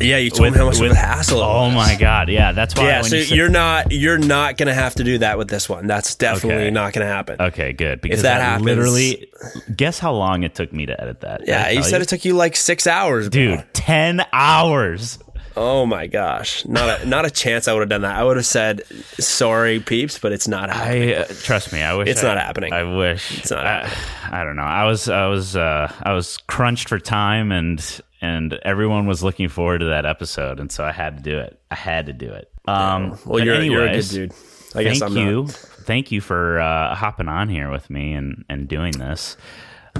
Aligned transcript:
Yeah, 0.00 0.16
you 0.18 0.30
told 0.30 0.42
With- 0.42 0.52
me 0.54 0.58
how 0.58 0.66
much 0.66 0.80
with- 0.80 0.90
of 0.90 0.96
a 0.96 1.00
hassle. 1.00 1.40
it 1.40 1.44
Oh 1.44 1.70
my 1.70 1.96
god, 1.96 2.28
yeah, 2.28 2.52
that's 2.52 2.74
why. 2.74 2.86
Yeah, 2.88 3.00
when 3.02 3.10
so 3.10 3.16
you 3.16 3.36
you're 3.36 3.48
not 3.48 3.92
you're 3.92 4.18
not 4.18 4.56
gonna 4.56 4.74
have 4.74 4.94
to 4.96 5.04
do 5.04 5.18
that 5.18 5.38
with 5.38 5.48
this 5.48 5.68
one. 5.68 5.86
That's 5.86 6.14
definitely 6.14 6.64
Okay. 6.64 6.70
not 6.70 6.92
gonna 6.92 7.06
happen. 7.06 7.36
okay, 7.40 7.72
good 7.72 8.00
because 8.00 8.22
that 8.22 8.40
I 8.40 8.44
happens- 8.44 8.64
literally, 8.66 9.28
guess 9.74 9.98
how 9.98 10.12
long 10.12 10.42
it 10.42 10.54
took 10.54 10.72
me 10.72 10.86
to 10.86 11.00
edit 11.00 11.20
that? 11.20 11.42
Yeah, 11.46 11.70
you 11.70 11.82
said 11.82 12.02
it 12.02 12.08
took 12.08 12.24
you 12.24 12.34
like 12.34 12.56
six 12.56 12.86
hours, 12.86 13.28
bro. 13.28 13.56
dude, 13.56 13.64
ten 13.72 14.24
hours. 14.32 15.18
Oh 15.56 15.86
my 15.86 16.08
gosh, 16.08 16.64
not 16.66 17.02
a 17.02 17.06
not 17.06 17.24
a 17.24 17.30
chance. 17.30 17.68
I 17.68 17.72
would 17.74 17.80
have 17.82 17.88
done 17.88 18.02
that. 18.02 18.16
I 18.16 18.24
would 18.24 18.36
have 18.36 18.44
said 18.46 18.82
sorry, 19.20 19.78
peeps, 19.78 20.18
but 20.18 20.32
it's 20.32 20.48
not 20.48 20.68
happening. 20.68 21.10
I 21.10 21.14
uh, 21.14 21.24
trust 21.44 21.72
me. 21.72 21.80
I 21.80 21.94
wish 21.94 22.08
It's 22.08 22.24
I- 22.24 22.26
not 22.34 22.38
happening. 22.38 22.72
I 22.72 22.82
wish 22.82 23.38
It's 23.38 23.52
not 23.52 23.64
I, 23.64 23.88
I 24.32 24.42
don't 24.42 24.56
know. 24.56 24.62
I 24.62 24.84
was 24.86 25.08
I 25.08 25.26
was 25.28 25.54
uh, 25.54 25.92
I 26.02 26.12
was 26.12 26.38
crunched 26.48 26.88
for 26.88 26.98
time 26.98 27.52
and 27.52 27.78
and 28.24 28.54
everyone 28.62 29.06
was 29.06 29.22
looking 29.22 29.48
forward 29.48 29.80
to 29.80 29.86
that 29.86 30.06
episode, 30.06 30.58
and 30.58 30.72
so 30.72 30.82
I 30.82 30.92
had 30.92 31.18
to 31.18 31.22
do 31.22 31.38
it. 31.38 31.60
I 31.70 31.74
had 31.74 32.06
to 32.06 32.14
do 32.14 32.32
it. 32.32 32.50
Um, 32.66 33.18
well, 33.26 33.44
you're 33.44 33.60
you're 33.60 33.86
a 33.86 33.96
good 33.96 34.08
dude. 34.08 34.32
I 34.74 34.82
guess 34.82 34.98
thank 34.98 35.14
you, 35.14 35.46
thank 35.46 36.10
you 36.10 36.22
for 36.22 36.58
uh, 36.58 36.94
hopping 36.94 37.28
on 37.28 37.50
here 37.50 37.70
with 37.70 37.90
me 37.90 38.14
and 38.14 38.44
and 38.48 38.66
doing 38.66 38.92
this. 38.92 39.36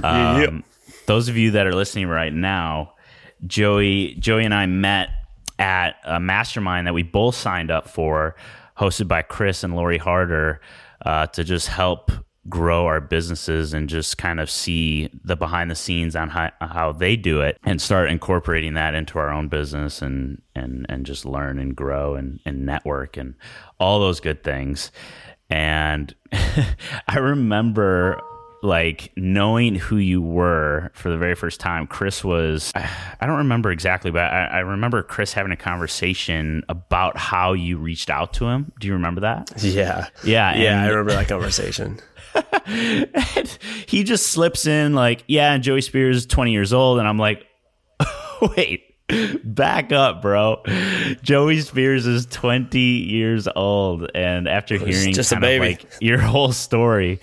Um, 0.03 0.63
those 1.05 1.29
of 1.29 1.37
you 1.37 1.51
that 1.51 1.67
are 1.67 1.75
listening 1.75 2.07
right 2.07 2.33
now, 2.33 2.93
Joey, 3.45 4.15
Joey 4.15 4.43
and 4.43 4.53
I 4.53 4.65
met 4.65 5.09
at 5.59 5.97
a 6.03 6.19
mastermind 6.19 6.87
that 6.87 6.93
we 6.93 7.03
both 7.03 7.35
signed 7.35 7.69
up 7.69 7.87
for, 7.87 8.35
hosted 8.77 9.07
by 9.07 9.21
Chris 9.21 9.63
and 9.63 9.75
Lori 9.75 9.99
Harder, 9.99 10.61
uh, 11.05 11.27
to 11.27 11.43
just 11.43 11.67
help 11.67 12.11
grow 12.47 12.85
our 12.85 13.01
businesses 13.01 13.73
and 13.73 13.89
just 13.89 14.17
kind 14.17 14.39
of 14.39 14.49
see 14.49 15.09
the 15.23 15.35
behind 15.35 15.71
the 15.71 15.75
scenes 15.75 16.15
on 16.15 16.29
how, 16.29 16.51
how 16.61 16.91
they 16.91 17.15
do 17.15 17.41
it 17.41 17.57
and 17.63 17.81
start 17.81 18.09
incorporating 18.09 18.75
that 18.75 18.93
into 18.93 19.17
our 19.17 19.31
own 19.31 19.47
business 19.47 20.01
and 20.01 20.41
and 20.53 20.85
and 20.87 21.05
just 21.05 21.25
learn 21.25 21.57
and 21.57 21.75
grow 21.75 22.15
and, 22.15 22.39
and 22.45 22.65
network 22.65 23.17
and 23.17 23.33
all 23.79 23.99
those 23.99 24.19
good 24.19 24.43
things 24.43 24.91
and 25.49 26.13
i 27.07 27.17
remember 27.17 28.21
like 28.61 29.11
knowing 29.15 29.75
who 29.75 29.97
you 29.97 30.21
were 30.21 30.89
for 30.93 31.09
the 31.09 31.17
very 31.17 31.35
first 31.35 31.59
time 31.59 31.87
chris 31.87 32.23
was 32.23 32.71
i, 32.75 33.25
don't 33.25 33.37
remember 33.37 33.71
exactly 33.71 34.11
but 34.11 34.21
I, 34.21 34.45
I 34.45 34.59
remember 34.59 35.01
chris 35.01 35.33
having 35.33 35.51
a 35.51 35.57
conversation 35.57 36.63
about 36.69 37.17
how 37.17 37.53
you 37.53 37.77
reached 37.77 38.11
out 38.11 38.33
to 38.33 38.45
him 38.45 38.71
do 38.79 38.87
you 38.87 38.93
remember 38.93 39.21
that 39.21 39.51
yeah, 39.63 40.09
Yeah, 40.23 40.55
yeah. 40.55 40.83
I 40.83 40.87
remember 40.89 41.13
that 41.13 41.27
conversation. 41.27 41.99
And 42.67 43.57
he 43.87 44.03
just 44.03 44.27
slips 44.27 44.65
in 44.65 44.93
like 44.93 45.23
yeah 45.27 45.57
joey 45.57 45.81
spears 45.81 46.17
is 46.17 46.25
20 46.25 46.51
years 46.51 46.73
old. 46.73 46.99
And 46.99 47.07
i'm 47.07 47.17
like 47.17 47.45
wait 48.55 48.83
back 49.43 49.91
up 49.91 50.21
bro. 50.21 50.63
Joey 51.21 51.61
spears 51.61 52.07
is 52.07 52.25
20 52.25 52.79
years 52.79 53.47
old. 53.55 54.09
And 54.15 54.47
after 54.47 54.77
hearing 54.77 55.13
just 55.13 55.31
a 55.31 55.39
baby. 55.39 55.67
like 55.73 55.85
your 56.01 56.17
whole 56.19 56.51
story 56.51 57.19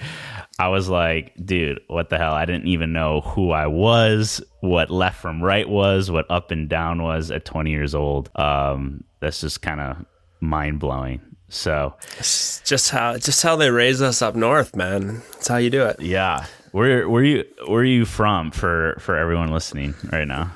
i 0.58 0.68
was 0.68 0.88
like 0.88 1.32
dude 1.44 1.80
what 1.88 2.08
the 2.10 2.18
hell? 2.18 2.34
I 2.34 2.44
didn't 2.44 2.68
even 2.68 2.92
know 2.92 3.22
who 3.22 3.50
i 3.50 3.66
was 3.66 4.40
what 4.60 4.90
left 4.90 5.20
from 5.20 5.42
right 5.42 5.68
was 5.68 6.10
what 6.10 6.30
up 6.30 6.50
and 6.52 6.68
down 6.68 7.02
was 7.02 7.30
at 7.30 7.44
20 7.44 7.70
years 7.70 7.94
old. 7.94 8.30
Um 8.36 9.04
that's 9.20 9.40
just 9.40 9.60
kind 9.62 9.80
of 9.80 9.96
mind-blowing 10.40 11.20
so 11.52 11.94
It's 12.18 12.60
just 12.60 12.90
how 12.90 13.18
just 13.18 13.42
how 13.42 13.56
they 13.56 13.70
raise 13.70 14.00
us 14.00 14.22
up 14.22 14.34
north, 14.34 14.74
man. 14.74 15.22
That's 15.32 15.48
how 15.48 15.58
you 15.58 15.70
do 15.70 15.84
it. 15.84 16.00
Yeah. 16.00 16.46
Where 16.72 17.08
where 17.08 17.22
you 17.22 17.44
where 17.66 17.82
are 17.82 17.84
you 17.84 18.06
from 18.06 18.50
for 18.50 18.96
for 18.98 19.16
everyone 19.16 19.50
listening 19.52 19.94
right 20.10 20.26
now? 20.26 20.52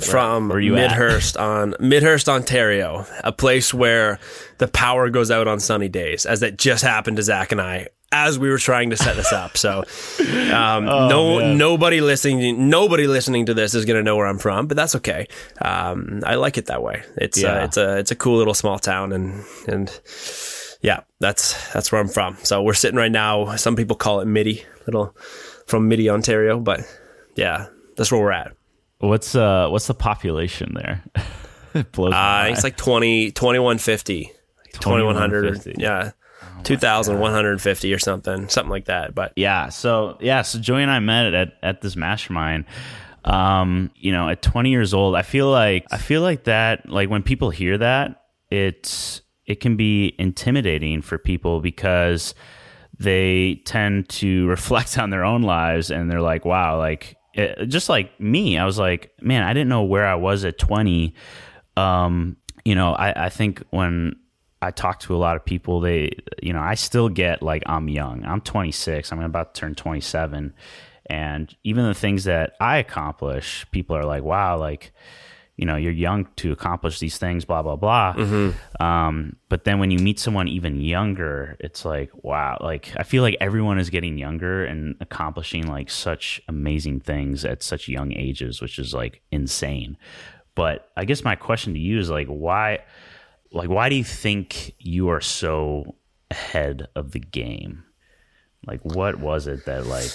From 0.00 0.48
where 0.48 0.60
you? 0.60 0.72
Midhurst 0.72 1.36
on 1.36 1.74
Midhurst, 1.80 2.28
Ontario, 2.28 3.06
a 3.24 3.32
place 3.32 3.72
where 3.72 4.18
the 4.58 4.68
power 4.68 5.08
goes 5.08 5.30
out 5.30 5.48
on 5.48 5.60
sunny 5.60 5.88
days, 5.88 6.26
as 6.26 6.42
it 6.42 6.58
just 6.58 6.82
happened 6.82 7.16
to 7.16 7.22
Zach 7.22 7.52
and 7.52 7.60
I 7.60 7.88
as 8.12 8.38
we 8.38 8.48
were 8.48 8.58
trying 8.58 8.90
to 8.90 8.96
set 8.96 9.16
this 9.16 9.32
up. 9.32 9.56
So, 9.56 9.80
um, 10.20 10.84
no, 10.84 11.36
Oh, 11.36 11.38
man. 11.40 11.58
nobody 11.58 12.00
listening, 12.00 12.68
nobody 12.70 13.06
listening 13.06 13.46
to 13.46 13.54
this 13.54 13.74
is 13.74 13.84
going 13.84 13.96
to 13.98 14.02
know 14.02 14.16
where 14.16 14.26
I'm 14.26 14.38
from, 14.38 14.66
but 14.68 14.76
that's 14.76 14.94
okay. 14.96 15.26
Um, 15.60 16.22
I 16.24 16.36
like 16.36 16.56
it 16.58 16.66
that 16.66 16.82
way. 16.82 17.02
It's 17.16 17.42
uh, 17.42 17.62
it's 17.64 17.76
a 17.76 17.98
it's 17.98 18.10
a 18.10 18.16
cool 18.16 18.36
little 18.38 18.54
small 18.54 18.78
town, 18.78 19.12
and 19.12 19.44
and 19.66 20.00
yeah, 20.82 21.00
that's 21.20 21.72
that's 21.72 21.90
where 21.90 22.00
I'm 22.00 22.08
from. 22.08 22.36
So 22.42 22.62
we're 22.62 22.74
sitting 22.74 22.96
right 22.98 23.10
now. 23.12 23.56
Some 23.56 23.76
people 23.76 23.96
call 23.96 24.20
it 24.20 24.26
Midi, 24.26 24.64
little 24.86 25.16
from 25.66 25.88
Midi, 25.88 26.08
Ontario, 26.08 26.60
but 26.60 26.80
yeah, 27.34 27.66
that's 27.96 28.12
where 28.12 28.20
we're 28.20 28.32
at. 28.32 28.52
What's 28.98 29.34
uh 29.34 29.68
what's 29.68 29.88
the 29.88 29.94
population 29.94 30.74
there? 30.74 31.02
it 31.74 31.90
blows 31.92 32.14
Uh, 32.14 32.46
it's 32.50 32.62
like 32.64 32.76
20, 32.76 33.32
2150, 33.32 34.32
2100, 34.74 35.74
yeah, 35.78 36.12
2150 36.64 37.94
or 37.94 37.98
something, 37.98 38.48
something 38.48 38.70
like 38.70 38.86
that. 38.86 39.14
But 39.14 39.32
yeah, 39.36 39.68
so 39.68 40.16
yeah, 40.20 40.42
so 40.42 40.58
Joey 40.58 40.82
and 40.82 40.90
I 40.90 40.98
met 41.00 41.34
at 41.34 41.54
at 41.62 41.80
this 41.80 41.96
mastermind. 41.96 42.64
Um, 43.24 43.90
you 43.96 44.12
know, 44.12 44.28
at 44.28 44.40
20 44.40 44.70
years 44.70 44.94
old, 44.94 45.16
I 45.16 45.22
feel 45.22 45.50
like 45.50 45.84
I 45.90 45.98
feel 45.98 46.22
like 46.22 46.44
that 46.44 46.88
like 46.88 47.10
when 47.10 47.22
people 47.22 47.50
hear 47.50 47.76
that, 47.78 48.22
it's 48.50 49.22
it 49.46 49.60
can 49.60 49.76
be 49.76 50.14
intimidating 50.18 51.02
for 51.02 51.18
people 51.18 51.60
because 51.60 52.34
they 52.98 53.62
tend 53.64 54.08
to 54.08 54.46
reflect 54.48 54.98
on 54.98 55.10
their 55.10 55.24
own 55.24 55.42
lives 55.42 55.90
and 55.90 56.10
they're 56.10 56.20
like, 56.20 56.44
wow, 56.44 56.78
like 56.78 57.16
it, 57.34 57.66
just 57.66 57.88
like 57.88 58.18
me, 58.20 58.58
I 58.58 58.64
was 58.64 58.78
like, 58.78 59.12
man, 59.20 59.42
I 59.42 59.52
didn't 59.52 59.68
know 59.68 59.84
where 59.84 60.06
I 60.06 60.14
was 60.14 60.44
at 60.44 60.58
20. 60.58 61.14
Um, 61.76 62.36
you 62.64 62.74
know, 62.74 62.92
I, 62.94 63.26
I 63.26 63.28
think 63.28 63.62
when 63.70 64.16
I 64.62 64.70
talk 64.70 65.00
to 65.00 65.14
a 65.14 65.18
lot 65.18 65.36
of 65.36 65.44
people, 65.44 65.80
they, 65.80 66.10
you 66.42 66.52
know, 66.52 66.60
I 66.60 66.74
still 66.74 67.08
get 67.08 67.42
like, 67.42 67.62
I'm 67.66 67.88
young. 67.88 68.24
I'm 68.24 68.40
26. 68.40 69.12
I'm 69.12 69.20
about 69.20 69.54
to 69.54 69.60
turn 69.60 69.74
27. 69.74 70.54
And 71.08 71.56
even 71.62 71.86
the 71.86 71.94
things 71.94 72.24
that 72.24 72.54
I 72.60 72.78
accomplish, 72.78 73.66
people 73.70 73.96
are 73.96 74.04
like, 74.04 74.22
wow, 74.22 74.58
like, 74.58 74.92
you 75.56 75.64
know, 75.64 75.76
you're 75.76 75.92
young 75.92 76.28
to 76.36 76.52
accomplish 76.52 76.98
these 76.98 77.16
things, 77.16 77.44
blah, 77.44 77.62
blah, 77.62 77.76
blah. 77.76 78.14
Um, 78.80 79.36
but 79.48 79.64
then 79.64 79.78
when 79.78 79.90
you 79.90 79.98
meet 79.98 80.18
someone 80.18 80.48
even 80.48 80.80
younger, 80.80 81.56
it's 81.60 81.84
like, 81.84 82.10
wow, 82.22 82.58
like 82.60 82.92
I 82.96 83.04
feel 83.04 83.22
like 83.22 83.36
everyone 83.40 83.78
is 83.78 83.88
getting 83.88 84.18
younger 84.18 84.64
and 84.64 84.96
accomplishing 85.00 85.66
like 85.66 85.90
such 85.90 86.42
amazing 86.48 87.00
things 87.00 87.44
at 87.44 87.62
such 87.62 87.88
young 87.88 88.12
ages, 88.12 88.60
which 88.60 88.78
is 88.78 88.92
like 88.92 89.22
insane. 89.30 89.96
But 90.54 90.90
I 90.96 91.04
guess 91.04 91.24
my 91.24 91.36
question 91.36 91.72
to 91.74 91.78
you 91.78 91.98
is 91.98 92.10
like, 92.10 92.26
why, 92.26 92.80
like, 93.52 93.68
why 93.68 93.88
do 93.88 93.94
you 93.94 94.04
think 94.04 94.74
you 94.78 95.08
are 95.08 95.20
so 95.20 95.96
ahead 96.30 96.88
of 96.94 97.12
the 97.12 97.20
game? 97.20 97.84
Like, 98.66 98.84
what 98.84 99.18
was 99.18 99.46
it 99.46 99.64
that 99.66 99.86
like? 99.86 100.10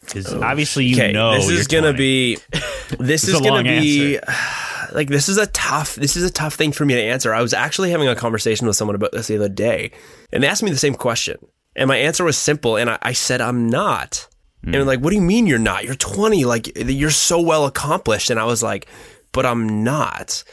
Because 0.00 0.32
oh, 0.32 0.42
obviously 0.42 0.86
you 0.86 0.96
okay, 0.96 1.12
know 1.12 1.34
this 1.34 1.48
is 1.48 1.66
gonna 1.66 1.92
20. 1.92 1.98
be, 1.98 2.38
this 2.98 3.28
is 3.28 3.40
gonna 3.40 3.62
be, 3.62 4.18
like 4.92 5.08
this 5.08 5.28
is 5.28 5.36
a 5.36 5.46
tough, 5.48 5.94
this 5.96 6.16
is 6.16 6.24
a 6.24 6.32
tough 6.32 6.54
thing 6.54 6.72
for 6.72 6.84
me 6.84 6.94
to 6.94 7.02
answer. 7.02 7.34
I 7.34 7.42
was 7.42 7.52
actually 7.52 7.90
having 7.90 8.08
a 8.08 8.16
conversation 8.16 8.66
with 8.66 8.76
someone 8.76 8.94
about 8.94 9.12
this 9.12 9.26
the 9.26 9.36
other 9.36 9.48
day, 9.48 9.92
and 10.32 10.42
they 10.42 10.48
asked 10.48 10.62
me 10.62 10.70
the 10.70 10.78
same 10.78 10.94
question, 10.94 11.36
and 11.76 11.88
my 11.88 11.96
answer 11.96 12.24
was 12.24 12.38
simple, 12.38 12.76
and 12.76 12.90
I, 12.90 12.98
I 13.02 13.12
said 13.12 13.40
I'm 13.40 13.68
not. 13.68 14.26
And 14.62 14.74
hmm. 14.74 14.82
like, 14.82 15.00
what 15.00 15.08
do 15.08 15.16
you 15.16 15.22
mean 15.22 15.46
you're 15.46 15.58
not? 15.58 15.84
You're 15.84 15.94
20, 15.94 16.44
like 16.44 16.70
you're 16.76 17.10
so 17.10 17.40
well 17.40 17.66
accomplished, 17.66 18.30
and 18.30 18.38
I 18.38 18.44
was 18.44 18.62
like, 18.62 18.86
but 19.32 19.46
I'm 19.46 19.84
not. 19.84 20.44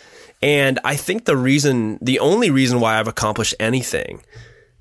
And 0.41 0.79
I 0.83 0.95
think 0.95 1.25
the 1.25 1.37
reason, 1.37 1.97
the 2.01 2.19
only 2.19 2.49
reason 2.49 2.79
why 2.79 2.99
I've 2.99 3.07
accomplished 3.07 3.55
anything 3.59 4.21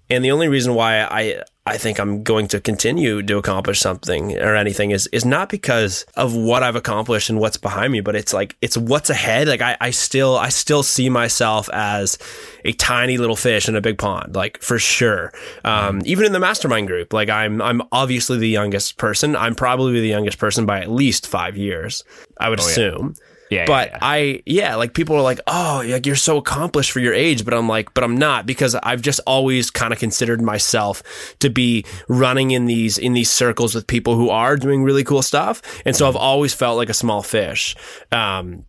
and 0.09 0.25
the 0.25 0.31
only 0.31 0.49
reason 0.49 0.75
why 0.75 1.03
I 1.03 1.43
I 1.69 1.79
think 1.79 1.99
I'm 1.99 2.23
going 2.23 2.47
to 2.49 2.61
continue 2.61 3.23
to 3.23 3.39
accomplish 3.39 3.81
something 3.81 4.39
or 4.39 4.55
anything 4.55 4.93
is 4.93 5.09
is 5.09 5.25
not 5.25 5.49
because 5.49 6.07
of 6.17 6.35
what 6.35 6.63
I've 6.63 6.77
accomplished 6.77 7.29
and 7.29 7.41
what's 7.41 7.57
behind 7.57 7.93
me, 7.93 8.01
but 8.01 8.15
it's 8.15 8.33
like 8.33 8.57
it's 8.61 8.77
what's 8.77 9.11
ahead. 9.11 9.49
Like 9.49 9.63
I, 9.63 9.77
I 9.81 9.91
still 9.91 10.37
I 10.37 10.51
still 10.51 10.85
see 10.85 11.09
myself 11.09 11.69
as 11.73 12.19
a 12.65 12.73
tiny 12.73 13.19
little 13.19 13.35
fish 13.35 13.69
in 13.69 13.75
a 13.75 13.81
big 13.81 13.99
pond, 13.99 14.37
like 14.37 14.63
for 14.63 14.79
sure. 14.79 15.33
Um, 15.65 16.03
even 16.05 16.25
in 16.25 16.33
the 16.33 16.41
mastermind 16.41 16.87
group, 16.87 17.13
like 17.13 17.29
I'm 17.29 17.61
I'm 17.61 17.83
obviously 17.91 18.39
the 18.39 18.49
youngest 18.49 18.99
person. 18.99 19.35
I'm 19.35 19.57
probably 19.57 20.01
the 20.01 20.09
youngest 20.09 20.39
person 20.39 20.67
by 20.67 20.81
at 20.81 20.91
least 20.91 21.27
five 21.27 21.57
years. 21.57 22.05
I 22.39 22.49
would 22.49 22.61
assume. 22.61 23.15
Yeah, 23.17 23.26
yeah, 23.51 23.65
But 23.67 23.91
yeah. 23.91 23.99
I, 24.03 24.43
yeah, 24.47 24.75
like 24.75 24.95
people 24.95 25.17
are 25.17 25.23
like, 25.23 25.41
oh, 25.47 25.83
like 25.87 26.07
you're 26.07 26.17
so 26.17 26.37
accomplished 26.37 26.91
for 26.91 27.01
your 27.01 27.15
age. 27.15 27.45
But 27.45 27.55
I'm 27.55 27.69
like, 27.69 27.95
but 27.95 28.03
I'm 28.05 28.17
not 28.17 28.47
because 28.47 28.75
I've 28.75 29.03
just 29.03 29.21
always 29.27 29.71
kind 29.71 29.93
of 29.93 29.99
considered 29.99 30.41
myself 30.41 31.03
to 31.41 31.49
be 31.51 31.85
running 32.09 32.51
in 32.51 32.67
these, 32.67 32.99
in 32.99 33.13
these 33.13 33.31
circles 33.31 33.75
with 33.75 33.87
people 33.87 34.17
who 34.17 34.31
are 34.31 34.57
doing 34.57 34.83
really 34.83 35.05
cool 35.05 35.23
stuff. 35.23 35.63
And 35.85 35.95
so 35.95 36.09
I've 36.09 36.17
always 36.17 36.55
felt 36.55 36.77
like 36.77 36.89
a 36.89 36.95
small 36.95 37.23
fish. 37.23 37.77
Um, 38.13 38.65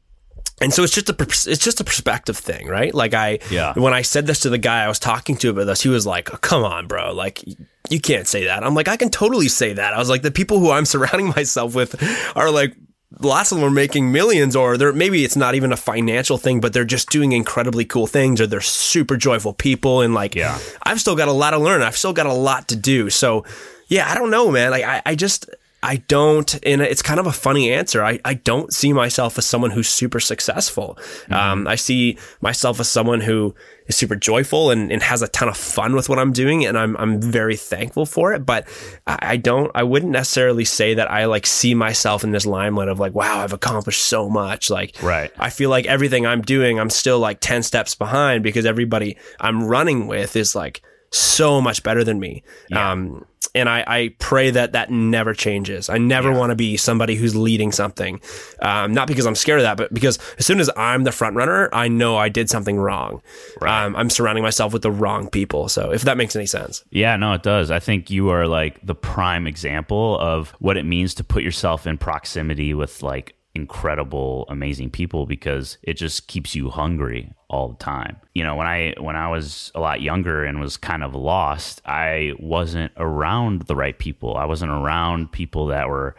and 0.60 0.74
so 0.74 0.84
it's 0.84 0.94
just 0.94 1.08
a 1.10 1.16
it's 1.20 1.64
just 1.64 1.80
a 1.80 1.84
perspective 1.84 2.36
thing, 2.36 2.68
right? 2.68 2.92
Like 2.94 3.14
I 3.14 3.38
Yeah. 3.52 3.74
when 3.76 3.94
I 3.94 4.02
said 4.02 4.26
this 4.26 4.40
to 4.40 4.50
the 4.50 4.58
guy 4.58 4.84
I 4.84 4.88
was 4.88 4.98
talking 4.98 5.38
to 5.38 5.50
about 5.52 5.66
this, 5.66 5.82
he 5.84 5.90
was 5.90 6.08
like, 6.08 6.34
oh, 6.34 6.38
"Come 6.38 6.64
on, 6.64 6.88
bro! 6.88 7.14
Like 7.14 7.44
you 7.92 8.00
can't 8.00 8.28
say 8.28 8.46
that." 8.46 8.64
I'm 8.64 8.74
like, 8.74 8.88
"I 8.88 8.98
can 8.98 9.12
totally 9.12 9.50
say 9.50 9.74
that." 9.74 9.94
I 9.94 10.00
was 10.00 10.10
like, 10.10 10.24
"The 10.24 10.32
people 10.32 10.58
who 10.58 10.72
I'm 10.72 10.86
surrounding 10.94 11.28
myself 11.28 11.76
with 11.76 11.96
are 12.36 12.50
like 12.50 12.76
lots 13.20 13.52
of 13.52 13.58
them 13.58 13.66
are 13.68 13.72
making 13.72 14.12
millions 14.12 14.56
or 14.56 14.78
they're 14.78 14.92
maybe 14.92 15.24
it's 15.24 15.38
not 15.38 15.56
even 15.56 15.72
a 15.72 15.78
financial 15.78 16.38
thing 16.38 16.60
but 16.60 16.74
they're 16.74 16.84
just 16.84 17.10
doing 17.10 17.32
incredibly 17.32 17.86
cool 17.86 18.06
things 18.06 18.42
or 18.42 18.48
they're 18.48 18.60
super 18.60 19.16
joyful 19.16 19.54
people 19.54 20.02
and 20.02 20.14
like 20.14 20.36
Yeah. 20.36 20.60
i've 20.84 21.00
still 21.00 21.16
got 21.16 21.30
a 21.30 21.32
lot 21.32 21.52
to 21.52 21.58
learn. 21.58 21.82
I've 21.82 21.96
still 21.98 22.12
got 22.14 22.26
a 22.26 22.34
lot 22.34 22.68
to 22.68 22.76
do. 22.76 23.10
So 23.10 23.46
yeah 23.88 24.10
i 24.12 24.14
don't 24.16 24.30
know 24.30 24.52
man. 24.52 24.72
Like 24.72 24.84
i, 24.84 25.02
I 25.06 25.16
just 25.16 25.50
i 25.82 25.98
don't 26.10 26.60
and 26.66 26.82
it's 26.82 27.02
kind 27.02 27.20
of 27.20 27.28
a 27.28 27.32
funny 27.32 27.72
answer. 27.72 28.04
I, 28.04 28.20
I 28.26 28.34
don't 28.34 28.74
see 28.74 28.92
myself 28.92 29.38
as 29.38 29.46
someone 29.46 29.72
who's 29.72 29.88
super 29.90 30.20
successful. 30.20 30.98
Um, 31.30 31.66
i 31.68 31.76
see 31.76 32.18
myself 32.42 32.80
as 32.82 32.90
someone 32.90 33.22
who 33.22 33.56
is 33.88 33.96
super 33.96 34.16
joyful 34.16 34.70
and, 34.70 34.92
and 34.92 35.02
has 35.02 35.22
a 35.22 35.28
ton 35.30 35.48
of 35.48 35.58
fun 35.58 35.96
with 35.96 36.10
what 36.10 36.20
i'm 36.20 36.32
doing 36.34 36.66
and 36.66 36.78
i'm, 36.78 36.96
I'm 36.98 37.22
very 37.22 37.56
thankful 37.56 38.06
for 38.06 38.34
it 38.34 38.46
but 38.46 38.68
I, 39.06 39.38
don't 39.38 39.72
i 39.74 39.84
wouldn't 39.84 40.12
necessarily 40.12 40.66
say 40.66 40.94
that 40.96 41.10
i 41.10 41.26
like 41.26 41.46
see 41.46 41.74
myself 41.74 42.24
in 42.24 42.32
this 42.32 42.46
limelight 42.46 42.90
of 42.90 43.00
like 43.00 43.14
wow 43.14 43.40
i've 43.40 43.54
accomplished 43.54 44.04
so 44.06 44.30
much 44.30 44.70
like 44.70 44.96
Right. 45.02 45.32
I 45.40 45.50
feel 45.50 45.70
like 45.70 45.86
everything 45.86 46.26
I'm 46.26 46.42
doing, 46.42 46.80
I'm 46.80 46.90
still 46.90 47.20
like 47.20 47.40
10 47.40 47.64
steps 47.64 47.96
behind 47.96 48.44
because 48.44 48.66
everybody 48.66 49.18
I'm 49.40 49.64
running 49.64 50.08
with 50.08 50.36
is 50.36 50.56
like 50.56 50.82
so 51.12 51.62
much 51.62 51.84
better 51.84 52.04
than 52.04 52.20
me. 52.20 52.44
Um, 52.74 53.26
and 53.56 53.70
I, 53.70 53.84
I 53.88 54.16
pray 54.20 54.52
that 54.52 54.74
that 54.74 54.92
never 54.92 55.34
changes. 55.34 55.90
I 55.90 55.98
never 55.98 56.32
want 56.32 56.52
to 56.52 56.56
be 56.56 56.78
somebody 56.78 57.16
who's 57.16 57.36
leading 57.36 57.72
something. 57.72 58.20
Um, 58.62 58.94
not 58.94 59.08
because 59.08 59.26
I'm 59.26 59.36
scared 59.36 59.60
of 59.60 59.64
that, 59.64 59.78
but 59.78 59.94
because 59.94 60.20
as 60.38 60.46
soon 60.46 60.60
as 60.60 60.70
I'm 60.76 61.04
the 61.04 61.12
front 61.12 61.36
runner, 61.36 61.70
I 61.74 61.88
know 61.88 62.18
I 62.18 62.30
did 62.30 62.50
something 62.50 62.78
wrong. 62.78 63.22
Right. 63.62 63.86
Um, 63.86 63.96
I'm 63.96 64.10
surrounding 64.10 64.44
myself 64.44 64.74
with 64.74 64.82
the 64.82 64.92
wrong 64.92 65.30
people. 65.30 65.70
So 65.70 65.92
if 65.92 66.04
that 66.04 66.18
makes 66.18 66.36
any 66.36 66.46
sense. 66.46 66.84
Yeah, 66.92 67.16
no, 67.16 67.34
it 67.34 67.44
does. 67.44 67.72
I 67.72 67.80
think 67.80 68.10
you 68.10 68.30
are 68.30 68.48
like 68.48 68.86
the 68.86 68.96
prime 68.96 69.48
example 69.48 70.20
of 70.20 70.50
what 70.60 70.78
it 70.78 70.84
means 70.84 71.14
to 71.16 71.24
put 71.24 71.44
yourself 71.44 71.88
in 71.88 71.98
proximity 71.98 72.74
with 72.74 73.02
like 73.02 73.37
incredible, 73.58 74.46
amazing 74.50 74.92
people 74.92 75.26
because 75.26 75.80
it 75.82 75.96
just 75.96 76.28
keeps 76.28 76.54
you 76.54 76.70
hungry 76.70 77.34
all 77.50 77.70
the 77.70 77.84
time. 77.84 78.18
You 78.36 78.44
know, 78.44 78.56
when 78.56 78.68
I 78.68 78.94
when 79.00 79.16
I 79.16 79.30
was 79.30 79.72
a 79.74 79.80
lot 79.80 80.00
younger 80.02 80.46
and 80.46 80.60
was 80.60 80.78
kind 80.78 81.04
of 81.04 81.16
lost, 81.16 81.82
I 81.86 82.34
wasn't 82.40 82.92
around 82.98 83.64
the 83.64 83.76
right 83.76 83.98
people. 83.98 84.38
I 84.38 84.46
wasn't 84.46 84.72
around 84.72 85.32
people 85.32 85.68
that 85.68 85.90
were 85.90 86.16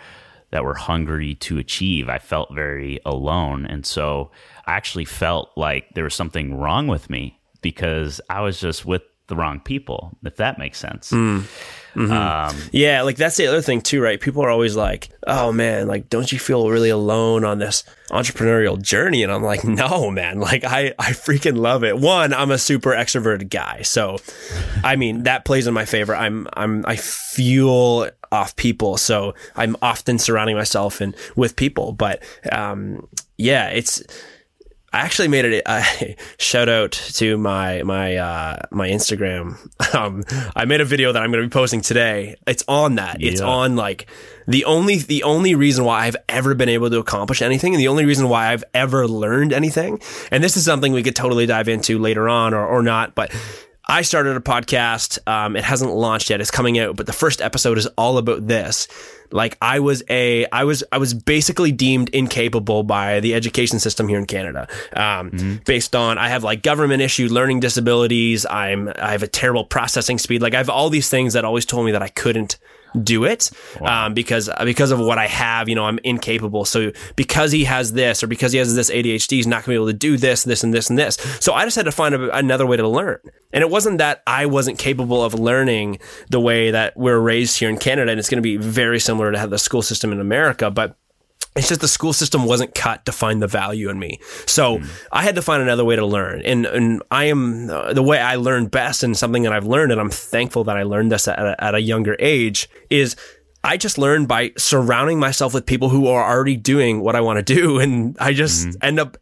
that 0.50 0.64
were 0.64 0.75
hungry 0.75 1.37
to 1.37 1.58
achieve. 1.58 2.08
I 2.08 2.19
felt 2.19 2.52
very 2.52 2.99
alone. 3.05 3.67
And 3.67 3.87
so 3.87 4.31
I 4.67 4.73
actually 4.73 5.05
felt 5.05 5.50
like 5.56 5.85
there 5.94 6.05
was 6.05 6.14
something 6.14 6.56
wrong 6.58 6.88
with 6.88 7.08
me 7.08 7.38
because 7.62 8.20
I 8.29 8.40
was 8.40 8.58
just 8.58 8.85
with 8.85 9.02
the 9.29 9.37
wrong 9.37 9.61
people, 9.61 10.17
if 10.25 10.37
that 10.37 10.58
makes 10.58 10.79
sense. 10.79 11.11
Hmm. 11.11 11.40
Um, 11.98 12.56
Yeah, 12.70 13.02
like 13.02 13.16
that's 13.16 13.36
the 13.36 13.46
other 13.48 13.60
thing 13.62 13.80
too, 13.80 14.00
right? 14.00 14.20
People 14.20 14.44
are 14.44 14.50
always 14.50 14.76
like, 14.76 15.08
"Oh 15.26 15.50
man, 15.52 15.88
like 15.88 16.08
don't 16.08 16.30
you 16.30 16.38
feel 16.38 16.70
really 16.70 16.90
alone 16.90 17.44
on 17.44 17.58
this 17.58 17.82
entrepreneurial 18.10 18.80
journey?" 18.80 19.22
And 19.22 19.32
I'm 19.32 19.42
like, 19.42 19.64
"No, 19.64 20.10
man. 20.10 20.38
Like 20.40 20.64
I 20.64 20.94
I 20.98 21.10
freaking 21.12 21.56
love 21.58 21.82
it. 21.84 21.98
One, 21.98 22.32
I'm 22.32 22.50
a 22.50 22.58
super 22.58 22.90
extroverted 22.90 23.50
guy. 23.50 23.82
So, 23.82 24.18
I 24.84 24.96
mean, 24.96 25.24
that 25.24 25.44
plays 25.44 25.66
in 25.66 25.74
my 25.74 25.84
favor. 25.84 26.14
I'm 26.14 26.46
I'm 26.54 26.84
I 26.86 26.96
fuel 26.96 28.08
off 28.30 28.54
people. 28.56 28.96
So, 28.98 29.34
I'm 29.56 29.74
often 29.82 30.18
surrounding 30.18 30.56
myself 30.56 31.00
and 31.00 31.14
with 31.34 31.56
people, 31.56 31.92
but 31.92 32.22
um 32.52 33.08
yeah, 33.36 33.68
it's 33.68 34.02
I 34.93 35.00
actually 35.00 35.29
made 35.29 35.44
it 35.44 35.62
a 35.67 36.17
shout 36.38 36.69
out 36.69 36.93
to 36.93 37.37
my 37.37 37.82
my 37.82 38.17
uh, 38.17 38.58
my 38.70 38.88
Instagram. 38.88 39.56
Um, 39.94 40.23
I 40.55 40.67
made 40.67 40.82
a 40.82 40.85
video 40.85 41.12
that 41.12 41.23
I'm 41.23 41.32
going 41.32 41.43
to 41.43 41.49
be 41.49 41.52
posting 41.52 41.81
today. 41.81 42.37
It's 42.46 42.62
on 42.69 42.96
that. 42.96 43.23
It's 43.23 43.40
on 43.40 43.75
like 43.75 44.06
the 44.46 44.67
only 44.67 44.99
the 44.99 45.23
only 45.23 45.55
reason 45.55 45.85
why 45.85 46.00
I've 46.06 46.17
ever 46.29 46.55
been 46.55 46.69
able 46.69 46.90
to 46.90 46.99
accomplish 46.99 47.40
anything, 47.40 47.75
and 47.75 47.81
the 47.81 47.88
only 47.88 48.05
reason 48.05 48.29
why 48.29 48.52
I've 48.52 48.64
ever 48.75 49.08
learned 49.08 49.55
anything. 49.55 50.00
And 50.31 50.44
this 50.44 50.58
is 50.58 50.64
something 50.64 50.93
we 50.93 51.02
could 51.02 51.17
totally 51.17 51.46
dive 51.46 51.69
into 51.69 51.99
later 51.99 52.29
on, 52.29 52.52
or 52.55 52.67
or 52.67 52.82
not, 52.82 53.14
but. 53.14 53.35
I 53.90 54.02
started 54.02 54.37
a 54.37 54.40
podcast. 54.40 55.19
Um, 55.26 55.56
it 55.56 55.64
hasn't 55.64 55.90
launched 55.90 56.29
yet. 56.29 56.43
It's 56.43 56.50
coming 56.50 56.79
out, 56.79 56.94
but 56.96 57.06
the 57.06 57.14
first 57.14 57.40
episode 57.40 57.79
is 57.79 57.87
all 57.96 58.19
about 58.19 58.46
this. 58.46 58.87
Like 59.30 59.56
I 59.60 59.80
was 59.80 60.02
a, 60.08 60.46
I 60.46 60.64
was, 60.64 60.84
I 60.92 60.98
was 60.98 61.14
basically 61.14 61.72
deemed 61.72 62.08
incapable 62.10 62.82
by 62.82 63.20
the 63.20 63.34
education 63.34 63.78
system 63.78 64.08
here 64.08 64.19
in 64.19 64.26
Canada, 64.26 64.69
um, 64.94 65.60
based 65.64 65.94
on 65.94 66.19
I 66.19 66.28
have 66.28 66.44
like 66.44 66.62
government 66.62 67.02
issued 67.02 67.30
learning 67.30 67.60
disabilities. 67.60 68.46
I'm, 68.46 68.88
I 68.96 69.12
have 69.12 69.22
a 69.22 69.28
terrible 69.28 69.64
processing 69.64 70.19
speed. 70.19 70.42
Like 70.42 70.54
I 70.54 70.58
have 70.58 70.70
all 70.70 70.90
these 70.90 71.08
things 71.08 71.32
that 71.34 71.44
always 71.44 71.66
told 71.66 71.86
me 71.86 71.92
that 71.92 72.02
I 72.02 72.08
couldn't 72.08 72.58
do 73.02 73.25
it 73.25 73.50
um, 73.81 74.14
because 74.14 74.50
because 74.64 74.90
of 74.90 74.99
what 74.99 75.19
I 75.19 75.26
have. 75.26 75.69
You 75.69 75.75
know, 75.75 75.85
I'm 75.85 75.99
incapable. 76.05 76.64
So 76.64 76.93
because 77.17 77.52
he 77.52 77.64
has 77.64 77.93
this, 77.93 78.23
or 78.23 78.26
because 78.26 78.52
he 78.52 78.58
has 78.58 78.75
this 78.75 78.90
ADHD, 78.90 79.31
he's 79.31 79.46
not 79.46 79.64
going 79.64 79.64
to 79.64 79.70
be 79.70 79.75
able 79.75 79.87
to 79.87 79.93
do 79.93 80.17
this, 80.17 80.44
this, 80.44 80.62
and 80.64 80.73
this, 80.73 80.90
and 80.90 80.99
this. 80.99 81.17
So 81.40 81.52
I 81.52 81.64
just 81.64 81.76
had 81.76 81.87
to 81.87 81.93
find 81.93 82.14
a, 82.14 82.37
another 82.37 82.67
way 82.67 82.76
to 82.76 82.88
learn. 82.88 83.19
And 83.52 83.62
it 83.62 83.70
wasn't 83.70 83.99
that 83.99 84.23
I 84.26 84.46
wasn't 84.46 84.79
capable 84.79 85.25
of 85.25 85.35
learning 85.35 85.99
the 86.31 86.40
way 86.40 86.70
that 86.70 86.96
we're 86.96 87.19
raised 87.19 87.58
here 87.58 87.70
in 87.70 87.79
Canada, 87.79 88.11
and 88.11 88.19
it's 88.19 88.29
going 88.29 88.43
to 88.43 88.43
be 88.43 88.56
very 88.56 89.00
similar 89.00 89.32
to 89.32 89.38
how 89.38 89.46
the 89.46 89.58
school 89.58 89.82
system 89.82 90.12
in 90.12 90.20
America, 90.20 90.70
but. 90.70 90.96
It's 91.58 91.69
just 91.69 91.81
the 91.81 91.88
school 91.88 92.12
system 92.12 92.44
wasn't 92.44 92.75
cut 92.75 93.05
to 93.06 93.12
find 93.12 93.43
the 93.43 93.46
value 93.46 93.90
in 93.90 93.99
me. 93.99 94.20
So 94.46 94.81
I 95.12 95.22
had 95.22 95.34
to 95.34 95.43
find 95.43 95.62
another 95.62 95.84
way 95.84 95.96
to 95.96 96.06
learn. 96.06 96.40
And, 96.43 96.66
and 96.66 97.02
I 97.10 97.25
am 97.25 97.69
uh, 97.69 97.93
the 97.93 98.02
way 98.02 98.19
I 98.19 98.37
learn 98.37 98.69
best 98.69 99.02
and 99.02 99.16
something 99.16 99.43
that 99.43 99.52
I've 99.52 99.66
learned, 99.66 99.93
and 99.93 100.00
I'm 100.00 100.10
thankful 100.10 100.64
that 100.64 100.76
I 100.76 100.84
learned 100.84 101.12
this 101.12 101.28
at 101.28 101.38
a, 101.38 101.62
at 101.62 101.75
a 101.75 101.81
younger 101.81 102.16
age 102.19 102.69
is 102.90 103.16
I 103.64 103.76
just 103.76 103.99
learned 103.99 104.28
by 104.28 104.52
surrounding 104.56 105.19
myself 105.19 105.52
with 105.52 105.66
people 105.66 105.88
who 105.88 106.06
are 106.06 106.25
already 106.25 106.56
doing 106.56 107.00
what 107.00 107.16
I 107.16 107.20
want 107.20 107.44
to 107.44 107.55
do. 107.55 107.81
And 107.81 108.16
I 108.20 108.32
just 108.32 108.76
end 108.81 109.00
up 109.00 109.16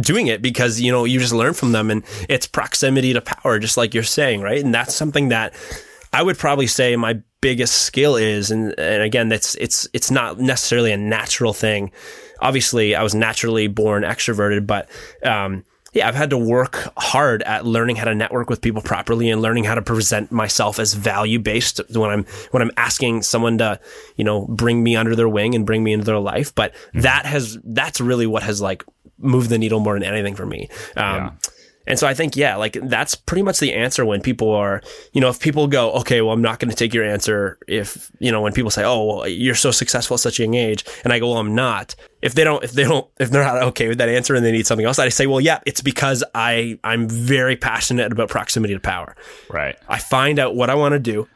doing 0.00 0.26
it 0.26 0.42
because, 0.42 0.80
you 0.80 0.90
know, 0.90 1.04
you 1.04 1.18
just 1.18 1.32
learn 1.32 1.54
from 1.54 1.72
them 1.72 1.90
and 1.90 2.04
it's 2.28 2.46
proximity 2.46 3.12
to 3.12 3.20
power, 3.20 3.58
just 3.58 3.76
like 3.76 3.94
you're 3.94 4.02
saying, 4.02 4.40
right? 4.40 4.62
And 4.62 4.74
that's 4.74 4.94
something 4.94 5.28
that 5.28 5.54
I 6.16 6.22
would 6.22 6.38
probably 6.38 6.66
say 6.66 6.96
my 6.96 7.20
biggest 7.42 7.82
skill 7.82 8.16
is, 8.16 8.50
and, 8.50 8.74
and 8.78 9.02
again, 9.02 9.28
that's 9.28 9.54
it's 9.56 9.86
it's 9.92 10.10
not 10.10 10.40
necessarily 10.40 10.90
a 10.90 10.96
natural 10.96 11.52
thing. 11.52 11.92
Obviously, 12.40 12.94
I 12.94 13.02
was 13.02 13.14
naturally 13.14 13.66
born 13.66 14.02
extroverted, 14.02 14.66
but 14.66 14.88
um, 15.22 15.62
yeah, 15.92 16.08
I've 16.08 16.14
had 16.14 16.30
to 16.30 16.38
work 16.38 16.90
hard 16.96 17.42
at 17.42 17.66
learning 17.66 17.96
how 17.96 18.06
to 18.06 18.14
network 18.14 18.48
with 18.48 18.62
people 18.62 18.80
properly 18.80 19.28
and 19.28 19.42
learning 19.42 19.64
how 19.64 19.74
to 19.74 19.82
present 19.82 20.32
myself 20.32 20.78
as 20.78 20.94
value 20.94 21.38
based 21.38 21.82
when 21.94 22.10
I'm 22.10 22.24
when 22.50 22.62
I'm 22.62 22.70
asking 22.78 23.20
someone 23.20 23.58
to, 23.58 23.78
you 24.16 24.24
know, 24.24 24.46
bring 24.46 24.82
me 24.82 24.96
under 24.96 25.14
their 25.14 25.28
wing 25.28 25.54
and 25.54 25.66
bring 25.66 25.84
me 25.84 25.92
into 25.92 26.06
their 26.06 26.18
life. 26.18 26.54
But 26.54 26.74
that 26.94 27.26
has 27.26 27.58
that's 27.62 28.00
really 28.00 28.26
what 28.26 28.42
has 28.42 28.62
like 28.62 28.84
moved 29.18 29.50
the 29.50 29.58
needle 29.58 29.80
more 29.80 29.92
than 29.92 30.02
anything 30.02 30.34
for 30.34 30.46
me. 30.46 30.70
Um, 30.96 31.04
Yeah. 31.14 31.30
And 31.86 31.98
so 31.98 32.06
I 32.06 32.14
think, 32.14 32.36
yeah, 32.36 32.56
like 32.56 32.76
that's 32.82 33.14
pretty 33.14 33.42
much 33.42 33.60
the 33.60 33.72
answer 33.72 34.04
when 34.04 34.20
people 34.20 34.52
are, 34.52 34.82
you 35.12 35.20
know, 35.20 35.28
if 35.28 35.38
people 35.40 35.68
go, 35.68 35.92
okay, 35.92 36.20
well, 36.20 36.32
I'm 36.32 36.42
not 36.42 36.58
going 36.58 36.70
to 36.70 36.76
take 36.76 36.92
your 36.92 37.04
answer 37.04 37.58
if, 37.68 38.10
you 38.18 38.32
know, 38.32 38.40
when 38.40 38.52
people 38.52 38.70
say, 38.70 38.84
oh, 38.84 39.04
well, 39.04 39.28
you're 39.28 39.54
so 39.54 39.70
successful 39.70 40.14
at 40.14 40.20
such 40.20 40.40
a 40.40 40.42
young 40.42 40.54
age. 40.54 40.84
And 41.04 41.12
I 41.12 41.18
go, 41.18 41.30
well, 41.30 41.38
I'm 41.38 41.54
not. 41.54 41.94
If 42.22 42.34
they 42.34 42.44
don't, 42.44 42.64
if 42.64 42.72
they 42.72 42.84
don't, 42.84 43.08
if 43.20 43.30
they're 43.30 43.44
not 43.44 43.62
okay 43.62 43.88
with 43.88 43.98
that 43.98 44.08
answer 44.08 44.34
and 44.34 44.44
they 44.44 44.52
need 44.52 44.66
something 44.66 44.86
else, 44.86 44.98
I 44.98 45.08
say, 45.10 45.26
well, 45.26 45.40
yeah, 45.40 45.60
it's 45.64 45.80
because 45.80 46.24
I, 46.34 46.78
I'm 46.82 47.08
very 47.08 47.56
passionate 47.56 48.10
about 48.10 48.28
proximity 48.30 48.74
to 48.74 48.80
power. 48.80 49.14
right. 49.48 49.76
I 49.88 49.98
find 49.98 50.38
out 50.38 50.56
what 50.56 50.70
I 50.70 50.74
want 50.74 50.94
to 50.94 50.98
do. 50.98 51.28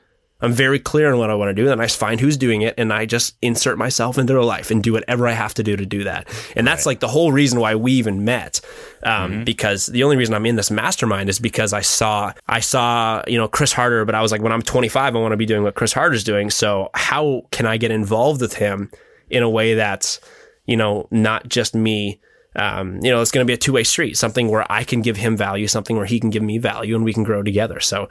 I'm 0.43 0.53
very 0.53 0.79
clear 0.79 1.13
on 1.13 1.19
what 1.19 1.31
I 1.31 1.35
want 1.35 1.51
to 1.51 1.55
do. 1.55 1.67
Then 1.67 1.81
I 1.81 1.87
find 1.87 2.21
who's 2.21 2.37
doing 2.37 2.63
it 2.63 2.75
and 2.79 2.93
I 2.93 3.07
just 3.07 3.37
insert 3.43 3.79
myself 3.79 4.19
into 4.19 4.33
their 4.33 4.43
life 4.43 4.71
and 4.71 4.83
do 4.83 4.93
whatever 4.93 5.29
I 5.29 5.33
have 5.33 5.55
to 5.55 5.63
do 5.63 5.77
to 5.77 5.87
do 5.87 6.05
that. 6.05 6.29
And 6.57 6.67
that's 6.67 6.87
like 6.87 7.01
the 7.01 7.09
whole 7.09 7.33
reason 7.33 7.61
why 7.61 7.75
we 7.75 7.93
even 7.93 8.25
met. 8.25 8.61
Um, 9.03 9.45
because 9.45 9.87
the 9.87 10.05
only 10.05 10.17
reason 10.17 10.35
I'm 10.35 10.45
in 10.45 10.57
this 10.57 10.71
mastermind 10.71 11.31
is 11.31 11.39
because 11.39 11.73
I 11.73 11.81
saw, 11.81 12.33
I 12.47 12.61
saw, 12.61 13.23
you 13.27 13.39
know, 13.39 13.49
Chris 13.49 13.73
Harder, 13.73 14.05
but 14.05 14.15
I 14.15 14.21
was 14.21 14.31
like, 14.31 14.43
when 14.43 14.53
I'm 14.53 14.63
25, 14.63 15.17
I 15.17 15.19
want 15.19 15.33
to 15.33 15.39
be 15.39 15.47
doing 15.47 15.63
what 15.63 15.75
Chris 15.75 15.93
Harder's 15.93 16.25
doing. 16.25 16.51
So 16.51 16.91
how 16.95 17.47
can 17.51 17.67
I 17.67 17.77
get 17.77 17.91
involved 17.91 18.41
with 18.41 18.55
him 18.55 18.91
in 19.31 19.43
a 19.43 19.49
way 19.49 19.75
that's, 19.75 20.21
you 20.67 20.77
know, 20.77 21.09
not 21.11 21.49
just 21.49 21.75
me 21.75 22.21
um, 22.57 22.99
you 23.03 23.11
know, 23.11 23.21
it's 23.21 23.31
going 23.31 23.47
to 23.47 23.51
be 23.51 23.55
a 23.55 23.59
two 23.59 23.73
way 23.73 23.85
street, 23.85 24.17
something 24.17 24.49
where 24.49 24.71
I 24.71 24.83
can 24.83 25.03
give 25.03 25.17
him 25.17 25.37
value, 25.37 25.69
something 25.69 25.97
where 25.97 26.07
he 26.07 26.19
can 26.19 26.31
give 26.31 26.43
me 26.43 26.59
value, 26.59 26.97
and 26.97 27.05
we 27.05 27.13
can 27.13 27.23
grow 27.23 27.43
together. 27.43 27.81
So 27.81 28.09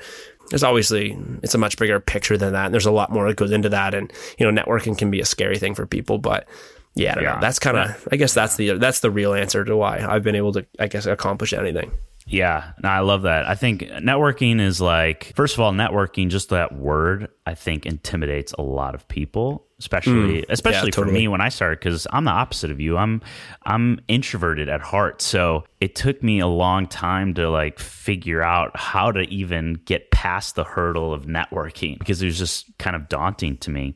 there's 0.49 0.63
obviously 0.63 1.17
it's 1.43 1.55
a 1.55 1.57
much 1.57 1.77
bigger 1.77 1.99
picture 1.99 2.37
than 2.37 2.53
that. 2.53 2.65
And 2.65 2.73
there's 2.73 2.85
a 2.85 2.91
lot 2.91 3.11
more 3.11 3.27
that 3.27 3.37
goes 3.37 3.51
into 3.51 3.69
that, 3.69 3.93
and 3.93 4.11
you 4.37 4.49
know, 4.51 4.61
networking 4.63 4.97
can 4.97 5.11
be 5.11 5.19
a 5.19 5.25
scary 5.25 5.57
thing 5.57 5.75
for 5.75 5.85
people, 5.85 6.17
but 6.17 6.47
yeah, 6.95 7.11
I 7.11 7.15
don't 7.15 7.23
Yeah. 7.23 7.33
know. 7.35 7.41
That's 7.41 7.59
kind 7.59 7.77
of, 7.77 8.07
I 8.11 8.15
guess 8.15 8.33
that's 8.33 8.55
the 8.57 8.71
that's 8.77 8.99
the 9.01 9.11
real 9.11 9.33
answer 9.33 9.63
to 9.63 9.75
why 9.77 10.05
I've 10.07 10.23
been 10.23 10.35
able 10.35 10.53
to, 10.53 10.65
I 10.79 10.87
guess, 10.87 11.05
accomplish 11.05 11.53
anything. 11.53 11.91
Yeah, 12.31 12.73
no, 12.83 12.89
I 12.89 12.99
love 12.99 13.23
that. 13.23 13.47
I 13.47 13.55
think 13.55 13.81
networking 13.81 14.61
is 14.61 14.79
like, 14.79 15.33
first 15.35 15.55
of 15.55 15.61
all, 15.61 15.71
networking, 15.73 16.29
just 16.29 16.49
that 16.49 16.75
word, 16.75 17.29
I 17.45 17.55
think 17.55 17.87
intimidates 17.87 18.53
a 18.53 18.61
lot 18.61 18.93
of 18.93 19.07
people. 19.07 19.65
Especially 19.79 20.41
mm. 20.41 20.45
especially 20.49 20.91
for 20.91 21.01
totally. 21.01 21.19
me 21.19 21.27
when 21.27 21.41
I 21.41 21.49
started 21.49 21.79
because 21.79 22.05
I'm 22.11 22.25
the 22.25 22.31
opposite 22.31 22.71
of 22.71 22.79
you. 22.79 22.97
I'm 22.97 23.21
I'm 23.63 23.99
introverted 24.07 24.69
at 24.69 24.81
heart, 24.81 25.21
so 25.21 25.63
it 25.79 25.95
took 25.95 26.21
me 26.21 26.39
a 26.39 26.47
long 26.47 26.87
time 26.87 27.33
to 27.35 27.49
like 27.49 27.79
figure 27.79 28.41
out 28.41 28.77
how 28.77 29.11
to 29.11 29.21
even 29.21 29.75
get 29.85 30.11
past 30.11 30.55
the 30.55 30.63
hurdle 30.63 31.13
of 31.13 31.25
networking 31.25 31.97
because 31.97 32.21
it 32.21 32.25
was 32.25 32.37
just 32.37 32.77
kind 32.77 32.95
of 32.95 33.07
daunting 33.07 33.57
to 33.57 33.71
me. 33.71 33.95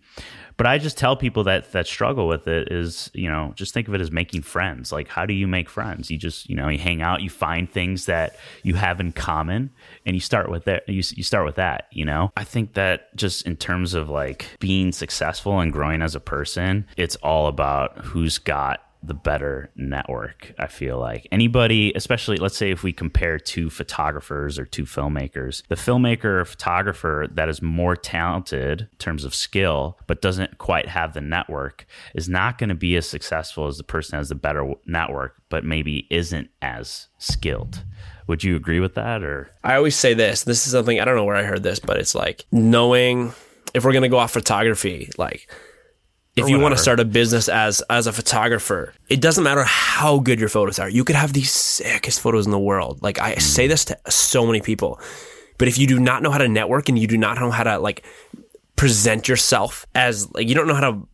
But 0.57 0.67
I 0.67 0.77
just 0.77 0.97
tell 0.97 1.15
people 1.15 1.45
that 1.45 1.71
that 1.71 1.87
struggle 1.87 2.27
with 2.27 2.47
it 2.47 2.71
is, 2.71 3.09
you 3.13 3.29
know, 3.29 3.53
just 3.55 3.73
think 3.73 3.87
of 3.87 3.95
it 3.95 4.01
as 4.01 4.11
making 4.11 4.43
friends. 4.43 4.91
Like, 4.91 5.07
how 5.07 5.25
do 5.25 5.33
you 5.33 5.47
make 5.47 5.69
friends? 5.69 6.11
You 6.11 6.17
just, 6.17 6.47
you 6.49 6.55
know, 6.55 6.69
you 6.69 6.77
hang 6.77 7.01
out, 7.01 7.21
you 7.21 7.29
find 7.29 7.69
things 7.69 8.05
that 8.05 8.35
you 8.61 8.75
have 8.75 8.99
in 8.99 9.11
common, 9.11 9.71
and 10.05 10.15
you 10.15 10.19
start 10.19 10.49
with 10.49 10.65
that. 10.65 10.87
You, 10.87 11.01
you 11.15 11.23
start 11.23 11.45
with 11.45 11.55
that. 11.55 11.87
You 11.91 12.05
know, 12.05 12.31
I 12.37 12.43
think 12.43 12.73
that 12.73 13.15
just 13.15 13.47
in 13.47 13.57
terms 13.57 13.93
of 13.93 14.09
like 14.09 14.45
being 14.59 14.91
successful 14.91 15.59
and 15.59 15.72
growing 15.73 16.01
as 16.01 16.15
a 16.15 16.19
person, 16.19 16.85
it's 16.95 17.15
all 17.17 17.47
about 17.47 17.97
who's 17.97 18.37
got 18.37 18.81
the 19.05 19.13
better 19.13 19.69
network. 19.75 20.53
I 20.57 20.67
feel 20.67 20.97
like 20.97 21.27
anybody, 21.31 21.91
especially 21.93 22.37
let's 22.37 22.55
say 22.55 22.71
if 22.71 22.83
we 22.83 22.93
compare 22.93 23.37
two 23.37 23.69
photographers 23.69 24.57
or 24.57 24.65
two 24.65 24.85
filmmakers, 24.85 25.61
the 25.67 25.75
filmmaker 25.75 26.41
or 26.41 26.45
photographer 26.45 27.27
that 27.33 27.49
is 27.49 27.61
more 27.61 27.97
talented 27.97 28.81
in 28.81 28.97
terms 28.99 29.25
of 29.25 29.35
skill, 29.35 29.99
but 30.07 30.21
doesn't 30.21 30.57
quite 30.57 30.87
have 30.87 31.13
the 31.13 31.21
network, 31.21 31.85
is 32.15 32.29
not 32.29 32.57
going 32.57 32.69
to 32.69 32.75
be 32.75 32.95
as 32.95 33.07
successful 33.07 33.67
as 33.67 33.77
the 33.77 33.83
person 33.83 34.17
has 34.17 34.29
the 34.29 34.35
better 34.35 34.73
network, 34.85 35.35
but 35.49 35.65
maybe 35.65 36.07
isn't 36.09 36.49
as 36.61 37.09
skilled. 37.17 37.83
Would 38.27 38.45
you 38.45 38.55
agree 38.55 38.79
with 38.79 38.95
that 38.95 39.21
or? 39.21 39.49
I 39.65 39.75
always 39.75 39.97
say 39.97 40.13
this. 40.13 40.43
This 40.43 40.65
is 40.65 40.71
something 40.71 41.01
I 41.01 41.05
don't 41.05 41.17
know 41.17 41.25
where 41.25 41.35
I 41.35 41.43
heard 41.43 41.63
this, 41.63 41.79
but 41.79 41.97
it's 41.97 42.15
like 42.15 42.45
knowing 42.53 43.33
if 43.73 43.83
we're 43.83 43.93
gonna 43.93 44.09
go 44.09 44.17
off 44.17 44.31
photography, 44.31 45.09
like 45.17 45.49
if 46.35 46.49
you 46.49 46.59
want 46.59 46.75
to 46.75 46.81
start 46.81 46.99
a 46.99 47.05
business 47.05 47.47
as 47.47 47.81
as 47.89 48.07
a 48.07 48.11
photographer, 48.11 48.93
it 49.09 49.21
doesn't 49.21 49.43
matter 49.43 49.63
how 49.63 50.19
good 50.19 50.39
your 50.39 50.49
photos 50.49 50.79
are. 50.79 50.89
You 50.89 51.03
could 51.03 51.15
have 51.15 51.33
the 51.33 51.43
sickest 51.43 52.21
photos 52.21 52.45
in 52.45 52.51
the 52.51 52.59
world. 52.59 53.01
Like 53.01 53.19
I 53.19 53.33
hmm. 53.33 53.39
say 53.39 53.67
this 53.67 53.85
to 53.85 53.97
so 54.09 54.45
many 54.45 54.61
people, 54.61 54.99
but 55.57 55.67
if 55.67 55.77
you 55.77 55.87
do 55.87 55.99
not 55.99 56.23
know 56.23 56.31
how 56.31 56.39
to 56.39 56.47
network 56.47 56.89
and 56.89 56.97
you 56.97 57.07
do 57.07 57.17
not 57.17 57.39
know 57.39 57.51
how 57.51 57.63
to 57.63 57.77
like 57.77 58.03
present 58.75 59.27
yourself 59.27 59.85
as 59.93 60.31
like 60.33 60.47
you 60.47 60.55
don't 60.55 60.67
know 60.67 60.73
how 60.73 60.91
to 60.91 61.07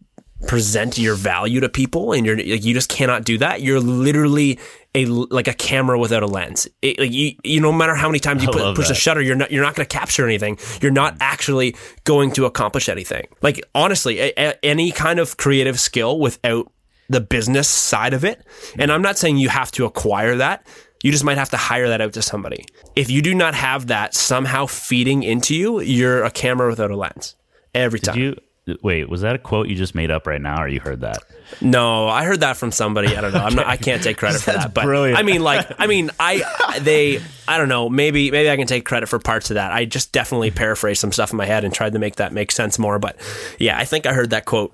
present 0.47 0.97
your 0.97 1.15
value 1.15 1.59
to 1.59 1.67
people 1.67 2.13
and 2.13 2.25
you're 2.25 2.37
like 2.37 2.63
you 2.63 2.73
just 2.73 2.87
cannot 2.87 3.25
do 3.25 3.37
that 3.37 3.61
you're 3.61 3.81
literally 3.81 4.57
a 4.95 5.05
like 5.05 5.47
a 5.47 5.53
camera 5.53 5.99
without 5.99 6.23
a 6.23 6.25
lens. 6.25 6.67
It, 6.81 6.99
like 6.99 7.11
you 7.11 7.33
you 7.43 7.61
no 7.61 7.71
matter 7.71 7.95
how 7.95 8.07
many 8.07 8.19
times 8.19 8.43
you 8.43 8.49
put, 8.49 8.75
push 8.75 8.87
the 8.87 8.93
that. 8.93 8.99
shutter 8.99 9.21
you're 9.21 9.35
not 9.35 9.51
you're 9.51 9.63
not 9.63 9.75
going 9.75 9.87
to 9.87 9.97
capture 9.97 10.25
anything. 10.25 10.57
You're 10.81 10.91
not 10.91 11.15
mm. 11.15 11.17
actually 11.21 11.75
going 12.05 12.31
to 12.31 12.45
accomplish 12.45 12.89
anything. 12.89 13.27
Like 13.41 13.61
honestly 13.75 14.19
a, 14.19 14.33
a- 14.37 14.65
any 14.65 14.91
kind 14.91 15.19
of 15.19 15.37
creative 15.37 15.79
skill 15.79 16.19
without 16.19 16.71
the 17.07 17.21
business 17.21 17.67
side 17.67 18.13
of 18.13 18.23
it 18.23 18.45
and 18.77 18.91
mm. 18.91 18.93
i'm 18.93 19.01
not 19.01 19.17
saying 19.17 19.37
you 19.37 19.49
have 19.49 19.71
to 19.71 19.85
acquire 19.85 20.35
that. 20.37 20.65
You 21.03 21.13
just 21.13 21.23
might 21.23 21.37
have 21.37 21.49
to 21.51 21.57
hire 21.57 21.87
that 21.87 22.01
out 22.01 22.11
to 22.13 22.21
somebody. 22.21 22.65
If 22.95 23.09
you 23.09 23.21
do 23.21 23.33
not 23.33 23.55
have 23.55 23.87
that 23.87 24.13
somehow 24.13 24.65
feeding 24.65 25.23
into 25.23 25.55
you 25.55 25.81
you're 25.81 26.23
a 26.23 26.31
camera 26.31 26.67
without 26.67 26.91
a 26.91 26.97
lens. 26.97 27.35
Every 27.75 27.99
time. 27.99 28.15
Did 28.15 28.21
you 28.21 28.35
wait? 28.81 29.09
Was 29.09 29.21
that 29.21 29.35
a 29.35 29.39
quote 29.39 29.67
you 29.67 29.75
just 29.75 29.95
made 29.95 30.11
up 30.11 30.27
right 30.27 30.41
now, 30.41 30.61
or 30.61 30.67
you 30.67 30.79
heard 30.79 31.01
that? 31.01 31.17
No, 31.61 32.07
I 32.07 32.25
heard 32.25 32.41
that 32.41 32.57
from 32.57 32.71
somebody. 32.71 33.15
I 33.17 33.21
don't 33.21 33.33
know. 33.33 33.43
I'm 33.43 33.55
not. 33.55 33.65
I 33.67 33.75
can't 33.77 34.03
take 34.03 34.17
credit 34.17 34.41
for 34.43 34.51
that. 34.51 34.73
But 34.73 34.83
brilliant. 34.83 35.17
I 35.17 35.23
mean, 35.23 35.41
like, 35.41 35.67
I 35.79 35.87
mean, 35.87 36.11
I 36.19 36.79
they. 36.81 37.21
I 37.47 37.57
don't 37.57 37.69
know. 37.69 37.89
Maybe 37.89 38.29
maybe 38.29 38.49
I 38.49 38.55
can 38.55 38.67
take 38.67 38.85
credit 38.85 39.09
for 39.09 39.17
parts 39.17 39.49
of 39.49 39.55
that. 39.55 39.71
I 39.71 39.85
just 39.85 40.11
definitely 40.11 40.51
paraphrased 40.51 41.01
some 41.01 41.11
stuff 41.11 41.31
in 41.31 41.37
my 41.37 41.45
head 41.45 41.63
and 41.63 41.73
tried 41.73 41.93
to 41.93 41.99
make 41.99 42.17
that 42.17 42.31
make 42.33 42.51
sense 42.51 42.77
more. 42.77 42.99
But 42.99 43.15
yeah, 43.57 43.77
I 43.77 43.85
think 43.85 44.05
I 44.05 44.13
heard 44.13 44.29
that 44.29 44.45
quote 44.45 44.71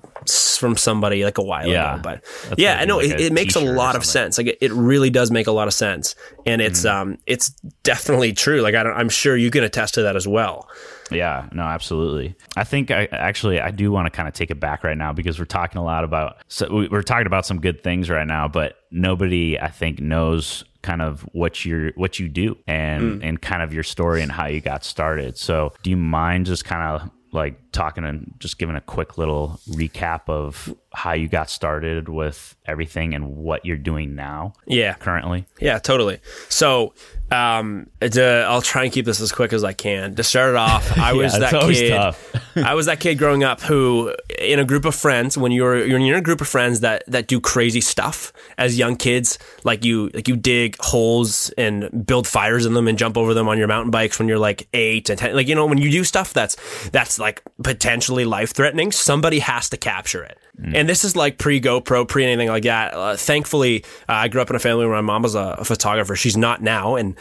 from 0.58 0.76
somebody 0.76 1.24
like 1.24 1.38
a 1.38 1.42
while 1.42 1.66
Yeah. 1.66 1.94
ago. 1.94 2.02
But 2.02 2.24
That's 2.48 2.60
yeah, 2.60 2.78
I 2.78 2.84
know 2.84 2.98
like 2.98 3.10
it, 3.10 3.20
it 3.20 3.32
makes 3.32 3.56
a 3.56 3.60
lot 3.60 3.96
of 3.96 4.04
sense. 4.04 4.36
Like 4.36 4.48
it, 4.48 4.58
it 4.60 4.72
really 4.72 5.08
does 5.08 5.30
make 5.30 5.46
a 5.46 5.52
lot 5.52 5.68
of 5.68 5.74
sense, 5.74 6.14
and 6.44 6.60
it's 6.60 6.80
Mm-hmm. 6.84 7.10
um 7.12 7.18
it's 7.26 7.50
definitely 7.84 8.34
true. 8.34 8.60
Like 8.60 8.74
I 8.74 8.82
don't, 8.82 8.92
I'm 8.94 9.08
sure 9.08 9.34
you 9.36 9.50
can 9.50 9.64
attest 9.64 9.94
to 9.94 10.02
that 10.02 10.14
as 10.16 10.28
well. 10.28 10.68
Yeah, 11.10 11.48
no, 11.52 11.62
absolutely. 11.62 12.34
I 12.56 12.64
think 12.64 12.90
I 12.90 13.04
actually 13.06 13.60
I 13.60 13.70
do 13.70 13.90
want 13.90 14.06
to 14.06 14.10
kind 14.10 14.28
of 14.28 14.34
take 14.34 14.50
it 14.50 14.60
back 14.60 14.84
right 14.84 14.98
now 14.98 15.12
because 15.12 15.38
we're 15.38 15.44
talking 15.44 15.78
a 15.78 15.84
lot 15.84 16.04
about 16.04 16.38
so 16.48 16.72
we- 16.72 16.88
we're 16.88 17.02
talking 17.02 17.26
about 17.26 17.46
some 17.46 17.60
good 17.60 17.82
things 17.82 18.10
right 18.10 18.26
now, 18.26 18.48
but 18.48 18.76
nobody 18.90 19.58
I 19.58 19.68
think 19.68 20.00
knows 20.00 20.64
kind 20.82 21.02
of 21.02 21.22
what 21.32 21.64
you 21.64 21.92
what 21.96 22.18
you 22.18 22.28
do 22.28 22.56
and 22.66 23.20
mm. 23.20 23.28
and 23.28 23.42
kind 23.42 23.62
of 23.62 23.74
your 23.74 23.82
story 23.82 24.22
and 24.22 24.30
how 24.30 24.46
you 24.46 24.60
got 24.60 24.84
started. 24.84 25.36
So, 25.36 25.72
do 25.82 25.90
you 25.90 25.96
mind 25.96 26.46
just 26.46 26.64
kind 26.64 26.82
of 26.82 27.10
like 27.36 27.60
talking 27.70 28.04
and 28.04 28.34
just 28.38 28.58
giving 28.58 28.74
a 28.74 28.80
quick 28.80 29.18
little 29.18 29.60
recap 29.68 30.22
of 30.28 30.74
how 30.92 31.12
you 31.12 31.28
got 31.28 31.50
started 31.50 32.08
with 32.08 32.56
everything 32.64 33.14
and 33.14 33.36
what 33.36 33.66
you're 33.66 33.76
doing 33.76 34.14
now 34.14 34.54
Yeah, 34.66 34.94
currently? 34.94 35.44
Yeah, 35.60 35.78
totally. 35.78 36.20
So, 36.48 36.94
um, 37.30 37.90
to, 38.00 38.46
I'll 38.48 38.62
try 38.62 38.84
and 38.84 38.92
keep 38.92 39.04
this 39.04 39.20
as 39.20 39.30
quick 39.30 39.52
as 39.52 39.62
I 39.62 39.74
can. 39.74 40.14
To 40.14 40.22
start 40.22 40.50
it 40.50 40.56
off, 40.56 40.96
I 40.98 41.12
was 41.12 41.38
that 41.38 41.52
kid. 41.52 42.64
I 42.64 42.74
was 42.74 42.86
that 42.86 42.98
kid 42.98 43.16
growing 43.18 43.44
up 43.44 43.60
who, 43.60 44.14
in 44.38 44.58
a 44.58 44.64
group 44.64 44.86
of 44.86 44.94
friends, 44.94 45.36
when 45.36 45.52
you're 45.52 45.84
you're 45.84 45.98
in 45.98 46.14
a 46.14 46.20
group 46.22 46.40
of 46.40 46.48
friends 46.48 46.80
that 46.80 47.04
that 47.08 47.26
do 47.26 47.40
crazy 47.40 47.82
stuff 47.82 48.32
as 48.56 48.78
young 48.78 48.96
kids, 48.96 49.38
like 49.64 49.84
you 49.84 50.10
like 50.14 50.28
you 50.28 50.36
dig 50.36 50.76
holes 50.80 51.50
and 51.58 52.06
build 52.06 52.26
fires 52.26 52.64
in 52.64 52.72
them 52.72 52.88
and 52.88 52.96
jump 52.96 53.18
over 53.18 53.34
them 53.34 53.48
on 53.48 53.58
your 53.58 53.68
mountain 53.68 53.90
bikes 53.90 54.18
when 54.18 54.28
you're 54.28 54.38
like 54.38 54.66
eight 54.72 55.10
and 55.10 55.18
ten. 55.18 55.34
Like 55.34 55.48
you 55.48 55.54
know, 55.54 55.66
when 55.66 55.78
you 55.78 55.90
do 55.90 56.04
stuff 56.04 56.32
that's 56.32 56.56
that's 56.90 57.18
like 57.18 57.25
potentially 57.62 58.24
life 58.24 58.52
threatening, 58.52 58.92
somebody 58.92 59.38
has 59.40 59.68
to 59.70 59.76
capture 59.76 60.22
it. 60.22 60.38
And 60.74 60.88
this 60.88 61.04
is 61.04 61.14
like 61.14 61.36
pre 61.36 61.60
GoPro, 61.60 62.08
pre 62.08 62.24
anything 62.24 62.48
like 62.48 62.62
that. 62.62 62.94
Uh, 62.94 63.16
thankfully, 63.16 63.84
uh, 64.08 64.12
I 64.12 64.28
grew 64.28 64.40
up 64.40 64.48
in 64.48 64.56
a 64.56 64.58
family 64.58 64.86
where 64.86 64.94
my 64.94 65.02
mom 65.02 65.22
was 65.22 65.34
a, 65.34 65.56
a 65.58 65.64
photographer. 65.64 66.16
She's 66.16 66.36
not 66.36 66.62
now, 66.62 66.96
and 66.96 67.14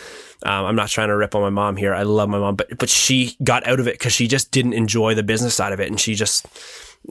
um, 0.43 0.65
I'm 0.65 0.75
not 0.75 0.88
trying 0.88 1.09
to 1.09 1.17
rip 1.17 1.35
on 1.35 1.41
my 1.41 1.50
mom 1.50 1.75
here. 1.75 1.93
I 1.93 2.03
love 2.03 2.29
my 2.29 2.39
mom, 2.39 2.55
but 2.55 2.77
but 2.77 2.89
she 2.89 3.35
got 3.43 3.67
out 3.67 3.81
of 3.81 3.88
it 3.89 3.95
because 3.95 4.13
she 4.13 4.29
just 4.29 4.51
didn't 4.51 4.71
enjoy 4.71 5.15
the 5.15 5.24
business 5.24 5.53
side 5.53 5.74
of 5.74 5.79
it, 5.81 5.89
and 5.89 6.00
she 6.00 6.15
just. 6.15 6.47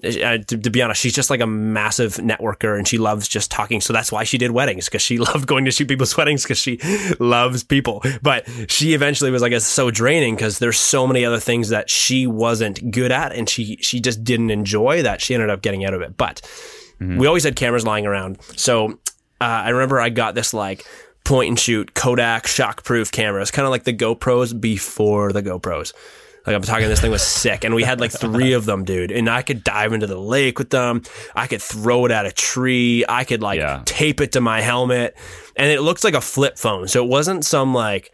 Uh, 0.03 0.39
to, 0.39 0.59
to 0.59 0.71
be 0.71 0.83
honest, 0.83 1.01
she's 1.01 1.13
just 1.13 1.31
like 1.31 1.41
a 1.41 1.47
massive 1.47 2.15
networker 2.15 2.77
and 2.77 2.89
she 2.89 2.99
loves 2.99 3.29
just 3.29 3.51
talking. 3.51 3.81
So 3.81 3.93
that's 3.93 4.11
why 4.11 4.25
she 4.25 4.39
did 4.39 4.51
weddings 4.51 4.87
because 4.87 5.03
she 5.03 5.19
loved 5.33 5.47
going 5.47 5.65
to 5.67 5.71
shoot 5.71 5.89
people's 5.89 6.17
weddings 6.17 6.43
because 6.43 6.59
she 6.59 6.79
loves 7.21 7.63
people. 7.63 8.03
But 8.23 8.49
she 8.69 8.95
eventually 8.95 9.31
was 9.31 9.43
like, 9.43 9.53
it's 9.53 9.67
so 9.67 9.91
draining 9.91 10.35
because 10.35 10.59
there's 10.59 10.79
so 10.79 11.07
many 11.07 11.25
other 11.25 11.41
things 11.41 11.69
that 11.69 11.91
she 11.91 12.27
wasn't 12.27 12.91
good 12.91 13.13
at 13.13 13.33
and 13.33 13.49
she, 13.49 13.77
she 13.77 14.01
just 14.01 14.25
didn't 14.25 14.51
enjoy 14.51 15.03
that. 15.03 15.21
She 15.21 15.35
ended 15.35 15.51
up 15.51 15.63
getting 15.63 15.85
out 15.85 15.95
of 15.95 16.03
it. 16.03 16.17
But 16.17 16.41
we 17.19 17.27
always 17.27 17.45
had 17.45 17.57
cameras 17.57 17.85
lying 17.85 18.07
around. 18.07 18.41
So 18.57 18.99
uh, 19.41 19.45
I 19.45 19.71
remember 19.71 20.01
I 20.01 20.09
got 20.11 20.35
this 20.35 20.55
like 20.55 20.87
point 21.25 21.49
and 21.49 21.59
shoot 21.59 21.95
Kodak 21.95 22.45
shockproof 22.45 23.11
cameras, 23.11 23.51
kind 23.51 23.67
of 23.67 23.71
like 23.71 23.85
the 23.85 23.93
GoPros 23.93 24.59
before 24.59 25.33
the 25.33 25.43
GoPros. 25.43 25.93
Like 26.47 26.55
I'm 26.57 26.63
talking, 26.63 26.89
this 26.89 27.01
thing 27.01 27.11
was 27.11 27.23
sick, 27.23 27.65
and 27.65 27.75
we 27.75 27.83
had 27.85 28.01
like 28.01 28.13
three 28.13 28.53
of 28.53 28.67
them, 28.67 28.85
dude. 28.85 29.11
And 29.11 29.31
I 29.31 29.41
could 29.43 29.65
dive 29.65 29.93
into 29.95 30.07
the 30.07 30.19
lake 30.19 30.59
with 30.59 30.71
them. 30.71 31.03
I 31.35 31.47
could 31.47 31.63
throw 31.63 32.05
it 32.05 32.11
at 32.13 32.27
a 32.27 32.33
tree. 32.33 33.05
I 33.09 33.25
could 33.25 33.41
like 33.43 33.61
Yeah. 33.61 33.83
tape 33.87 34.21
it 34.21 34.33
to 34.33 34.41
my 34.41 34.61
helmet, 34.61 35.17
and 35.57 35.71
it 35.71 35.81
looks 35.81 36.05
like 36.05 36.15
a 36.15 36.21
flip 36.21 36.59
phone. 36.59 36.87
So 36.89 37.03
it 37.03 37.09
wasn't 37.09 37.45
some 37.47 37.73
like, 37.73 38.11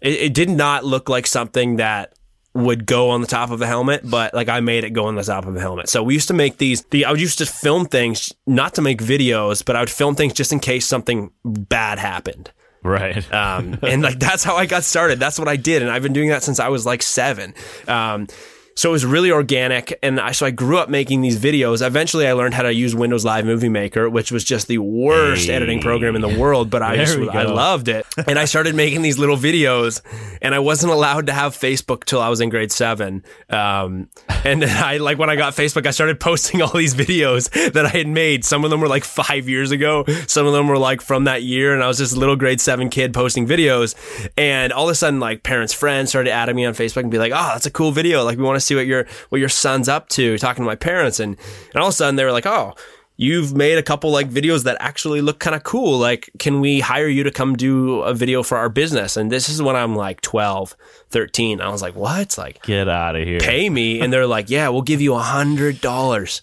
it, 0.00 0.12
it 0.14 0.34
did 0.34 0.48
not 0.48 0.84
look 0.84 1.08
like 1.08 1.26
something 1.26 1.76
that 1.76 2.12
would 2.54 2.84
go 2.86 3.08
on 3.10 3.20
the 3.22 3.26
top 3.26 3.50
of 3.50 3.62
a 3.62 3.66
helmet, 3.66 4.02
but 4.04 4.34
like 4.34 4.48
I 4.48 4.60
made 4.60 4.84
it 4.84 4.90
go 4.90 5.06
on 5.06 5.14
the 5.16 5.22
top 5.24 5.46
of 5.46 5.56
a 5.56 5.60
helmet. 5.60 5.88
So 5.88 6.02
we 6.02 6.14
used 6.14 6.28
to 6.28 6.34
make 6.34 6.58
these. 6.58 6.82
The 6.90 7.04
I 7.06 7.10
would 7.10 7.20
used 7.20 7.38
to 7.38 7.46
film 7.46 7.86
things, 7.86 8.32
not 8.46 8.74
to 8.74 8.82
make 8.82 9.00
videos, 9.00 9.64
but 9.64 9.74
I 9.74 9.80
would 9.80 9.90
film 9.90 10.14
things 10.14 10.34
just 10.34 10.52
in 10.52 10.60
case 10.60 10.86
something 10.86 11.30
bad 11.44 11.98
happened. 11.98 12.52
Right. 12.82 13.26
Um, 13.32 13.78
and 13.82 14.02
like 14.02 14.18
that's 14.18 14.44
how 14.44 14.56
I 14.56 14.66
got 14.66 14.84
started. 14.84 15.18
That's 15.18 15.38
what 15.38 15.48
I 15.48 15.56
did, 15.56 15.82
and 15.82 15.90
I've 15.90 16.02
been 16.02 16.12
doing 16.12 16.28
that 16.28 16.42
since 16.42 16.60
I 16.60 16.68
was 16.68 16.84
like 16.84 17.02
seven. 17.02 17.54
Um, 17.88 18.26
so 18.74 18.88
it 18.90 18.92
was 18.92 19.04
really 19.04 19.30
organic, 19.30 19.98
and 20.02 20.18
I 20.20 20.32
so 20.32 20.46
I 20.46 20.50
grew 20.50 20.78
up 20.78 20.88
making 20.88 21.20
these 21.20 21.38
videos. 21.38 21.86
Eventually, 21.86 22.26
I 22.26 22.32
learned 22.32 22.54
how 22.54 22.62
to 22.62 22.72
use 22.72 22.94
Windows 22.94 23.24
Live 23.24 23.44
Movie 23.44 23.68
Maker, 23.68 24.08
which 24.08 24.32
was 24.32 24.44
just 24.44 24.66
the 24.68 24.78
worst 24.78 25.46
Hey. 25.46 25.54
editing 25.54 25.80
program 25.80 26.16
in 26.16 26.22
the 26.22 26.38
world. 26.38 26.70
But 26.70 26.82
I 26.82 26.96
just 26.96 27.18
I 27.18 27.42
loved 27.44 27.88
it, 27.88 28.06
and 28.26 28.38
I 28.38 28.44
started 28.46 28.74
making 28.74 29.02
these 29.02 29.18
little 29.18 29.36
videos. 29.36 30.00
And 30.40 30.54
I 30.54 30.58
wasn't 30.58 30.92
allowed 30.92 31.26
to 31.26 31.32
have 31.32 31.56
Facebook 31.56 32.04
till 32.04 32.20
I 32.20 32.28
was 32.28 32.40
in 32.40 32.48
grade 32.48 32.72
seven. 32.72 33.24
Um, 33.48 34.08
and 34.44 34.64
I 34.64 34.96
like 34.96 35.18
when 35.18 35.30
I 35.30 35.36
got 35.36 35.54
Facebook, 35.54 35.86
I 35.86 35.90
started 35.92 36.18
posting 36.18 36.62
all 36.62 36.72
these 36.72 36.94
videos 36.94 37.50
that 37.72 37.86
I 37.86 37.90
had 37.90 38.08
made. 38.08 38.44
Some 38.44 38.64
of 38.64 38.70
them 38.70 38.80
were 38.80 38.88
like 38.88 39.04
five 39.04 39.48
years 39.48 39.70
ago. 39.70 40.04
Some 40.26 40.46
of 40.46 40.52
them 40.52 40.66
were 40.66 40.78
like 40.78 41.00
from 41.00 41.24
that 41.24 41.42
year. 41.42 41.74
And 41.74 41.82
I 41.82 41.86
was 41.88 41.98
just 41.98 42.14
a 42.16 42.18
little 42.18 42.36
grade 42.36 42.60
seven 42.60 42.88
kid 42.88 43.12
posting 43.14 43.46
videos. 43.46 43.94
And 44.36 44.72
all 44.72 44.88
of 44.88 44.92
a 44.92 44.94
sudden, 44.96 45.20
like 45.20 45.42
parents' 45.42 45.72
friends 45.74 46.08
started 46.10 46.30
adding 46.30 46.56
me 46.56 46.64
on 46.64 46.74
Facebook 46.74 47.02
and 47.02 47.10
be 47.10 47.18
like, 47.18 47.32
"Oh, 47.32 47.50
that's 47.52 47.66
a 47.66 47.70
cool 47.70 47.92
video. 47.92 48.24
Like 48.24 48.38
we 48.38 48.44
want 48.44 48.56
to 48.56 48.60
see 48.62 48.74
what 48.74 48.86
your 48.86 49.06
what 49.30 49.38
your 49.40 49.48
son's 49.50 49.88
up 49.88 50.08
to." 50.10 50.38
Talking 50.38 50.62
to 50.64 50.66
my 50.66 50.76
parents, 50.76 51.20
and 51.20 51.36
and 51.74 51.80
all 51.82 51.88
of 51.88 51.92
a 51.92 51.96
sudden 51.96 52.16
they 52.16 52.24
were 52.24 52.32
like, 52.32 52.46
"Oh." 52.46 52.74
You've 53.18 53.54
made 53.54 53.76
a 53.78 53.82
couple 53.82 54.10
like 54.10 54.30
videos 54.30 54.64
that 54.64 54.78
actually 54.80 55.20
look 55.20 55.38
kind 55.38 55.54
of 55.54 55.62
cool. 55.62 55.98
Like, 55.98 56.30
can 56.38 56.60
we 56.60 56.80
hire 56.80 57.06
you 57.06 57.22
to 57.24 57.30
come 57.30 57.54
do 57.56 58.00
a 58.00 58.14
video 58.14 58.42
for 58.42 58.56
our 58.56 58.70
business? 58.70 59.16
And 59.18 59.30
this 59.30 59.48
is 59.50 59.60
when 59.62 59.76
I'm 59.76 59.94
like 59.94 60.22
12, 60.22 60.74
13. 61.10 61.60
I 61.60 61.68
was 61.68 61.82
like, 61.82 61.94
what? 61.94 62.36
Like, 62.38 62.62
Get 62.62 62.88
out 62.88 63.14
of 63.14 63.24
here. 63.24 63.38
pay 63.38 63.68
me 63.68 64.00
and 64.00 64.12
they're 64.12 64.26
like 64.26 64.48
yeah 64.50 64.70
we'll 64.70 64.82
give 64.82 65.00
you 65.02 65.14
a 65.14 65.18
hundred 65.20 65.80
dollars 65.82 66.40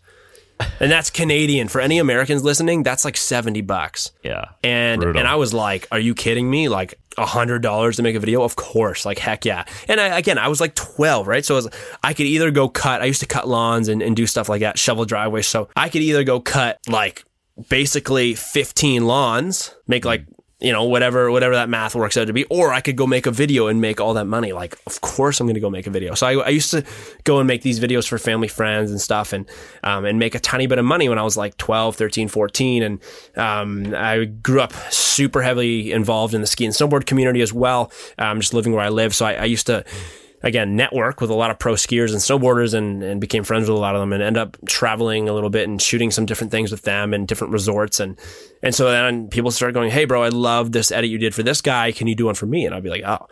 and 0.79 0.91
that's 0.91 1.09
Canadian. 1.09 1.69
For 1.69 1.81
any 1.81 1.99
Americans 1.99 2.43
listening, 2.43 2.83
that's 2.83 3.03
like 3.03 3.15
70 3.17 3.61
bucks. 3.61 4.11
Yeah. 4.23 4.45
And 4.63 5.01
Brutal. 5.01 5.19
and 5.19 5.27
I 5.27 5.35
was 5.35 5.53
like, 5.53 5.87
"Are 5.91 5.99
you 5.99 6.13
kidding 6.13 6.49
me? 6.49 6.69
Like 6.69 6.99
hundred 7.25 7.61
dollars 7.61 7.97
to 7.97 8.03
make 8.03 8.15
a 8.15 8.19
video? 8.19 8.43
Of 8.43 8.55
course, 8.55 9.05
like 9.05 9.19
heck 9.19 9.45
yeah." 9.45 9.65
And 9.87 9.99
I, 9.99 10.17
again, 10.17 10.37
I 10.37 10.47
was 10.47 10.61
like 10.61 10.75
twelve, 10.75 11.27
right? 11.27 11.43
So 11.45 11.55
I, 11.55 11.57
was, 11.57 11.69
I 12.03 12.13
could 12.13 12.25
either 12.25 12.51
go 12.51 12.69
cut. 12.69 13.01
I 13.01 13.05
used 13.05 13.21
to 13.21 13.27
cut 13.27 13.47
lawns 13.47 13.87
and, 13.87 14.01
and 14.01 14.15
do 14.15 14.25
stuff 14.27 14.49
like 14.49 14.61
that, 14.61 14.77
shovel 14.77 15.05
driveways. 15.05 15.47
So 15.47 15.69
I 15.75 15.89
could 15.89 16.01
either 16.01 16.23
go 16.23 16.39
cut 16.39 16.79
like 16.87 17.23
basically 17.69 18.35
fifteen 18.35 19.05
lawns, 19.05 19.75
make 19.87 20.05
like 20.05 20.25
you 20.59 20.73
know 20.73 20.83
whatever 20.83 21.31
whatever 21.31 21.55
that 21.55 21.69
math 21.69 21.95
works 21.95 22.17
out 22.17 22.27
to 22.27 22.33
be, 22.33 22.43
or 22.45 22.73
I 22.73 22.81
could 22.81 22.95
go 22.95 23.07
make 23.07 23.25
a 23.25 23.31
video 23.31 23.67
and 23.67 23.79
make 23.79 24.01
all 24.01 24.13
that 24.15 24.25
money. 24.25 24.51
Like, 24.51 24.77
of 24.85 25.01
course 25.01 25.39
I'm 25.39 25.47
going 25.47 25.55
to 25.55 25.61
go 25.61 25.69
make 25.69 25.87
a 25.87 25.89
video. 25.89 26.15
So 26.15 26.27
I, 26.27 26.33
I 26.33 26.49
used 26.49 26.71
to 26.71 26.83
go 27.23 27.39
and 27.39 27.47
make 27.47 27.61
these 27.61 27.79
videos 27.79 28.07
for 28.07 28.17
family, 28.17 28.47
friends, 28.47 28.91
and 28.91 28.99
stuff, 28.99 29.31
and 29.31 29.49
um, 29.83 30.05
and 30.05 30.19
make 30.19 30.35
a 30.35 30.39
tiny 30.39 30.67
bit 30.67 30.77
of 30.77 30.85
money 30.85 31.07
when 31.07 31.17
I 31.17 31.23
was 31.23 31.37
like 31.37 31.57
12, 31.57 31.95
13, 31.95 32.27
14, 32.27 32.83
and 32.83 32.99
um, 33.37 33.93
I 33.95 34.25
grew 34.25 34.61
up 34.61 34.73
super 34.91 35.41
heavily 35.41 35.91
involved 35.91 36.33
in 36.33 36.41
the 36.41 36.47
ski 36.47 36.65
and 36.65 36.73
snowboard 36.73 37.05
community 37.05 37.41
as 37.41 37.53
well. 37.53 37.91
Um, 38.17 38.41
just 38.41 38.53
living 38.53 38.73
where 38.73 38.83
I 38.83 38.89
live, 38.89 39.15
so 39.15 39.25
I, 39.25 39.33
I 39.33 39.45
used 39.45 39.67
to 39.67 39.85
again 40.43 40.75
network 40.75 41.21
with 41.21 41.29
a 41.29 41.33
lot 41.33 41.51
of 41.51 41.59
pro 41.59 41.73
skiers 41.73 42.11
and 42.11 42.19
snowboarders 42.19 42.73
and, 42.73 43.03
and 43.03 43.19
became 43.19 43.43
friends 43.43 43.69
with 43.69 43.77
a 43.77 43.81
lot 43.81 43.95
of 43.95 44.01
them 44.01 44.13
and 44.13 44.23
end 44.23 44.37
up 44.37 44.57
traveling 44.65 45.27
a 45.27 45.33
little 45.33 45.49
bit 45.49 45.67
and 45.67 45.81
shooting 45.81 46.11
some 46.11 46.25
different 46.25 46.51
things 46.51 46.71
with 46.71 46.83
them 46.83 47.13
and 47.13 47.27
different 47.27 47.53
resorts. 47.53 47.99
And 47.99 48.17
and 48.63 48.73
so 48.73 48.89
then 48.89 49.27
people 49.27 49.51
started 49.51 49.73
going 49.73 49.91
hey 49.91 50.05
bro 50.05 50.23
i 50.23 50.29
love 50.29 50.71
this 50.71 50.91
edit 50.91 51.09
you 51.09 51.17
did 51.17 51.35
for 51.35 51.43
this 51.43 51.61
guy. 51.61 51.91
Can 51.91 52.07
you 52.07 52.15
do 52.15 52.25
one 52.25 52.35
for 52.35 52.45
me? 52.45 52.65
And 52.65 52.73
i'd 52.75 52.83
be 52.83 52.89
like 52.89 53.03
oh 53.05 53.27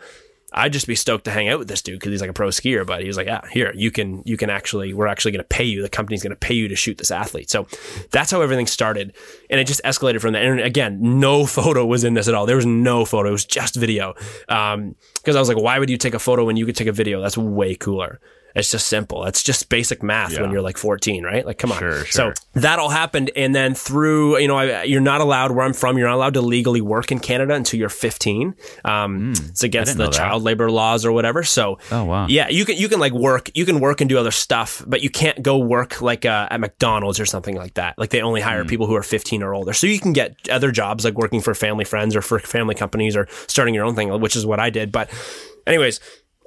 I'd 0.52 0.72
just 0.72 0.86
be 0.86 0.94
stoked 0.94 1.26
to 1.26 1.30
hang 1.30 1.48
out 1.48 1.58
with 1.58 1.68
this 1.68 1.82
dude 1.82 1.98
because 1.98 2.10
he's 2.10 2.20
like 2.20 2.30
a 2.30 2.34
pro 2.34 2.48
skier. 2.48 2.86
But 2.86 3.02
he 3.02 3.06
was 3.06 3.16
like, 3.16 3.26
"Yeah, 3.26 3.46
here 3.50 3.72
you 3.74 3.90
can 3.90 4.22
you 4.24 4.36
can 4.36 4.48
actually 4.48 4.94
we're 4.94 5.06
actually 5.06 5.32
going 5.32 5.44
to 5.44 5.48
pay 5.48 5.64
you. 5.64 5.82
The 5.82 5.88
company's 5.88 6.22
going 6.22 6.30
to 6.30 6.36
pay 6.36 6.54
you 6.54 6.68
to 6.68 6.76
shoot 6.76 6.98
this 6.98 7.10
athlete." 7.10 7.50
So 7.50 7.66
that's 8.10 8.30
how 8.30 8.40
everything 8.40 8.66
started, 8.66 9.14
and 9.50 9.60
it 9.60 9.66
just 9.66 9.82
escalated 9.84 10.20
from 10.20 10.32
there. 10.32 10.50
And 10.52 10.60
again, 10.60 11.20
no 11.20 11.44
photo 11.58 11.84
was 11.84 12.04
in 12.04 12.14
this 12.14 12.28
at 12.28 12.34
all. 12.34 12.46
There 12.46 12.56
was 12.56 12.66
no 12.66 13.04
photo. 13.04 13.28
It 13.28 13.32
was 13.32 13.44
just 13.44 13.76
video. 13.76 14.14
Um, 14.48 14.94
because 15.16 15.36
I 15.36 15.40
was 15.40 15.48
like, 15.48 15.58
why 15.58 15.78
would 15.78 15.90
you 15.90 15.98
take 15.98 16.14
a 16.14 16.18
photo 16.18 16.44
when 16.44 16.56
you 16.56 16.64
could 16.64 16.76
take 16.76 16.88
a 16.88 16.92
video? 16.92 17.20
That's 17.20 17.36
way 17.36 17.74
cooler. 17.74 18.20
It's 18.54 18.70
just 18.70 18.86
simple. 18.88 19.24
It's 19.26 19.42
just 19.42 19.68
basic 19.68 20.02
math 20.02 20.38
when 20.40 20.50
you're 20.50 20.62
like 20.62 20.78
14, 20.78 21.22
right? 21.22 21.44
Like, 21.46 21.58
come 21.58 21.70
on. 21.70 21.78
Sure, 21.78 22.04
So 22.06 22.32
that 22.54 22.78
all 22.78 22.88
happened, 22.88 23.30
and 23.36 23.54
then 23.54 23.74
through 23.74 24.38
you 24.38 24.48
know, 24.48 24.56
I, 24.56 24.82
you're 24.84 25.00
not 25.00 25.20
allowed 25.20 25.52
where 25.52 25.64
I'm 25.64 25.72
from. 25.74 25.96
You're 25.98 26.08
not 26.08 26.16
allowed 26.16 26.34
to 26.34 26.40
legally 26.40 26.80
work 26.80 27.12
in 27.12 27.20
Canada 27.20 27.54
until 27.54 27.78
you're 27.78 27.88
15. 27.88 28.54
Um, 28.84 29.32
it's 29.36 29.62
against 29.62 29.96
the 29.96 30.08
child 30.10 30.42
labor 30.42 30.70
laws 30.70 31.04
or 31.04 31.12
whatever. 31.12 31.42
So, 31.44 31.78
Oh, 31.92 32.04
wow. 32.04 32.26
yeah, 32.28 32.48
you 32.48 32.64
can 32.64 32.76
you 32.76 32.88
can 32.88 32.98
like 32.98 33.12
work, 33.12 33.50
you 33.54 33.64
can 33.64 33.80
work 33.80 34.00
and 34.00 34.08
do 34.08 34.18
other 34.18 34.30
stuff, 34.32 34.82
but 34.86 35.02
you 35.02 35.10
can't 35.10 35.42
go 35.42 35.58
work 35.58 36.00
like 36.00 36.24
uh, 36.24 36.48
at 36.50 36.58
McDonald's 36.58 37.20
or 37.20 37.26
something 37.26 37.54
like 37.56 37.74
that. 37.74 37.98
Like 37.98 38.10
they 38.10 38.22
only 38.22 38.40
hire 38.40 38.62
Hmm. 38.62 38.68
people 38.68 38.86
who 38.86 38.96
are 38.96 39.02
15 39.02 39.42
or 39.42 39.54
older. 39.54 39.72
So 39.72 39.86
you 39.86 40.00
can 40.00 40.12
get 40.12 40.34
other 40.50 40.72
jobs 40.72 41.04
like 41.04 41.14
working 41.14 41.40
for 41.40 41.54
family 41.54 41.84
friends 41.84 42.16
or 42.16 42.22
for 42.22 42.38
family 42.40 42.74
companies 42.74 43.14
or 43.16 43.28
starting 43.46 43.74
your 43.74 43.84
own 43.84 43.94
thing, 43.94 44.08
which 44.20 44.34
is 44.36 44.44
what 44.46 44.58
I 44.58 44.70
did. 44.70 44.90
But, 44.90 45.10
anyways. 45.66 46.00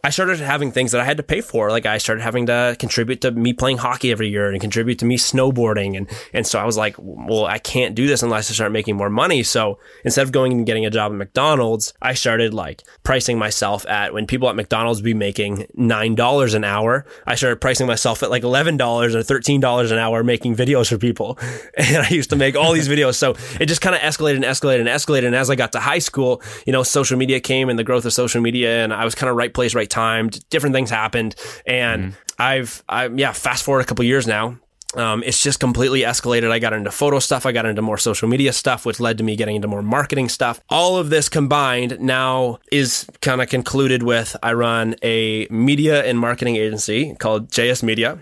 I 0.03 0.09
started 0.09 0.39
having 0.39 0.71
things 0.71 0.91
that 0.93 1.01
I 1.01 1.05
had 1.05 1.17
to 1.17 1.23
pay 1.23 1.41
for. 1.41 1.69
Like 1.69 1.85
I 1.85 1.99
started 1.99 2.21
having 2.21 2.47
to 2.47 2.75
contribute 2.79 3.21
to 3.21 3.31
me 3.31 3.53
playing 3.53 3.77
hockey 3.77 4.11
every 4.11 4.29
year 4.29 4.49
and 4.49 4.59
contribute 4.59 4.97
to 4.99 5.05
me 5.05 5.17
snowboarding. 5.17 5.95
And, 5.95 6.09
and 6.33 6.47
so 6.47 6.59
I 6.59 6.65
was 6.65 6.75
like, 6.75 6.95
well, 6.97 7.45
I 7.45 7.59
can't 7.59 7.93
do 7.93 8.07
this 8.07 8.23
unless 8.23 8.49
I 8.49 8.53
start 8.53 8.71
making 8.71 8.95
more 8.95 9.09
money. 9.09 9.43
So 9.43 9.77
instead 10.03 10.23
of 10.23 10.31
going 10.31 10.53
and 10.53 10.65
getting 10.65 10.85
a 10.85 10.89
job 10.89 11.11
at 11.11 11.17
McDonald's, 11.17 11.93
I 12.01 12.15
started 12.15 12.53
like 12.53 12.81
pricing 13.03 13.37
myself 13.37 13.85
at 13.87 14.13
when 14.13 14.25
people 14.25 14.49
at 14.49 14.55
McDonald's 14.55 15.01
be 15.01 15.13
making 15.13 15.67
$9 15.77 16.55
an 16.55 16.63
hour. 16.63 17.05
I 17.27 17.35
started 17.35 17.61
pricing 17.61 17.85
myself 17.85 18.23
at 18.23 18.31
like 18.31 18.43
$11 18.43 18.79
or 18.81 19.19
$13 19.19 19.91
an 19.91 19.97
hour 19.99 20.23
making 20.23 20.55
videos 20.55 20.89
for 20.89 20.97
people. 20.97 21.37
And 21.91 22.05
I 22.05 22.09
used 22.09 22.29
to 22.29 22.35
make 22.35 22.55
all 22.55 22.73
these 22.73 22.87
videos. 22.87 23.15
So 23.15 23.35
it 23.59 23.65
just 23.65 23.81
kind 23.81 23.95
of 23.95 24.01
escalated 24.01 24.35
and 24.35 24.45
escalated 24.45 24.79
and 24.79 24.87
escalated. 24.87 25.25
And 25.25 25.35
as 25.35 25.49
I 25.49 25.55
got 25.55 25.71
to 25.73 25.79
high 25.79 25.99
school, 25.99 26.41
you 26.65 26.71
know, 26.71 26.83
social 26.83 27.17
media 27.17 27.39
came 27.39 27.69
and 27.69 27.77
the 27.77 27.83
growth 27.83 28.05
of 28.05 28.13
social 28.13 28.41
media 28.41 28.83
and 28.83 28.93
I 28.93 29.03
was 29.03 29.15
kind 29.15 29.29
of 29.29 29.35
right 29.35 29.53
place, 29.53 29.73
right 29.73 29.90
time. 29.91 30.29
Different 30.49 30.73
things 30.73 30.89
happened. 30.89 31.35
And 31.65 32.15
I've, 32.39 32.83
I, 32.89 33.07
yeah, 33.07 33.33
fast 33.33 33.63
forward 33.63 33.81
a 33.81 33.85
couple 33.85 34.03
years 34.05 34.25
now. 34.25 34.57
Um, 34.95 35.23
it's 35.23 35.41
just 35.41 35.59
completely 35.59 36.01
escalated. 36.01 36.51
I 36.51 36.59
got 36.59 36.73
into 36.73 36.91
photo 36.91 37.19
stuff. 37.19 37.45
I 37.45 37.51
got 37.51 37.65
into 37.65 37.81
more 37.81 37.97
social 37.97 38.27
media 38.27 38.51
stuff, 38.51 38.85
which 38.85 38.99
led 38.99 39.17
to 39.19 39.23
me 39.23 39.35
getting 39.35 39.55
into 39.55 39.67
more 39.67 39.81
marketing 39.81 40.27
stuff. 40.27 40.59
All 40.69 40.97
of 40.97 41.09
this 41.09 41.29
combined 41.29 41.99
now 41.99 42.59
is 42.71 43.07
kind 43.21 43.41
of 43.41 43.49
concluded 43.49 44.03
with 44.03 44.35
I 44.43 44.53
run 44.53 44.95
a 45.01 45.47
media 45.49 46.03
and 46.03 46.19
marketing 46.19 46.57
agency 46.57 47.15
called 47.15 47.49
JS 47.49 47.83
Media 47.83 48.19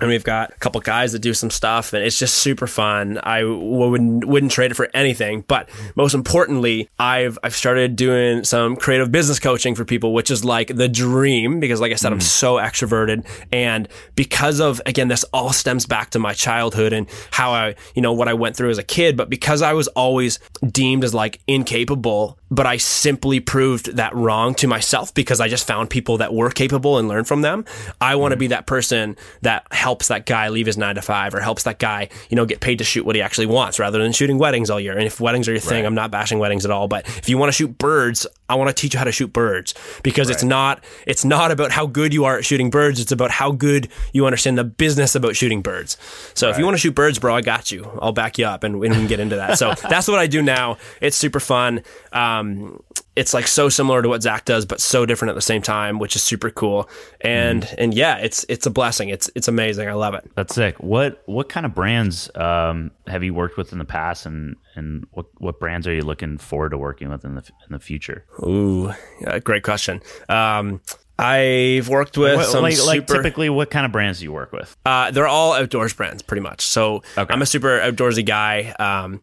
and 0.00 0.08
we've 0.08 0.24
got 0.24 0.50
a 0.50 0.58
couple 0.58 0.80
guys 0.80 1.12
that 1.12 1.20
do 1.20 1.34
some 1.34 1.50
stuff 1.50 1.92
and 1.92 2.04
it's 2.04 2.18
just 2.18 2.36
super 2.36 2.66
fun. 2.66 3.18
I 3.22 3.44
wouldn't 3.44 4.24
wouldn't 4.24 4.52
trade 4.52 4.70
it 4.70 4.74
for 4.74 4.88
anything. 4.94 5.44
But 5.46 5.68
most 5.96 6.14
importantly 6.14 6.88
i've 6.98 7.38
i've 7.42 7.54
started 7.54 7.96
doing 7.96 8.44
some 8.44 8.76
creative 8.76 9.10
business 9.10 9.38
coaching 9.38 9.74
for 9.74 9.84
people 9.84 10.12
which 10.12 10.30
is 10.30 10.44
like 10.44 10.74
the 10.74 10.88
dream 10.88 11.60
because 11.60 11.80
like 11.80 11.92
i 11.92 11.94
said 11.94 12.12
i'm 12.12 12.18
mm. 12.18 12.22
so 12.22 12.56
extroverted. 12.56 13.26
And 13.52 13.88
because 14.14 14.60
of 14.60 14.80
again 14.86 15.08
this 15.08 15.24
all 15.32 15.52
stems 15.52 15.86
back 15.86 16.10
to 16.10 16.18
my 16.18 16.32
childhood 16.32 16.92
and 16.92 17.08
how 17.30 17.52
i 17.52 17.74
you 17.94 18.02
know 18.02 18.12
what 18.12 18.28
i 18.28 18.34
went 18.34 18.56
through 18.56 18.70
as 18.70 18.78
a 18.78 18.82
kid. 18.82 19.16
But 19.16 19.30
because 19.30 19.62
i 19.62 19.72
was 19.72 19.88
always 19.88 20.38
deemed 20.72 21.04
as 21.04 21.14
like 21.14 21.40
incapable 21.46 22.38
but 22.50 22.66
I 22.66 22.78
simply 22.78 23.40
proved 23.40 23.96
that 23.96 24.14
wrong 24.14 24.54
to 24.56 24.66
myself 24.66 25.14
because 25.14 25.40
I 25.40 25.48
just 25.48 25.66
found 25.66 25.88
people 25.88 26.18
that 26.18 26.34
were 26.34 26.50
capable 26.50 26.98
and 26.98 27.06
learned 27.06 27.28
from 27.28 27.42
them. 27.42 27.64
I 28.00 28.16
want 28.16 28.32
to 28.32 28.36
mm. 28.36 28.40
be 28.40 28.46
that 28.48 28.66
person 28.66 29.16
that 29.42 29.66
helps 29.70 29.89
that 29.98 30.26
guy 30.26 30.48
leave 30.48 30.66
his 30.66 30.78
nine 30.78 30.94
to 30.94 31.02
five 31.02 31.34
or 31.34 31.40
helps 31.40 31.64
that 31.64 31.78
guy, 31.78 32.08
you 32.28 32.36
know, 32.36 32.46
get 32.46 32.60
paid 32.60 32.78
to 32.78 32.84
shoot 32.84 33.04
what 33.04 33.16
he 33.16 33.22
actually 33.22 33.46
wants 33.46 33.78
rather 33.78 33.98
than 33.98 34.12
shooting 34.12 34.38
weddings 34.38 34.70
all 34.70 34.80
year. 34.80 34.96
And 34.96 35.06
if 35.06 35.20
weddings 35.20 35.48
are 35.48 35.52
your 35.52 35.60
thing, 35.60 35.84
I'm 35.84 35.94
not 35.94 36.10
bashing 36.10 36.38
weddings 36.38 36.64
at 36.64 36.70
all. 36.70 36.88
But 36.88 37.06
if 37.08 37.28
you 37.28 37.38
want 37.38 37.48
to 37.48 37.52
shoot 37.52 37.76
birds, 37.78 38.26
I 38.48 38.54
want 38.54 38.68
to 38.68 38.74
teach 38.74 38.94
you 38.94 38.98
how 38.98 39.04
to 39.04 39.12
shoot 39.12 39.32
birds 39.32 39.74
because 40.02 40.30
it's 40.30 40.42
not, 40.42 40.82
it's 41.06 41.24
not 41.24 41.50
about 41.50 41.70
how 41.72 41.86
good 41.86 42.12
you 42.12 42.24
are 42.24 42.38
at 42.38 42.44
shooting 42.44 42.70
birds. 42.70 43.00
It's 43.00 43.12
about 43.12 43.30
how 43.30 43.52
good 43.52 43.88
you 44.12 44.26
understand 44.26 44.58
the 44.58 44.64
business 44.64 45.14
about 45.14 45.36
shooting 45.36 45.62
birds. 45.62 45.96
So 46.34 46.48
if 46.48 46.58
you 46.58 46.64
want 46.64 46.74
to 46.74 46.78
shoot 46.78 46.94
birds, 46.94 47.18
bro, 47.18 47.34
I 47.34 47.40
got 47.42 47.70
you. 47.70 47.90
I'll 48.00 48.12
back 48.12 48.38
you 48.38 48.46
up 48.46 48.64
and, 48.64 48.74
and 48.74 48.80
we 48.80 48.88
can 48.88 49.06
get 49.06 49.20
into 49.20 49.36
that. 49.36 49.58
So 49.58 49.74
that's 49.88 50.08
what 50.08 50.18
I 50.18 50.26
do 50.26 50.42
now. 50.42 50.78
It's 51.00 51.16
super 51.16 51.40
fun. 51.40 51.82
Um, 52.12 52.82
it's 53.16 53.34
like 53.34 53.46
so 53.48 53.68
similar 53.68 54.02
to 54.02 54.08
what 54.08 54.22
Zach 54.22 54.44
does, 54.44 54.64
but 54.64 54.80
so 54.80 55.04
different 55.04 55.30
at 55.30 55.34
the 55.34 55.42
same 55.42 55.62
time, 55.62 55.98
which 55.98 56.14
is 56.16 56.22
super 56.22 56.48
cool. 56.50 56.88
And 57.20 57.68
and 57.78 57.92
yeah, 57.92 58.18
it's 58.18 58.46
it's 58.48 58.66
a 58.66 58.70
blessing. 58.70 59.08
It's 59.08 59.28
it's 59.34 59.48
amazing. 59.48 59.88
I 59.88 59.94
love 59.94 60.14
it. 60.14 60.30
That's 60.36 60.54
sick. 60.54 60.76
What 60.78 61.22
what 61.26 61.48
kind 61.48 61.66
of 61.66 61.74
brands 61.74 62.30
um, 62.36 62.92
have 63.06 63.22
you 63.24 63.34
worked 63.34 63.56
with 63.56 63.72
in 63.72 63.78
the 63.78 63.84
past, 63.84 64.26
and 64.26 64.56
and 64.76 65.06
what 65.10 65.26
what 65.38 65.58
brands 65.58 65.86
are 65.86 65.92
you 65.94 66.02
looking 66.02 66.38
forward 66.38 66.70
to 66.70 66.78
working 66.78 67.08
with 67.10 67.24
in 67.24 67.34
the 67.34 67.42
in 67.68 67.72
the 67.72 67.80
future? 67.80 68.24
Ooh, 68.42 68.92
yeah, 69.20 69.38
great 69.40 69.64
question. 69.64 70.00
Um, 70.28 70.80
I've 71.18 71.88
worked 71.90 72.16
with 72.16 72.36
What- 72.36 72.46
some 72.46 72.62
like, 72.62 72.78
like 72.86 73.06
typically, 73.06 73.50
what 73.50 73.70
kind 73.70 73.84
of 73.84 73.92
brands 73.92 74.20
do 74.20 74.24
you 74.24 74.32
work 74.32 74.52
with? 74.52 74.74
Uh, 74.86 75.10
they're 75.10 75.26
all 75.28 75.52
outdoors 75.52 75.92
brands, 75.92 76.22
pretty 76.22 76.40
much. 76.40 76.62
So 76.62 77.02
Okay. 77.18 77.30
I'm 77.34 77.42
a 77.42 77.46
super 77.46 77.78
outdoorsy 77.80 78.24
guy. 78.24 78.74
Um, 78.78 79.20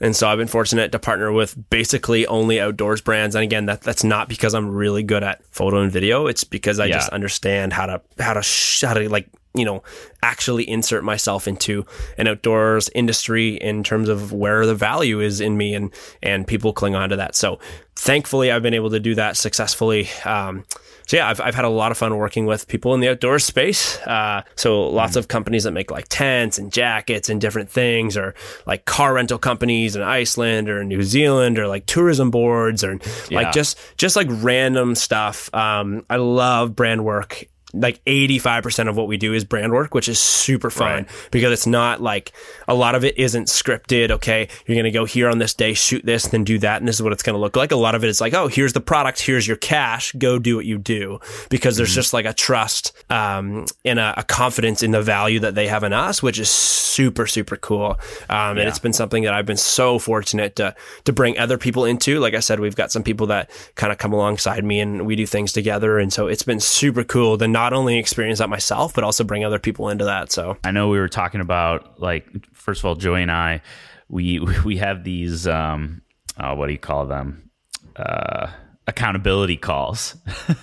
and 0.00 0.14
so 0.14 0.28
I've 0.28 0.38
been 0.38 0.46
fortunate 0.48 0.92
to 0.92 0.98
partner 0.98 1.32
with 1.32 1.56
basically 1.70 2.26
only 2.26 2.60
outdoors 2.60 3.00
brands. 3.00 3.34
And 3.34 3.42
again, 3.42 3.66
that 3.66 3.80
that's 3.82 4.04
not 4.04 4.28
because 4.28 4.54
I'm 4.54 4.68
really 4.68 5.02
good 5.02 5.22
at 5.22 5.42
photo 5.50 5.80
and 5.80 5.90
video. 5.90 6.26
It's 6.26 6.44
because 6.44 6.78
I 6.80 6.86
Yeah. 6.86 6.96
just 6.96 7.10
understand 7.10 7.72
how 7.72 7.86
to 7.86 8.00
how 8.18 8.34
to 8.34 8.42
sh- 8.42 8.82
how 8.82 8.94
to 8.94 9.08
like 9.08 9.28
you 9.56 9.64
know 9.64 9.82
actually 10.22 10.68
insert 10.68 11.04
myself 11.04 11.46
into 11.48 11.84
an 12.18 12.26
outdoors 12.26 12.90
industry 12.94 13.56
in 13.56 13.82
terms 13.84 14.08
of 14.08 14.32
where 14.32 14.66
the 14.66 14.74
value 14.74 15.20
is 15.20 15.40
in 15.40 15.56
me 15.56 15.74
and 15.74 15.90
and 16.22 16.46
people 16.46 16.72
cling 16.72 16.94
on 16.94 17.08
to 17.10 17.16
that. 17.16 17.34
So 17.34 17.58
thankfully, 17.94 18.50
I've 18.52 18.62
been 18.62 18.74
able 18.74 18.90
to 18.90 19.00
do 19.00 19.14
that 19.14 19.36
successfully. 19.36 20.08
Um, 20.24 20.64
so 21.06 21.16
yeah, 21.18 21.28
I've, 21.28 21.40
I've 21.40 21.54
had 21.54 21.64
a 21.64 21.68
lot 21.68 21.92
of 21.92 21.98
fun 21.98 22.16
working 22.16 22.46
with 22.46 22.66
people 22.66 22.92
in 22.92 22.98
the 23.00 23.08
outdoor 23.08 23.38
space. 23.38 23.96
Uh, 24.00 24.42
so 24.56 24.88
lots 24.88 25.14
of 25.14 25.28
companies 25.28 25.62
that 25.62 25.70
make 25.70 25.92
like 25.92 26.06
tents 26.08 26.58
and 26.58 26.72
jackets 26.72 27.28
and 27.28 27.40
different 27.40 27.70
things, 27.70 28.16
or 28.16 28.34
like 28.66 28.84
car 28.86 29.14
rental 29.14 29.38
companies 29.38 29.94
in 29.94 30.02
Iceland 30.02 30.68
or 30.68 30.82
New 30.82 31.04
Zealand, 31.04 31.58
or 31.60 31.68
like 31.68 31.86
tourism 31.86 32.32
boards, 32.32 32.82
or 32.82 32.98
Yeah. 33.30 33.42
like 33.42 33.52
just 33.52 33.78
just 33.96 34.16
like 34.16 34.26
random 34.30 34.96
stuff. 34.96 35.48
Um, 35.54 36.04
I 36.10 36.16
love 36.16 36.74
brand 36.74 37.04
work. 37.04 37.44
Like 37.80 38.02
85% 38.04 38.88
of 38.88 38.96
what 38.96 39.06
we 39.08 39.16
do 39.16 39.32
is 39.34 39.44
brand 39.44 39.72
work, 39.72 39.94
which 39.94 40.08
is 40.08 40.18
super 40.18 40.70
fun 40.70 40.86
Right. 40.86 41.08
because 41.30 41.52
it's 41.52 41.66
not 41.66 42.00
like 42.00 42.32
a 42.68 42.74
lot 42.74 42.94
of 42.94 43.04
it 43.04 43.18
isn't 43.18 43.48
scripted. 43.48 44.10
Okay. 44.10 44.48
You're 44.66 44.76
going 44.76 44.84
to 44.84 44.90
go 44.90 45.04
here 45.04 45.28
on 45.28 45.38
this 45.38 45.54
day, 45.54 45.74
shoot 45.74 46.04
this, 46.04 46.28
then 46.28 46.44
do 46.44 46.58
that. 46.60 46.80
And 46.80 46.88
this 46.88 46.96
is 46.96 47.02
what 47.02 47.12
it's 47.12 47.22
going 47.22 47.34
to 47.34 47.40
look 47.40 47.56
like. 47.56 47.72
A 47.72 47.76
lot 47.76 47.94
of 47.94 48.04
it 48.04 48.08
is 48.08 48.20
like, 48.20 48.34
oh, 48.34 48.48
here's 48.48 48.72
the 48.72 48.80
product. 48.80 49.20
Here's 49.20 49.46
your 49.46 49.56
cash. 49.56 50.12
Go 50.12 50.38
do 50.38 50.56
what 50.56 50.64
you 50.64 50.78
do 50.78 51.20
because 51.50 51.76
there's 51.76 51.94
just 51.94 52.12
like 52.12 52.24
a 52.24 52.32
trust, 52.32 52.92
um, 53.10 53.66
and 53.84 53.98
a, 53.98 54.14
a 54.18 54.22
confidence 54.22 54.82
in 54.82 54.90
the 54.90 55.02
value 55.02 55.40
that 55.40 55.54
they 55.54 55.66
have 55.68 55.84
in 55.84 55.92
us, 55.92 56.22
which 56.22 56.38
is 56.38 56.48
super, 56.50 57.26
super 57.26 57.56
cool. 57.56 57.98
Um, 58.30 58.56
and 58.58 58.60
it's 58.60 58.78
been 58.78 58.92
something 58.92 59.24
that 59.24 59.34
I've 59.34 59.46
been 59.46 59.56
so 59.56 59.98
fortunate 59.98 60.56
to, 60.56 60.74
to 61.04 61.12
bring 61.12 61.38
other 61.38 61.58
people 61.58 61.84
into. 61.84 62.18
Like 62.20 62.34
I 62.34 62.40
said, 62.40 62.60
we've 62.60 62.76
got 62.76 62.90
some 62.90 63.02
people 63.02 63.26
that 63.28 63.50
kind 63.74 63.92
of 63.92 63.98
come 63.98 64.12
alongside 64.12 64.64
me 64.64 64.80
and 64.80 65.04
we 65.06 65.14
do 65.16 65.26
things 65.26 65.52
together. 65.52 65.98
And 65.98 66.12
so 66.12 66.26
it's 66.26 66.42
been 66.42 66.60
super 66.60 67.04
cool 67.04 67.36
to 67.38 67.46
not 67.48 67.65
not 67.66 67.76
only 67.76 67.98
experience 67.98 68.38
that 68.38 68.48
myself, 68.48 68.94
but 68.94 69.02
also 69.02 69.24
bring 69.24 69.44
other 69.44 69.58
people 69.58 69.88
into 69.88 70.04
that. 70.04 70.30
So 70.30 70.56
I 70.62 70.70
know 70.70 70.88
we 70.88 70.98
were 70.98 71.08
talking 71.08 71.40
about 71.40 72.00
like 72.00 72.28
first 72.54 72.80
of 72.80 72.84
all, 72.84 72.94
Joey 72.94 73.22
and 73.22 73.32
I, 73.32 73.62
we 74.08 74.38
we 74.64 74.76
have 74.76 75.02
these 75.02 75.48
um, 75.48 76.02
uh, 76.36 76.54
what 76.54 76.66
do 76.66 76.72
you 76.72 76.78
call 76.78 77.06
them? 77.06 77.50
Uh, 77.96 78.48
accountability 78.86 79.56
calls 79.56 80.14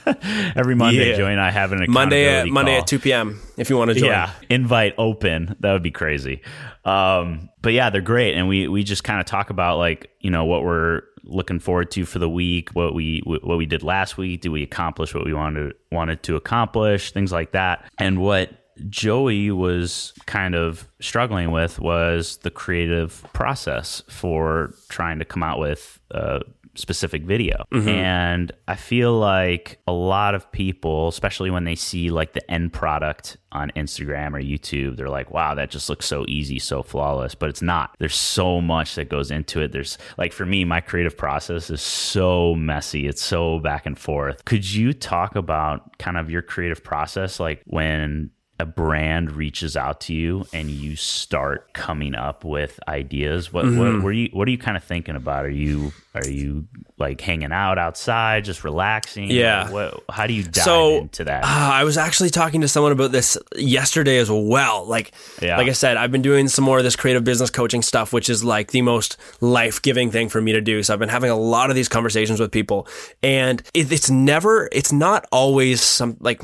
every 0.55 0.75
Monday. 0.75 1.09
Yeah. 1.09 1.17
Joey 1.17 1.31
and 1.33 1.41
I 1.41 1.51
have 1.51 1.73
an 1.73 1.85
Monday 1.89 2.25
at 2.25 2.45
accountability 2.45 2.51
Monday 2.51 2.77
at 2.77 2.87
two 2.87 2.99
p.m. 2.99 3.41
If 3.57 3.69
you 3.69 3.77
want 3.77 3.89
to 3.89 3.95
join. 3.95 4.09
Yeah, 4.09 4.31
invite 4.49 4.95
open. 4.97 5.57
That 5.59 5.73
would 5.73 5.83
be 5.83 5.91
crazy. 5.91 6.41
Um, 6.85 7.49
but 7.61 7.73
yeah, 7.73 7.89
they're 7.89 8.01
great, 8.01 8.35
and 8.35 8.47
we 8.47 8.69
we 8.69 8.83
just 8.83 9.03
kind 9.03 9.19
of 9.19 9.25
talk 9.25 9.49
about 9.49 9.77
like 9.77 10.09
you 10.21 10.29
know 10.29 10.45
what 10.45 10.63
we're 10.63 11.01
looking 11.23 11.59
forward 11.59 11.91
to 11.91 12.05
for 12.05 12.19
the 12.19 12.29
week, 12.29 12.69
what 12.73 12.93
we 12.93 13.21
what 13.25 13.57
we 13.57 13.65
did 13.65 13.83
last 13.83 14.17
week. 14.17 14.41
Did 14.41 14.49
we 14.49 14.63
accomplish 14.63 15.13
what 15.13 15.25
we 15.25 15.33
wanted 15.33 15.73
wanted 15.91 16.23
to 16.23 16.35
accomplish? 16.35 17.11
Things 17.11 17.31
like 17.31 17.51
that, 17.51 17.85
and 17.97 18.19
what. 18.19 18.51
Joey 18.89 19.51
was 19.51 20.13
kind 20.25 20.55
of 20.55 20.87
struggling 20.99 21.51
with 21.51 21.79
was 21.79 22.37
the 22.37 22.49
creative 22.49 23.23
process 23.31 24.01
for 24.09 24.73
trying 24.89 25.19
to 25.19 25.25
come 25.25 25.43
out 25.43 25.59
with 25.59 25.99
a 26.09 26.41
specific 26.75 27.23
video. 27.23 27.65
Mm-hmm. 27.71 27.89
And 27.89 28.51
I 28.67 28.75
feel 28.75 29.13
like 29.13 29.79
a 29.87 29.91
lot 29.91 30.35
of 30.35 30.51
people, 30.51 31.07
especially 31.07 31.51
when 31.51 31.63
they 31.63 31.75
see 31.75 32.09
like 32.09 32.33
the 32.33 32.51
end 32.51 32.73
product 32.73 33.37
on 33.51 33.71
Instagram 33.75 34.33
or 34.33 34.41
YouTube, 34.41 34.97
they're 34.97 35.09
like, 35.09 35.31
wow, 35.31 35.53
that 35.53 35.69
just 35.69 35.89
looks 35.89 36.05
so 36.05 36.25
easy, 36.27 36.59
so 36.59 36.81
flawless. 36.81 37.35
But 37.35 37.49
it's 37.49 37.61
not. 37.61 37.95
There's 37.99 38.15
so 38.15 38.59
much 38.59 38.95
that 38.95 39.09
goes 39.09 39.29
into 39.29 39.61
it. 39.61 39.71
There's 39.71 39.97
like 40.17 40.33
for 40.33 40.45
me, 40.45 40.65
my 40.65 40.81
creative 40.81 41.17
process 41.17 41.69
is 41.69 41.81
so 41.81 42.55
messy. 42.55 43.07
It's 43.07 43.23
so 43.23 43.59
back 43.59 43.85
and 43.85 43.97
forth. 43.97 44.43
Could 44.45 44.71
you 44.71 44.93
talk 44.93 45.35
about 45.35 45.97
kind 45.99 46.17
of 46.17 46.29
your 46.29 46.41
creative 46.41 46.83
process, 46.83 47.39
like 47.39 47.61
when 47.65 48.31
a 48.59 48.65
brand 48.65 49.31
reaches 49.31 49.75
out 49.75 49.99
to 50.01 50.13
you 50.13 50.45
and 50.53 50.69
you 50.69 50.95
start 50.95 51.73
coming 51.73 52.13
up 52.13 52.43
with 52.45 52.79
ideas 52.87 53.51
what 53.51 53.65
Mm-hmm. 53.65 53.79
what 53.95 54.03
were 54.03 54.11
you 54.11 54.29
what 54.31 54.47
are 54.47 54.51
you 54.51 54.57
kind 54.59 54.77
of 54.77 54.83
thinking 54.83 55.15
about 55.15 55.45
are 55.45 55.49
you 55.49 55.91
are 56.13 56.27
you 56.27 56.67
like 56.99 57.19
hanging 57.19 57.51
out 57.51 57.79
outside 57.79 58.45
just 58.45 58.63
relaxing 58.63 59.31
Yeah. 59.31 59.71
What 59.71 60.03
how 60.09 60.27
do 60.27 60.33
you 60.33 60.43
dive 60.43 60.63
So, 60.63 60.97
into 60.99 61.23
that 61.25 61.43
Uh, 61.43 61.47
I 61.47 61.83
was 61.83 61.97
actually 61.97 62.29
talking 62.29 62.61
to 62.61 62.67
someone 62.67 62.91
about 62.91 63.11
this 63.11 63.37
yesterday 63.55 64.17
as 64.19 64.29
well. 64.29 64.85
Like, 64.85 65.11
Yeah. 65.41 65.57
like 65.57 65.67
I 65.67 65.71
said, 65.71 65.97
I've 65.97 66.11
been 66.11 66.21
doing 66.21 66.47
some 66.47 66.63
more 66.63 66.77
of 66.77 66.83
this 66.83 66.95
creative 66.95 67.23
business 67.23 67.49
coaching 67.49 67.81
stuff, 67.81 68.13
which 68.13 68.29
is 68.29 68.43
like 68.43 68.71
the 68.71 68.83
most 68.83 69.17
life 69.41 69.81
giving 69.81 70.11
thing 70.11 70.29
for 70.29 70.39
me 70.39 70.51
to 70.51 70.61
do. 70.61 70.83
So 70.83 70.93
I've 70.93 70.99
been 70.99 71.09
having 71.09 71.31
a 71.31 71.35
lot 71.35 71.71
of 71.71 71.75
these 71.75 71.89
conversations 71.89 72.39
with 72.39 72.51
people, 72.51 72.87
and 73.23 73.63
it, 73.73 73.91
it's 73.91 74.09
never, 74.11 74.69
it's 74.71 74.91
not 74.93 75.25
always 75.31 75.81
some 75.81 76.17
like. 76.19 76.41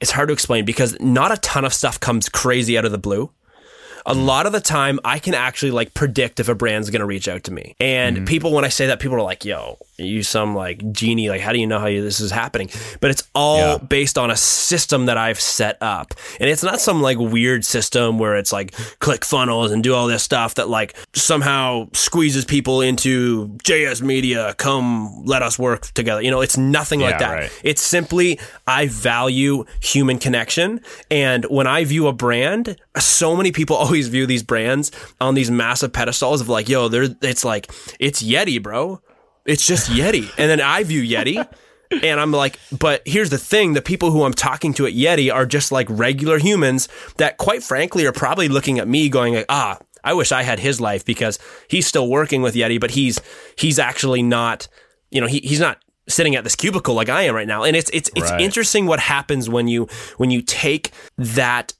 It's 0.00 0.10
hard 0.10 0.28
to 0.28 0.32
explain 0.32 0.64
because 0.64 0.98
not 1.00 1.32
a 1.32 1.36
ton 1.38 1.64
of 1.64 1.74
stuff 1.74 1.98
comes 1.98 2.28
crazy 2.28 2.78
out 2.78 2.84
of 2.84 2.92
the 2.92 2.98
blue 2.98 3.30
a 4.06 4.14
lot 4.14 4.46
of 4.46 4.52
the 4.52 4.60
time 4.60 4.98
I 5.04 5.18
can 5.18 5.34
actually 5.34 5.70
like 5.70 5.92
predict 5.92 6.40
if 6.40 6.48
a 6.48 6.54
brand's 6.54 6.88
going 6.88 7.00
to 7.00 7.06
reach 7.06 7.28
out 7.28 7.44
to 7.44 7.52
me. 7.52 7.76
And 7.78 8.16
mm-hmm. 8.16 8.24
people, 8.24 8.52
when 8.52 8.64
I 8.64 8.68
say 8.68 8.86
that, 8.86 9.00
people 9.00 9.16
are 9.16 9.22
like, 9.22 9.44
yo, 9.44 9.78
you 9.98 10.22
some 10.22 10.54
like 10.54 10.92
genie. 10.92 11.28
Like, 11.28 11.40
how 11.40 11.52
do 11.52 11.58
you 11.58 11.66
know 11.66 11.78
how 11.80 11.86
you, 11.86 12.02
this 12.02 12.20
is 12.20 12.30
happening? 12.30 12.70
But 13.00 13.10
it's 13.10 13.24
all 13.34 13.58
Yeah. 13.58 13.78
based 13.78 14.16
on 14.16 14.30
a 14.30 14.36
system 14.36 15.06
that 15.06 15.18
I've 15.18 15.40
set 15.40 15.76
up. 15.80 16.14
And 16.40 16.48
it's 16.48 16.62
not 16.62 16.80
some 16.80 17.02
like 17.02 17.18
weird 17.18 17.64
system 17.64 18.18
where 18.18 18.36
it's 18.36 18.52
like 18.52 18.72
click 19.00 19.24
funnels 19.24 19.72
and 19.72 19.82
do 19.82 19.94
all 19.94 20.06
this 20.06 20.22
stuff 20.22 20.54
that 20.54 20.68
like 20.68 20.94
somehow 21.14 21.88
squeezes 21.92 22.44
people 22.44 22.80
into 22.80 23.48
JS 23.64 24.00
media. 24.02 24.54
Come 24.56 25.24
let 25.24 25.42
us 25.42 25.58
work 25.58 25.86
together. 25.94 26.22
You 26.22 26.30
know, 26.30 26.40
it's 26.40 26.56
nothing 26.56 27.00
like 27.00 27.18
that. 27.18 27.32
right. 27.32 27.60
It's 27.64 27.82
simply 27.82 28.38
I 28.66 28.86
value 28.86 29.64
human 29.80 30.18
connection, 30.18 30.80
and 31.10 31.44
when 31.46 31.66
I 31.66 31.84
view 31.84 32.06
a 32.06 32.12
brand, 32.12 32.76
so 32.98 33.34
many 33.36 33.50
people 33.52 33.76
always 33.84 34.08
view 34.08 34.26
these 34.26 34.42
brands 34.42 34.90
on 35.20 35.34
these 35.34 35.50
massive 35.50 35.92
pedestals 35.92 36.40
of 36.40 36.48
like, 36.48 36.68
yo, 36.68 36.88
there. 36.88 37.06
It's 37.22 37.44
like 37.44 37.70
it's 37.98 38.22
Yeti, 38.22 38.62
bro. 38.62 39.00
It's 39.48 39.66
just 39.66 39.90
Yeti, 39.90 40.30
and 40.38 40.50
then 40.50 40.60
I 40.60 40.84
view 40.84 41.02
Yeti. 41.02 41.44
And 42.02 42.20
I'm 42.20 42.32
like, 42.32 42.58
but 42.70 43.00
here's 43.06 43.30
the 43.30 43.38
thing 43.38 43.72
the 43.72 43.80
people 43.80 44.10
who 44.10 44.22
I'm 44.24 44.34
talking 44.34 44.74
to 44.74 44.84
at 44.84 44.92
Yeti 44.92 45.32
are 45.32 45.46
just 45.46 45.72
like 45.72 45.86
regular 45.88 46.38
humans 46.38 46.86
that, 47.16 47.38
quite 47.38 47.62
frankly, 47.62 48.04
are 48.04 48.12
probably 48.12 48.46
looking 48.48 48.78
at 48.78 48.86
me 48.86 49.08
going, 49.08 49.32
like, 49.34 49.46
ah, 49.48 49.78
I 50.04 50.12
wish 50.12 50.30
I 50.30 50.42
had 50.42 50.58
his 50.58 50.82
life 50.82 51.02
because 51.06 51.38
he's 51.66 51.86
still 51.86 52.06
working 52.08 52.42
with 52.42 52.54
Yeti, 52.54 52.78
but 52.78 52.90
he's 52.90 53.20
he's 53.56 53.78
actually 53.78 54.22
not, 54.22 54.68
you 55.10 55.20
know, 55.22 55.26
he, 55.26 55.40
he's 55.40 55.60
not 55.60 55.78
sitting 56.08 56.36
at 56.36 56.44
this 56.44 56.54
cubicle 56.56 56.94
like 56.94 57.08
I 57.08 57.22
am 57.22 57.34
right 57.34 57.48
now. 57.48 57.62
And 57.62 57.74
it's 57.74 57.88
it's 57.94 58.10
it's 58.14 58.30
Right. 58.32 58.40
interesting 58.42 58.84
what 58.86 59.00
happens 59.00 59.48
when 59.48 59.66
you 59.66 59.88
when 60.18 60.30
you 60.30 60.42
take 60.42 60.92
that 61.16 61.72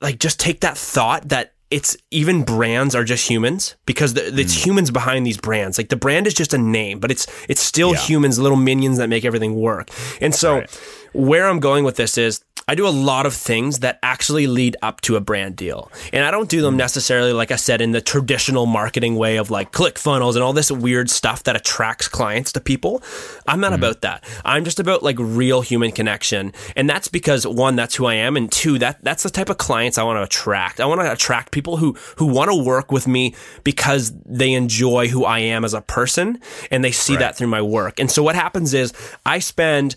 like 0.00 0.18
just 0.18 0.40
take 0.40 0.60
that 0.60 0.78
thought 0.78 1.28
that 1.28 1.52
it's 1.70 1.96
even 2.10 2.44
brands 2.44 2.94
are 2.94 3.02
just 3.04 3.28
humans 3.28 3.74
because 3.86 4.14
the, 4.14 4.26
it's 4.38 4.54
hmm. 4.54 4.68
humans 4.70 4.90
behind 4.90 5.26
these 5.26 5.36
brands. 5.36 5.78
Like 5.78 5.88
the 5.88 5.96
brand 5.96 6.26
is 6.26 6.34
just 6.34 6.54
a 6.54 6.58
name, 6.58 7.00
but 7.00 7.10
it's 7.10 7.26
it's 7.48 7.60
still 7.60 7.92
Yeah. 7.92 8.00
humans, 8.00 8.38
little 8.38 8.56
minions 8.56 8.98
that 8.98 9.08
make 9.08 9.24
everything 9.24 9.54
work. 9.56 9.90
And 10.20 10.34
so 10.34 10.58
Right. 10.58 10.80
where 11.12 11.46
I'm 11.48 11.58
going 11.60 11.84
with 11.84 11.96
this 11.96 12.16
is 12.16 12.40
I 12.68 12.74
do 12.74 12.88
a 12.88 12.90
lot 12.90 13.26
of 13.26 13.34
things 13.34 13.78
that 13.78 14.00
actually 14.02 14.48
lead 14.48 14.76
up 14.82 15.00
to 15.02 15.14
a 15.14 15.20
brand 15.20 15.54
deal. 15.54 15.88
And 16.12 16.24
I 16.24 16.32
don't 16.32 16.48
do 16.48 16.58
Hmm. 16.58 16.64
them 16.64 16.76
necessarily, 16.76 17.32
like 17.32 17.52
I 17.52 17.56
said, 17.56 17.80
in 17.80 17.92
the 17.92 18.00
traditional 18.00 18.66
marketing 18.66 19.14
way 19.14 19.36
of 19.36 19.52
like 19.52 19.70
click 19.70 20.00
funnels 20.00 20.34
and 20.34 20.42
all 20.42 20.52
this 20.52 20.72
weird 20.72 21.08
stuff 21.08 21.44
that 21.44 21.54
attracts 21.54 22.08
clients 22.08 22.50
to 22.52 22.60
people. 22.60 23.04
I'm 23.46 23.58
Hmm. 23.58 23.60
not 23.60 23.72
about 23.72 24.00
that. 24.00 24.24
I'm 24.44 24.64
just 24.64 24.80
about 24.80 25.04
like 25.04 25.14
real 25.20 25.60
human 25.60 25.92
connection. 25.92 26.52
And 26.74 26.90
that's 26.90 27.06
because 27.06 27.46
one, 27.46 27.76
that's 27.76 27.94
who 27.94 28.06
I 28.06 28.14
am. 28.14 28.36
And 28.36 28.50
two, 28.50 28.80
that 28.80 28.98
that's 29.00 29.22
the 29.22 29.30
type 29.30 29.48
of 29.48 29.58
clients 29.58 29.96
I 29.96 30.02
want 30.02 30.16
to 30.18 30.24
attract. 30.24 30.80
I 30.80 30.86
want 30.86 31.00
to 31.02 31.12
attract 31.12 31.52
people 31.52 31.76
who, 31.76 31.94
who 32.16 32.26
want 32.26 32.50
to 32.50 32.56
work 32.56 32.90
with 32.90 33.06
me 33.06 33.32
because 33.62 34.12
they 34.24 34.52
enjoy 34.52 35.06
who 35.06 35.24
I 35.24 35.38
am 35.38 35.64
as 35.64 35.72
a 35.72 35.82
person 35.82 36.40
and 36.72 36.82
they 36.82 36.90
see 36.90 37.14
that 37.16 37.36
through 37.36 37.46
my 37.46 37.62
work. 37.62 38.00
And 38.00 38.10
so 38.10 38.24
what 38.24 38.34
happens 38.34 38.74
is 38.74 38.92
I 39.24 39.38
spend 39.38 39.94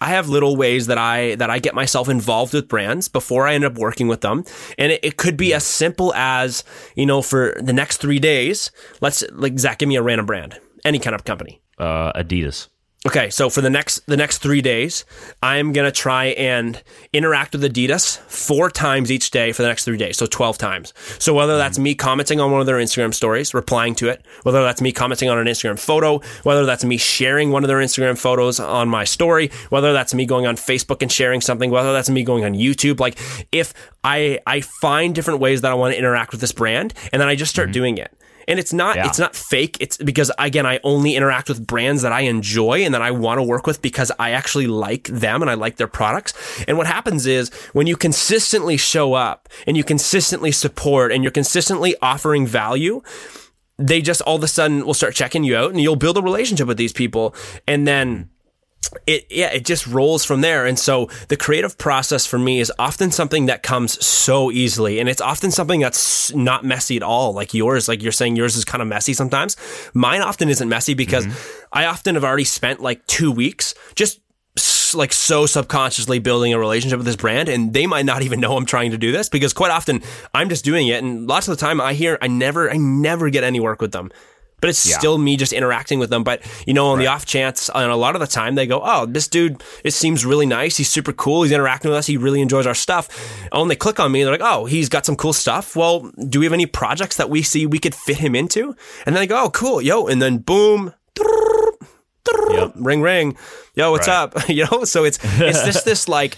I 0.00 0.10
have 0.10 0.28
little 0.28 0.56
ways 0.56 0.86
that 0.88 0.98
I 0.98 1.36
that 1.36 1.50
I 1.50 1.58
get 1.58 1.74
myself 1.74 2.08
involved 2.08 2.52
with 2.52 2.68
brands 2.68 3.08
before 3.08 3.46
I 3.46 3.54
end 3.54 3.64
up 3.64 3.78
working 3.78 4.08
with 4.08 4.20
them, 4.20 4.44
and 4.78 4.92
it, 4.92 5.00
it 5.02 5.16
could 5.16 5.36
be 5.36 5.54
as 5.54 5.64
simple 5.64 6.12
as 6.14 6.64
you 6.94 7.06
know 7.06 7.22
for 7.22 7.56
the 7.60 7.72
next 7.72 7.96
three 7.98 8.18
days. 8.18 8.70
Let's 9.00 9.24
like 9.32 9.58
Zach, 9.58 9.78
give 9.78 9.88
me 9.88 9.96
a 9.96 10.02
random 10.02 10.26
brand, 10.26 10.58
any 10.84 10.98
kind 10.98 11.14
of 11.14 11.24
company. 11.24 11.60
uh, 11.78 12.12
adidas 12.12 12.68
Okay, 13.06 13.30
so 13.30 13.48
for 13.48 13.60
the 13.60 13.70
next 13.70 14.04
the 14.06 14.16
next 14.16 14.38
three 14.38 14.60
days, 14.60 15.04
I'm 15.40 15.72
gonna 15.72 15.92
try 15.92 16.26
and 16.26 16.82
interact 17.12 17.52
with 17.52 17.62
Adidas 17.62 18.18
four 18.22 18.68
times 18.68 19.12
each 19.12 19.30
day 19.30 19.52
for 19.52 19.62
the 19.62 19.68
next 19.68 19.84
three 19.84 19.96
days, 19.96 20.18
so 20.18 20.26
twelve 20.26 20.58
times. 20.58 20.92
So 21.20 21.32
whether 21.32 21.56
that's 21.56 21.78
me 21.78 21.94
commenting 21.94 22.40
on 22.40 22.50
one 22.50 22.60
of 22.60 22.66
their 22.66 22.78
Instagram 22.78 23.14
stories, 23.14 23.54
replying 23.54 23.94
to 23.96 24.08
it, 24.08 24.26
whether 24.42 24.60
that's 24.64 24.80
me 24.80 24.90
commenting 24.90 25.28
on 25.28 25.38
an 25.38 25.46
Instagram 25.46 25.78
photo, 25.78 26.20
whether 26.42 26.66
that's 26.66 26.84
me 26.84 26.96
sharing 26.96 27.52
one 27.52 27.62
of 27.62 27.68
their 27.68 27.78
Instagram 27.78 28.18
photos 28.18 28.58
on 28.58 28.88
my 28.88 29.04
story, 29.04 29.52
whether 29.68 29.92
that's 29.92 30.12
me 30.12 30.26
going 30.26 30.44
on 30.44 30.56
Facebook 30.56 31.00
and 31.00 31.12
sharing 31.12 31.40
something, 31.40 31.70
whether 31.70 31.92
that's 31.92 32.10
me 32.10 32.24
going 32.24 32.44
on 32.44 32.54
YouTube, 32.54 32.98
like 32.98 33.16
if 33.52 33.72
I 34.02 34.40
I 34.48 34.62
find 34.62 35.14
different 35.14 35.38
ways 35.38 35.60
that 35.60 35.70
I 35.70 35.74
want 35.74 35.94
to 35.94 35.98
interact 35.98 36.32
with 36.32 36.40
this 36.40 36.52
brand, 36.52 36.92
and 37.12 37.22
then 37.22 37.28
I 37.28 37.36
just 37.36 37.52
start 37.52 37.68
mm-hmm. 37.68 37.72
doing 37.72 37.98
it. 37.98 38.12
And 38.48 38.58
it's 38.58 38.72
not 38.72 38.96
Yeah. 38.96 39.06
it's 39.06 39.18
not 39.18 39.34
fake. 39.34 39.76
It's 39.80 39.96
because 39.96 40.30
again, 40.38 40.66
I 40.66 40.78
only 40.84 41.16
interact 41.16 41.48
with 41.48 41.66
brands 41.66 42.02
that 42.02 42.12
I 42.12 42.20
enjoy 42.22 42.84
and 42.84 42.94
that 42.94 43.02
I 43.02 43.10
want 43.10 43.38
to 43.38 43.42
work 43.42 43.66
with 43.66 43.82
because 43.82 44.12
I 44.18 44.30
actually 44.30 44.66
like 44.66 45.04
them 45.08 45.42
and 45.42 45.50
I 45.50 45.54
like 45.54 45.76
their 45.76 45.88
products. 45.88 46.32
And 46.68 46.76
what 46.78 46.86
happens 46.86 47.26
is 47.26 47.50
when 47.72 47.86
you 47.86 47.96
consistently 47.96 48.76
show 48.76 49.14
up 49.14 49.48
and 49.66 49.76
you 49.76 49.84
consistently 49.84 50.52
support 50.52 51.12
and 51.12 51.22
you're 51.24 51.32
consistently 51.32 51.96
offering 52.00 52.46
value, 52.46 53.02
they 53.78 54.00
just 54.00 54.20
all 54.22 54.36
of 54.36 54.42
a 54.42 54.48
sudden 54.48 54.86
will 54.86 54.94
start 54.94 55.14
checking 55.14 55.44
you 55.44 55.56
out 55.56 55.70
and 55.70 55.80
you'll 55.80 55.96
build 55.96 56.16
a 56.16 56.22
relationship 56.22 56.66
with 56.66 56.76
these 56.78 56.92
people. 56.92 57.34
And 57.66 57.86
then 57.86 58.30
it 59.06 59.26
yeah 59.30 59.52
it 59.52 59.64
just 59.64 59.86
rolls 59.86 60.24
from 60.24 60.40
there. 60.40 60.66
And 60.66 60.78
so 60.78 61.08
the 61.28 61.36
creative 61.36 61.78
process 61.78 62.26
for 62.26 62.38
me 62.38 62.60
is 62.60 62.72
often 62.78 63.10
something 63.10 63.46
that 63.46 63.62
comes 63.62 64.04
so 64.04 64.50
easily. 64.50 64.98
And 64.98 65.08
it's 65.08 65.20
often 65.20 65.50
something 65.50 65.80
that's 65.80 66.34
not 66.34 66.64
messy 66.64 66.96
at 66.96 67.02
all 67.02 67.32
like 67.32 67.54
yours 67.54 67.88
like 67.88 68.02
you're 68.02 68.12
saying 68.12 68.36
yours 68.36 68.56
is 68.56 68.64
kind 68.64 68.82
of 68.82 68.88
messy 68.88 69.12
sometimes. 69.12 69.56
Mine 69.94 70.22
often 70.22 70.48
isn't 70.48 70.68
messy 70.68 70.94
because 70.94 71.26
mm-hmm. 71.26 71.64
i 71.72 71.84
often 71.86 72.14
have 72.14 72.24
already 72.24 72.44
spent 72.44 72.80
like 72.80 73.06
two 73.06 73.30
weeks 73.30 73.74
just 73.94 74.20
like 74.94 75.12
so 75.12 75.46
subconsciously 75.46 76.18
building 76.18 76.52
a 76.54 76.58
relationship 76.58 76.98
with 76.98 77.06
this 77.06 77.16
brand 77.16 77.48
and 77.48 77.74
they 77.74 77.86
might 77.86 78.06
not 78.06 78.22
even 78.22 78.40
know 78.40 78.56
I'm 78.56 78.66
trying 78.66 78.92
to 78.92 78.98
do 78.98 79.12
this 79.12 79.28
because 79.28 79.52
quite 79.52 79.70
often 79.70 80.02
I'm 80.32 80.48
just 80.48 80.64
doing 80.64 80.88
it. 80.88 81.02
And 81.02 81.26
lots 81.26 81.48
of 81.48 81.56
the 81.56 81.60
time 81.60 81.80
I 81.80 81.92
hear 81.92 82.18
I 82.22 82.28
never 82.28 82.70
I 82.70 82.76
never 82.76 83.30
get 83.30 83.44
any 83.44 83.60
work 83.60 83.80
with 83.80 83.92
them 83.92 84.10
but 84.66 84.70
it's 84.70 84.84
still 84.98 85.16
me 85.16 85.36
just 85.36 85.52
interacting 85.52 86.00
with 86.00 86.10
them. 86.10 86.24
But 86.24 86.42
you 86.66 86.74
know, 86.74 86.88
on 86.88 86.98
the 86.98 87.06
off 87.06 87.24
chance, 87.24 87.70
and 87.72 87.92
a 87.92 87.94
lot 87.94 88.16
of 88.16 88.20
the 88.20 88.26
time 88.26 88.56
they 88.56 88.66
go, 88.66 88.80
"Oh, 88.82 89.06
this 89.06 89.28
dude, 89.28 89.62
it 89.84 89.92
seems 89.92 90.26
really 90.26 90.44
nice. 90.46 90.76
He's 90.76 90.88
super 90.88 91.12
cool. 91.12 91.44
He's 91.44 91.52
interacting 91.52 91.88
with 91.90 91.98
us. 91.98 92.06
He 92.08 92.16
really 92.16 92.40
enjoys 92.40 92.66
our 92.66 92.74
stuff." 92.74 93.08
And 93.52 93.70
they 93.70 93.76
click 93.76 94.00
on 94.00 94.10
me. 94.10 94.24
They're 94.24 94.32
like, 94.32 94.40
"Oh, 94.42 94.64
he's 94.64 94.88
got 94.88 95.06
some 95.06 95.14
cool 95.14 95.32
stuff. 95.32 95.76
Well, 95.76 96.10
do 96.28 96.40
we 96.40 96.46
have 96.46 96.52
any 96.52 96.66
projects 96.66 97.16
that 97.16 97.30
we 97.30 97.42
see 97.42 97.64
we 97.66 97.78
could 97.78 97.94
fit 97.94 98.16
him 98.18 98.34
into?" 98.34 98.74
And 99.06 99.14
then 99.14 99.22
they 99.22 99.28
go, 99.28 99.44
"Oh, 99.44 99.50
cool, 99.50 99.80
yo!" 99.80 100.08
And 100.08 100.20
then 100.20 100.38
boom. 100.38 100.92
Yep. 102.50 102.72
Ring 102.76 103.02
ring. 103.02 103.36
Yo, 103.74 103.90
what's 103.92 104.08
Right. 104.08 104.14
up? 104.14 104.48
you 104.48 104.66
know, 104.70 104.84
so 104.84 105.04
it's 105.04 105.18
it's 105.40 105.62
just 105.64 105.84
this 105.84 106.08
like 106.08 106.36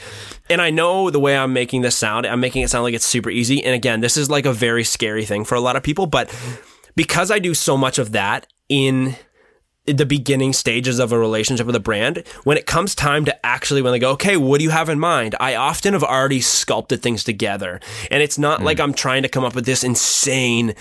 and 0.50 0.60
I 0.60 0.70
know 0.70 1.10
the 1.10 1.20
way 1.20 1.36
I'm 1.36 1.52
making 1.52 1.82
this 1.82 1.96
sound, 1.96 2.26
I'm 2.26 2.40
making 2.40 2.62
it 2.62 2.68
sound 2.70 2.84
like 2.84 2.94
it's 2.94 3.04
super 3.06 3.30
easy. 3.30 3.62
And 3.64 3.74
again, 3.74 4.00
this 4.00 4.16
is 4.16 4.28
like 4.30 4.44
a 4.46 4.52
very 4.52 4.84
scary 4.84 5.24
thing 5.24 5.44
for 5.44 5.54
a 5.54 5.60
lot 5.60 5.76
of 5.76 5.82
people, 5.82 6.06
but 6.06 6.28
because 6.98 7.30
I 7.30 7.38
do 7.38 7.54
so 7.54 7.76
much 7.76 8.00
of 8.00 8.10
that 8.10 8.48
in 8.68 9.14
the 9.86 10.04
beginning 10.04 10.52
stages 10.52 10.98
of 10.98 11.12
a 11.12 11.18
relationship 11.18 11.64
with 11.64 11.76
a 11.76 11.80
brand, 11.80 12.24
when 12.42 12.58
it 12.58 12.66
comes 12.66 12.96
time 12.96 13.24
to 13.24 13.46
actually 13.46 13.82
when 13.82 13.92
they 13.92 14.00
go, 14.00 14.10
okay, 14.10 14.36
what 14.36 14.58
do 14.58 14.64
you 14.64 14.70
have 14.70 14.88
in 14.88 14.98
mind? 14.98 15.36
I 15.38 15.54
often 15.54 15.92
have 15.92 16.02
already 16.02 16.40
sculpted 16.40 17.00
things 17.00 17.22
together. 17.22 17.78
And 18.10 18.20
it's 18.20 18.36
not 18.36 18.58
hmm. 18.58 18.64
like 18.64 18.80
I'm 18.80 18.92
trying 18.92 19.22
to 19.22 19.28
come 19.28 19.44
up 19.44 19.54
with 19.54 19.64
this 19.64 19.84
insane 19.84 20.74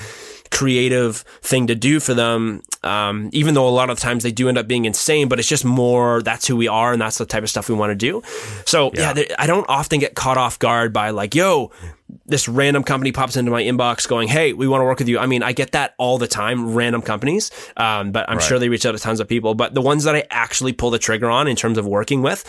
creative 0.52 1.18
thing 1.42 1.68
to 1.68 1.76
do 1.76 2.00
for 2.00 2.14
them. 2.14 2.62
Um, 2.84 3.30
even 3.34 3.54
though 3.54 3.68
a 3.68 3.72
lot 3.72 3.90
of 3.90 4.00
times 4.00 4.24
they 4.24 4.32
do 4.32 4.48
end 4.50 4.58
up 4.58 4.68
being 4.68 4.86
insane, 4.86 5.28
but 5.28 5.40
it's 5.40 5.48
just 5.48 5.66
more 5.66 6.22
that's 6.22 6.48
who 6.48 6.56
we 6.56 6.68
are 6.68 6.94
and 6.94 7.02
that's 7.02 7.18
the 7.18 7.26
type 7.26 7.44
of 7.44 7.50
stuff 7.50 7.68
we 7.70 7.76
want 7.76 7.92
to 7.92 7.96
do. 7.96 8.22
So 8.66 8.92
yeah, 8.94 9.14
Yeah. 9.16 9.36
I 9.40 9.48
don't 9.48 9.66
often 9.68 10.00
get 10.00 10.16
caught 10.16 10.38
off 10.38 10.60
guard 10.60 10.94
by 10.94 11.10
like, 11.10 11.36
yo, 11.36 11.72
this 12.26 12.48
random 12.48 12.84
company 12.84 13.12
pops 13.12 13.36
into 13.36 13.52
my 13.52 13.62
inbox 13.64 14.08
going, 14.08 14.28
Hey, 14.30 14.54
we 14.54 14.68
want 14.68 14.82
to 14.82 14.86
work 14.86 15.00
with 15.00 15.10
you. 15.10 15.20
I 15.20 15.26
mean, 15.26 15.44
I 15.44 15.52
get 15.52 15.72
that 15.74 15.94
all 15.98 16.18
the 16.18 16.28
time, 16.28 16.74
random 16.74 17.02
companies. 17.02 17.52
Um, 17.76 18.12
but 18.12 18.30
I'm 18.30 18.38
Right. 18.38 18.44
sure 18.48 18.60
they 18.60 18.70
reach 18.70 18.86
out 18.86 18.94
to 18.94 19.00
tons 19.00 19.20
of 19.20 19.28
people. 19.28 19.56
But 19.56 19.74
the 19.74 19.82
ones 19.82 20.06
that 20.06 20.16
I 20.16 20.24
actually 20.30 20.72
pull 20.74 20.90
the 20.92 21.00
trigger 21.00 21.30
on 21.30 21.48
in 21.48 21.56
terms 21.58 21.78
of 21.78 21.86
working 21.86 22.22
with, 22.22 22.46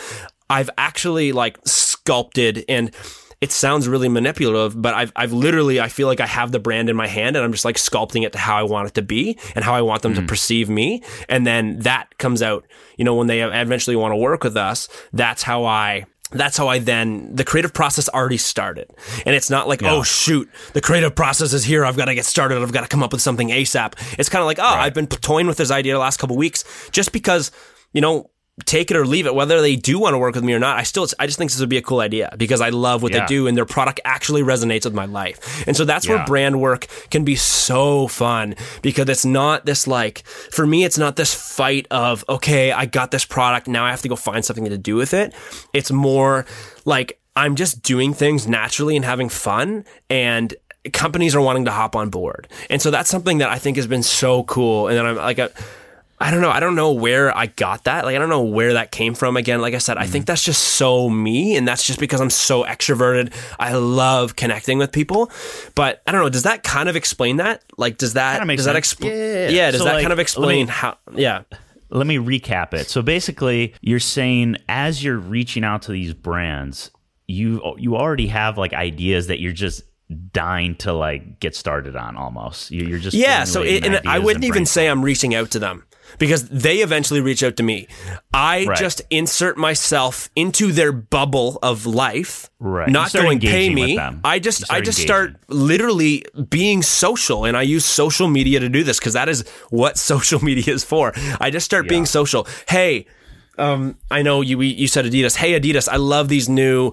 I've 0.51 0.71
actually 0.79 1.33
like 1.33 1.59
sculpted 1.67 2.65
and 2.69 2.91
it 3.41 3.53
sounds 3.53 3.87
really 3.87 4.09
manipulative, 4.09 4.81
but 4.81 4.95
I've, 4.95 5.13
I've 5.15 5.33
literally, 5.33 5.81
I 5.81 5.89
feel 5.89 6.09
like 6.09 6.21
I 6.21 6.27
have 6.27 6.51
the 6.51 6.59
brand 6.59 6.91
in 6.91 6.97
my 6.97 7.07
hand 7.07 7.37
and 7.37 7.45
I'm 7.45 7.53
just 7.53 7.65
like 7.65 7.77
sculpting 7.77 8.25
it 8.25 8.33
to 8.33 8.39
how 8.39 8.57
I 8.57 8.65
want 8.65 8.89
it 8.89 8.95
to 8.95 9.03
be 9.03 9.39
and 9.55 9.65
how 9.65 9.75
I 9.75 9.83
want 9.83 10.03
them 10.03 10.15
to 10.15 10.23
mm. 10.23 10.29
perceive 10.29 10.69
me. 10.69 11.05
And 11.29 11.47
then 11.47 11.79
that 11.81 12.19
comes 12.19 12.43
out, 12.43 12.67
you 12.97 13.05
know, 13.05 13.15
when 13.15 13.29
they 13.29 13.43
eventually 13.43 13.95
want 13.95 14.13
to 14.13 14.17
work 14.17 14.43
with 14.43 14.57
us, 14.57 14.89
that's 15.13 15.45
how 15.45 15.65
I, 15.65 16.07
that's 16.33 16.57
how 16.57 16.67
I 16.67 16.81
then, 16.81 17.35
the 17.35 17.45
creative 17.45 17.73
process 17.73 18.09
already 18.09 18.39
started. 18.39 18.91
And 19.25 19.37
it's 19.37 19.51
not 19.51 19.69
like, 19.69 19.85
oh 19.85 20.03
shoot, 20.03 20.51
the 20.73 20.81
creative 20.81 21.15
process 21.15 21.53
is 21.53 21.65
here. 21.65 21.85
I've 21.85 21.97
got 21.97 22.07
to 22.07 22.15
get 22.17 22.25
started. 22.25 22.61
I've 22.61 22.73
got 22.73 22.83
to 22.83 22.89
come 22.89 23.05
up 23.05 23.13
with 23.13 23.23
something 23.23 23.51
ASAP. 23.51 23.95
It's 24.19 24.29
kind 24.29 24.43
of 24.43 24.47
like, 24.47 24.59
oh, 24.59 24.65
I've 24.65 24.95
been 24.95 25.07
toying 25.07 25.47
with 25.47 25.59
this 25.59 25.71
idea 25.71 25.93
the 25.95 26.01
last 26.01 26.19
couple 26.19 26.37
weeks 26.37 26.65
just 26.91 27.13
because, 27.13 27.53
you 27.93 28.01
know, 28.01 28.31
take 28.67 28.91
it 28.91 28.97
or 28.97 29.07
leave 29.07 29.27
it, 29.27 29.35
whether 29.35 29.61
they 29.61 29.77
do 29.77 29.99
want 29.99 30.15
to 30.15 30.19
work 30.19 30.35
with 30.35 30.45
me 30.45 30.53
or 30.53 30.59
not. 30.59 30.77
I 30.79 30.83
still, 30.83 31.07
I 31.19 31.27
just 31.27 31.39
think 31.39 31.51
this 31.51 31.61
would 31.61 31.69
be 31.69 31.77
a 31.77 31.83
cool 31.83 32.01
idea 32.01 32.35
because 32.37 32.61
I 32.61 32.71
love 32.71 33.03
what 33.03 33.13
Yeah. 33.13 33.21
they 33.21 33.27
do 33.27 33.47
and 33.47 33.57
their 33.57 33.65
product 33.65 34.01
actually 34.05 34.43
resonates 34.43 34.85
with 34.85 34.95
my 34.95 35.05
life. 35.07 35.67
And 35.67 35.77
so 35.77 35.85
that's 35.85 36.09
where 36.09 36.25
brand 36.27 36.61
work 36.61 36.87
can 37.11 37.25
be 37.25 37.37
so 37.37 38.09
fun 38.09 38.55
because 38.83 39.09
it's 39.09 39.25
not 39.25 39.65
this 39.67 39.87
like, 39.87 40.27
for 40.27 40.67
me, 40.67 40.85
it's 40.85 40.99
not 40.99 41.17
this 41.17 41.35
fight 41.35 41.87
of, 41.91 42.25
okay, 42.29 42.73
I 42.73 42.87
got 42.87 43.11
this 43.11 43.25
product. 43.25 43.69
Now 43.69 43.85
I 43.85 43.91
have 43.91 44.03
to 44.03 44.09
go 44.09 44.17
find 44.17 44.45
something 44.45 44.65
to 44.65 44.79
do 44.79 44.97
with 44.97 45.15
it. 45.15 45.33
It's 45.73 45.91
more 45.91 46.45
like 46.85 47.21
I'm 47.37 47.55
just 47.55 47.83
doing 47.83 48.15
things 48.15 48.49
naturally 48.49 48.97
and 48.97 49.05
having 49.05 49.29
fun 49.29 49.85
and 50.11 50.55
companies 50.93 51.35
are 51.35 51.41
wanting 51.41 51.65
to 51.67 51.71
hop 51.71 51.95
on 51.95 52.09
board. 52.09 52.49
And 52.71 52.81
so 52.81 52.91
that's 52.91 53.11
something 53.11 53.39
that 53.39 53.51
I 53.51 53.59
think 53.59 53.77
has 53.77 53.87
been 53.87 54.03
so 54.03 54.43
cool. 54.45 54.89
And 54.89 54.97
then 54.97 55.07
I'm 55.07 55.17
like, 55.17 55.39
a, 55.39 55.51
I 56.21 56.33
don't 56.33 56.41
know. 56.41 56.51
I 56.51 56.59
don't 56.59 56.75
know 56.75 56.93
where 56.93 57.37
I 57.37 57.47
got 57.47 57.85
that. 57.85 58.05
Like, 58.05 58.17
I 58.17 58.19
don't 58.19 58.29
know 58.29 58.43
where 58.43 58.73
that 58.73 58.91
came 58.91 59.15
from. 59.15 59.37
Again, 59.37 59.61
like 59.61 59.75
I 59.75 59.79
said, 59.79 59.99
I 59.99 60.07
think 60.07 60.25
mm-hmm. 60.25 60.33
that's 60.33 60.43
just 60.43 60.63
so 60.63 61.09
me. 61.09 61.57
And 61.57 61.67
that's 61.67 61.85
just 61.85 62.01
because 62.01 62.21
I'm 62.21 62.31
so 62.31 62.65
extroverted. 62.65 63.33
I 63.59 63.75
love 63.75 64.35
connecting 64.35 64.79
with 64.79 64.91
people. 64.91 65.31
But 65.77 66.03
I 66.07 66.13
don't 66.13 66.21
know. 66.23 66.29
Does 66.29 66.43
that 66.43 66.65
kind 66.65 66.89
of 66.89 66.97
explain 66.97 67.37
that? 67.37 67.63
Like, 67.77 67.99
does 67.99 68.15
that, 68.15 68.45
does 68.47 68.65
that 68.65 68.75
explain? 68.75 69.13
Yeah. 69.13 69.49
Yeah. 69.49 69.71
Does 69.71 69.81
So, 69.81 69.85
that 69.85 69.95
like, 69.95 70.03
kind 70.03 70.13
of 70.13 70.19
explain 70.19 70.67
me- 70.67 70.73
how, 70.73 70.99
yeah. 71.15 71.43
let 71.91 72.07
me 72.07 72.17
recap 72.17 72.75
it. 72.75 72.89
So 72.89 73.01
basically, 73.01 73.75
you're 73.81 74.01
saying 74.01 74.57
as 74.69 75.05
you're 75.05 75.19
reaching 75.19 75.63
out 75.63 75.83
to 75.83 75.93
these 75.93 76.15
brands, 76.15 76.91
you 77.29 77.75
you 77.77 77.95
already 77.95 78.29
have 78.29 78.57
like 78.57 78.73
ideas 78.73 79.27
that 79.27 79.39
you're 79.39 79.53
just 79.53 79.83
dying 80.33 80.75
to 80.77 80.93
like 80.93 81.39
get 81.39 81.55
started 81.55 81.95
on 81.95 82.17
almost. 82.17 82.71
You- 82.71 82.87
You're 82.87 82.99
just 82.99 83.15
Yeah, 83.15 83.45
so 83.45 83.63
it, 83.63 83.85
and 83.85 84.01
I 84.09 84.19
wouldn't 84.19 84.45
and 84.45 84.51
even 84.53 84.67
say. 84.67 84.89
I'm 84.89 85.05
reaching 85.05 85.35
out 85.35 85.51
to 85.51 85.59
them 85.59 85.85
because 86.19 86.49
they 86.49 86.79
eventually 86.79 87.21
reach 87.21 87.43
out 87.43 87.57
to 87.57 87.63
me. 87.63 87.87
I 88.33 88.65
Right. 88.67 88.79
just 88.79 89.03
insert 89.11 89.57
myself 89.59 90.31
into 90.35 90.73
their 90.73 90.93
bubble 90.93 91.59
of 91.63 91.87
life, 91.87 92.49
Right. 92.61 92.89
Not 92.89 93.13
going 93.13 93.41
pay 93.41 93.69
me. 93.73 93.99
I 94.25 94.39
just 94.41 94.65
I 94.73 94.81
just 94.81 94.99
engaging. 94.99 95.07
start 95.07 95.37
literally 95.49 96.25
being 96.51 96.83
social, 96.83 97.45
and 97.45 97.57
I 97.57 97.63
use 97.63 97.85
social 97.85 98.27
media 98.29 98.59
to 98.61 98.69
do 98.69 98.83
this 98.83 98.99
because 98.99 99.13
that 99.13 99.29
is 99.29 99.45
what 99.71 99.97
social 100.13 100.43
media 100.45 100.75
is 100.75 100.83
for. 100.85 101.13
I 101.41 101.51
just 101.51 101.65
start 101.67 101.89
being 101.89 102.05
social. 102.07 102.47
Hey, 102.69 103.07
um, 103.59 103.97
I 104.11 104.23
know 104.23 104.41
you 104.41 104.61
you 104.61 104.89
said 104.89 105.05
Adidas. 105.05 105.37
Hey 105.37 105.59
Adidas, 105.59 105.89
I 105.89 105.97
love 105.97 106.29
these 106.29 106.49
new 106.49 106.93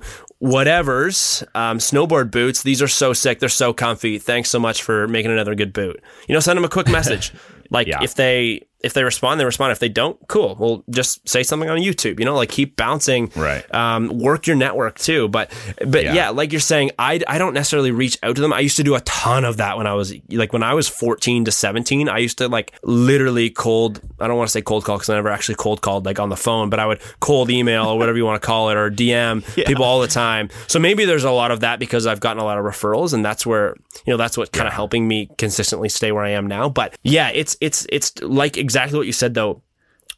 whatevers 0.55 1.43
um, 1.55 1.77
snowboard 1.79 2.31
boots. 2.31 2.63
These 2.63 2.81
are 2.81 2.87
so 2.87 3.13
sick. 3.13 3.39
They're 3.39 3.49
so 3.49 3.73
comfy. 3.73 4.17
Thanks 4.19 4.49
so 4.49 4.59
much 4.59 4.81
for 4.83 5.07
making 5.07 5.31
another 5.31 5.55
good 5.55 5.73
boot. 5.73 6.01
You 6.27 6.33
know, 6.33 6.39
send 6.39 6.57
them 6.57 6.65
a 6.65 6.69
quick 6.69 6.87
message. 6.87 7.31
like 7.69 7.87
Yeah. 7.87 8.03
if 8.03 8.15
they 8.15 8.61
if 8.85 8.93
they 8.93 9.03
respond, 9.03 9.39
they 9.39 9.45
respond. 9.45 9.71
If 9.71 9.79
they 9.79 9.89
don't, 9.89 10.15
cool. 10.27 10.55
Well, 10.59 10.83
just 10.91 11.27
say 11.27 11.41
something 11.41 11.69
on 11.69 11.79
YouTube. 11.79 12.19
You 12.19 12.25
know, 12.25 12.35
like 12.35 12.49
keep 12.49 12.75
bouncing. 12.77 13.31
Right. 13.35 13.65
Um, 13.73 14.19
work 14.19 14.45
your 14.45 14.55
network 14.55 14.99
too. 14.99 15.27
But 15.27 15.51
but 15.85 16.03
yeah. 16.03 16.13
Yeah. 16.13 16.29
like 16.29 16.51
you're 16.51 16.61
saying, 16.61 16.91
I 16.99 17.19
I 17.27 17.39
don't 17.39 17.55
necessarily 17.55 17.89
reach 17.89 18.19
out 18.21 18.35
to 18.35 18.41
them. 18.43 18.53
I 18.53 18.59
used 18.59 18.77
to 18.77 18.83
do 18.83 18.93
a 18.93 19.01
ton 19.01 19.43
of 19.43 19.57
that 19.57 19.75
when 19.77 19.87
I 19.87 19.95
was 19.95 20.13
like 20.29 20.53
when 20.53 20.61
I 20.61 20.75
was 20.75 20.87
14 20.87 21.45
to 21.45 21.51
17. 21.51 22.07
I 22.07 22.19
used 22.19 22.37
to 22.37 22.47
like 22.47 22.73
literally 22.83 23.49
cold. 23.49 24.01
I 24.19 24.27
don't 24.27 24.37
want 24.37 24.49
to 24.49 24.51
say 24.51 24.61
cold 24.61 24.85
call 24.85 24.97
because 24.97 25.09
I 25.09 25.15
never 25.15 25.29
actually 25.29 25.55
cold 25.55 25.81
called 25.81 26.05
like 26.05 26.19
on 26.19 26.29
the 26.29 26.37
phone, 26.37 26.69
but 26.69 26.79
I 26.79 26.85
would 26.85 27.01
cold 27.19 27.49
email 27.49 27.87
or 27.87 27.97
whatever 27.97 28.17
you 28.17 28.25
want 28.25 28.39
to 28.39 28.45
call 28.45 28.69
it 28.69 28.77
or 28.77 28.91
DM 28.91 29.43
people 29.65 29.83
all 29.83 29.99
the 29.99 30.07
time. 30.07 30.49
So 30.67 30.77
maybe 30.77 31.05
there's 31.05 31.23
a 31.23 31.31
lot 31.31 31.49
of 31.49 31.61
that 31.61 31.79
because 31.79 32.05
I've 32.05 32.19
gotten 32.19 32.39
a 32.39 32.45
lot 32.45 32.59
of 32.59 32.65
referrals, 32.65 33.13
and 33.13 33.25
that's 33.25 33.47
where 33.47 33.75
you 34.05 34.13
know 34.13 34.17
that's 34.17 34.37
what 34.37 34.51
kind 34.51 34.67
of 34.67 34.73
helping 34.73 35.07
me 35.07 35.27
consistently 35.39 35.89
stay 35.89 36.11
where 36.11 36.23
I 36.23 36.29
am 36.31 36.45
now. 36.45 36.69
But 36.69 36.95
yeah, 37.01 37.31
it's 37.33 37.57
it's 37.61 37.87
it's 37.89 38.21
like 38.21 38.57
exactly 38.57 38.74
what 38.75 39.05
you 39.07 39.13
said 39.13 39.33
though 39.33 39.61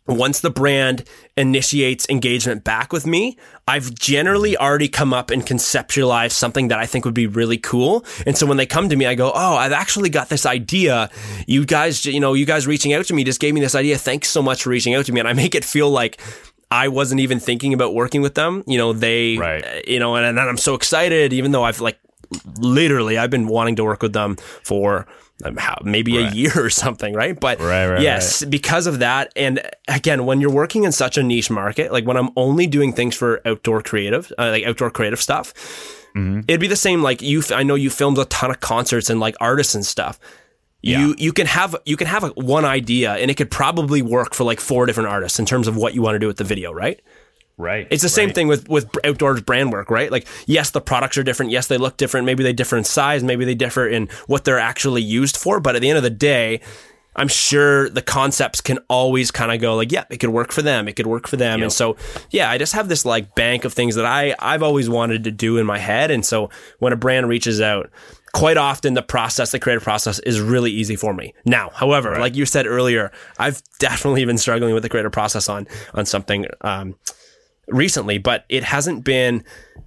once 0.07 0.39
the 0.39 0.49
brand 0.49 1.03
initiates 1.35 2.07
engagement 2.09 2.63
back 2.63 2.93
with 2.93 3.05
me, 3.05 3.37
I've 3.67 3.93
generally 3.93 4.55
already 4.55 4.87
come 4.87 5.13
up 5.13 5.29
and 5.29 5.45
conceptualized 5.45 6.31
something 6.31 6.69
that 6.69 6.79
I 6.79 6.85
think 6.85 7.03
would 7.03 7.13
be 7.13 7.27
really 7.27 7.57
cool. 7.57 8.05
And 8.25 8.37
so 8.37 8.45
when 8.45 8.55
they 8.55 8.65
come 8.65 8.87
to 8.87 8.95
me, 8.95 9.05
I 9.05 9.15
go, 9.15 9.33
Oh, 9.35 9.55
I've 9.57 9.73
actually 9.73 10.09
got 10.09 10.29
this 10.29 10.45
idea. 10.45 11.09
You 11.45 11.65
guys, 11.65 12.05
you 12.05 12.21
know, 12.21 12.35
you 12.35 12.45
guys 12.45 12.65
reaching 12.65 12.93
out 12.93 13.03
to 13.07 13.13
me 13.13 13.25
just 13.25 13.41
gave 13.41 13.53
me 13.53 13.59
this 13.59 13.75
idea. 13.75 13.97
Thanks 13.97 14.29
so 14.29 14.41
much 14.41 14.63
for 14.63 14.69
reaching 14.69 14.95
out 14.95 15.05
to 15.07 15.11
me. 15.11 15.19
And 15.19 15.27
I 15.27 15.33
make 15.33 15.55
it 15.55 15.65
feel 15.65 15.89
like 15.91 16.21
I 16.71 16.87
wasn't 16.87 17.19
even 17.19 17.41
thinking 17.41 17.73
about 17.73 17.93
working 17.93 18.21
with 18.21 18.35
them. 18.35 18.63
You 18.65 18.77
know, 18.77 18.93
they, 18.93 19.35
Right. 19.37 19.85
you 19.89 19.99
know, 19.99 20.15
and, 20.15 20.25
and 20.25 20.39
I'm 20.39 20.57
so 20.57 20.73
excited, 20.73 21.33
even 21.33 21.51
though 21.51 21.63
I've 21.63 21.81
like 21.81 21.99
literally, 22.57 23.17
I've 23.17 23.29
been 23.29 23.47
wanting 23.47 23.75
to 23.77 23.83
work 23.83 24.01
with 24.01 24.13
them 24.13 24.35
for 24.63 25.07
um, 25.45 25.57
maybe 25.83 26.17
a 26.17 26.29
year 26.31 26.51
or 26.55 26.69
something, 26.69 27.13
right? 27.13 27.39
But 27.39 27.59
Right, 27.59 27.87
right, 27.87 28.01
yes, 28.01 28.43
because 28.45 28.87
of 28.87 28.99
that. 28.99 29.31
And 29.35 29.61
again, 29.87 30.25
when 30.25 30.41
you're 30.41 30.51
working 30.51 30.83
in 30.83 30.91
such 30.91 31.17
a 31.17 31.23
niche 31.23 31.49
market, 31.51 31.91
like 31.91 32.05
when 32.05 32.17
I'm 32.17 32.29
only 32.35 32.67
doing 32.67 32.93
things 32.93 33.15
for 33.15 33.41
outdoor 33.45 33.81
creative, 33.81 34.31
uh, 34.37 34.49
like 34.49 34.63
outdoor 34.65 34.89
creative 34.91 35.21
stuff, 35.21 35.53
Mm-hmm. 36.15 36.39
it'd 36.47 36.59
be 36.61 36.67
the 36.67 36.75
same. 36.75 37.03
Like 37.03 37.21
you, 37.21 37.43
I 37.53 37.61
know 37.61 37.75
you 37.75 37.91
filmed 37.91 38.17
a 38.17 38.25
ton 38.25 38.49
of 38.49 38.59
concerts 38.59 39.11
and 39.11 39.19
like 39.19 39.35
artists 39.39 39.75
and 39.75 39.85
stuff. 39.85 40.19
You 40.81 41.13
you 41.17 41.31
can 41.33 41.45
have 41.47 41.75
you 41.85 41.95
can 41.97 42.07
have 42.07 42.23
a, 42.23 42.29
one 42.29 42.65
idea 42.65 43.13
and 43.15 43.29
it 43.29 43.35
could 43.35 43.51
probably 43.51 44.01
work 44.01 44.33
for 44.33 44.43
like 44.43 44.59
four 44.59 44.85
different 44.87 45.09
artists 45.09 45.37
in 45.37 45.45
terms 45.45 45.67
of 45.67 45.75
what 45.75 45.93
you 45.93 46.01
want 46.01 46.15
to 46.15 46.19
do 46.19 46.25
with 46.25 46.37
the 46.37 46.43
video, 46.43 46.71
right? 46.71 46.99
Right. 47.57 47.87
It's 47.89 48.03
the 48.03 48.09
same 48.09 48.31
thing 48.31 48.47
with 48.47 48.67
with 48.69 48.89
outdoors 49.03 49.41
brand 49.41 49.71
work, 49.71 49.89
right? 49.89 50.11
Like, 50.11 50.27
yes, 50.45 50.71
the 50.71 50.81
products 50.81 51.17
are 51.17 51.23
different. 51.23 51.51
Yes, 51.51 51.67
they 51.67 51.77
look 51.77 51.97
different. 51.97 52.25
Maybe 52.25 52.43
they 52.43 52.53
differ 52.53 52.77
in 52.77 52.83
size. 52.83 53.23
Maybe 53.23 53.45
they 53.45 53.55
differ 53.55 53.87
in 53.87 54.07
what 54.27 54.45
they're 54.45 54.59
actually 54.59 55.01
used 55.01 55.37
for. 55.37 55.59
But 55.59 55.75
at 55.75 55.81
the 55.81 55.89
end 55.89 55.97
of 55.97 56.03
the 56.03 56.09
day, 56.09 56.61
I'm 57.17 57.27
sure 57.27 57.89
the 57.89 58.03
concepts 58.03 58.61
can 58.61 58.77
always 58.89 59.31
kind 59.31 59.51
of 59.51 59.59
go 59.59 59.75
like, 59.75 59.91
yeah, 59.91 60.05
it 60.09 60.17
could 60.17 60.29
work 60.29 60.51
for 60.51 60.61
them. 60.61 60.87
It 60.87 60.95
could 60.95 61.07
work 61.07 61.27
for 61.27 61.35
them. 61.35 61.63
And 61.63 61.73
so, 61.73 61.97
yeah, 62.29 62.49
I 62.49 62.59
just 62.59 62.73
have 62.73 62.89
this 62.89 63.05
like 63.05 63.33
bank 63.33 63.65
of 63.65 63.73
things 63.73 63.95
that 63.95 64.05
I 64.05 64.35
I've 64.39 64.61
always 64.63 64.87
wanted 64.87 65.23
to 65.23 65.31
do 65.31 65.57
in 65.57 65.65
my 65.65 65.79
head. 65.79 66.11
And 66.11 66.23
so 66.25 66.51
when 66.79 66.93
a 66.93 66.97
brand 66.97 67.27
reaches 67.27 67.59
out. 67.59 67.89
Quite 68.33 68.57
often, 68.57 68.93
the 68.93 69.01
process, 69.01 69.51
the 69.51 69.57
creative 69.57 69.83
process, 69.83 70.19
is 70.19 70.39
really 70.39 70.69
easy 70.69 70.95
for 70.95 71.11
me. 71.11 71.33
Now, 71.43 71.71
however, 71.73 72.19
like 72.19 72.35
you 72.35 72.45
said 72.45 72.67
earlier, 72.67 73.11
I've 73.39 73.63
definitely 73.79 74.25
been 74.25 74.37
struggling 74.37 74.75
with 74.75 74.83
the 74.83 74.89
creative 74.89 75.13
process 75.13 75.49
on 75.49 75.65
on 75.95 76.05
something 76.05 76.45
um, 76.61 76.95
recently, 77.67 78.17
but 78.17 78.45
it 78.49 78.63
hasn't 78.63 79.03
been 79.03 79.43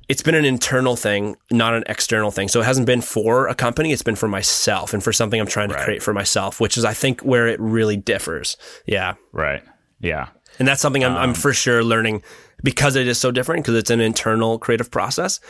it's 0.09 0.23
been 0.23 0.35
an 0.35 0.45
internal 0.45 0.97
thing, 0.97 1.37
not 1.53 1.73
an 1.73 1.85
external 1.87 2.33
thing. 2.33 2.49
So 2.49 2.61
it 2.61 2.65
hasn't 2.65 2.87
been 2.87 3.01
for 3.01 3.47
a 3.47 3.55
company, 3.55 3.93
it's 3.93 4.03
been 4.03 4.17
for 4.17 4.29
myself 4.29 4.93
and 4.93 5.03
for 5.03 5.13
something 5.13 5.41
I'm 5.41 5.47
trying 5.47 5.69
to 5.69 5.77
create 5.77 6.03
for 6.03 6.13
myself, 6.13 6.61
which 6.61 6.77
is 6.77 6.85
I 6.85 6.95
think 6.95 7.21
where 7.21 7.47
it 7.47 7.61
really 7.61 7.97
differs. 7.97 8.57
Yeah. 8.87 9.15
Right. 9.33 9.63
Yeah. 10.01 10.29
And 10.59 10.67
that's 10.67 10.83
something 10.83 11.05
I'm, 11.05 11.17
I'm 11.17 11.29
um, 11.31 11.35
for 11.35 11.53
sure 11.53 11.85
learning 11.85 12.23
because 12.63 12.97
it 12.97 13.07
is 13.07 13.19
so 13.19 13.31
different 13.31 13.65
because 13.65 13.77
it's 13.77 13.91
an 13.91 14.01
internal 14.01 14.59
creative 14.59 14.91
process. 14.91 15.41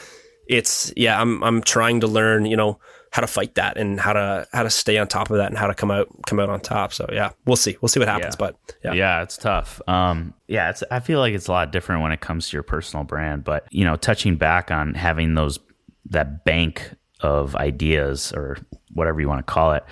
It's 0.46 0.92
yeah, 0.96 1.20
I'm 1.20 1.42
I'm 1.42 1.62
trying 1.62 2.00
to 2.00 2.06
learn, 2.06 2.44
you 2.44 2.56
know, 2.56 2.78
how 3.10 3.20
to 3.20 3.26
fight 3.26 3.56
that 3.56 3.76
and 3.76 3.98
how 3.98 4.12
to 4.12 4.46
how 4.52 4.62
to 4.62 4.70
stay 4.70 4.96
on 4.96 5.08
top 5.08 5.30
of 5.30 5.36
that 5.36 5.48
and 5.48 5.58
how 5.58 5.66
to 5.66 5.74
come 5.74 5.90
out 5.90 6.08
come 6.26 6.38
out 6.38 6.48
on 6.48 6.60
top. 6.60 6.92
So 6.92 7.08
yeah, 7.12 7.30
we'll 7.44 7.56
see. 7.56 7.76
We'll 7.80 7.88
see 7.88 7.98
what 7.98 8.08
happens. 8.08 8.34
Yeah. 8.34 8.46
But 8.46 8.56
yeah. 8.84 8.92
Yeah, 8.92 9.22
it's 9.22 9.36
tough. 9.36 9.80
Um, 9.88 10.34
yeah, 10.46 10.70
it's. 10.70 10.82
I 10.90 11.00
feel 11.00 11.18
like 11.18 11.34
it's 11.34 11.48
a 11.48 11.52
lot 11.52 11.72
different 11.72 12.02
when 12.02 12.12
it 12.12 12.20
comes 12.20 12.48
to 12.48 12.56
your 12.56 12.62
personal 12.62 13.04
brand. 13.04 13.44
But 13.44 13.66
you 13.70 13.84
know, 13.84 13.96
touching 13.96 14.36
back 14.36 14.70
on 14.70 14.94
having 14.94 15.34
those 15.34 15.58
that 16.06 16.44
bank 16.44 16.94
of 17.20 17.54
ideas 17.56 18.32
or 18.32 18.56
whatever 18.94 19.20
you 19.20 19.28
want 19.28 19.46
to 19.46 19.52
call 19.52 19.72
it, 19.72 19.84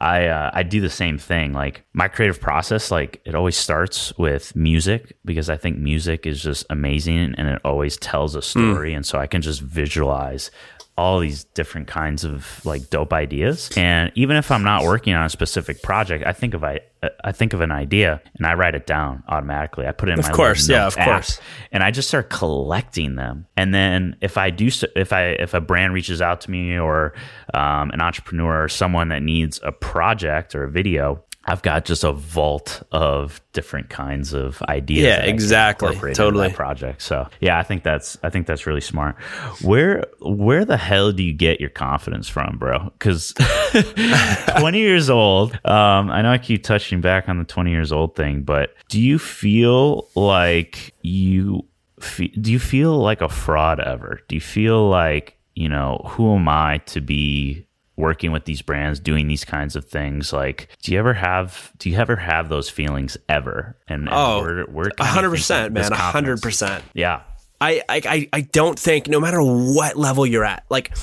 I 0.00 0.26
uh, 0.26 0.50
I 0.52 0.62
do 0.62 0.80
the 0.80 0.90
same 0.90 1.16
thing. 1.16 1.54
Like 1.54 1.82
my 1.94 2.08
creative 2.08 2.40
process, 2.40 2.90
like 2.90 3.22
it 3.24 3.34
always 3.34 3.56
starts 3.56 4.16
with 4.18 4.54
music 4.54 5.16
because 5.24 5.48
I 5.48 5.56
think 5.56 5.78
music 5.78 6.26
is 6.26 6.42
just 6.42 6.66
amazing 6.68 7.34
and 7.38 7.48
it 7.48 7.60
always 7.64 7.96
tells 7.96 8.34
a 8.34 8.42
story, 8.42 8.92
and 8.92 9.06
so 9.06 9.18
I 9.18 9.26
can 9.26 9.40
just 9.40 9.62
visualize 9.62 10.50
all 10.98 11.20
these 11.20 11.44
different 11.44 11.86
kinds 11.88 12.24
of 12.24 12.64
like 12.64 12.88
dope 12.88 13.12
ideas. 13.12 13.70
And 13.76 14.10
even 14.14 14.36
if 14.36 14.50
I'm 14.50 14.62
not 14.64 14.84
working 14.84 15.12
on 15.14 15.24
a 15.26 15.28
specific 15.30 15.82
project, 15.82 16.24
I 16.26 16.32
think 16.32 16.54
of 16.54 16.64
I 16.64 16.80
I 17.22 17.30
think 17.32 17.52
of 17.52 17.60
an 17.60 17.70
idea 17.70 18.20
and 18.36 18.46
I 18.46 18.54
write 18.54 18.74
it 18.74 18.86
down 18.86 19.22
automatically. 19.28 19.86
I 19.86 19.92
put 19.92 20.08
it 20.08 20.12
in 20.12 20.18
Of 20.18 20.24
my 20.24 20.32
course, 20.32 20.68
yeah, 20.68 20.86
of 20.86 20.96
app, 20.96 21.04
course. 21.06 21.40
and 21.70 21.82
I 21.84 21.90
just 21.90 22.08
start 22.08 22.30
collecting 22.30 23.14
them. 23.14 23.46
And 23.56 23.72
then 23.74 24.16
if 24.20 24.38
I 24.38 24.50
do, 24.50 24.70
so- 24.70 24.88
if 24.96 25.12
I 25.12 25.26
if 25.38 25.52
a 25.54 25.60
brand 25.60 25.92
reaches 25.92 26.20
out 26.22 26.40
to 26.42 26.50
me 26.50 26.78
or 26.78 27.12
um, 27.54 27.90
an 27.90 28.00
entrepreneur 28.00 28.64
or 28.64 28.68
someone 28.68 29.08
that 29.10 29.22
needs 29.22 29.60
a 29.62 29.72
project 29.72 30.54
or 30.54 30.64
a 30.64 30.70
video. 30.70 31.22
I've 31.48 31.62
got 31.62 31.84
just 31.84 32.02
a 32.02 32.12
vault 32.12 32.82
of 32.90 33.40
different 33.52 33.88
kinds 33.88 34.32
of 34.32 34.60
ideas. 34.62 35.04
Yeah, 35.04 35.10
that 35.10 35.22
I 35.22 35.26
can 35.26 35.34
exactly. 35.34 36.14
Totally. 36.14 36.50
project. 36.52 37.02
So 37.02 37.28
yeah, 37.40 37.58
I 37.58 37.62
think 37.62 37.84
that's 37.84 38.18
I 38.22 38.30
think 38.30 38.46
that's 38.46 38.66
really 38.66 38.80
smart. 38.80 39.16
Where 39.62 40.04
where 40.20 40.64
the 40.64 40.76
hell 40.76 41.12
do 41.12 41.22
you 41.22 41.32
get 41.32 41.60
your 41.60 41.70
confidence 41.70 42.28
from, 42.28 42.58
bro? 42.58 42.90
Because 42.98 43.32
twenty 44.58 44.80
years 44.80 45.08
old. 45.08 45.52
Um, 45.64 46.10
I 46.10 46.22
know 46.22 46.32
I 46.32 46.38
keep 46.38 46.64
touching 46.64 47.00
back 47.00 47.28
on 47.28 47.38
the 47.38 47.44
twenty 47.44 47.70
years 47.70 47.92
old 47.92 48.16
thing, 48.16 48.42
but 48.42 48.74
do 48.88 49.00
you 49.00 49.18
feel 49.18 50.08
like 50.16 50.94
you 51.02 51.64
fe- 52.00 52.28
do 52.40 52.50
you 52.50 52.58
feel 52.58 52.98
like 52.98 53.20
a 53.20 53.28
fraud 53.28 53.80
ever? 53.80 54.20
Do 54.28 54.34
you 54.34 54.40
feel 54.40 54.88
like 54.88 55.36
you 55.54 55.68
know 55.68 56.02
who 56.08 56.34
am 56.34 56.48
I 56.48 56.78
to 56.86 57.00
be 57.00 57.65
working 57.96 58.30
with 58.32 58.44
these 58.44 58.60
brands 58.62 59.00
doing 59.00 59.26
these 59.26 59.44
kinds 59.44 59.74
of 59.74 59.84
things 59.86 60.32
like 60.32 60.68
do 60.82 60.92
you 60.92 60.98
ever 60.98 61.14
have 61.14 61.72
do 61.78 61.88
you 61.88 61.96
ever 61.96 62.16
have 62.16 62.48
those 62.50 62.68
feelings 62.68 63.16
ever 63.28 63.76
and, 63.88 64.02
and 64.02 64.10
Oh, 64.12 64.40
where, 64.42 64.64
where 64.66 64.86
A 64.88 64.90
can 64.90 65.06
hundred 65.06 65.30
percent, 65.30 65.72
man. 65.72 65.92
A 65.92 65.96
hundred 65.96 66.42
percent. 66.42 66.84
yeah 66.94 67.22
I, 67.60 67.80
I, 67.88 68.00
I- 68.04 68.28
I 68.34 68.40
don't 68.42 68.78
think 68.78 69.08
no 69.08 69.18
matter 69.18 69.40
what 69.40 69.96
level 69.96 70.26
you're 70.26 70.44
at, 70.44 70.64
like 70.68 70.94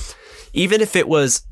even 0.52 0.80
if 0.80 0.94
it 0.94 1.08
was 1.08 1.42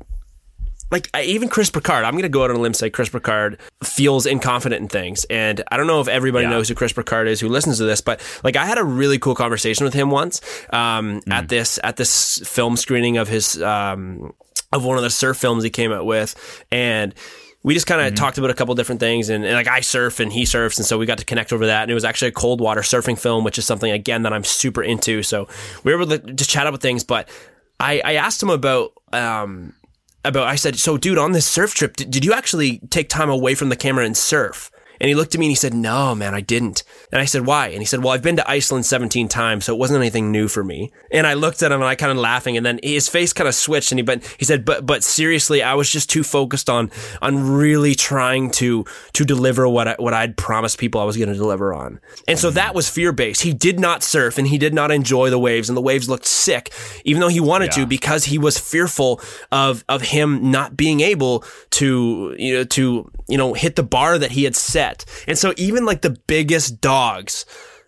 like 0.91 1.09
I, 1.13 1.23
even 1.23 1.49
Chris 1.49 1.69
Burkard, 1.71 2.05
I'm 2.05 2.13
going 2.13 2.21
to 2.23 2.29
go 2.29 2.43
out 2.43 2.51
on 2.51 2.55
a 2.55 2.59
limb 2.59 2.67
and 2.67 2.75
say 2.75 2.89
Chris 2.89 3.09
Burkard 3.09 3.57
feels 3.83 4.25
inconfident 4.27 4.77
in 4.77 4.87
things. 4.87 5.25
And 5.25 5.63
I 5.71 5.75
don't 5.75 5.87
know 5.87 5.99
if 6.01 6.07
everybody 6.07 6.43
Yeah. 6.45 6.51
knows 6.51 6.69
who 6.69 6.75
Chris 6.75 6.93
Burkard 6.93 7.27
is 7.27 7.39
who 7.39 7.49
listens 7.49 7.79
to 7.79 7.83
this, 7.83 7.99
but 7.99 8.21
like 8.43 8.55
I 8.55 8.65
had 8.65 8.77
a 8.77 8.83
really 8.83 9.17
cool 9.17 9.33
conversation 9.35 9.83
with 9.85 9.93
him 9.93 10.09
once 10.11 10.39
um, 10.71 11.19
Mm. 11.21 11.33
at 11.33 11.49
this 11.49 11.79
at 11.83 11.97
this 11.97 12.39
film 12.47 12.77
screening 12.77 13.17
of 13.17 13.27
his 13.27 13.61
um, 13.61 14.33
of 14.73 14.83
one 14.83 14.97
of 14.97 15.03
the 15.03 15.09
surf 15.09 15.37
films 15.37 15.63
he 15.63 15.69
came 15.69 15.91
out 15.91 16.05
with, 16.05 16.63
and 16.71 17.13
we 17.63 17.73
just 17.73 17.87
kind 17.87 18.01
of 18.01 18.13
talked 18.15 18.37
about 18.37 18.49
a 18.49 18.53
couple 18.53 18.75
different 18.75 18.99
things 18.99 19.29
and, 19.29 19.43
and 19.45 19.53
like 19.53 19.67
I 19.67 19.79
surf 19.79 20.19
and 20.19 20.31
he 20.31 20.45
surfs 20.45 20.77
and 20.77 20.85
so 20.85 20.97
we 20.97 21.05
got 21.05 21.17
to 21.19 21.25
connect 21.25 21.53
over 21.53 21.65
that 21.67 21.83
and 21.83 21.91
it 21.91 21.93
was 21.93 22.03
actually 22.03 22.27
a 22.27 22.33
cold 22.33 22.59
water 22.59 22.81
surfing 22.81 23.17
film 23.17 23.43
which 23.43 23.57
is 23.57 23.65
something 23.65 23.91
again 23.91 24.23
that 24.23 24.33
I'm 24.33 24.43
super 24.43 24.83
into 24.83 25.23
so 25.23 25.47
we 25.83 25.93
were 25.93 26.01
able 26.01 26.17
to 26.17 26.33
just 26.33 26.49
chat 26.49 26.67
about 26.67 26.81
things 26.81 27.03
but 27.03 27.29
I, 27.79 28.01
I 28.03 28.13
asked 28.15 28.43
him 28.43 28.49
about 28.49 28.91
um 29.13 29.73
about 30.25 30.47
I 30.47 30.55
said 30.55 30.77
so 30.77 30.97
dude 30.97 31.17
on 31.17 31.31
this 31.31 31.45
surf 31.45 31.73
trip 31.73 31.95
did, 31.95 32.11
did 32.11 32.25
you 32.25 32.33
actually 32.33 32.79
take 32.89 33.09
time 33.09 33.29
away 33.29 33.55
from 33.55 33.69
the 33.69 33.75
camera 33.75 34.05
and 34.05 34.15
surf 34.15 34.69
and 35.03 35.09
he 35.09 35.15
looked 35.15 35.35
at 35.35 35.39
me 35.39 35.47
and 35.47 35.51
he 35.51 35.55
said 35.55 35.73
no 35.73 36.15
man 36.15 36.33
I 36.33 36.39
didn't. 36.39 36.83
And 37.11 37.19
I 37.19 37.25
said 37.25 37.45
why? 37.45 37.67
And 37.67 37.79
he 37.79 37.85
said 37.85 38.01
well 38.01 38.13
I've 38.13 38.21
been 38.21 38.37
to 38.37 38.49
Iceland 38.49 38.85
17 38.85 39.27
times 39.27 39.65
so 39.65 39.75
it 39.75 39.77
wasn't 39.77 39.99
anything 39.99 40.31
new 40.31 40.47
for 40.47 40.63
me. 40.63 40.93
And 41.11 41.27
I 41.27 41.33
looked 41.33 41.61
at 41.61 41.73
him 41.73 41.81
and 41.81 41.89
I 41.89 41.95
kind 41.95 42.11
of 42.11 42.17
laughing 42.17 42.55
and 42.55 42.65
then 42.65 42.79
his 42.81 43.09
face 43.09 43.33
kind 43.33 43.49
of 43.49 43.53
switched 43.53 43.91
and 43.91 43.99
he 43.99 44.03
but 44.03 44.23
he 44.39 44.45
said 44.45 44.63
but 44.63 44.85
but 44.85 45.03
seriously 45.03 45.61
I 45.61 45.73
was 45.73 45.91
just 45.91 46.09
too 46.09 46.23
focused 46.23 46.69
on 46.69 46.89
on 47.21 47.51
really 47.51 47.95
trying 47.95 48.49
to 48.51 48.85
to 49.11 49.25
deliver 49.25 49.67
what 49.67 49.89
I, 49.89 49.95
what 49.99 50.13
I'd 50.13 50.37
promised 50.37 50.77
people 50.77 51.01
I 51.01 51.03
was 51.03 51.17
going 51.17 51.27
to 51.27 51.35
deliver 51.35 51.73
on. 51.73 51.99
And 52.25 52.39
so 52.39 52.49
that 52.51 52.73
was 52.73 52.89
fear 52.89 53.11
based 53.11 53.41
he 53.41 53.53
did 53.53 53.81
not 53.81 54.03
surf 54.03 54.37
and 54.37 54.47
he 54.47 54.57
did 54.57 54.73
not 54.73 54.89
enjoy 54.89 55.29
the 55.29 55.39
waves 55.39 55.69
and 55.69 55.75
the 55.75 55.81
waves 55.81 56.07
looked 56.07 56.25
sick 56.25 56.73
even 57.03 57.19
though 57.19 57.27
he 57.27 57.41
wanted 57.41 57.73
to 57.73 57.85
because 57.85 58.23
he 58.23 58.37
was 58.37 58.57
fearful 58.57 59.19
of 59.51 59.83
of 59.89 60.01
him 60.01 60.49
not 60.49 60.77
being 60.77 61.01
able 61.01 61.43
to 61.71 62.33
you 62.39 62.53
know 62.53 62.63
to 62.63 63.11
you 63.27 63.37
know 63.37 63.53
hit 63.53 63.75
the 63.75 63.83
bar 63.83 64.17
that 64.17 64.31
he 64.31 64.43
had 64.43 64.55
set. 64.55 65.05
And 65.27 65.37
so 65.37 65.53
even 65.57 65.85
like 65.85 66.01
the 66.01 66.17
biggest 66.27 66.81
dogs 66.81 67.45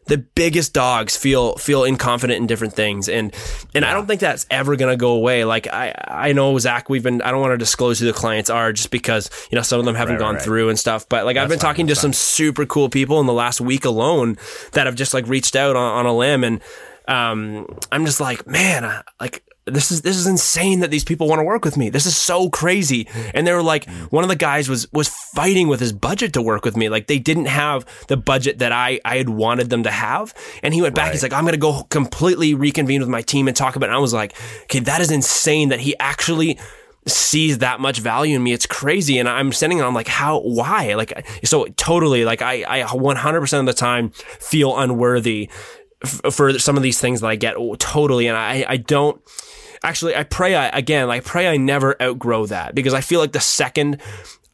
the 0.07 0.17
biggest 0.19 0.71
dogs 0.71 1.17
feel 1.17 1.55
feel 1.55 1.81
inconfident 1.81 2.35
in 2.35 2.45
different 2.45 2.73
things. 2.73 3.09
And 3.09 3.33
and 3.73 3.83
I 3.83 3.93
don't 3.93 4.05
think 4.05 4.21
that's 4.21 4.45
ever 4.51 4.75
gonna 4.75 4.97
go 4.97 5.13
away. 5.13 5.45
Like 5.45 5.67
I 5.67 5.95
I 6.07 6.31
know 6.33 6.57
Zach 6.59 6.89
we've 6.89 7.01
been 7.01 7.21
I 7.23 7.31
don't 7.31 7.41
want 7.41 7.53
to 7.53 7.57
disclose 7.57 7.99
who 7.99 8.05
the 8.05 8.13
clients 8.13 8.49
are 8.51 8.71
just 8.71 8.91
because 8.91 9.29
you 9.51 9.55
know 9.55 9.63
some 9.63 9.79
of 9.79 9.85
them 9.85 9.95
haven't 9.95 10.15
Right, 10.15 10.19
gone 10.19 10.35
right. 10.35 10.43
through 10.43 10.69
and 10.69 10.77
stuff. 10.77 11.09
But 11.09 11.25
like 11.25 11.37
I've 11.37 11.49
been 11.49 11.57
fine, 11.57 11.69
talking 11.69 11.87
to 11.87 11.91
that's 11.93 12.01
some 12.01 12.13
super 12.13 12.67
cool 12.67 12.89
people 12.89 13.19
in 13.19 13.25
the 13.25 13.33
last 13.33 13.59
week 13.59 13.83
alone 13.83 14.37
that 14.73 14.85
have 14.85 14.95
just 14.95 15.13
like 15.13 15.27
reached 15.27 15.55
out 15.55 15.75
on, 15.75 15.97
on 15.99 16.05
a 16.05 16.15
limb. 16.15 16.43
And 16.43 16.61
um 17.07 17.65
I'm 17.91 18.05
just 18.05 18.19
like 18.21 18.45
man 18.45 18.85
I, 18.85 19.01
like 19.19 19.43
this 19.65 19.91
is 19.91 20.03
this 20.03 20.15
is 20.15 20.27
insane 20.27 20.81
that 20.81 20.91
these 20.91 21.03
people 21.03 21.27
want 21.27 21.39
to 21.39 21.43
work 21.43 21.65
with 21.65 21.75
me. 21.75 21.89
This 21.89 22.05
is 22.05 22.15
so 22.15 22.49
crazy. 22.49 23.07
And 23.33 23.47
they 23.47 23.53
were 23.53 23.63
like, 23.63 23.89
one 24.11 24.23
of 24.23 24.29
the 24.29 24.35
guys 24.35 24.69
was 24.69 24.91
was 24.93 25.07
fighting 25.07 25.67
with 25.67 25.79
his 25.79 25.91
budget 25.91 26.33
to 26.33 26.41
work 26.41 26.63
with 26.63 26.77
me. 26.77 26.87
Like 26.87 27.07
they 27.07 27.17
didn't 27.17 27.45
have 27.45 27.85
the 28.07 28.17
budget 28.17 28.59
that 28.59 28.71
I 28.71 28.99
I 29.03 29.17
had 29.17 29.29
wanted 29.29 29.71
them 29.71 29.83
to 29.83 29.91
have. 29.91 30.35
And 30.61 30.73
he 30.73 30.81
went 30.81 30.93
back. 30.93 31.11
He's 31.13 31.23
like, 31.23 31.33
I'm 31.33 31.45
gonna 31.45 31.57
go 31.57 31.83
completely 31.89 32.53
reconvene 32.53 32.99
with 33.01 33.09
my 33.09 33.21
team 33.21 33.47
and 33.47 33.57
talk 33.57 33.75
about. 33.75 33.87
it. 33.87 33.89
And 33.89 33.97
I 33.97 34.01
was 34.01 34.13
like, 34.13 34.35
okay, 34.63 34.79
that 34.79 35.01
is 35.01 35.09
insane 35.09 35.69
that 35.69 35.79
he 35.79 35.97
actually 35.99 36.59
sees 37.07 37.59
that 37.59 37.79
much 37.79 37.99
value 37.99 38.35
in 38.35 38.43
me. 38.43 38.53
It's 38.53 38.65
crazy. 38.65 39.19
And 39.19 39.29
I'm 39.29 39.51
sending 39.51 39.79
it. 39.79 39.83
I'm 39.83 39.93
like, 39.93 40.07
how, 40.07 40.39
why? 40.41 40.93
Like, 40.95 41.25
so 41.43 41.65
totally, 41.65 42.25
like 42.25 42.41
I, 42.41 42.65
I 42.67 42.81
100% 42.81 43.59
of 43.59 43.65
the 43.65 43.73
time 43.73 44.09
feel 44.09 44.75
unworthy 44.77 45.49
f- 46.03 46.33
for 46.33 46.57
some 46.57 46.77
of 46.77 46.83
these 46.83 46.99
things 46.99 47.21
that 47.21 47.27
I 47.27 47.35
get 47.35 47.55
totally. 47.77 48.25
And 48.27 48.35
I, 48.35 48.65
I 48.67 48.77
don't, 48.77 49.21
actually, 49.85 50.15
I 50.15 50.23
pray 50.23 50.55
I, 50.55 50.67
again, 50.69 51.09
I 51.09 51.19
pray 51.19 51.47
I 51.47 51.57
never 51.57 52.01
outgrow 52.01 52.45
that 52.47 52.75
because 52.75 52.93
I 52.93 53.01
feel 53.01 53.19
like 53.19 53.31
the 53.31 53.39
second 53.39 54.01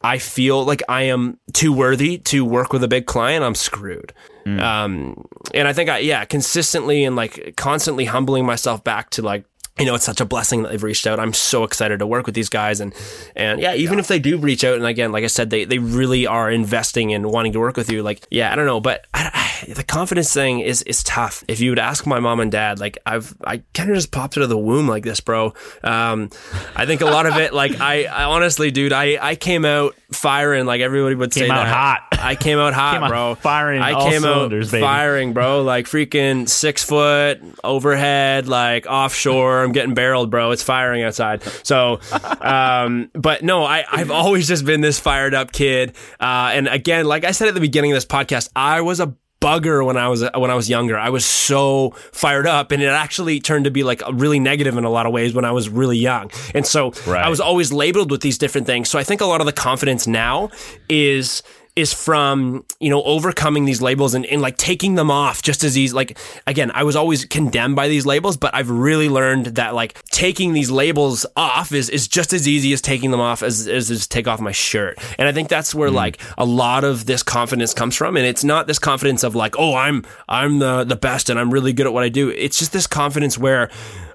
I 0.04 0.18
feel 0.18 0.64
like 0.64 0.82
I 0.88 1.02
am 1.04 1.38
too 1.52 1.72
worthy 1.72 2.18
to 2.18 2.44
work 2.44 2.72
with 2.72 2.82
a 2.82 2.88
big 2.88 3.06
client, 3.06 3.44
I'm 3.44 3.54
screwed. 3.54 4.12
Um, 4.44 5.24
and 5.54 5.68
I 5.68 5.72
think 5.72 5.88
I, 5.88 5.98
yeah, 5.98 6.24
consistently 6.24 7.04
and 7.04 7.14
like 7.14 7.54
constantly 7.56 8.04
humbling 8.04 8.44
myself 8.44 8.82
back 8.82 9.10
to 9.10 9.22
like, 9.22 9.44
you 9.78 9.86
know, 9.86 9.94
it's 9.94 10.04
such 10.04 10.20
a 10.20 10.24
blessing 10.26 10.62
that 10.62 10.68
they've 10.70 10.82
reached 10.82 11.06
out. 11.06 11.18
I'm 11.18 11.32
so 11.32 11.64
excited 11.64 11.98
to 12.00 12.06
work 12.06 12.26
with 12.26 12.34
these 12.34 12.50
guys. 12.50 12.80
And, 12.80 12.94
and 13.34 13.58
yeah, 13.58 13.74
even 13.74 13.98
if 13.98 14.06
they 14.06 14.18
do 14.18 14.36
reach 14.36 14.64
out, 14.64 14.74
and 14.76 14.84
again, 14.84 15.12
like 15.12 15.24
I 15.24 15.28
said, 15.28 15.48
they, 15.48 15.64
they 15.64 15.78
really 15.78 16.26
are 16.26 16.50
investing 16.50 17.10
in 17.10 17.28
wanting 17.30 17.52
to 17.54 17.58
work 17.60 17.76
with 17.78 17.90
you. 17.90 18.02
Like, 18.02 18.22
yeah, 18.30 18.52
I 18.52 18.54
don't 18.56 18.66
know, 18.66 18.80
but 18.80 19.06
I, 19.14 19.30
I, 19.68 19.72
the 19.72 19.82
confidence 19.82 20.32
thing 20.32 20.60
is, 20.60 20.82
is 20.82 21.02
tough. 21.02 21.42
If 21.48 21.60
you 21.60 21.70
would 21.70 21.78
ask 21.78 22.06
my 22.06 22.20
mom 22.20 22.40
and 22.40 22.52
dad, 22.52 22.80
like 22.80 22.98
I've, 23.06 23.34
I 23.44 23.62
kind 23.72 23.88
of 23.88 23.96
just 23.96 24.10
popped 24.12 24.36
out 24.36 24.42
of 24.42 24.50
the 24.50 24.58
womb 24.58 24.88
like 24.88 25.04
this, 25.04 25.20
bro. 25.20 25.54
Um, 25.82 26.28
I 26.76 26.84
think 26.84 27.00
a 27.00 27.06
lot 27.06 27.24
of 27.24 27.36
it, 27.38 27.54
like 27.54 27.80
I, 27.80 28.04
I 28.04 28.24
honestly, 28.24 28.70
dude, 28.70 28.92
I, 28.92 29.18
I 29.20 29.36
came 29.36 29.64
out 29.64 29.94
firing, 30.12 30.66
like 30.66 30.82
everybody 30.82 31.14
would 31.14 31.32
say 31.32 31.48
out 31.48 31.64
that. 31.64 31.66
hot. 31.66 32.02
I 32.22 32.36
came 32.36 32.58
out 32.58 32.72
hot, 32.74 32.92
Came 32.94 33.02
out 33.04 33.08
bro. 33.08 33.34
firing 33.36 33.80
I 33.82 34.10
came 34.10 34.24
out 34.24 34.50
baby. 34.50 34.66
firing, 34.66 35.32
bro. 35.32 35.62
Like 35.62 35.86
freaking 35.86 36.48
six 36.48 36.84
foot 36.84 37.40
overhead, 37.64 38.46
like 38.46 38.86
offshore. 38.86 39.61
I'm 39.62 39.72
getting 39.72 39.94
barreled, 39.94 40.30
bro. 40.30 40.50
It's 40.50 40.62
firing 40.62 41.02
outside. 41.02 41.42
So, 41.62 42.00
um, 42.40 43.10
but 43.14 43.42
no, 43.42 43.64
I, 43.64 43.84
I've 43.90 44.10
always 44.10 44.48
just 44.48 44.64
been 44.64 44.80
this 44.80 44.98
fired 44.98 45.34
up 45.34 45.52
kid. 45.52 45.94
Uh, 46.20 46.50
and 46.52 46.68
again, 46.68 47.06
like 47.06 47.24
I 47.24 47.32
said 47.32 47.48
at 47.48 47.54
the 47.54 47.60
beginning 47.60 47.92
of 47.92 47.96
this 47.96 48.06
podcast, 48.06 48.48
I 48.56 48.80
was 48.80 49.00
a 49.00 49.14
bugger 49.40 49.84
when 49.84 49.96
I 49.96 50.06
was 50.08 50.22
when 50.22 50.50
I 50.52 50.54
was 50.54 50.70
younger. 50.70 50.96
I 50.96 51.08
was 51.10 51.24
so 51.24 51.90
fired 52.12 52.46
up, 52.46 52.70
and 52.70 52.80
it 52.80 52.86
actually 52.86 53.40
turned 53.40 53.64
to 53.64 53.72
be 53.72 53.82
like 53.82 54.00
really 54.12 54.38
negative 54.38 54.76
in 54.76 54.84
a 54.84 54.90
lot 54.90 55.04
of 55.04 55.12
ways 55.12 55.34
when 55.34 55.44
I 55.44 55.50
was 55.50 55.68
really 55.68 55.98
young. 55.98 56.30
And 56.54 56.64
so 56.64 56.92
Right. 57.06 57.24
I 57.24 57.28
was 57.28 57.40
always 57.40 57.72
labeled 57.72 58.10
with 58.12 58.20
these 58.20 58.38
different 58.38 58.68
things. 58.68 58.88
So 58.88 58.98
I 59.00 59.04
think 59.04 59.20
a 59.20 59.26
lot 59.26 59.40
of 59.40 59.46
the 59.46 59.52
confidence 59.52 60.06
now 60.06 60.50
is 60.88 61.42
is 61.74 61.92
from 61.92 62.64
you 62.80 62.90
know 62.90 63.02
overcoming 63.04 63.64
these 63.64 63.80
labels 63.80 64.12
and, 64.12 64.26
and 64.26 64.42
like 64.42 64.58
taking 64.58 64.94
them 64.94 65.10
off 65.10 65.40
just 65.40 65.64
as 65.64 65.78
easy 65.78 65.94
like 65.94 66.18
again 66.46 66.70
i 66.74 66.82
was 66.82 66.94
always 66.94 67.24
condemned 67.24 67.74
by 67.74 67.88
these 67.88 68.04
labels 68.04 68.36
but 68.36 68.54
i've 68.54 68.68
really 68.68 69.08
learned 69.08 69.46
that 69.46 69.74
like 69.74 69.98
taking 70.10 70.52
these 70.52 70.70
labels 70.70 71.24
off 71.34 71.72
is, 71.72 71.88
is 71.88 72.06
just 72.06 72.32
as 72.32 72.46
easy 72.46 72.72
as 72.72 72.82
taking 72.82 73.10
them 73.10 73.20
off 73.20 73.42
as, 73.42 73.66
as 73.66 73.90
is 73.90 74.06
take 74.06 74.28
off 74.28 74.40
my 74.40 74.52
shirt. 74.52 74.98
And 75.18 75.26
i 75.26 75.32
think 75.32 75.48
that's 75.48 75.74
where 75.74 75.88
mm. 75.88 75.94
like 75.94 76.20
a 76.36 76.44
lot 76.44 76.84
of 76.84 77.06
this 77.06 77.22
confidence 77.22 77.72
comes 77.74 77.96
from. 77.96 78.16
And 78.16 78.26
it's 78.26 78.44
not 78.44 78.66
this 78.66 78.78
confidence 78.78 79.22
of 79.24 79.34
like 79.34 79.58
oh 79.58 79.74
i'm 79.74 80.04
i'm 80.28 80.58
the 80.58 80.84
the 80.84 80.96
best 80.96 81.30
and 81.30 81.38
i'm 81.38 81.50
really 81.50 81.72
good 81.72 81.86
at 81.86 81.92
what 81.92 82.04
i 82.04 82.08
do. 82.08 82.28
It's 82.28 82.58
just 82.58 82.72
this 82.72 82.86
confidence 82.86 83.38
where 83.38 83.70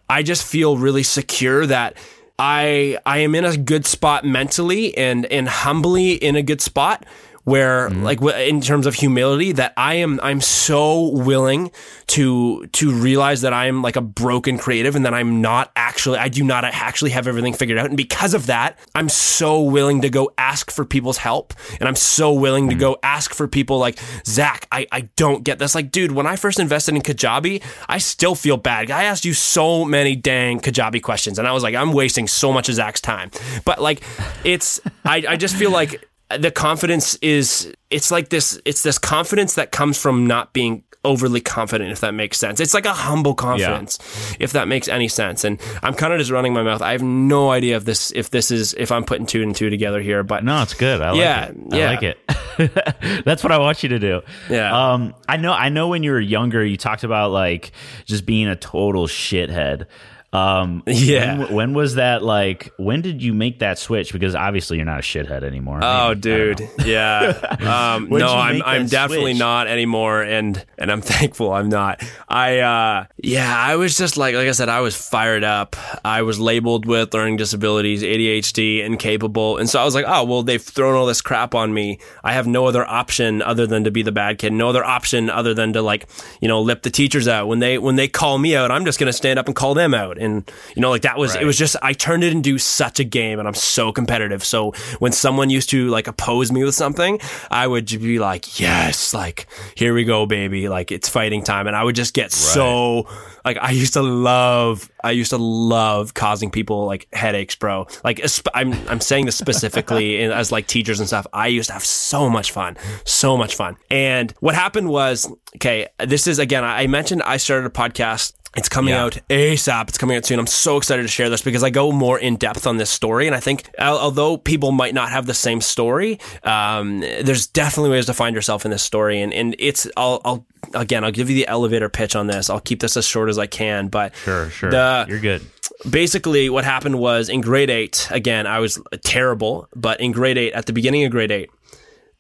i 0.10 0.22
just 0.22 0.46
feel 0.46 0.78
really 0.78 1.04
secure 1.04 1.66
that 1.66 1.98
I 2.40 3.00
I 3.06 3.20
am 3.20 3.34
in 3.34 3.46
a 3.46 3.58
good 3.58 3.86
spot 3.86 4.24
mentally 4.24 4.96
and 4.96 5.26
and 5.26 5.50
humbly 5.50 6.14
in 6.14 6.36
a 6.36 6.44
good 6.44 6.62
spot 6.62 7.04
where 7.48 7.78
Mm-hmm. 7.88 8.04
like 8.04 8.22
in 8.50 8.60
terms 8.60 8.86
of 8.86 8.94
humility 8.96 9.54
that 9.54 9.72
I 9.78 9.94
am 10.06 10.20
I'm 10.22 10.42
so 10.42 11.10
willing 11.14 11.72
to 12.08 12.66
to 12.80 12.92
realize 12.92 13.40
that 13.42 13.54
I 13.54 13.68
am 13.68 13.82
like 13.82 13.96
a 13.96 14.02
broken 14.02 14.58
creative 14.58 14.96
and 14.98 15.06
that 15.06 15.14
I'm 15.14 15.42
not 15.42 15.72
actually 15.76 16.18
I 16.18 16.28
do 16.28 16.44
not 16.44 16.66
actually 16.66 17.12
have 17.12 17.26
everything 17.28 17.54
figured 17.54 17.78
out 17.78 17.86
and 17.88 17.96
because 17.96 18.34
of 18.34 18.48
that 18.48 18.78
I'm 18.96 19.08
so 19.08 19.62
willing 19.62 20.02
to 20.02 20.10
go 20.10 20.30
ask 20.38 20.70
for 20.72 20.84
people's 20.84 21.18
help 21.18 21.54
and 21.80 21.88
I'm 21.88 21.96
so 21.96 22.34
willing 22.34 22.68
to 22.70 22.76
Mm-hmm. 22.76 22.80
go 22.82 22.98
ask 23.02 23.34
for 23.34 23.48
people 23.48 23.78
like 23.80 23.98
Zach 24.26 24.68
I 24.72 24.86
I 24.92 25.02
don't 25.16 25.44
get 25.46 25.58
this 25.60 25.74
like 25.74 25.90
dude 25.90 26.12
when 26.12 26.28
I 26.28 26.36
first 26.36 26.60
invested 26.60 26.96
in 26.96 27.02
Kajabi 27.02 27.64
I 27.88 27.98
still 28.00 28.36
feel 28.36 28.58
bad 28.58 28.92
I 28.92 29.04
asked 29.06 29.24
you 29.24 29.34
so 29.34 29.86
many 29.86 30.16
dang 30.18 30.60
Kajabi 30.60 31.02
questions 31.02 31.40
and 31.40 31.48
I 31.48 31.54
was 31.54 31.64
like 31.64 31.76
I'm 31.76 31.94
wasting 31.94 32.28
so 32.28 32.52
much 32.52 32.68
of 32.68 32.76
Zach's 32.76 33.00
time 33.00 33.32
but 33.64 33.82
like 33.82 34.04
it's 34.44 34.82
I 35.06 35.24
I 35.30 35.36
just 35.38 35.56
feel 35.56 35.72
like 35.72 36.04
the 36.38 36.52
confidence 36.52 37.16
is 37.22 37.74
it's 37.90 38.12
like 38.12 38.30
this 38.30 38.60
it's 38.66 38.84
this 38.84 38.98
confidence 38.98 39.56
that 39.56 39.72
comes 39.72 39.98
from 40.02 40.26
not 40.28 40.54
being 40.54 40.84
overly 41.06 41.40
confident 41.40 41.90
if 41.90 42.02
that 42.02 42.14
makes 42.14 42.38
sense 42.38 42.60
it's 42.60 42.74
like 42.74 42.86
a 42.86 42.92
humble 42.92 43.34
confidence 43.34 43.98
if 44.42 44.52
that 44.52 44.68
makes 44.68 44.90
any 44.90 45.08
sense 45.08 45.46
and 45.46 45.58
i'm 45.82 45.94
kind 45.94 46.12
of 46.12 46.20
just 46.20 46.32
running 46.32 46.54
my 46.54 46.64
mouth 46.64 46.82
i 46.82 46.92
have 46.92 47.04
no 47.04 47.50
idea 47.50 47.78
if 47.78 47.86
this 47.86 48.12
if 48.14 48.30
this 48.32 48.52
is 48.52 48.74
if 48.74 48.92
i'm 48.92 49.06
putting 49.06 49.26
two 49.26 49.42
and 49.42 49.56
two 49.56 49.70
together 49.70 50.02
here 50.02 50.22
but 50.24 50.44
No, 50.44 50.62
it's 50.64 50.74
good. 50.74 51.00
I 51.00 51.14
Yeah, 51.14 51.46
like 51.46 51.56
it. 51.56 51.74
I 51.74 51.78
yeah. 51.78 51.90
like 51.92 52.04
it. 52.04 53.24
That's 53.26 53.44
what 53.44 53.52
I 53.54 53.60
want 53.60 53.84
you 53.84 53.90
to 53.90 54.00
do. 54.00 54.22
Yeah. 54.50 54.94
Um, 54.94 55.14
I 55.30 55.38
know. 55.38 55.54
I 55.54 55.70
know. 55.70 55.88
When 55.90 56.04
you 56.04 56.12
were 56.12 56.20
younger, 56.20 56.64
you 56.66 56.76
talked 56.76 57.04
about 57.04 57.32
like 57.32 57.72
just 58.06 58.26
being 58.26 58.48
a 58.48 58.56
total 58.56 59.08
shithead. 59.08 59.86
Um, 60.34 60.84
Yeah. 60.88 61.38
When, 61.40 61.54
when 61.54 61.74
was 61.74 61.96
that? 61.96 62.22
Like, 62.24 62.72
when 62.78 63.02
did 63.02 63.24
you 63.24 63.34
make 63.34 63.60
that 63.60 63.80
switch? 63.80 64.12
Because 64.12 64.36
obviously 64.36 64.78
you're 64.78 64.86
not 64.86 65.00
a 65.00 65.04
shithead 65.04 65.44
anymore. 65.44 65.80
Oh, 65.82 66.10
Maybe. 66.10 66.22
Dude, 66.22 66.70
yeah. 66.86 67.56
Um, 67.68 68.08
no, 68.10 68.28
I'm 68.34 68.62
I'm 68.64 68.88
definitely 68.88 69.34
switch? 69.34 69.40
not 69.40 69.68
anymore, 69.68 70.22
and 70.22 70.64
and 70.78 70.92
I'm 70.92 71.02
thankful 71.16 71.52
I'm 71.52 71.70
not. 71.70 72.02
I 72.28 72.60
uh, 72.60 73.06
yeah, 73.18 73.54
I 73.58 73.76
was 73.76 73.98
just 73.98 74.16
like 74.16 74.36
like 74.36 74.48
I 74.48 74.52
said, 74.52 74.70
I 74.70 74.80
was 74.82 74.96
fired 74.96 75.44
up. 75.44 75.76
I 76.06 76.22
was 76.22 76.40
labeled 76.40 76.86
with 76.86 77.14
learning 77.14 77.38
disabilities, 77.38 78.04
ADHD, 78.04 78.86
incapable, 78.86 79.58
and 79.58 79.70
so 79.70 79.80
I 79.82 79.86
was 79.86 79.96
like, 79.96 80.06
oh 80.08 80.24
well, 80.24 80.44
they've 80.44 80.62
thrown 80.62 80.96
all 80.96 81.06
this 81.06 81.22
crap 81.22 81.56
on 81.56 81.74
me. 81.74 82.00
I 82.24 82.32
have 82.34 82.48
no 82.48 82.68
other 82.68 82.86
option 82.88 83.42
other 83.42 83.68
than 83.68 83.84
to 83.84 83.92
be 83.92 84.02
the 84.02 84.12
bad 84.14 84.38
kid. 84.38 84.54
No 84.54 84.70
other 84.70 84.84
option 84.86 85.30
other 85.30 85.54
than 85.54 85.74
to 85.74 85.82
like 85.82 86.08
you 86.42 86.48
know 86.48 86.62
lip 86.62 86.84
the 86.84 86.90
teachers 86.90 87.28
out 87.28 87.48
when 87.48 87.60
they 87.60 87.78
when 87.78 87.96
they 87.96 88.08
call 88.08 88.38
me 88.38 88.56
out. 88.56 88.72
I'm 88.72 88.86
just 88.86 89.00
gonna 89.00 89.14
stand 89.14 89.40
up 89.40 89.48
and 89.48 89.56
call 89.56 89.74
them 89.74 89.94
out, 89.94 90.17
and 90.18 90.52
you 90.76 90.82
know 90.82 90.90
like 90.90 91.04
that 91.04 91.18
was 91.18 91.36
it 91.36 91.46
was 91.46 91.58
just 91.58 91.76
I 91.82 91.94
turned 91.94 92.24
it 92.24 92.34
into 92.34 92.58
such 92.58 93.00
a 93.00 93.04
game 93.04 93.40
and 93.40 93.48
I'm 93.48 93.54
so 93.54 93.92
competitive. 93.92 94.44
So 94.44 94.72
when 95.00 95.12
someone 95.12 95.50
used 95.50 95.70
to 95.70 95.90
like 95.90 96.08
oppose 96.08 96.52
me 96.52 96.64
with 96.64 96.76
something, 96.76 97.20
I 97.52 97.68
would 97.68 97.88
be 97.88 98.20
like, 98.20 98.60
"Yes, 98.60 99.14
like 99.14 99.48
here 99.76 99.94
we 99.94 100.04
go, 100.04 100.26
baby. 100.26 100.70
Like 100.70 100.92
it's 100.92 101.10
fighting 101.10 101.44
time." 101.44 101.68
And 101.68 101.76
I 101.76 101.84
would 101.84 101.96
just 101.96 102.14
get 102.14 102.32
so 102.32 103.08
like 103.48 103.58
I 103.62 103.72
used 103.72 103.94
to 103.94 104.02
love 104.02 104.92
I 105.04 105.12
used 105.12 105.30
to 105.30 105.38
love 105.38 106.14
causing 106.14 106.52
people 106.52 106.86
like 106.86 107.08
headaches, 107.14 107.56
bro. 107.56 107.88
Like 108.04 108.22
I'm 108.54 108.74
I'm 108.90 109.00
saying 109.00 109.26
this 109.26 109.38
specifically 109.38 110.22
in, 110.22 110.32
as 110.32 110.52
like 110.52 110.68
teachers 110.68 111.00
and 111.00 111.08
stuff. 111.08 111.26
I 111.32 111.48
used 111.48 111.68
to 111.68 111.74
have 111.74 111.86
so 111.86 112.30
much 112.30 112.52
fun, 112.52 112.78
so 113.06 113.38
much 113.38 113.56
fun. 113.56 113.78
And 113.90 114.34
what 114.40 114.54
happened 114.54 114.90
was, 114.90 115.32
okay, 115.56 115.88
this 115.98 116.28
is 116.28 116.40
again 116.40 116.64
I 116.64 116.88
mentioned 116.88 117.24
I 117.24 117.38
started 117.38 117.66
a 117.68 117.70
podcast 117.70 118.34
it's 118.58 118.68
coming 118.70 118.94
Yeah. 118.94 119.04
out 119.06 119.18
ASAP. 119.30 119.88
It's 119.90 119.98
coming 119.98 120.18
out 120.18 120.26
soon. 120.26 120.40
I'm 120.40 120.48
so 120.48 120.78
excited 120.78 121.04
to 121.04 121.08
share 121.08 121.30
this 121.30 121.42
because 121.42 121.64
I 121.64 121.70
go 121.70 121.92
more 121.92 122.18
in 122.20 122.36
depth 122.36 122.68
on 122.68 122.78
this 122.78 122.90
story. 122.90 123.28
And 123.28 123.36
I 123.36 123.40
think, 123.40 123.70
although 123.80 124.36
people 124.38 124.72
might 124.72 124.94
not 124.94 125.10
have 125.10 125.26
the 125.28 125.34
same 125.34 125.62
story, 125.62 126.20
um, 126.44 127.00
there's 127.02 127.48
definitely 127.48 127.92
ways 127.92 128.08
to 128.08 128.14
find 128.14 128.36
yourself 128.36 128.66
in 128.66 128.72
this 128.72 128.84
story. 128.84 129.22
And, 129.22 129.34
and 129.34 129.56
it's, 129.60 129.88
I'll, 129.96 130.22
I'll, 130.26 130.46
again, 130.74 131.04
I'll 131.04 131.12
give 131.12 131.30
you 131.30 131.36
the 131.36 131.48
elevator 131.48 131.88
pitch 131.90 132.16
on 132.16 132.28
this. 132.28 132.50
I'll 132.50 132.60
keep 132.60 132.80
this 132.80 132.98
as 132.98 133.06
short 133.06 133.30
as 133.30 133.38
I 133.38 133.46
can. 133.46 133.88
But 133.88 134.16
Sure, 134.26 134.50
sure. 134.50 134.72
The- 134.72 135.06
you're 135.08 135.20
good. 135.20 135.44
basically 135.90 136.50
what 136.50 136.64
happened 136.66 136.98
was 137.00 137.30
in 137.30 137.42
grade 137.42 137.70
eight, 137.70 138.08
again, 138.12 138.48
I 138.48 138.60
was 138.60 138.82
terrible, 139.04 139.68
but 139.76 140.00
in 140.02 140.12
grade 140.12 140.38
eight, 140.38 140.54
at 140.54 140.66
the 140.66 140.74
beginning 140.74 141.04
of 141.06 141.12
grade 141.12 141.32
eight, 141.32 141.50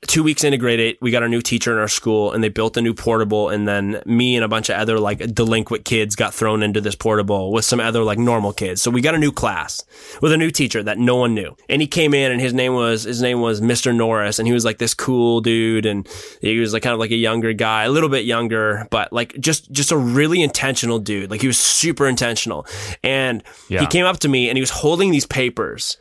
two 0.05 0.21
weeks 0.21 0.43
into 0.43 0.57
grade 0.57 0.79
eight, 0.79 0.97
we 1.01 1.09
got 1.09 1.23
a 1.23 1.27
new 1.27 1.41
teacher 1.41 1.71
in 1.71 1.79
our 1.79 1.87
school 1.87 2.31
and 2.31 2.43
they 2.43 2.49
built 2.49 2.77
a 2.77 2.81
new 2.81 2.93
portable. 2.93 3.49
And 3.49 3.67
then 3.67 3.99
me 4.05 4.35
and 4.35 4.45
a 4.45 4.47
bunch 4.47 4.69
of 4.69 4.75
other 4.77 4.99
like 4.99 5.17
delinquent 5.33 5.85
kids 5.85 6.15
got 6.15 6.35
thrown 6.35 6.61
into 6.61 6.79
this 6.79 6.93
portable 6.93 7.51
with 7.51 7.65
some 7.65 7.79
other 7.79 8.03
like 8.03 8.19
normal 8.19 8.53
kids. 8.53 8.79
So 8.79 8.91
we 8.91 9.01
got 9.01 9.15
a 9.15 9.17
new 9.17 9.31
class 9.31 9.83
with 10.21 10.31
a 10.31 10.37
new 10.37 10.51
teacher 10.51 10.83
that 10.83 10.99
no 10.99 11.15
one 11.15 11.33
knew. 11.33 11.55
And 11.67 11.81
he 11.81 11.87
came 11.87 12.13
in 12.13 12.31
and 12.31 12.39
his 12.39 12.53
name 12.53 12.73
was, 12.75 13.03
his 13.03 13.23
name 13.23 13.41
was 13.41 13.59
Mr. 13.59 13.93
Norris. 13.95 14.37
And 14.37 14.47
he 14.47 14.53
was 14.53 14.63
like 14.63 14.77
this 14.77 14.93
cool 14.93 15.41
dude. 15.41 15.87
And 15.87 16.07
he 16.41 16.59
was 16.59 16.73
like 16.73 16.83
kind 16.83 16.93
of 16.93 16.99
like 16.99 17.11
a 17.11 17.15
younger 17.15 17.53
guy, 17.53 17.85
a 17.85 17.89
little 17.89 18.09
bit 18.09 18.23
younger, 18.23 18.87
but 18.91 19.11
like 19.11 19.35
just, 19.39 19.71
just 19.71 19.91
a 19.91 19.97
really 19.97 20.43
intentional 20.43 20.99
dude. 20.99 21.31
Like 21.31 21.41
he 21.41 21.47
was 21.47 21.57
super 21.57 22.07
intentional. 22.07 22.67
And 23.03 23.43
Yeah. 23.67 23.79
he 23.79 23.87
came 23.87 24.05
up 24.05 24.19
to 24.19 24.27
me 24.29 24.47
and 24.49 24.57
he 24.57 24.61
was 24.61 24.69
holding 24.69 25.09
these 25.09 25.25
papers 25.25 25.97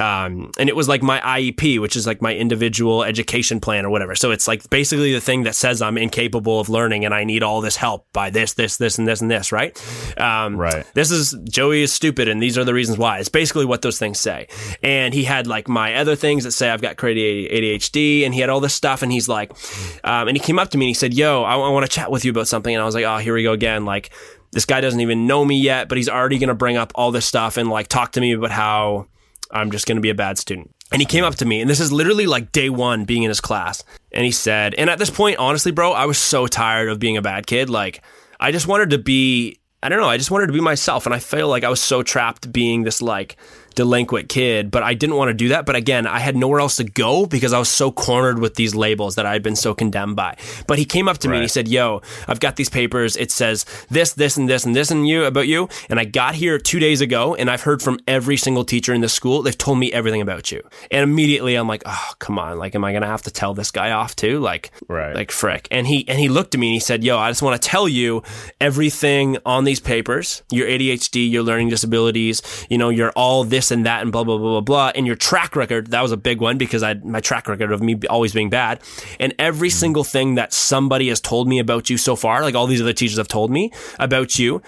um, 0.00 0.50
and 0.58 0.68
it 0.68 0.74
was 0.74 0.88
like 0.88 1.02
my 1.02 1.20
IEP, 1.20 1.80
which 1.80 1.94
is 1.94 2.04
like 2.04 2.20
my 2.20 2.34
individual 2.34 3.04
education 3.04 3.60
plan 3.60 3.86
or 3.86 3.90
whatever. 3.90 4.16
So 4.16 4.32
it's 4.32 4.48
like 4.48 4.68
basically 4.68 5.12
the 5.12 5.20
thing 5.20 5.44
that 5.44 5.54
says 5.54 5.80
I'm 5.80 5.96
incapable 5.96 6.58
of 6.58 6.68
learning 6.68 7.04
and 7.04 7.14
I 7.14 7.22
need 7.22 7.44
all 7.44 7.60
this 7.60 7.76
help 7.76 8.06
by 8.12 8.30
this, 8.30 8.54
this, 8.54 8.76
this, 8.76 8.98
and 8.98 9.06
this, 9.06 9.20
and 9.20 9.30
this, 9.30 9.52
right? 9.52 9.76
Um, 10.20 10.56
Right. 10.56 10.84
This 10.94 11.10
is 11.10 11.36
Joey 11.48 11.82
is 11.82 11.92
stupid 11.92 12.28
and 12.28 12.42
these 12.42 12.58
are 12.58 12.64
the 12.64 12.74
reasons 12.74 12.98
why. 12.98 13.18
It's 13.18 13.28
basically 13.28 13.64
what 13.66 13.82
those 13.82 13.98
things 13.98 14.18
say. 14.18 14.48
And 14.82 15.14
he 15.14 15.24
had 15.24 15.46
like 15.46 15.68
my 15.68 15.94
other 15.94 16.16
things 16.16 16.44
that 16.44 16.52
say 16.52 16.70
I've 16.70 16.82
got 16.82 16.96
crazy 16.96 17.48
ADHD 17.48 18.24
and 18.24 18.34
he 18.34 18.40
had 18.40 18.50
all 18.50 18.60
this 18.60 18.74
stuff 18.74 19.02
and 19.02 19.12
he's 19.12 19.28
like, 19.28 19.52
um, 20.02 20.26
and 20.26 20.36
he 20.36 20.42
came 20.42 20.58
up 20.58 20.70
to 20.70 20.78
me 20.78 20.86
and 20.86 20.90
he 20.90 20.94
said, 20.94 21.14
Yo, 21.14 21.44
I, 21.44 21.54
I 21.54 21.68
want 21.68 21.86
to 21.86 21.92
chat 21.92 22.10
with 22.10 22.24
you 22.24 22.32
about 22.32 22.48
something. 22.48 22.74
And 22.74 22.82
I 22.82 22.84
was 22.84 22.94
like, 22.94 23.04
Oh, 23.04 23.18
here 23.18 23.34
we 23.34 23.44
go 23.44 23.52
again. 23.52 23.84
Like, 23.84 24.10
this 24.50 24.64
guy 24.64 24.80
doesn't 24.80 25.00
even 25.00 25.26
know 25.26 25.44
me 25.44 25.60
yet, 25.60 25.88
but 25.88 25.98
he's 25.98 26.08
already 26.08 26.38
going 26.38 26.48
to 26.48 26.54
bring 26.54 26.76
up 26.76 26.92
all 26.94 27.10
this 27.10 27.26
stuff 27.26 27.56
and 27.56 27.68
like 27.68 27.88
talk 27.88 28.12
to 28.12 28.20
me 28.20 28.32
about 28.32 28.52
how 28.52 29.08
I'm 29.54 29.70
just 29.70 29.86
going 29.86 29.96
to 29.96 30.02
be 30.02 30.10
a 30.10 30.14
bad 30.14 30.36
student. 30.36 30.74
And 30.92 31.00
he 31.00 31.06
came 31.06 31.24
up 31.24 31.36
to 31.36 31.44
me, 31.44 31.60
and 31.60 31.70
this 31.70 31.80
is 31.80 31.92
literally 31.92 32.26
like 32.26 32.52
day 32.52 32.68
one 32.68 33.04
being 33.04 33.22
in 33.22 33.30
his 33.30 33.40
class. 33.40 33.82
And 34.12 34.24
he 34.24 34.30
said, 34.30 34.74
and 34.74 34.90
at 34.90 34.98
this 34.98 35.10
point, 35.10 35.38
honestly, 35.38 35.72
bro, 35.72 35.92
I 35.92 36.04
was 36.04 36.18
so 36.18 36.46
tired 36.46 36.88
of 36.88 36.98
being 36.98 37.16
a 37.16 37.22
bad 37.22 37.46
kid. 37.46 37.70
Like, 37.70 38.02
I 38.38 38.52
just 38.52 38.66
wanted 38.66 38.90
to 38.90 38.98
be, 38.98 39.58
I 39.82 39.88
don't 39.88 40.00
know, 40.00 40.08
I 40.08 40.18
just 40.18 40.30
wanted 40.30 40.48
to 40.48 40.52
be 40.52 40.60
myself. 40.60 41.06
And 41.06 41.14
I 41.14 41.18
feel 41.18 41.48
like 41.48 41.64
I 41.64 41.70
was 41.70 41.80
so 41.80 42.02
trapped 42.02 42.52
being 42.52 42.82
this 42.82 43.00
like 43.00 43.36
delinquent 43.74 44.28
kid, 44.28 44.70
but 44.70 44.82
I 44.82 44.94
didn't 44.94 45.16
want 45.16 45.28
to 45.30 45.34
do 45.34 45.48
that. 45.48 45.66
But 45.66 45.76
again, 45.76 46.06
I 46.06 46.18
had 46.18 46.36
nowhere 46.36 46.60
else 46.60 46.76
to 46.76 46.84
go 46.84 47.26
because 47.26 47.52
I 47.52 47.58
was 47.58 47.68
so 47.68 47.90
cornered 47.90 48.38
with 48.38 48.54
these 48.54 48.74
labels 48.74 49.14
that 49.16 49.26
I 49.26 49.32
had 49.32 49.42
been 49.42 49.56
so 49.56 49.74
condemned 49.74 50.16
by. 50.16 50.36
But 50.66 50.78
he 50.78 50.84
came 50.84 51.08
up 51.08 51.18
to 51.18 51.28
me 51.28 51.36
and 51.36 51.42
he 51.42 51.48
said, 51.48 51.68
Yo, 51.68 52.02
I've 52.28 52.40
got 52.40 52.56
these 52.56 52.68
papers. 52.70 53.16
It 53.16 53.30
says 53.30 53.64
this, 53.90 54.12
this, 54.14 54.36
and 54.36 54.48
this, 54.48 54.64
and 54.64 54.74
this, 54.74 54.90
and 54.90 55.06
you 55.08 55.24
about 55.24 55.46
you. 55.48 55.68
And 55.88 55.98
I 56.00 56.04
got 56.04 56.34
here 56.34 56.58
two 56.58 56.78
days 56.78 57.00
ago 57.00 57.34
and 57.34 57.50
I've 57.50 57.62
heard 57.62 57.82
from 57.82 57.98
every 58.06 58.36
single 58.36 58.64
teacher 58.64 58.94
in 58.94 59.00
the 59.00 59.08
school. 59.08 59.42
They've 59.42 59.56
told 59.56 59.78
me 59.78 59.92
everything 59.92 60.20
about 60.20 60.50
you. 60.52 60.62
And 60.90 61.02
immediately 61.02 61.54
I'm 61.56 61.68
like, 61.68 61.82
Oh, 61.86 62.10
come 62.18 62.38
on. 62.38 62.58
Like, 62.58 62.74
am 62.74 62.84
I 62.84 62.92
going 62.92 63.02
to 63.02 63.08
have 63.08 63.22
to 63.22 63.30
tell 63.30 63.54
this 63.54 63.70
guy 63.70 63.90
off 63.90 64.14
too? 64.16 64.40
Like, 64.40 64.70
Right. 64.88 65.14
like 65.14 65.30
frick. 65.30 65.68
And 65.70 65.86
he, 65.86 66.06
and 66.08 66.18
he 66.18 66.28
looked 66.28 66.54
at 66.54 66.60
me 66.60 66.68
and 66.68 66.74
he 66.74 66.80
said, 66.80 67.02
Yo, 67.04 67.18
I 67.18 67.30
just 67.30 67.42
want 67.42 67.60
to 67.60 67.68
tell 67.68 67.88
you 67.88 68.22
everything 68.60 69.36
on 69.44 69.64
these 69.64 69.80
papers, 69.80 70.42
your 70.50 70.66
ADHD, 70.66 71.30
your 71.30 71.42
learning 71.42 71.68
disabilities, 71.68 72.42
you 72.70 72.78
know, 72.78 72.88
you're 72.88 73.10
all 73.10 73.44
this 73.44 73.63
and 73.70 73.86
that 73.86 74.02
and 74.02 74.12
blah, 74.12 74.24
blah, 74.24 74.38
blah, 74.38 74.50
blah, 74.52 74.60
blah. 74.60 74.92
And 74.94 75.06
your 75.06 75.16
track 75.16 75.56
record, 75.56 75.88
that 75.88 76.02
was 76.02 76.12
a 76.12 76.16
big 76.16 76.40
one 76.40 76.58
because 76.58 76.82
I, 76.82 76.94
my 76.94 77.20
track 77.20 77.48
record 77.48 77.72
of 77.72 77.82
me 77.82 77.98
always 78.08 78.32
being 78.32 78.50
bad. 78.50 78.80
And 79.20 79.34
every 79.38 79.68
mm. 79.68 79.72
single 79.72 80.04
thing 80.04 80.34
that 80.36 80.52
somebody 80.52 81.08
has 81.08 81.20
told 81.20 81.48
me 81.48 81.58
about 81.58 81.90
you 81.90 81.98
so 81.98 82.16
far, 82.16 82.42
like 82.42 82.54
all 82.54 82.66
these 82.66 82.80
other 82.80 82.92
teachers 82.92 83.18
have 83.18 83.28
told 83.28 83.50
me 83.50 83.72
about 83.98 84.38
you, 84.38 84.62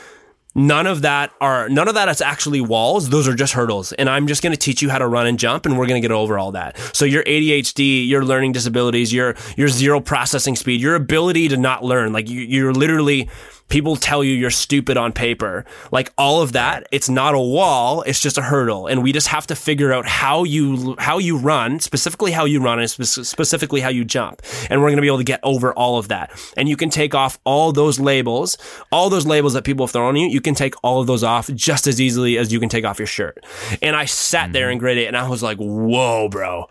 none 0.56 0.86
of 0.86 1.02
that 1.02 1.32
are 1.38 1.68
none 1.68 1.86
of 1.86 1.94
that 1.94 2.08
is 2.08 2.22
actually 2.22 2.62
walls 2.62 3.10
those 3.10 3.28
are 3.28 3.34
just 3.34 3.52
hurdles 3.52 3.92
and 3.92 4.08
i'm 4.08 4.26
just 4.26 4.42
going 4.42 4.52
to 4.52 4.58
teach 4.58 4.80
you 4.80 4.88
how 4.88 4.96
to 4.96 5.06
run 5.06 5.26
and 5.26 5.38
jump 5.38 5.66
and 5.66 5.78
we're 5.78 5.86
going 5.86 6.00
to 6.00 6.08
get 6.08 6.14
over 6.14 6.38
all 6.38 6.52
that 6.52 6.78
so 6.96 7.04
your 7.04 7.22
adhd 7.24 8.08
your 8.08 8.24
learning 8.24 8.52
disabilities 8.52 9.12
your 9.12 9.34
your 9.58 9.68
zero 9.68 10.00
processing 10.00 10.56
speed 10.56 10.80
your 10.80 10.94
ability 10.94 11.46
to 11.46 11.58
not 11.58 11.84
learn 11.84 12.10
like 12.10 12.30
you, 12.30 12.40
you're 12.40 12.72
literally 12.72 13.28
people 13.68 13.96
tell 13.96 14.22
you 14.22 14.34
you're 14.34 14.50
stupid 14.50 14.96
on 14.96 15.12
paper. 15.12 15.64
Like 15.92 16.12
all 16.16 16.42
of 16.42 16.52
that 16.52 16.86
it's 16.92 17.08
not 17.08 17.34
a 17.34 17.40
wall 17.40 18.02
it's 18.02 18.20
just 18.20 18.38
a 18.38 18.42
hurdle. 18.42 18.86
And 18.86 19.02
we 19.02 19.12
just 19.12 19.28
have 19.28 19.46
to 19.48 19.56
figure 19.56 19.92
out 19.92 20.06
how 20.06 20.44
you 20.44 20.96
how 20.98 21.18
you 21.18 21.36
run 21.36 21.80
specifically 21.80 22.32
how 22.32 22.44
you 22.44 22.60
run 22.60 22.78
and 22.78 22.90
spe- 22.90 23.24
specifically 23.24 23.80
how 23.80 23.88
you 23.88 24.04
jump. 24.04 24.42
And 24.70 24.80
we're 24.80 24.88
going 24.88 24.96
to 24.96 25.02
be 25.02 25.08
able 25.08 25.18
to 25.18 25.24
get 25.24 25.40
over 25.42 25.72
all 25.72 25.98
of 25.98 26.08
that. 26.08 26.30
And 26.56 26.68
you 26.68 26.76
can 26.76 26.90
take 26.90 27.14
off 27.14 27.38
all 27.44 27.72
those 27.72 27.98
labels 27.98 28.56
all 28.92 29.10
those 29.10 29.26
labels 29.26 29.54
that 29.54 29.64
people 29.64 29.86
have 29.86 29.92
thrown 29.92 30.08
on 30.08 30.16
you 30.16 30.28
you 30.28 30.40
can 30.40 30.54
take 30.54 30.74
all 30.82 31.00
of 31.00 31.06
those 31.06 31.24
off 31.24 31.52
just 31.54 31.86
as 31.86 32.00
easily 32.00 32.38
as 32.38 32.52
you 32.52 32.60
can 32.60 32.68
take 32.68 32.84
off 32.84 32.98
your 32.98 33.06
shirt. 33.06 33.44
And 33.82 33.96
i 33.96 34.04
sat 34.04 34.52
there 34.52 34.70
in 34.70 34.78
grade 34.78 34.98
8 34.98 35.06
and 35.06 35.16
i 35.16 35.28
was 35.28 35.42
like 35.42 35.58
whoa 35.58 36.28
bro 36.28 36.66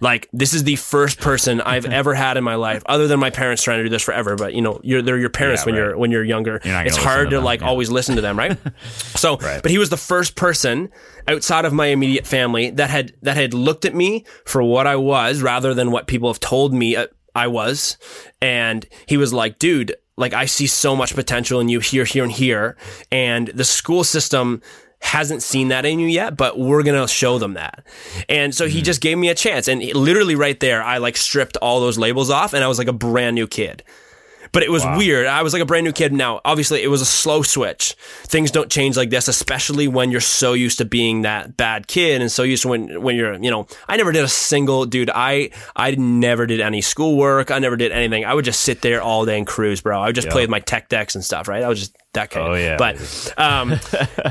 Like 0.00 0.28
this 0.32 0.54
is 0.54 0.64
the 0.64 0.76
first 0.76 1.20
person 1.20 1.60
I've 1.72 1.84
ever 1.86 2.14
had 2.14 2.36
in 2.36 2.44
my 2.44 2.54
life, 2.54 2.82
other 2.86 3.06
than 3.06 3.20
my 3.20 3.30
parents 3.30 3.62
trying 3.62 3.78
to 3.78 3.84
do 3.84 3.88
this 3.90 4.02
forever. 4.02 4.36
But 4.36 4.54
you 4.54 4.62
know, 4.62 4.80
you're 4.82 5.02
they're 5.02 5.18
your 5.18 5.30
parents 5.30 5.62
Yeah, 5.62 5.66
when 5.66 5.74
right. 5.74 5.80
you're 5.88 5.98
when 5.98 6.10
you're 6.10 6.24
younger. 6.24 6.60
You're 6.64 6.82
it's 6.82 6.96
hard 6.96 7.30
to 7.30 7.36
them, 7.36 7.44
like 7.44 7.60
yeah. 7.60 7.68
always 7.68 7.90
listen 7.90 8.16
to 8.16 8.22
them, 8.22 8.38
right? 8.38 8.58
so, 9.16 9.36
Right. 9.36 9.62
but 9.62 9.70
he 9.70 9.78
was 9.78 9.90
the 9.90 9.96
first 9.96 10.36
person 10.36 10.90
outside 11.28 11.64
of 11.64 11.72
my 11.72 11.86
immediate 11.86 12.26
family 12.26 12.70
that 12.70 12.90
had 12.90 13.12
that 13.22 13.36
had 13.36 13.54
looked 13.54 13.84
at 13.84 13.94
me 13.94 14.24
for 14.44 14.62
what 14.62 14.86
I 14.86 14.96
was, 14.96 15.42
rather 15.42 15.74
than 15.74 15.90
what 15.90 16.06
people 16.06 16.28
have 16.30 16.40
told 16.40 16.72
me 16.74 16.96
uh, 16.96 17.06
I 17.34 17.46
was, 17.46 17.96
and 18.40 18.86
he 19.06 19.16
was 19.16 19.32
like, 19.32 19.58
"Dude." 19.58 19.94
Like 20.16 20.34
I 20.34 20.44
see 20.44 20.66
so 20.66 20.94
much 20.94 21.14
potential 21.14 21.60
in 21.60 21.70
you 21.70 21.80
here, 21.80 22.04
here, 22.04 22.24
and 22.24 22.32
here, 22.32 22.76
and 23.10 23.48
the 23.48 23.64
school 23.64 24.04
system 24.04 24.60
hasn't 25.00 25.42
seen 25.42 25.68
that 25.68 25.84
in 25.86 25.98
you 25.98 26.06
yet, 26.06 26.36
but 26.36 26.58
we're 26.58 26.82
gonna 26.82 27.08
show 27.08 27.38
them 27.38 27.54
that. 27.54 27.82
And 28.28 28.54
so 28.54 28.66
Mm-hmm. 28.66 28.72
he 28.76 28.82
just 28.82 29.00
gave 29.00 29.18
me 29.18 29.28
a 29.28 29.34
chance, 29.34 29.66
and 29.68 29.82
it- 29.82 29.96
literally 29.96 30.34
right 30.34 30.58
there, 30.60 30.82
I 30.82 30.98
like 30.98 31.16
stripped 31.16 31.56
all 31.58 31.80
those 31.80 31.98
labels 31.98 32.30
off, 32.30 32.52
and 32.52 32.62
I 32.62 32.68
was 32.68 32.78
like 32.78 32.88
a 32.88 32.92
brand 32.92 33.34
new 33.34 33.46
kid. 33.46 33.82
But 34.52 34.62
it 34.64 34.70
was 34.70 34.84
weird. 34.96 35.26
I 35.26 35.42
was 35.42 35.52
like 35.52 35.62
a 35.62 35.66
brand 35.66 35.84
new 35.84 35.92
kid. 35.92 36.12
Now, 36.12 36.40
obviously, 36.44 36.82
it 36.82 36.88
was 36.88 37.00
a 37.00 37.06
slow 37.06 37.42
switch. 37.42 37.94
Things 38.24 38.50
don't 38.50 38.70
change 38.70 38.96
like 38.96 39.10
this, 39.10 39.28
especially 39.28 39.86
when 39.86 40.10
you're 40.10 40.20
so 40.20 40.54
used 40.54 40.78
to 40.78 40.84
being 40.84 41.22
that 41.22 41.56
bad 41.56 41.86
kid 41.86 42.20
and 42.20 42.32
so 42.32 42.42
used 42.42 42.62
to 42.62 42.68
when 42.68 43.00
when 43.02 43.16
you're, 43.16 43.34
you 43.34 43.50
know, 43.50 43.66
I 43.88 43.96
never 43.96 44.10
did 44.12 44.24
a 44.24 44.28
single 44.28 44.86
dude. 44.86 45.10
I 45.10 45.50
I 45.76 45.92
never 45.92 46.46
did 46.46 46.60
any 46.60 46.80
schoolwork. 46.80 47.50
I 47.50 47.58
never 47.58 47.76
did 47.76 47.92
anything. 47.92 48.24
I 48.24 48.34
would 48.34 48.44
just 48.44 48.62
sit 48.62 48.80
there 48.82 49.00
all 49.02 49.24
day 49.24 49.38
and 49.38 49.46
cruise, 49.46 49.80
bro. 49.80 50.00
I 50.00 50.06
would 50.06 50.14
just 50.16 50.28
play 50.28 50.42
with 50.42 50.50
my 50.50 50.60
tech 50.60 50.88
decks 50.88 51.14
and 51.14 51.24
stuff, 51.24 51.46
right? 51.46 51.62
I 51.62 51.68
was 51.68 51.78
just 51.78 51.96
that 52.14 52.30
kid. 52.30 52.40
Oh, 52.40 52.54
yeah, 52.54 52.76
But 52.76 53.34
um, 53.38 53.74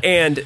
and 0.03 0.45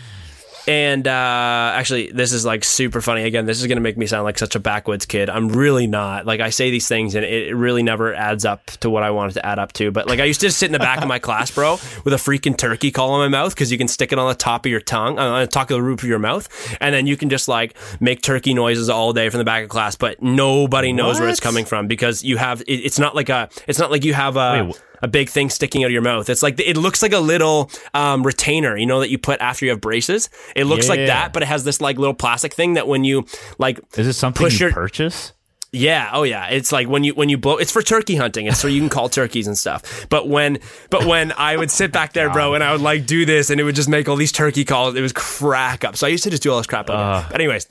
and 0.68 1.07
uh, 1.07 1.72
actually, 1.76 2.11
this 2.11 2.32
is 2.32 2.45
like 2.45 2.64
super 2.64 3.01
funny. 3.01 3.24
Again, 3.24 3.45
this 3.45 3.59
is 3.59 3.68
going 3.68 3.78
to 3.78 3.82
make 3.82 3.97
me 3.97 4.07
sound 4.07 4.24
like 4.24 4.38
such 4.38 4.55
a 4.55 4.59
backwoods 4.59 5.05
kid. 5.05 5.30
I'm 5.30 5.49
really 5.49 5.88
not. 5.88 6.26
Like 6.26 6.39
I 6.39 6.49
say 6.49 6.72
these 6.72 6.88
things, 6.88 7.16
and 7.16 7.26
it, 7.26 7.53
really 7.53 7.84
never 7.84 8.14
adds 8.14 8.45
up 8.45 8.66
to 8.66 8.89
what 8.89 9.03
I 9.03 9.11
wanted 9.11 9.34
to 9.34 9.45
add 9.45 9.59
up 9.59 9.74
to. 9.74 9.91
But 9.91 10.07
like 10.07 10.20
I 10.20 10.24
used 10.24 10.41
to 10.41 10.51
sit 10.51 10.68
in 10.68 10.72
the 10.72 10.80
back 10.80 11.01
of 11.01 11.07
my 11.07 11.20
class, 11.20 11.51
bro, 11.51 11.74
with 12.03 12.14
a 12.14 12.18
freaking 12.18 12.57
turkey 12.57 12.91
call 12.91 13.22
in 13.22 13.32
my 13.32 13.38
mouth 13.38 13.53
because 13.53 13.72
you 13.72 13.78
can 13.78 13.88
stick 13.88 14.11
it 14.11 14.20
on 14.20 14.30
the 14.30 14.36
top 14.36 14.66
of 14.66 14.72
your 14.72 14.80
tongue, 14.80 15.20
uh, 15.20 15.24
on 15.24 15.41
the 15.41 15.47
top 15.47 15.70
of 15.70 15.76
the 15.76 15.82
roof 15.82 16.01
of 16.03 16.09
your 16.09 16.20
mouth, 16.20 16.47
and 16.80 16.95
then 16.95 17.07
you 17.07 17.18
can 17.18 17.30
just 17.30 17.47
like 17.47 17.76
make 17.99 18.22
turkey 18.22 18.53
noises 18.53 18.89
all 18.89 19.14
day 19.14 19.30
from 19.30 19.39
the 19.39 19.45
back 19.45 19.64
of 19.64 19.70
class. 19.70 19.95
But 19.95 20.22
nobody 20.22 20.93
knows 20.93 21.20
where 21.20 21.30
it's 21.30 21.39
coming 21.39 21.66
from 21.66 21.88
because 21.88 22.24
you 22.24 22.38
have. 22.38 22.61
It, 22.61 22.86
it's 22.86 22.99
not 22.99 23.16
like 23.16 23.30
a. 23.30 23.49
It's 23.68 23.80
not 23.80 23.91
like 23.91 24.05
you 24.05 24.14
have 24.14 24.38
a. 24.38 24.66
Wait, 24.66 24.82
a 25.04 25.08
big 25.08 25.30
thing 25.30 25.51
sticking 25.51 25.84
out 25.84 25.88
of 25.88 25.91
your 25.91 26.01
mouth. 26.01 26.28
It's 26.30 26.41
like 26.41 26.60
it 26.60 26.78
looks 26.78 27.04
like 27.04 27.14
a 27.14 27.20
little 27.20 27.70
um, 27.93 28.24
retainer, 28.26 28.76
you 28.76 28.88
know, 28.88 29.01
that 29.01 29.10
you 29.12 29.20
put 29.20 29.39
after 29.41 29.66
you 29.66 29.72
have 29.72 29.82
braces. 29.82 30.30
It 30.56 30.64
looks 30.64 30.89
like 30.89 31.06
that, 31.08 31.34
but 31.34 31.43
it 31.43 31.47
has 31.47 31.64
this 31.64 31.80
like 31.82 31.97
little 31.99 32.16
plastic 32.16 32.54
thing 32.56 32.74
that 32.74 32.88
when 32.88 33.04
you 33.04 33.26
like 33.60 33.78
Is 33.97 34.08
this 34.08 34.18
something 34.18 34.43
Push 34.43 34.60
you 34.60 34.68
your- 34.68 34.74
purchase? 34.74 35.34
yeah, 35.76 36.12
oh 36.14 36.22
yeah. 36.24 36.47
It's 36.49 36.72
like 36.72 36.88
when 36.88 37.04
you 37.04 37.14
when 37.16 37.30
you 37.30 37.38
blow. 37.38 37.58
It's 37.58 37.72
for 37.72 37.82
turkey 37.82 38.16
hunting. 38.16 38.45
It's 38.45 38.60
so 38.60 38.68
you 38.68 38.80
can 38.80 38.89
call 38.89 39.10
turkeys 39.10 39.47
and 39.47 39.58
stuff. 39.58 40.06
But 40.10 40.28
when 40.30 40.60
but 40.89 41.06
when 41.06 41.32
I 41.34 41.58
would 41.58 41.70
sit 41.72 41.91
back 41.91 42.14
there, 42.14 42.30
bro, 42.32 42.54
and 42.54 42.64
I 42.64 42.72
would 42.72 42.82
like 42.82 43.06
do 43.06 43.26
this, 43.26 43.49
and 43.49 43.60
it 43.60 43.64
would 43.64 43.76
just 43.76 43.89
make 43.89 44.08
all 44.08 44.16
these 44.16 44.32
turkey 44.32 44.66
calls. 44.66 44.95
It 44.95 45.01
was 45.01 45.12
crack 45.14 45.84
up. 45.84 45.97
So 45.97 46.06
I 46.08 46.12
used 46.12 46.24
to 46.26 46.30
just 46.30 46.43
do 46.43 46.51
all 46.51 46.58
this 46.58 46.68
crap. 46.68 46.88
Like 46.89 47.28
But 47.28 47.36
anyways, 47.41 47.68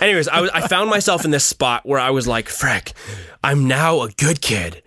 anyways, 0.00 0.28
I 0.28 0.40
was 0.40 0.50
I 0.50 0.66
found 0.66 0.90
myself 0.90 1.24
in 1.24 1.30
this 1.30 1.44
spot 1.44 1.86
where 1.86 2.00
I 2.00 2.10
was 2.10 2.26
like, 2.26 2.48
frick, 2.48 2.92
I'm 3.44 3.68
now 3.68 4.02
a 4.02 4.08
good 4.10 4.40
kid. 4.40 4.82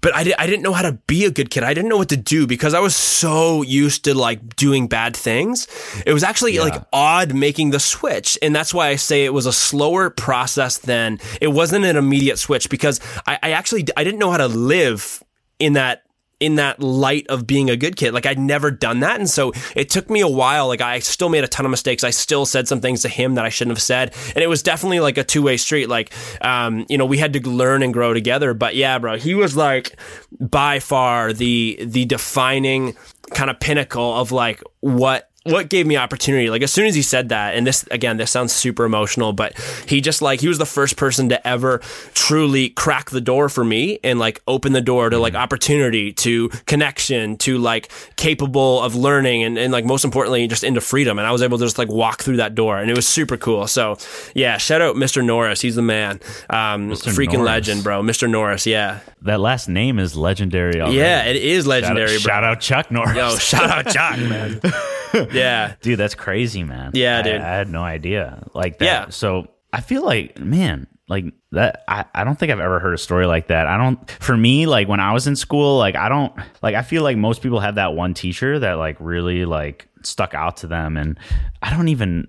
But 0.00 0.14
I, 0.14 0.24
di- 0.24 0.34
I 0.38 0.46
didn't 0.46 0.62
know 0.62 0.72
how 0.72 0.82
to 0.82 0.92
be 1.06 1.24
a 1.24 1.30
good 1.30 1.50
kid. 1.50 1.62
I 1.64 1.74
didn't 1.74 1.88
know 1.88 1.96
what 1.96 2.08
to 2.10 2.16
do 2.16 2.46
because 2.46 2.74
I 2.74 2.80
was 2.80 2.94
so 2.94 3.62
used 3.62 4.04
to 4.04 4.14
like 4.14 4.56
doing 4.56 4.86
bad 4.86 5.16
things. 5.16 5.66
It 6.06 6.12
was 6.12 6.22
actually 6.22 6.58
like 6.58 6.80
odd 6.92 7.34
making 7.34 7.70
the 7.70 7.80
switch. 7.80 8.38
And 8.40 8.54
that's 8.54 8.72
why 8.72 8.88
I 8.88 8.96
say 8.96 9.24
it 9.24 9.32
was 9.32 9.46
a 9.46 9.52
slower 9.52 10.10
process 10.10 10.78
than 10.78 11.18
it 11.40 11.48
wasn't 11.48 11.84
an 11.84 11.96
immediate 11.96 12.38
switch 12.38 12.70
because 12.70 13.00
I, 13.26 13.38
I 13.42 13.50
actually, 13.52 13.86
I 13.96 14.04
didn't 14.04 14.20
know 14.20 14.30
how 14.30 14.38
to 14.38 14.48
live 14.48 15.22
in 15.58 15.72
that 15.72 16.02
in 16.40 16.54
that 16.54 16.80
light 16.80 17.26
of 17.28 17.46
being 17.46 17.68
a 17.68 17.76
good 17.76 17.96
kid. 17.96 18.14
Like 18.14 18.26
I'd 18.26 18.38
never 18.38 18.70
done 18.70 19.00
that. 19.00 19.18
And 19.18 19.28
so 19.28 19.52
it 19.74 19.90
took 19.90 20.08
me 20.08 20.20
a 20.20 20.28
while. 20.28 20.68
Like 20.68 20.80
I 20.80 21.00
still 21.00 21.28
made 21.28 21.44
a 21.44 21.48
ton 21.48 21.66
of 21.66 21.70
mistakes. 21.70 22.04
I 22.04 22.10
still 22.10 22.46
said 22.46 22.68
some 22.68 22.80
things 22.80 23.02
to 23.02 23.08
him 23.08 23.34
that 23.34 23.44
I 23.44 23.48
shouldn't 23.48 23.76
have 23.76 23.82
said. 23.82 24.14
And 24.34 24.42
it 24.42 24.48
was 24.48 24.62
definitely 24.62 25.00
like 25.00 25.18
a 25.18 25.24
two 25.24 25.42
way 25.42 25.56
street. 25.56 25.88
Like, 25.88 26.12
um, 26.40 26.86
you 26.88 26.96
know, 26.96 27.06
we 27.06 27.18
had 27.18 27.32
to 27.32 27.48
learn 27.48 27.82
and 27.82 27.92
grow 27.92 28.14
together. 28.14 28.54
But 28.54 28.76
yeah, 28.76 28.98
bro, 28.98 29.16
he 29.16 29.34
was 29.34 29.56
like 29.56 29.98
by 30.38 30.78
far 30.78 31.32
the, 31.32 31.78
the 31.82 32.04
defining 32.04 32.96
kind 33.30 33.50
of 33.50 33.58
pinnacle 33.58 34.14
of 34.14 34.32
like 34.32 34.62
what 34.80 35.27
what 35.50 35.68
gave 35.68 35.86
me 35.86 35.96
opportunity 35.96 36.50
like 36.50 36.62
as 36.62 36.70
soon 36.72 36.86
as 36.86 36.94
he 36.94 37.02
said 37.02 37.28
that 37.30 37.54
and 37.54 37.66
this 37.66 37.84
again 37.90 38.16
this 38.16 38.30
sounds 38.30 38.52
super 38.52 38.84
emotional 38.84 39.32
but 39.32 39.58
he 39.86 40.00
just 40.00 40.20
like 40.22 40.40
he 40.40 40.48
was 40.48 40.58
the 40.58 40.66
first 40.66 40.96
person 40.96 41.28
to 41.28 41.46
ever 41.46 41.78
truly 42.14 42.68
crack 42.70 43.10
the 43.10 43.20
door 43.20 43.48
for 43.48 43.64
me 43.64 43.98
and 44.04 44.18
like 44.18 44.40
open 44.46 44.72
the 44.72 44.80
door 44.80 45.10
to 45.10 45.18
like 45.18 45.34
opportunity 45.34 46.12
to 46.12 46.48
connection 46.66 47.36
to 47.36 47.58
like 47.58 47.90
capable 48.16 48.82
of 48.82 48.94
learning 48.94 49.42
and, 49.42 49.58
and 49.58 49.72
like 49.72 49.84
most 49.84 50.04
importantly 50.04 50.46
just 50.46 50.64
into 50.64 50.80
freedom 50.80 51.18
and 51.18 51.26
i 51.26 51.32
was 51.32 51.42
able 51.42 51.58
to 51.58 51.64
just 51.64 51.78
like 51.78 51.88
walk 51.88 52.22
through 52.22 52.36
that 52.36 52.54
door 52.54 52.78
and 52.78 52.90
it 52.90 52.96
was 52.96 53.06
super 53.06 53.36
cool 53.36 53.66
so 53.66 53.96
yeah 54.34 54.56
shout 54.58 54.80
out 54.80 54.96
mr 54.96 55.24
norris 55.24 55.60
he's 55.60 55.74
the 55.76 55.82
man 55.82 56.20
um 56.50 56.90
freaking 56.90 57.34
Norris. 57.34 57.46
legend 57.46 57.84
bro 57.84 58.02
mr 58.02 58.28
norris 58.28 58.66
yeah 58.66 59.00
That 59.22 59.40
last 59.40 59.68
name 59.68 59.98
is 59.98 60.14
legendary. 60.16 60.80
Already. 60.80 60.96
yeah 60.96 61.24
it 61.24 61.36
is 61.36 61.64
Shout 61.64 61.72
out, 61.72 61.82
legendary 61.82 62.08
bro 62.08 62.18
shout 62.18 62.44
out 62.44 62.60
Chuck 62.60 62.90
Norris. 62.90 63.16
yo 63.16 63.36
shout 63.36 63.70
out 63.70 63.86
chuck 63.92 64.18
man 64.18 64.60
yeah 65.38 65.74
dude, 65.80 65.98
that's 65.98 66.14
crazy, 66.14 66.62
man. 66.64 66.90
Yeah, 66.94 67.18
I- 67.18 67.22
dude. 67.22 67.40
I, 67.40 67.54
had 67.56 67.68
no 67.70 67.82
idea. 67.82 68.42
Like 68.54 68.78
that. 68.78 68.84
Yeah. 68.84 69.08
So 69.10 69.48
I 69.72 69.80
feel 69.80 70.04
like, 70.04 70.38
man, 70.38 70.86
like 71.08 71.24
that. 71.52 71.84
I, 71.88 72.04
I 72.14 72.24
don't 72.24 72.38
think 72.38 72.52
I've 72.52 72.60
ever 72.60 72.78
heard 72.80 72.94
a 72.94 72.98
story 72.98 73.26
like 73.26 73.48
that. 73.48 73.66
I 73.66 73.76
don't. 73.76 74.10
For 74.20 74.36
me, 74.36 74.66
like 74.66 74.88
when 74.88 75.00
I 75.00 75.12
was 75.12 75.26
in 75.26 75.36
school, 75.36 75.78
like 75.78 75.94
I 75.96 76.08
don't 76.08 76.32
like. 76.62 76.74
I 76.74 76.82
feel 76.82 77.02
like 77.02 77.16
most 77.16 77.42
people 77.42 77.60
have 77.60 77.76
that 77.76 77.94
one 77.94 78.14
teacher 78.14 78.58
that 78.58 78.74
like 78.74 78.96
really 79.00 79.44
like 79.44 79.88
stuck 80.02 80.34
out 80.34 80.58
to 80.58 80.66
them, 80.66 80.96
and 80.96 81.18
I 81.62 81.70
don't 81.74 81.88
even. 81.88 82.28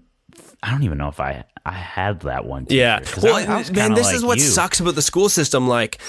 I 0.62 0.72
don't 0.72 0.84
even 0.84 0.98
know 0.98 1.08
if 1.08 1.20
I 1.22 1.46
I 1.66 1.72
had 1.72 2.22
that 2.22 2.46
one. 2.46 2.66
Teacher, 2.66 2.80
Yeah. 2.80 3.00
'Cause 3.00 3.24
Well, 3.24 3.36
I- 3.36 3.44
I 3.60 3.70
man, 3.72 3.94
this 3.94 4.08
like 4.08 4.16
is 4.16 4.26
what 4.26 4.38
you. 4.40 4.44
sucks 4.44 4.80
about 4.82 4.96
the 4.96 5.02
school 5.02 5.30
system. 5.30 5.68
Like, 5.68 6.00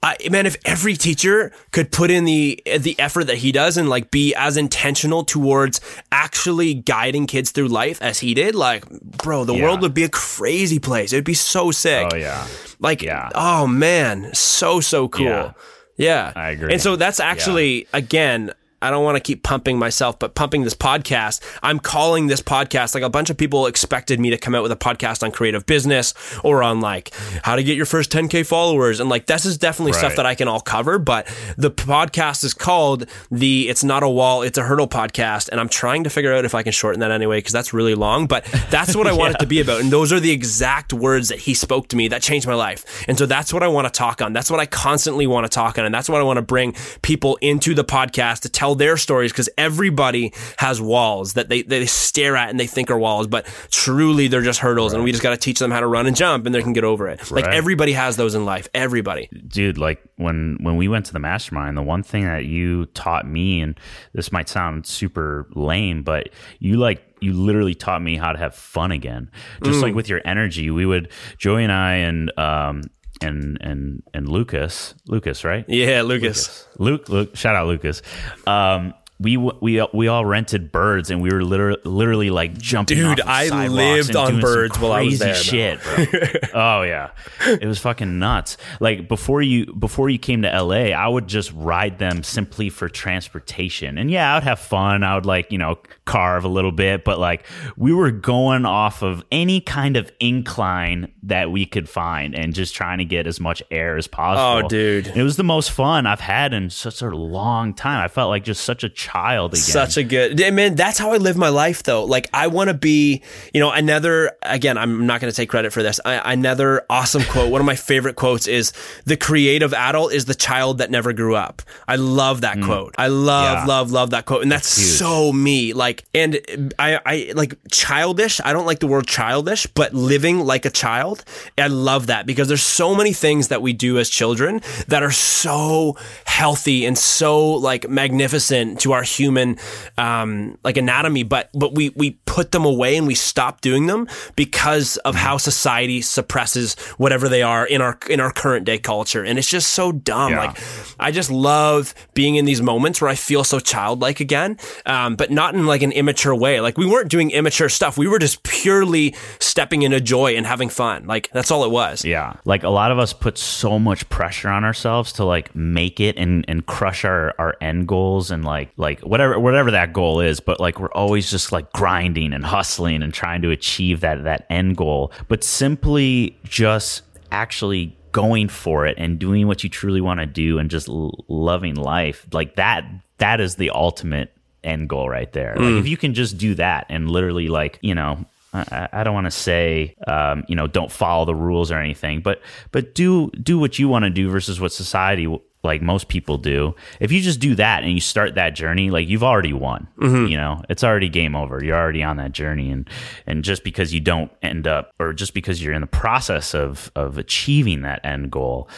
I, 0.00 0.16
man, 0.30 0.46
if 0.46 0.56
every 0.64 0.94
teacher 0.94 1.50
could 1.72 1.90
put 1.90 2.08
in 2.10 2.24
the 2.24 2.62
the 2.78 2.94
effort 3.00 3.24
that 3.24 3.38
he 3.38 3.50
does 3.50 3.76
and 3.76 3.88
like 3.88 4.12
be 4.12 4.32
as 4.34 4.56
intentional 4.56 5.24
towards 5.24 5.80
actually 6.12 6.74
guiding 6.74 7.26
kids 7.26 7.50
through 7.50 7.66
life 7.66 8.00
as 8.00 8.20
he 8.20 8.32
did, 8.32 8.54
like, 8.54 8.88
bro, 8.88 9.44
the 9.44 9.54
Yeah. 9.56 9.64
world 9.64 9.82
would 9.82 9.94
be 9.94 10.04
a 10.04 10.08
crazy 10.08 10.78
place. 10.78 11.12
It'd 11.12 11.24
be 11.24 11.34
so 11.34 11.72
sick. 11.72 12.08
Oh 12.12 12.16
yeah. 12.16 12.46
Like, 12.78 13.02
Yeah. 13.02 13.28
oh 13.34 13.66
man, 13.66 14.30
so 14.34 14.78
so 14.80 15.08
cool. 15.08 15.26
Yeah. 15.26 15.52
Yeah, 15.96 16.32
I 16.36 16.50
agree. 16.50 16.72
And 16.74 16.80
so 16.80 16.94
that's 16.94 17.18
actually 17.18 17.88
again. 17.92 18.52
I 18.80 18.90
don't 18.90 19.02
want 19.02 19.16
to 19.16 19.20
keep 19.20 19.42
pumping 19.42 19.76
myself, 19.76 20.18
but 20.20 20.36
pumping 20.36 20.62
this 20.62 20.74
podcast. 20.74 21.42
I'm 21.64 21.80
calling 21.80 22.28
this 22.28 22.40
podcast 22.40 22.94
like 22.94 23.02
a 23.02 23.10
bunch 23.10 23.28
of 23.28 23.36
people 23.36 23.66
expected 23.66 24.20
me 24.20 24.30
to 24.30 24.38
come 24.38 24.54
out 24.54 24.62
with 24.62 24.70
a 24.70 24.76
podcast 24.76 25.24
on 25.24 25.32
creative 25.32 25.66
business 25.66 26.14
or 26.44 26.62
on 26.62 26.80
like 26.80 27.12
how 27.42 27.56
to 27.56 27.64
get 27.64 27.76
your 27.76 27.86
first 27.86 28.12
10k 28.12 28.46
followers, 28.46 29.00
and 29.00 29.10
like 29.10 29.26
this 29.26 29.44
is 29.44 29.58
definitely 29.58 29.94
stuff 29.94 30.14
that 30.14 30.26
I 30.26 30.36
can 30.36 30.46
all 30.46 30.60
cover. 30.60 30.98
But 30.98 31.26
the 31.56 31.72
podcast 31.72 32.44
is 32.44 32.54
called 32.54 33.06
the 33.30 33.68
"It's 33.68 33.82
Not 33.82 34.04
a 34.04 34.08
Wall, 34.08 34.42
It's 34.42 34.58
a 34.58 34.62
Hurdle" 34.62 34.86
podcast, 34.88 35.48
and 35.48 35.60
I'm 35.60 35.68
trying 35.68 36.04
to 36.04 36.10
figure 36.10 36.32
out 36.32 36.44
if 36.44 36.54
I 36.54 36.62
can 36.62 36.72
shorten 36.72 37.00
that 37.00 37.10
anyway 37.10 37.38
because 37.38 37.52
that's 37.52 37.72
really 37.72 37.96
long. 37.96 38.26
But 38.28 38.44
that's 38.70 38.94
what 38.94 39.08
I 39.08 39.12
want 39.18 39.34
it 39.34 39.38
to 39.40 39.46
be 39.46 39.60
about, 39.60 39.80
and 39.80 39.90
those 39.90 40.12
are 40.12 40.20
the 40.20 40.30
exact 40.30 40.92
words 40.92 41.30
that 41.30 41.40
he 41.40 41.54
spoke 41.54 41.88
to 41.88 41.96
me 41.96 42.06
that 42.08 42.22
changed 42.22 42.46
my 42.46 42.54
life. 42.54 43.04
And 43.08 43.18
so 43.18 43.26
that's 43.26 43.52
what 43.52 43.64
I 43.64 43.68
want 43.68 43.86
to 43.86 43.90
talk 43.92 44.22
on. 44.22 44.32
That's 44.32 44.52
what 44.52 44.60
I 44.60 44.66
constantly 44.66 45.26
want 45.26 45.46
to 45.46 45.50
talk 45.50 45.78
on, 45.78 45.84
and 45.84 45.92
that's 45.92 46.08
what 46.08 46.20
I 46.20 46.24
want 46.24 46.36
to 46.36 46.42
bring 46.42 46.76
people 47.02 47.36
into 47.40 47.74
the 47.74 47.84
podcast 47.84 48.40
to 48.42 48.48
tell 48.48 48.67
their 48.74 48.96
stories 48.96 49.32
because 49.32 49.48
everybody 49.58 50.32
has 50.58 50.80
walls 50.80 51.34
that 51.34 51.48
they, 51.48 51.62
they 51.62 51.86
stare 51.86 52.36
at 52.36 52.50
and 52.50 52.58
they 52.58 52.66
think 52.66 52.90
are 52.90 52.98
walls, 52.98 53.26
but 53.26 53.46
truly 53.70 54.28
they're 54.28 54.42
just 54.42 54.60
hurdles, 54.60 54.92
and 54.92 55.02
we 55.04 55.10
just 55.12 55.22
got 55.22 55.30
to 55.30 55.36
teach 55.36 55.58
them 55.58 55.70
how 55.70 55.80
to 55.80 55.86
run 55.86 56.06
and 56.06 56.16
jump, 56.16 56.46
and 56.46 56.54
they 56.54 56.62
can 56.62 56.72
get 56.72 56.84
over 56.84 57.08
it. 57.08 57.30
Like 57.30 57.44
everybody 57.46 57.92
has 57.92 58.16
those 58.16 58.34
in 58.34 58.44
life. 58.44 58.68
Everybody. 58.74 59.28
dude 59.48 59.78
like 59.78 60.02
when 60.16 60.58
when 60.60 60.76
we 60.76 60.88
went 60.88 61.06
to 61.06 61.12
the 61.12 61.18
mastermind 61.18 61.76
the 61.76 61.82
one 61.82 62.02
thing 62.02 62.24
that 62.24 62.44
you 62.44 62.86
taught 62.86 63.26
me 63.26 63.60
and 63.60 63.78
this 64.12 64.30
might 64.32 64.48
sound 64.48 64.86
super 64.86 65.46
lame 65.54 66.02
but 66.02 66.28
you 66.58 66.76
like 66.76 67.02
you 67.20 67.32
literally 67.32 67.74
taught 67.74 68.02
me 68.02 68.16
how 68.16 68.32
to 68.32 68.38
have 68.38 68.54
fun 68.54 68.90
again 68.92 69.30
just 69.64 69.78
Mm. 69.78 69.82
like 69.82 69.94
with 69.94 70.08
your 70.08 70.20
energy 70.24 70.70
we 70.70 70.84
would 70.86 71.10
joey 71.38 71.62
and 71.64 71.72
i 71.72 71.94
and 71.94 72.32
um 72.38 72.82
and 73.20 73.58
and 73.60 74.02
and 74.14 74.28
lucas 74.28 74.94
lucas 75.06 75.44
right 75.44 75.64
Yeah, 75.68 76.02
Lucas. 76.02 76.66
Luke, 76.78 77.08
Luke, 77.08 77.36
shout 77.36 77.56
out 77.56 77.66
Lucas. 77.66 78.02
Um, 78.46 78.94
we 79.20 79.36
we 79.36 79.84
we 79.92 80.06
all 80.06 80.24
rented 80.24 80.70
birds 80.70 81.10
and 81.10 81.20
we 81.20 81.30
were 81.30 81.42
literally 81.42 81.80
literally 81.84 82.30
like 82.30 82.56
jumping. 82.56 82.98
Dude, 82.98 83.20
of 83.20 83.28
I 83.28 83.66
lived 83.66 84.10
and 84.10 84.16
on 84.16 84.40
birds 84.40 84.78
while 84.78 84.92
I 84.92 85.02
was 85.02 85.18
crazy 85.18 85.24
there, 85.24 85.78
Shit, 85.78 85.82
bro. 85.82 86.50
oh 86.54 86.82
yeah, 86.82 87.10
it 87.46 87.66
was 87.66 87.80
fucking 87.80 88.18
nuts. 88.18 88.56
Like 88.78 89.08
before 89.08 89.42
you 89.42 89.72
before 89.74 90.08
you 90.08 90.18
came 90.18 90.42
to 90.42 90.62
LA, 90.62 90.92
I 90.92 91.08
would 91.08 91.26
just 91.26 91.52
ride 91.52 91.98
them 91.98 92.22
simply 92.22 92.70
for 92.70 92.88
transportation, 92.88 93.98
and 93.98 94.08
yeah, 94.08 94.32
I 94.32 94.36
would 94.36 94.44
have 94.44 94.60
fun. 94.60 95.02
I 95.02 95.16
would 95.16 95.26
like 95.26 95.50
you 95.50 95.58
know 95.58 95.78
carve 96.04 96.44
a 96.44 96.48
little 96.48 96.72
bit, 96.72 97.04
but 97.04 97.18
like 97.18 97.44
we 97.76 97.92
were 97.92 98.12
going 98.12 98.66
off 98.66 99.02
of 99.02 99.24
any 99.32 99.60
kind 99.60 99.96
of 99.96 100.12
incline 100.20 101.12
that 101.24 101.50
we 101.50 101.66
could 101.66 101.88
find 101.88 102.34
and 102.34 102.54
just 102.54 102.74
trying 102.74 102.98
to 102.98 103.04
get 103.04 103.26
as 103.26 103.40
much 103.40 103.62
air 103.70 103.96
as 103.96 104.06
oh, 104.06 104.10
possible. 104.10 104.66
Oh, 104.66 104.68
dude. 104.68 105.08
it 105.08 105.22
was 105.22 105.36
the 105.36 105.44
most 105.44 105.70
fun 105.72 106.06
I've 106.06 106.20
had 106.20 106.54
in 106.54 106.70
such 106.70 107.02
a 107.02 107.08
long 107.08 107.74
time. 107.74 108.02
I 108.02 108.08
felt 108.08 108.30
like 108.30 108.44
just 108.44 108.64
such 108.64 108.84
a 108.84 108.88
child 109.12 109.52
again. 109.52 109.62
Such 109.62 109.96
a 109.96 110.04
good 110.04 110.38
man. 110.52 110.74
that's 110.74 110.98
how 110.98 111.12
I 111.12 111.16
live 111.16 111.36
my 111.36 111.48
life 111.48 111.82
though. 111.82 112.04
Like 112.04 112.28
I 112.32 112.48
want 112.48 112.68
to 112.68 112.74
be, 112.74 113.22
you 113.54 113.60
know, 113.60 113.70
another 113.70 114.32
again, 114.42 114.76
I'm 114.78 115.06
not 115.06 115.20
going 115.20 115.30
to 115.30 115.36
take 115.36 115.48
credit 115.48 115.72
for 115.72 115.82
this. 115.82 116.00
I, 116.04 116.32
another 116.32 116.84
awesome 116.90 117.22
quote. 117.22 117.50
One 117.50 117.60
of 117.60 117.66
my 117.66 117.76
favorite 117.76 118.16
quotes 118.16 118.46
is 118.46 118.72
the 119.04 119.16
creative 119.16 119.72
adult 119.72 120.12
is 120.12 120.26
the 120.26 120.34
child 120.34 120.78
that 120.78 120.90
never 120.90 121.12
grew 121.12 121.34
up. 121.34 121.62
I 121.86 121.96
love 121.96 122.42
that 122.42 122.58
mm. 122.58 122.64
quote. 122.64 122.94
I 122.98 123.08
love 123.08 123.58
Yeah. 123.58 123.64
love 123.66 123.90
love 123.92 124.10
that 124.10 124.26
quote. 124.26 124.42
And 124.42 124.52
that's, 124.52 124.76
huge. 124.76 124.98
so 124.98 125.32
me. 125.32 125.72
Like 125.72 126.04
and 126.14 126.38
I 126.78 127.00
I 127.04 127.32
like 127.34 127.56
childish. 127.70 128.40
I 128.44 128.52
don't 128.52 128.66
like 128.66 128.80
the 128.80 128.86
word 128.86 129.06
childish, 129.06 129.66
but 129.66 129.94
living 129.94 130.40
like 130.40 130.64
a 130.64 130.70
child. 130.70 131.24
I 131.56 131.68
love 131.68 132.08
that 132.08 132.26
because 132.26 132.48
there's 132.48 132.62
so 132.62 132.94
many 132.94 133.12
things 133.12 133.48
that 133.48 133.62
we 133.62 133.72
do 133.72 133.98
as 133.98 134.10
children 134.10 134.60
that 134.88 135.02
are 135.02 135.10
so 135.10 135.96
healthy 136.24 136.84
and 136.84 136.96
so 136.96 137.52
like 137.52 137.88
magnificent 137.88 138.80
to 138.80 138.92
our 138.92 138.97
human 139.02 139.56
um, 139.96 140.58
like 140.64 140.76
anatomy, 140.76 141.22
but 141.22 141.50
but 141.54 141.74
we 141.74 141.90
we 141.90 142.12
put 142.26 142.52
them 142.52 142.64
away 142.64 142.96
and 142.96 143.06
we 143.06 143.14
stop 143.14 143.60
doing 143.60 143.86
them 143.86 144.08
because 144.36 144.96
of 144.98 145.14
how 145.14 145.36
society 145.36 146.00
suppresses 146.00 146.74
whatever 146.96 147.28
they 147.28 147.42
are 147.42 147.66
in 147.66 147.80
our 147.80 147.98
in 148.08 148.20
our 148.20 148.32
current 148.32 148.64
day 148.64 148.78
culture, 148.78 149.24
and 149.24 149.38
it's 149.38 149.48
just 149.48 149.70
so 149.70 149.92
dumb. 149.92 150.32
Yeah. 150.32 150.38
Like 150.38 150.58
I 150.98 151.10
just 151.10 151.30
love 151.30 151.94
being 152.14 152.36
in 152.36 152.44
these 152.44 152.62
moments 152.62 153.00
where 153.00 153.10
I 153.10 153.14
feel 153.14 153.44
so 153.44 153.60
childlike 153.60 154.20
again, 154.20 154.58
um, 154.86 155.16
but 155.16 155.30
not 155.30 155.54
in 155.54 155.66
like 155.66 155.82
an 155.82 155.92
immature 155.92 156.34
way. 156.34 156.60
Like 156.60 156.78
we 156.78 156.86
weren't 156.86 157.10
doing 157.10 157.30
immature 157.30 157.68
stuff; 157.68 157.98
we 157.98 158.08
were 158.08 158.18
just 158.18 158.42
purely 158.42 159.14
stepping 159.38 159.82
into 159.82 160.00
joy 160.00 160.36
and 160.36 160.46
having 160.46 160.68
fun. 160.68 161.06
Like 161.06 161.30
that's 161.32 161.50
all 161.50 161.64
it 161.64 161.70
was. 161.70 162.04
Yeah. 162.04 162.34
Like 162.44 162.62
a 162.62 162.68
lot 162.68 162.90
of 162.90 162.98
us 162.98 163.12
put 163.12 163.38
so 163.38 163.78
much 163.78 164.08
pressure 164.08 164.48
on 164.48 164.64
ourselves 164.64 165.12
to 165.14 165.24
like 165.24 165.54
make 165.54 166.00
it 166.00 166.16
and, 166.16 166.44
and 166.48 166.64
crush 166.66 167.04
our, 167.04 167.34
our 167.38 167.56
end 167.60 167.88
goals 167.88 168.30
and 168.30 168.44
like 168.44 168.70
like 168.76 168.87
whatever 169.00 169.38
whatever 169.38 169.70
that 169.70 169.92
goal 169.92 170.20
is. 170.20 170.40
But 170.40 170.60
like 170.60 170.78
we're 170.80 170.92
always 170.92 171.30
just 171.30 171.52
like 171.52 171.72
grinding 171.72 172.32
and 172.32 172.44
hustling 172.44 173.02
and 173.02 173.12
trying 173.12 173.42
to 173.42 173.50
achieve 173.50 174.00
that 174.00 174.24
that 174.24 174.46
end 174.50 174.76
goal. 174.76 175.12
But 175.28 175.44
simply 175.44 176.38
just 176.44 177.02
actually 177.30 177.96
going 178.12 178.48
for 178.48 178.86
it 178.86 178.96
and 178.98 179.18
doing 179.18 179.46
what 179.46 179.62
you 179.62 179.70
truly 179.70 180.00
want 180.00 180.20
to 180.20 180.26
do 180.26 180.58
and 180.58 180.70
just 180.70 180.88
l- 180.88 181.24
loving 181.28 181.74
life 181.74 182.26
like 182.32 182.56
that 182.56 182.84
that 183.18 183.40
is 183.40 183.56
the 183.56 183.70
ultimate 183.70 184.32
end 184.64 184.88
goal 184.88 185.08
right 185.08 185.32
there 185.32 185.54
like 185.56 185.66
mm. 185.66 185.78
if 185.78 185.86
you 185.86 185.96
can 185.96 186.14
just 186.14 186.38
do 186.38 186.54
that 186.54 186.86
and 186.88 187.10
literally 187.10 187.48
like 187.48 187.78
you 187.82 187.94
know 187.94 188.24
I, 188.58 188.88
I 188.92 189.04
don't 189.04 189.14
want 189.14 189.26
to 189.26 189.30
say 189.30 189.94
um, 190.06 190.44
you 190.48 190.54
know 190.54 190.66
don't 190.66 190.90
follow 190.90 191.24
the 191.24 191.34
rules 191.34 191.70
or 191.70 191.78
anything 191.78 192.20
but 192.20 192.40
but 192.72 192.94
do 192.94 193.30
do 193.30 193.58
what 193.58 193.78
you 193.78 193.88
want 193.88 194.04
to 194.04 194.10
do 194.10 194.28
versus 194.30 194.60
what 194.60 194.72
society 194.72 195.26
like 195.64 195.82
most 195.82 196.06
people 196.06 196.38
do. 196.38 196.74
If 197.00 197.10
you 197.10 197.20
just 197.20 197.40
do 197.40 197.56
that 197.56 197.82
and 197.82 197.92
you 197.92 198.00
start 198.00 198.36
that 198.36 198.50
journey 198.50 198.90
like 198.90 199.08
you've 199.08 199.24
already 199.24 199.52
won 199.52 199.88
you 200.28 200.36
know? 200.36 200.62
It's 200.68 200.84
already 200.84 201.08
game 201.08 201.34
over. 201.34 201.62
You're 201.62 201.76
already 201.76 202.02
on 202.02 202.16
that 202.18 202.32
journey 202.32 202.70
and 202.70 202.88
and 203.26 203.42
just 203.44 203.64
because 203.64 203.92
you 203.92 204.00
don't 204.00 204.30
end 204.42 204.66
up 204.68 204.92
or 205.00 205.12
just 205.12 205.34
because 205.34 205.62
you're 205.62 205.74
in 205.74 205.80
the 205.80 205.86
process 205.86 206.54
of 206.54 206.92
of 206.94 207.18
achieving 207.18 207.82
that 207.82 208.04
end 208.04 208.30
goal 208.30 208.68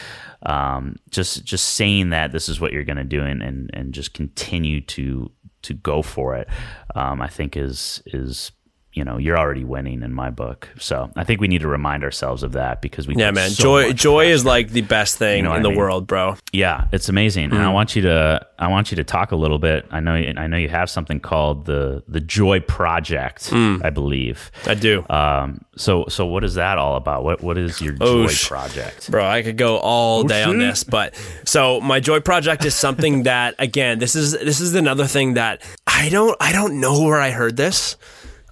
um, 0.43 0.97
just 1.11 1.45
just 1.45 1.75
saying 1.75 2.11
that 2.11 2.33
this 2.33 2.49
is 2.49 2.61
what 2.61 2.73
you're 2.73 2.85
going 2.85 2.97
to 2.97 3.05
do 3.05 3.23
and, 3.23 3.43
and 3.43 3.71
and 3.75 3.93
just 3.93 4.15
continue 4.15 4.81
to 4.81 5.31
to 5.63 5.75
go 5.75 6.01
for 6.01 6.35
it 6.35 6.49
um, 6.95 7.21
i 7.21 7.29
think 7.29 7.57
is 7.57 8.03
is 8.07 8.53
you 8.93 9.05
know 9.05 9.19
you're 9.19 9.39
already 9.39 9.63
winning 9.63 10.03
in 10.03 10.13
my 10.13 10.31
book 10.31 10.69
so 10.79 11.09
i 11.15 11.23
think 11.23 11.41
we 11.41 11.47
need 11.47 11.61
to 11.61 11.69
remind 11.69 12.03
ourselves 12.03 12.43
of 12.43 12.53
that 12.53 12.83
because 12.83 13.07
we 13.07 13.15
Yeah, 13.15 13.31
man. 13.31 13.51
so 13.51 13.63
joy 13.63 13.93
joy 13.93 14.23
pressure. 14.25 14.33
is 14.35 14.45
like 14.45 14.71
the 14.71 14.81
best 14.83 15.17
thing 15.17 15.37
You 15.39 15.43
know 15.45 15.55
in 15.55 15.63
the 15.63 15.69
mean? 15.69 15.79
world, 15.79 16.07
bro. 16.09 16.37
yeah 16.53 16.87
it's 16.93 17.09
amazing 17.09 17.45
and 17.45 17.53
Mm. 17.55 17.61
i 17.67 17.69
want 17.69 17.95
you 17.95 18.03
to 18.03 18.45
i 18.59 18.67
want 18.67 18.91
you 18.91 18.97
to 18.97 19.05
talk 19.05 19.31
a 19.31 19.37
little 19.37 19.61
bit 19.61 19.87
i 19.93 20.01
know 20.01 20.15
i 20.15 20.47
know 20.49 20.57
you 20.57 20.69
have 20.69 20.91
something 20.91 21.21
called 21.21 21.67
the 21.67 22.03
the 22.09 22.21
joy 22.21 22.59
project 22.61 23.51
Mm. 23.51 23.85
i 23.85 23.91
believe 23.91 24.51
I 24.67 24.75
do. 24.75 25.05
um 25.09 25.65
so 25.77 26.07
so 26.09 26.27
what 26.27 26.43
is 26.45 26.55
that 26.55 26.77
all 26.79 26.97
about 26.97 27.23
what 27.23 27.43
what 27.43 27.57
is 27.59 27.81
your 27.81 27.95
Oh, 28.01 28.27
joy 28.27 28.33
sh- 28.33 28.49
project 28.49 29.09
Bro, 29.11 29.25
I 29.25 29.43
could 29.43 29.57
go 29.57 29.77
all 29.79 30.25
day 30.25 30.43
on 30.43 30.59
this, 30.59 30.83
but 30.85 31.15
so 31.45 31.81
my 31.81 32.01
joy 32.01 32.21
project 32.21 32.65
is 32.65 32.75
something 32.75 33.23
that 33.31 33.55
again, 33.59 33.99
this 33.99 34.15
is 34.17 34.33
this 34.33 34.61
is 34.61 34.75
another 34.75 35.07
thing 35.07 35.35
that 35.35 35.63
I 35.87 36.09
don't 36.11 36.37
I 36.41 36.53
don't 36.53 36.81
know 36.81 37.01
where 37.03 37.21
I 37.21 37.31
heard 37.31 37.57
this. 37.57 37.97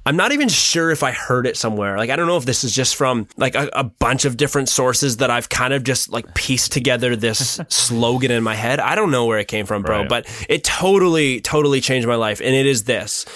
I'm 0.09 0.17
not 0.17 0.33
even 0.33 0.49
sure 0.49 0.91
if 0.91 1.03
I 1.03 1.11
heard 1.13 1.47
it 1.47 1.55
somewhere. 1.55 1.99
Like 1.99 2.09
I 2.09 2.17
don't 2.17 2.27
know 2.27 2.39
if 2.39 2.47
this 2.47 2.65
is 2.65 2.75
just 2.75 2.97
from 2.97 3.29
like 3.37 3.55
a, 3.55 3.69
a 3.75 3.85
bunch 3.85 4.25
of 4.25 4.39
different 4.39 4.71
sources 4.71 5.19
that 5.19 5.31
I've 5.31 5.51
kind 5.51 5.75
of 5.75 5.85
just 5.85 6.11
like 6.11 6.33
pieced 6.35 6.73
together 6.73 7.15
this 7.15 7.61
slogan 7.69 8.31
in 8.31 8.43
my 8.43 8.55
head. 8.55 8.81
I 8.81 8.95
don't 8.95 9.11
know 9.11 9.27
where 9.27 9.39
it 9.39 9.49
came 9.49 9.67
from, 9.67 9.83
bro, 9.83 9.99
Right. 10.01 10.09
but 10.09 10.47
it 10.49 10.65
totally 10.65 11.43
totally 11.43 11.83
changed 11.83 12.09
my 12.09 12.15
life 12.15 12.41
and 12.41 12.55
it 12.55 12.65
is 12.65 12.85
this. 12.85 13.27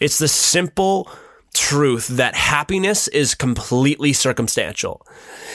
It's 0.00 0.16
the 0.16 0.26
simple 0.26 1.06
truth 1.54 2.08
that 2.08 2.34
happiness 2.34 3.08
is 3.08 3.34
completely 3.34 4.12
circumstantial. 4.12 5.06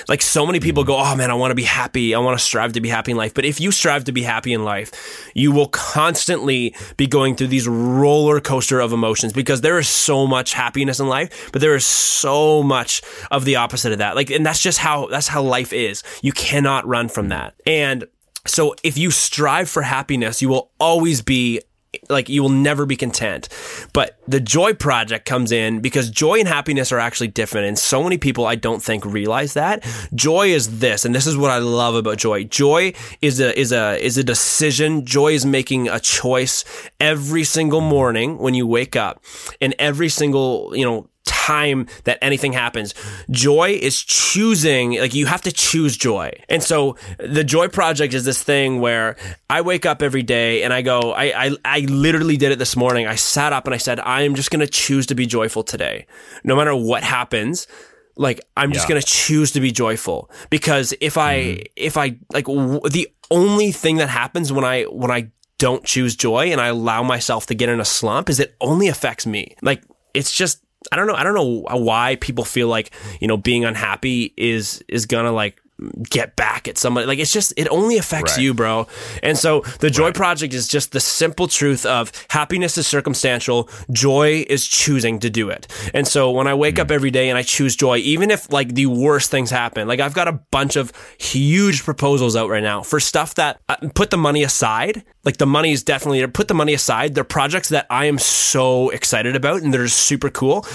Like 0.08 0.22
so 0.22 0.46
many 0.46 0.60
people 0.60 0.84
mm. 0.84 0.88
go, 0.88 0.98
"Oh 0.98 1.16
man, 1.16 1.32
I 1.32 1.34
want 1.34 1.52
to 1.52 1.56
be 1.56 1.64
happy. 1.64 2.14
I 2.14 2.20
want 2.20 2.38
to 2.38 2.44
strive 2.44 2.74
to 2.74 2.82
be 2.82 2.90
happy 2.90 3.12
in 3.12 3.18
life." 3.18 3.34
But 3.34 3.46
if 3.46 3.60
you 3.60 3.72
strive 3.72 4.04
to 4.06 4.12
be 4.12 4.24
happy 4.24 4.54
in 4.54 4.64
life, 4.64 4.92
you 5.34 5.52
will 5.52 5.68
constantly 5.68 6.76
be 6.98 7.08
going 7.08 7.36
through 7.36 7.48
these 7.48 7.68
roller 7.68 8.40
coaster 8.40 8.80
of 8.80 8.94
emotions 8.94 9.34
because 9.34 9.62
there 9.62 9.80
is 9.80 9.88
so 9.88 10.28
much 10.28 10.54
happiness 10.54 11.00
in 11.00 11.08
life, 11.08 11.52
but 11.52 11.62
there 11.62 11.76
is 11.76 11.86
so 11.86 12.62
much 12.62 13.02
of 13.32 13.46
the 13.46 13.56
opposite 13.56 13.92
of 13.92 13.98
that. 13.98 14.16
Like 14.16 14.30
and 14.30 14.46
that's 14.46 14.62
just 14.62 14.80
how 14.80 15.08
that's 15.08 15.28
how 15.28 15.42
life 15.42 15.74
is. 15.74 16.04
You 16.22 16.32
cannot 16.32 16.88
run 16.88 17.10
from 17.10 17.28
mm. 17.28 17.30
that. 17.30 17.56
And 17.66 18.06
so 18.46 18.76
if 18.84 18.98
you 18.98 19.12
strive 19.12 19.70
for 19.70 19.82
happiness, 19.82 20.42
you 20.42 20.50
will 20.50 20.72
always 20.80 21.22
be 21.22 21.62
like 22.10 22.30
you 22.30 22.42
will 22.42 22.50
never 22.50 22.86
be 22.86 22.96
content. 22.96 23.50
But 23.94 24.20
the 24.28 24.40
joy 24.40 24.74
project 24.74 25.26
comes 25.26 25.52
in 25.52 25.80
because 25.80 26.10
joy 26.10 26.40
and 26.40 26.48
happiness 26.48 26.92
are 26.92 27.00
actually 27.00 27.30
different. 27.30 27.68
And 27.68 27.78
so 27.78 28.04
many 28.04 28.18
people 28.18 28.46
I 28.46 28.56
don't 28.56 28.84
think 28.84 29.06
realize 29.06 29.54
that. 29.54 29.86
Joy 30.14 30.50
is 30.50 30.80
this, 30.80 31.06
and 31.06 31.14
this 31.14 31.28
is 31.28 31.38
what 31.38 31.52
I 31.52 31.58
love 31.58 31.96
about 31.96 32.18
joy. 32.18 32.44
Joy 32.44 32.94
is 33.22 33.40
a 33.40 33.58
is 33.58 33.72
a 33.72 34.04
is 34.04 34.18
a 34.18 34.24
decision. 34.24 35.06
Joy 35.06 35.34
is 35.34 35.46
making 35.46 35.88
a 35.88 36.00
choice 36.00 36.64
every 37.00 37.44
single 37.44 37.82
morning 37.82 38.38
when 38.38 38.54
you 38.54 38.68
wake 38.68 38.96
up. 38.96 39.24
And 39.62 39.76
every 39.80 40.10
single, 40.10 40.76
you 40.76 40.86
know, 40.86 41.10
time 41.28 41.86
that 42.06 42.18
anything 42.22 42.54
happens. 42.54 42.96
Joy 43.30 43.78
is 43.80 44.02
choosing, 44.04 45.00
like 45.00 45.14
you 45.14 45.28
have 45.28 45.42
to 45.44 45.52
choose 45.52 45.96
joy. 45.96 46.32
And 46.50 46.64
so 46.64 46.98
the 47.20 47.44
joy 47.44 47.68
project 47.68 48.14
is 48.16 48.26
this 48.26 48.42
thing 48.42 48.80
where 48.80 49.16
I 49.50 49.62
wake 49.62 49.86
up 49.86 50.02
every 50.02 50.24
day 50.24 50.64
and 50.64 50.74
I 50.74 50.82
go, 50.82 51.12
I, 51.14 51.46
I, 51.46 51.52
I 51.64 51.80
literally 51.82 52.38
did 52.38 52.52
it 52.52 52.58
this 52.60 52.76
morning. 52.76 53.06
I 53.06 53.16
sat 53.16 53.54
up 53.54 53.66
and 53.66 53.74
I 53.76 53.78
said, 53.78 54.00
I 54.00 54.24
am 54.24 54.34
just 54.34 54.50
going 54.50 54.62
to 54.62 54.68
choose 54.72 55.06
to 55.08 55.16
be 55.16 55.26
joyful 55.28 55.64
today. 55.64 56.08
No 56.44 56.56
matter 56.56 56.76
what 56.76 57.04
happens. 57.04 57.68
Like 58.16 58.42
I'm 58.58 58.74
just 58.74 58.86
Yeah. 58.86 58.94
going 58.96 59.02
to 59.02 59.08
choose 59.08 59.52
to 59.52 59.60
be 59.60 59.72
joyful 59.72 60.32
because 60.50 60.92
if 61.00 61.20
I, 61.20 61.36
mm-hmm. 61.38 61.62
if 61.76 61.98
I 61.98 62.18
like 62.34 62.46
w- 62.46 62.82
the 62.90 63.08
only 63.30 63.72
thing 63.72 63.98
that 63.98 64.10
happens 64.10 64.52
when 64.52 64.64
I, 64.66 64.84
when 64.86 65.12
I 65.12 65.30
don't 65.60 65.84
choose 65.84 66.16
joy 66.16 66.52
and 66.52 66.60
I 66.60 66.68
allow 66.68 67.04
myself 67.04 67.46
to 67.48 67.54
get 67.56 67.70
in 67.70 67.80
a 67.80 67.86
slump 67.86 68.30
is 68.30 68.40
it 68.40 68.56
only 68.60 68.88
affects 68.88 69.28
me. 69.28 69.56
Like 69.62 69.84
it's 70.16 70.32
just 70.34 70.64
I 70.92 70.96
don't 70.96 71.08
know 71.08 71.16
I 71.16 71.24
don't 71.24 71.34
know 71.34 71.66
why 71.78 72.18
people 72.22 72.46
feel 72.46 72.68
like, 72.68 72.92
you 73.20 73.28
know, 73.28 73.38
being 73.38 73.66
unhappy 73.66 74.34
is 74.38 74.84
is 74.88 75.06
gonna 75.06 75.32
like 75.32 75.62
get 76.10 76.36
back 76.36 76.68
at 76.68 76.76
somebody. 76.76 77.06
Like 77.06 77.20
it's 77.20 77.32
just 77.32 77.54
it 77.56 77.68
only 77.70 77.98
affects 78.00 78.36
Right. 78.36 78.44
you, 78.44 78.56
bro. 78.56 78.88
And 79.22 79.38
so 79.38 79.62
the 79.80 79.92
joy 79.92 80.12
project 80.12 80.56
is 80.56 80.68
just 80.68 80.92
the 80.92 81.00
simple 81.00 81.48
truth 81.48 81.86
of 81.86 82.12
happiness 82.32 82.80
is 82.80 82.88
circumstantial, 82.88 83.70
joy 83.92 84.44
is 84.50 84.66
choosing 84.66 85.20
to 85.20 85.30
do 85.30 85.50
it. 85.52 85.68
And 85.94 86.08
so 86.08 86.32
when 86.32 86.48
I 86.48 86.56
wake 86.56 86.80
up 86.80 86.90
every 86.90 87.12
day 87.12 87.30
and 87.30 87.38
I 87.38 87.44
choose 87.44 87.76
joy, 87.76 87.98
even 87.98 88.32
if 88.32 88.52
like 88.52 88.74
the 88.74 88.88
worst 88.88 89.30
things 89.30 89.52
happen, 89.52 89.88
like 89.88 90.00
I've 90.00 90.16
got 90.16 90.28
a 90.28 90.40
bunch 90.50 90.78
of 90.78 90.92
huge 91.20 91.84
proposals 91.84 92.36
out 92.36 92.50
right 92.50 92.64
now 92.64 92.82
for 92.82 93.00
stuff 93.00 93.36
that 93.36 93.60
uh, 93.70 93.76
put 93.94 94.10
the 94.10 94.18
money 94.18 94.42
aside. 94.44 95.04
Like 95.28 95.38
the 95.38 95.46
money 95.46 95.74
is 95.74 95.84
definitely 95.84 96.26
put 96.28 96.48
the 96.48 96.54
money 96.54 96.74
aside. 96.74 97.14
They're 97.14 97.24
projects 97.24 97.70
that 97.70 97.86
I 97.90 98.06
am 98.06 98.18
so 98.18 98.90
excited 98.92 99.36
about 99.36 99.62
and 99.62 99.74
they're 99.74 99.90
super 99.90 100.30
cool. 100.30 100.66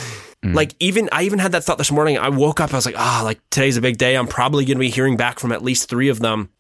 Like 0.44 0.74
even 0.80 1.08
I 1.12 1.22
even 1.22 1.38
had 1.38 1.52
that 1.52 1.64
thought 1.64 1.78
this 1.78 1.90
morning. 1.90 2.18
I 2.18 2.28
woke 2.28 2.60
up, 2.60 2.72
I 2.74 2.76
was 2.76 2.84
like, 2.84 2.98
ah, 2.98 3.22
like 3.24 3.40
today's 3.50 3.76
a 3.76 3.80
big 3.80 3.96
day. 3.96 4.16
I'm 4.16 4.26
probably 4.26 4.64
gonna 4.64 4.78
be 4.78 4.90
hearing 4.90 5.16
back 5.16 5.38
from 5.38 5.52
at 5.52 5.62
least 5.62 5.88
three 5.88 6.08
of 6.10 6.18
them. 6.18 6.50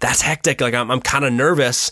That's 0.00 0.20
hectic. 0.20 0.60
Like 0.60 0.74
I'm 0.74 0.90
I'm 0.90 1.00
kind 1.00 1.24
of 1.24 1.32
nervous. 1.32 1.90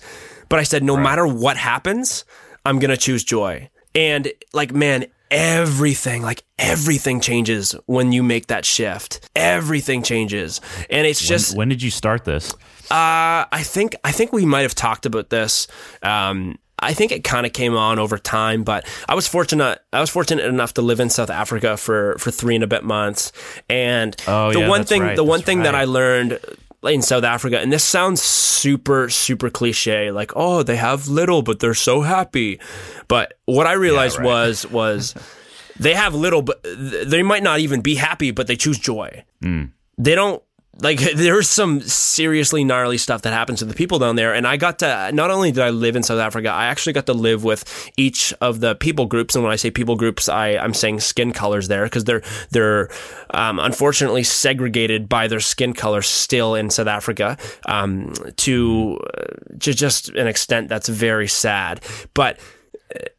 But 0.49 0.59
I 0.59 0.63
said, 0.63 0.83
no 0.83 0.97
matter 0.97 1.27
what 1.27 1.57
happens, 1.57 2.25
I'm 2.65 2.79
going 2.79 2.91
to 2.91 2.97
choose 2.97 3.25
joy. 3.25 3.71
And 3.95 4.31
like, 4.53 4.73
man, 4.73 5.07
everything, 5.31 6.23
like 6.23 6.45
everything 6.59 7.21
changes 7.21 7.75
when 7.87 8.13
you 8.13 8.23
make 8.23 8.49
that 8.49 8.65
shift. 8.65 9.29
Everything 9.35 10.03
changes. 10.03 10.61
And 10.91 11.07
it's 11.07 11.27
just. 11.27 11.53
When, 11.53 11.59
when 11.59 11.69
did 11.71 11.83
you 11.83 11.91
start 11.91 12.25
this? 12.25 12.55
Uh, 12.91 13.47
I 13.51 13.63
think, 13.63 13.97
I 14.05 14.13
think 14.13 14.33
we 14.33 14.45
might 14.45 14.63
have 14.63 14.75
talked 14.75 15.07
about 15.07 15.31
this. 15.31 15.67
Um, 16.03 16.59
I 16.79 16.93
think 16.93 17.11
it 17.11 17.25
kind 17.25 17.47
of 17.47 17.53
came 17.53 17.75
on 17.75 17.99
over 17.99 18.19
time, 18.19 18.63
but 18.63 18.87
I 19.09 19.15
was 19.15 19.27
fortunate. 19.27 19.81
I 19.93 20.01
was 20.01 20.11
fortunate 20.11 20.45
enough 20.45 20.75
to 20.75 20.83
live 20.83 21.01
in 21.01 21.09
South 21.09 21.31
Africa 21.31 21.77
for 21.77 22.17
for 22.19 22.31
three 22.31 22.55
and 22.55 22.63
a 22.63 22.67
bit 22.67 22.85
months. 22.85 23.33
And 23.69 24.15
oh, 24.29 24.53
the 24.53 24.61
yeah, 24.61 24.69
one 24.69 24.85
thing, 24.85 25.03
right, 25.03 25.17
the 25.17 25.25
one 25.25 25.41
thing 25.41 25.63
that. 25.63 25.75
I 25.75 25.85
learned 25.85 26.39
in 26.85 27.03
South 27.03 27.25
Africa, 27.25 27.59
and 27.59 27.73
this 27.73 27.83
sounds 27.83 28.23
super 28.23 29.09
super 29.09 29.49
cliche, 29.49 30.11
like 30.11 30.33
oh 30.37 30.63
they 30.63 30.77
have 30.77 31.09
little 31.09 31.43
but 31.43 31.61
they're 31.61 31.75
so 31.75 32.03
happy. 32.03 32.61
But 33.09 33.35
what 33.47 33.67
I 33.67 33.73
realized 33.73 34.19
right. 34.19 34.27
was 34.27 34.67
was 34.71 35.15
they 35.79 35.95
have 35.95 36.15
little, 36.15 36.43
but 36.43 36.63
they 36.63 37.23
might 37.23 37.43
not 37.43 37.61
even 37.61 37.81
be 37.81 37.95
happy, 37.95 38.33
but 38.33 38.47
they 38.47 38.57
choose 38.57 38.79
joy. 38.79 39.25
Mm. 39.43 39.71
They 39.99 40.15
don't 40.15 40.43
like 40.81 40.99
there's 41.15 41.49
some 41.49 41.81
seriously 41.81 42.65
gnarly 42.65 42.99
stuff 42.99 43.23
that 43.23 43.33
happens 43.33 43.61
to 43.61 43.65
the 43.65 43.75
people 43.75 43.99
down 43.99 44.17
there 44.17 44.35
and 44.35 44.47
i 44.47 44.57
got 44.57 44.79
to 44.79 45.11
not 45.13 45.31
only 45.31 45.51
did 45.53 45.63
i 45.63 45.71
live 45.71 45.97
in 45.97 46.03
south 46.03 46.21
africa 46.21 46.49
i 46.49 46.67
actually 46.67 46.93
got 46.93 47.07
to 47.07 47.15
live 47.15 47.45
with 47.45 47.91
each 47.97 48.35
of 48.41 48.61
the 48.61 48.75
people 48.75 49.07
groups 49.07 49.35
and 49.35 49.45
when 49.45 49.53
i 49.53 49.57
say 49.57 49.71
people 49.71 49.97
groups 49.97 50.29
i 50.29 50.57
i'm 50.57 50.75
saying 50.75 51.01
skin 51.01 51.33
colors 51.33 51.69
there 51.69 51.85
because 51.85 52.05
they're 52.05 52.23
they're 52.51 52.89
um, 53.31 53.59
unfortunately 53.59 54.23
segregated 54.23 55.09
by 55.09 55.27
their 55.27 55.41
skin 55.41 55.73
color 55.73 56.03
still 56.03 56.55
in 56.55 56.71
south 56.71 56.87
africa 56.87 57.37
um, 57.67 58.13
to 58.37 58.99
uh, 59.17 59.27
to 59.61 59.75
just 59.75 60.09
an 60.11 60.27
extent 60.27 60.69
that's 60.69 60.89
very 60.89 61.29
sad. 61.29 61.81
But 62.15 62.39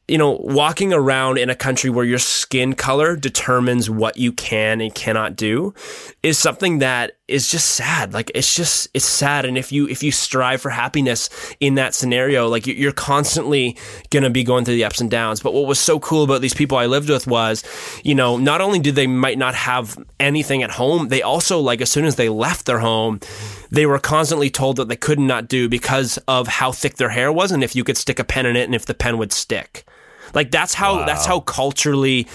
you 0.08 0.18
know, 0.18 0.38
walking 0.42 0.94
around 0.94 1.38
in 1.38 1.50
a 1.50 1.56
country 1.56 1.90
where 1.90 2.06
your 2.06 2.20
skin 2.20 2.74
color 2.74 3.18
determines 3.18 3.90
what 3.90 4.16
you 4.16 4.32
can 4.32 4.80
and 4.80 4.96
cannot 4.96 5.36
do 5.36 5.74
is 6.24 6.38
something 6.38 6.80
that 6.80 7.18
is 7.28 7.52
just 7.52 7.72
sad. 7.72 8.14
Like 8.14 8.32
it's 8.34 8.56
just 8.56 8.88
it's 8.94 9.04
sad. 9.04 9.44
And 9.44 9.58
if 9.58 9.74
you 9.74 9.86
if 9.90 10.02
you 10.04 10.14
strive 10.14 10.62
for 10.62 10.70
happiness 10.70 11.30
in 11.60 11.76
that 11.76 11.94
scenario, 11.94 12.48
like 12.48 12.66
you're 12.66 12.94
constantly 12.94 13.78
gonna 14.10 14.30
be 14.30 14.46
going 14.46 14.64
through 14.64 14.76
the 14.76 14.86
ups 14.86 15.02
and 15.02 15.12
downs. 15.12 15.42
But 15.42 15.54
what 15.54 15.68
was 15.68 15.78
so 15.78 16.00
cool 16.00 16.24
about 16.24 16.40
these 16.40 16.54
people 16.54 16.78
I 16.78 16.86
lived 16.86 17.10
with 17.10 17.28
was, 17.28 17.66
you 18.02 18.16
know, 18.16 18.38
not 18.38 18.62
only 18.62 18.80
did 18.80 18.96
they 18.96 19.08
might 19.08 19.38
not 19.38 19.56
have 19.56 19.98
anything 20.22 20.64
at 20.64 20.72
home, 20.72 21.10
they 21.10 21.22
also 21.22 21.60
like 21.60 21.82
as 21.82 21.92
soon 21.92 22.06
as 22.06 22.16
they 22.16 22.30
left 22.30 22.66
their 22.66 22.80
home, 22.80 23.20
they 23.72 23.86
were 23.86 24.00
constantly 24.00 24.50
told 24.50 24.78
that 24.78 24.88
they 24.88 24.96
could 24.96 25.20
not 25.20 25.50
do 25.50 25.68
because 25.68 26.18
of 26.30 26.48
how 26.48 26.72
thick 26.72 26.96
their 26.96 27.10
hair 27.10 27.30
was 27.30 27.52
and 27.52 27.62
if 27.62 27.76
you 27.76 27.84
could 27.84 27.98
stick 27.98 28.20
a 28.20 28.24
pen 28.24 28.46
in 28.46 28.56
it 28.56 28.64
and 28.64 28.76
if 28.76 28.86
the 28.86 28.94
pen 28.94 29.18
would 29.18 29.34
stick. 29.34 29.84
Like 30.34 30.52
that's 30.52 30.74
how 30.74 30.98
Wow. 30.98 31.06
that's 31.06 31.26
how 31.26 31.40
culturally 31.42 32.28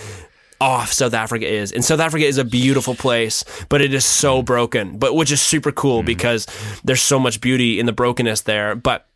off 0.61 0.93
South 0.93 1.13
Africa 1.13 1.47
is. 1.47 1.73
And 1.73 1.85
South 1.85 2.01
Africa 2.01 2.25
is 2.25 2.39
a 2.39 2.45
beautiful 2.45 2.95
place, 2.95 3.45
but 3.69 3.81
it 3.81 3.93
is 3.93 4.05
so 4.05 4.43
mm. 4.43 4.45
broken. 4.45 4.97
But 4.97 5.15
which 5.17 5.33
is 5.33 5.41
super 5.41 5.73
cool 5.73 6.03
mm. 6.03 6.07
because 6.07 6.47
there's 6.85 7.03
so 7.03 7.19
much 7.19 7.41
beauty 7.41 7.81
in 7.81 7.87
the 7.87 7.93
brokenness 7.93 8.43
there. 8.43 8.77
But 8.77 9.07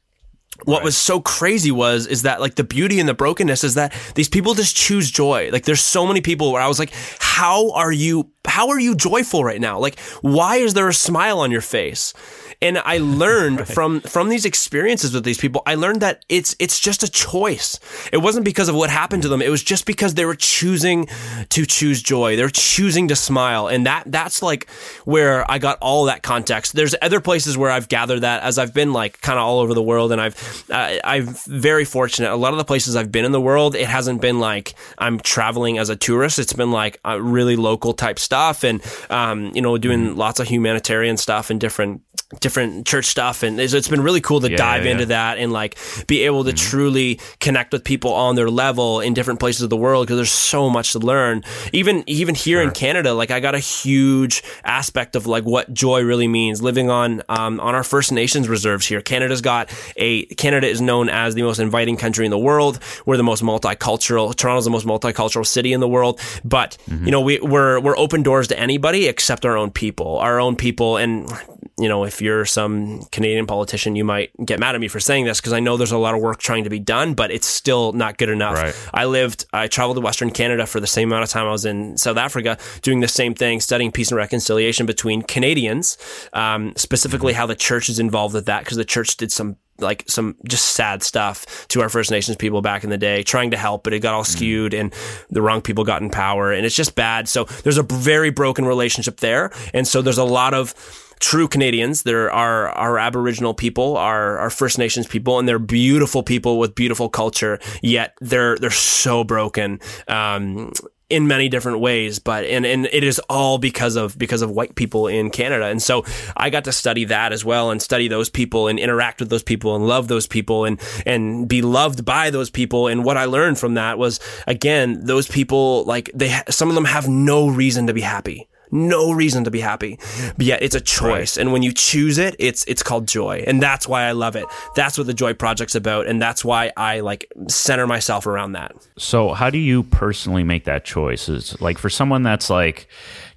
what 0.64 0.82
was 0.82 0.96
so 0.96 1.20
crazy 1.20 1.70
was 1.70 2.06
is 2.06 2.22
that 2.22 2.40
like 2.40 2.54
the 2.54 2.64
beauty 2.64 2.98
and 2.98 3.08
the 3.08 3.14
brokenness 3.14 3.62
is 3.62 3.74
that 3.74 3.92
these 4.14 4.28
people 4.28 4.54
just 4.54 4.74
choose 4.74 5.10
joy. 5.10 5.50
Like 5.52 5.64
there's 5.64 5.82
so 5.82 6.06
many 6.06 6.20
people 6.20 6.50
where 6.50 6.62
I 6.62 6.66
was 6.66 6.78
like, 6.78 6.92
how 7.20 7.70
are 7.72 7.92
you 7.92 8.30
how 8.46 8.70
are 8.70 8.80
you 8.80 8.94
joyful 8.94 9.44
right 9.44 9.60
now? 9.60 9.78
Like 9.78 10.00
why 10.22 10.56
is 10.56 10.74
there 10.74 10.88
a 10.88 10.94
smile 10.94 11.40
on 11.40 11.50
your 11.50 11.60
face? 11.60 12.14
And 12.60 12.78
I 12.78 12.98
learned 13.16 13.68
from 13.68 14.00
from 14.00 14.28
these 14.28 14.44
experiences 14.44 15.14
with 15.14 15.24
these 15.24 15.38
people, 15.38 15.62
I 15.66 15.74
learned 15.74 16.00
that 16.02 16.24
it's 16.28 16.56
it's 16.58 16.80
just 16.80 17.02
a 17.02 17.10
choice. 17.10 17.78
It 18.12 18.18
wasn't 18.18 18.44
because 18.44 18.68
of 18.68 18.74
what 18.74 18.90
happened 18.90 19.22
to 19.22 19.28
them. 19.28 19.42
It 19.42 19.50
was 19.50 19.62
just 19.62 19.86
because 19.86 20.14
they 20.14 20.24
were 20.24 20.34
choosing 20.34 21.08
to 21.50 21.66
choose 21.66 22.02
joy. 22.02 22.36
They're 22.36 22.48
choosing 22.48 23.08
to 23.08 23.16
smile, 23.16 23.68
and 23.68 23.86
that 23.86 24.04
that's 24.06 24.42
like 24.42 24.68
where 25.04 25.48
I 25.50 25.58
got 25.58 25.78
all 25.80 26.04
that 26.06 26.22
context. 26.22 26.74
There's 26.74 26.94
other 27.02 27.20
places 27.20 27.56
where 27.58 27.70
I've 27.70 27.88
gathered 27.88 28.20
that 28.20 28.42
as 28.42 28.58
I've 28.58 28.74
been 28.74 28.92
like 28.92 29.20
kind 29.20 29.38
of 29.38 29.44
all 29.44 29.60
over 29.60 29.74
the 29.74 29.82
world, 29.82 30.12
and 30.12 30.20
I've 30.20 30.64
uh, 30.70 30.98
I'm 31.04 31.26
very 31.46 31.84
fortunate. 31.84 32.32
A 32.32 32.36
lot 32.36 32.52
of 32.52 32.58
the 32.58 32.64
places 32.64 32.96
I've 32.96 33.12
been 33.12 33.24
in 33.24 33.32
the 33.32 33.40
world, 33.40 33.74
it 33.74 33.86
hasn't 33.86 34.20
been 34.20 34.40
like 34.40 34.74
I'm 34.98 35.20
traveling 35.20 35.78
as 35.78 35.88
a 35.88 35.96
tourist. 35.96 36.38
It's 36.38 36.52
been 36.52 36.70
like 36.70 36.98
uh, 37.04 37.20
really 37.20 37.56
local 37.56 37.92
type 37.92 38.18
stuff, 38.18 38.64
and 38.64 38.82
um, 39.10 39.52
you 39.54 39.62
know, 39.62 39.78
doing 39.78 40.16
lots 40.16 40.40
of 40.40 40.48
humanitarian 40.48 41.16
stuff 41.16 41.50
and 41.50 41.60
different 41.60 42.02
different 42.40 42.86
church 42.86 43.04
stuff. 43.06 43.42
And 43.44 43.60
it's, 43.60 43.72
it's 43.72 43.88
been 43.88 44.02
really 44.02 44.20
cool 44.20 44.40
to 44.40 44.50
Yeah, 44.50 44.56
dive 44.56 44.84
yeah, 44.84 44.90
into 44.92 45.04
yeah. 45.04 45.08
that 45.08 45.38
and 45.38 45.52
like 45.52 45.78
be 46.08 46.22
able 46.22 46.42
to 46.44 46.52
truly 46.52 47.20
connect 47.38 47.72
with 47.72 47.84
people 47.84 48.12
on 48.12 48.34
their 48.34 48.50
level 48.50 49.00
in 49.00 49.14
different 49.14 49.38
places 49.38 49.62
of 49.62 49.70
the 49.70 49.76
world 49.76 50.06
because 50.06 50.16
there's 50.16 50.32
so 50.32 50.68
much 50.68 50.92
to 50.92 50.98
learn. 50.98 51.44
Even 51.72 52.02
even 52.08 52.34
here 52.34 52.60
in 52.60 52.72
Canada 52.72 53.14
like 53.14 53.30
I 53.30 53.38
got 53.40 53.54
a 53.54 53.60
huge 53.60 54.42
aspect 54.64 55.14
of 55.14 55.26
like 55.26 55.44
what 55.44 55.72
joy 55.72 56.02
really 56.02 56.26
means 56.26 56.60
living 56.60 56.90
on 56.90 57.22
um, 57.28 57.60
on 57.60 57.74
our 57.76 57.84
First 57.84 58.10
Nations 58.10 58.48
reserves 58.48 58.86
here. 58.86 59.00
Canada's 59.00 59.40
got 59.40 59.72
a 59.96 60.24
Canada 60.34 60.66
is 60.66 60.80
known 60.80 61.08
as 61.08 61.34
the 61.34 61.42
most 61.42 61.60
inviting 61.60 61.96
country 61.96 62.24
in 62.24 62.30
the 62.30 62.38
world. 62.38 62.80
We're 63.06 63.16
the 63.16 63.22
most 63.22 63.42
multicultural 63.42 64.34
Toronto's 64.34 64.64
the 64.64 64.70
most 64.70 64.86
multicultural 64.86 65.46
city 65.46 65.72
in 65.72 65.78
the 65.80 65.88
world. 65.88 66.20
But 66.44 66.76
you 66.88 67.10
know 67.12 67.20
we, 67.20 67.38
we're 67.38 67.78
we're 67.78 67.96
open 67.96 68.24
doors 68.24 68.48
to 68.48 68.58
anybody 68.58 69.06
except 69.06 69.44
our 69.46 69.56
own 69.56 69.70
people 69.70 70.18
our 70.18 70.40
own 70.40 70.56
people. 70.56 70.96
And 70.96 71.30
you 71.78 71.88
know, 71.88 72.04
if 72.04 72.22
you're 72.22 72.46
some 72.46 73.02
Canadian 73.12 73.46
politician, 73.46 73.96
you 73.96 74.04
might 74.04 74.30
get 74.44 74.58
mad 74.58 74.74
at 74.74 74.80
me 74.80 74.88
for 74.88 74.98
saying 74.98 75.26
this 75.26 75.40
because 75.40 75.52
I 75.52 75.60
know 75.60 75.76
there's 75.76 75.92
a 75.92 75.98
lot 75.98 76.14
of 76.14 76.22
work 76.22 76.38
trying 76.38 76.64
to 76.64 76.70
be 76.70 76.78
done, 76.78 77.12
but 77.12 77.30
it's 77.30 77.46
still 77.46 77.92
not 77.92 78.16
good 78.16 78.30
enough. 78.30 78.54
Right. 78.54 78.90
I 78.94 79.04
lived, 79.04 79.44
I 79.52 79.68
traveled 79.68 79.98
to 79.98 80.00
Western 80.00 80.30
Canada 80.30 80.66
for 80.66 80.80
the 80.80 80.86
same 80.86 81.10
amount 81.10 81.24
of 81.24 81.30
time 81.30 81.46
I 81.46 81.50
was 81.50 81.66
in 81.66 81.98
South 81.98 82.16
Africa, 82.16 82.56
doing 82.80 83.00
the 83.00 83.08
same 83.08 83.34
thing, 83.34 83.60
studying 83.60 83.92
peace 83.92 84.10
and 84.10 84.16
reconciliation 84.16 84.86
between 84.86 85.20
Canadians, 85.20 85.98
um, 86.32 86.72
specifically 86.76 87.34
how 87.34 87.44
the 87.44 87.54
church 87.54 87.90
is 87.90 87.98
involved 87.98 88.34
with 88.34 88.46
that 88.46 88.60
because 88.60 88.78
the 88.78 88.84
church 88.84 89.16
did 89.18 89.30
some 89.30 89.56
like 89.78 90.04
some 90.08 90.36
just 90.48 90.70
sad 90.70 91.02
stuff 91.02 91.68
to 91.68 91.82
our 91.82 91.90
First 91.90 92.10
Nations 92.10 92.38
people 92.38 92.62
back 92.62 92.84
in 92.84 92.88
the 92.88 92.96
day, 92.96 93.22
trying 93.22 93.50
to 93.50 93.58
help, 93.58 93.84
but 93.84 93.92
it 93.92 94.00
got 94.00 94.14
all 94.14 94.24
skewed 94.24 94.72
and 94.72 94.94
the 95.28 95.42
wrong 95.42 95.60
people 95.60 95.84
got 95.84 96.00
in 96.00 96.08
power 96.08 96.50
and 96.50 96.64
it's 96.64 96.74
just 96.74 96.94
bad. 96.94 97.28
So 97.28 97.44
there's 97.44 97.76
a 97.76 97.82
very 97.82 98.30
broken 98.30 98.64
relationship 98.64 99.20
there. 99.20 99.50
And 99.74 99.86
so 99.86 100.00
there's 100.00 100.16
a 100.16 100.24
lot 100.24 100.54
of 100.54 100.74
true 101.20 101.48
Canadians. 101.48 102.02
There 102.02 102.30
are 102.30 102.68
our 102.70 102.98
Aboriginal 102.98 103.54
people, 103.54 103.96
our, 103.96 104.38
our 104.38 104.50
First 104.50 104.78
Nations 104.78 105.06
people, 105.06 105.38
and 105.38 105.48
they're 105.48 105.58
beautiful 105.58 106.22
people 106.22 106.58
with 106.58 106.74
beautiful 106.74 107.08
culture, 107.08 107.58
yet 107.82 108.16
they're, 108.20 108.56
they're 108.56 108.70
so 108.70 109.24
broken. 109.24 109.80
Um, 110.08 110.72
in 111.08 111.28
many 111.28 111.48
different 111.48 111.78
ways, 111.78 112.18
but 112.18 112.44
and 112.44 112.66
and 112.66 112.86
it 112.86 113.04
is 113.04 113.20
all 113.30 113.58
because 113.58 113.94
of 113.94 114.18
because 114.18 114.42
of 114.42 114.50
white 114.50 114.74
people 114.74 115.06
in 115.06 115.30
Canada, 115.30 115.66
and 115.66 115.80
so 115.80 116.04
I 116.36 116.50
got 116.50 116.64
to 116.64 116.72
study 116.72 117.04
that 117.04 117.32
as 117.32 117.44
well, 117.44 117.70
and 117.70 117.80
study 117.80 118.08
those 118.08 118.28
people, 118.28 118.66
and 118.66 118.78
interact 118.78 119.20
with 119.20 119.30
those 119.30 119.44
people, 119.44 119.76
and 119.76 119.86
love 119.86 120.08
those 120.08 120.26
people, 120.26 120.64
and 120.64 120.80
and 121.04 121.48
be 121.48 121.62
loved 121.62 122.04
by 122.04 122.30
those 122.30 122.50
people. 122.50 122.88
And 122.88 123.04
what 123.04 123.16
I 123.16 123.26
learned 123.26 123.58
from 123.58 123.74
that 123.74 123.98
was 123.98 124.18
again, 124.48 125.04
those 125.04 125.28
people 125.28 125.84
like 125.84 126.10
they 126.12 126.40
some 126.50 126.68
of 126.70 126.74
them 126.74 126.86
have 126.86 127.08
no 127.08 127.48
reason 127.48 127.86
to 127.86 127.94
be 127.94 128.00
happy 128.00 128.48
no 128.70 129.12
reason 129.12 129.44
to 129.44 129.50
be 129.50 129.60
happy. 129.60 129.98
But 130.36 130.46
yet 130.46 130.62
it's 130.62 130.74
a 130.74 130.80
choice. 130.80 131.36
And 131.36 131.52
when 131.52 131.62
you 131.62 131.72
choose 131.72 132.18
it 132.18 132.36
it's 132.38 132.64
it's 132.64 132.82
called 132.82 133.08
joy. 133.08 133.44
And 133.46 133.62
that's 133.62 133.86
why 133.88 134.04
i 134.04 134.12
love 134.12 134.36
it. 134.36 134.46
That's 134.74 134.98
what 134.98 135.06
the 135.06 135.14
joy 135.14 135.34
project's 135.34 135.74
about. 135.74 136.06
And 136.06 136.20
that's 136.20 136.44
why 136.44 136.72
i 136.76 137.00
like 137.00 137.30
center 137.48 137.86
myself 137.86 138.26
around 138.26 138.52
that. 138.52 138.74
So, 138.98 139.32
how 139.32 139.50
do 139.50 139.58
you 139.58 139.82
personally 139.84 140.44
make 140.44 140.64
that 140.64 140.84
choice? 140.84 141.28
Is 141.28 141.60
like 141.60 141.78
for 141.78 141.90
someone 141.90 142.22
that's 142.22 142.50
like 142.50 142.88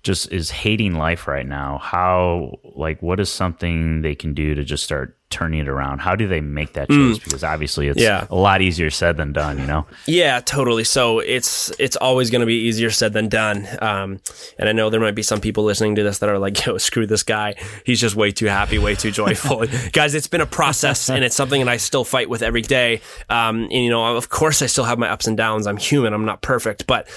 just 0.04 0.32
is 0.32 0.50
hating 0.50 0.94
life 0.96 1.28
right 1.28 1.46
now, 1.48 1.78
how 1.80 2.60
like 2.76 3.02
what 3.02 3.20
is 3.20 3.30
something 3.32 4.02
they 4.02 4.16
can 4.16 4.34
do 4.34 4.56
to 4.56 4.64
just 4.64 4.84
start 4.84 5.16
turning 5.30 5.60
it 5.60 5.68
around? 5.68 6.00
How 6.00 6.16
do 6.16 6.28
they 6.28 6.42
make 6.42 6.74
that 6.74 6.90
choice? 6.90 7.20
Because 7.20 7.44
obviously 7.44 7.88
it's 7.88 8.02
Yeah. 8.02 8.26
a 8.32 8.36
lot 8.36 8.62
easier 8.64 8.90
said 8.90 9.18
than 9.18 9.32
done, 9.32 9.60
you 9.60 9.66
know? 9.68 9.86
Yeah, 10.08 10.40
totally. 10.40 10.84
So 10.86 11.20
it's 11.20 11.72
it's 11.78 11.96
always 11.98 12.32
going 12.32 12.40
to 12.40 12.48
be 12.48 12.56
easier 12.62 12.90
said 12.90 13.14
than 13.14 13.28
done. 13.30 13.68
Um, 13.82 14.20
and 14.58 14.68
I 14.70 14.72
know 14.72 14.90
there 14.90 15.00
might 15.00 15.14
be 15.16 15.22
some 15.22 15.40
people 15.42 15.64
listening 15.66 15.96
to 15.96 16.04
this 16.04 16.18
that 16.20 16.30
are 16.30 16.40
like, 16.40 16.66
"Yo, 16.66 16.78
screw 16.80 17.06
this 17.06 17.22
guy. 17.24 17.56
He's 17.86 18.00
just 18.02 18.16
way 18.16 18.32
too 18.32 18.48
happy, 18.48 18.80
way 18.80 18.96
too 18.96 19.12
joyful." 19.12 19.66
Guys, 19.92 20.16
it's 20.16 20.28
been 20.28 20.42
a 20.42 20.46
process, 20.48 21.10
and 21.10 21.24
it's 21.24 21.36
something 21.36 21.64
that 21.64 21.70
I 21.70 21.78
still 21.78 22.04
fight 22.06 22.28
with 22.30 22.42
every 22.42 22.64
day. 22.64 23.02
Um, 23.30 23.64
and 23.66 23.72
you 23.84 23.90
know, 23.90 24.16
of 24.16 24.30
course, 24.30 24.62
I 24.64 24.66
still 24.66 24.86
have 24.86 24.98
my 24.98 25.10
ups 25.10 25.28
and 25.28 25.38
downs. 25.38 25.68
I'm 25.68 25.78
human. 25.78 26.14
I'm 26.14 26.26
not 26.26 26.42
perfect, 26.42 26.88
but. 26.88 27.08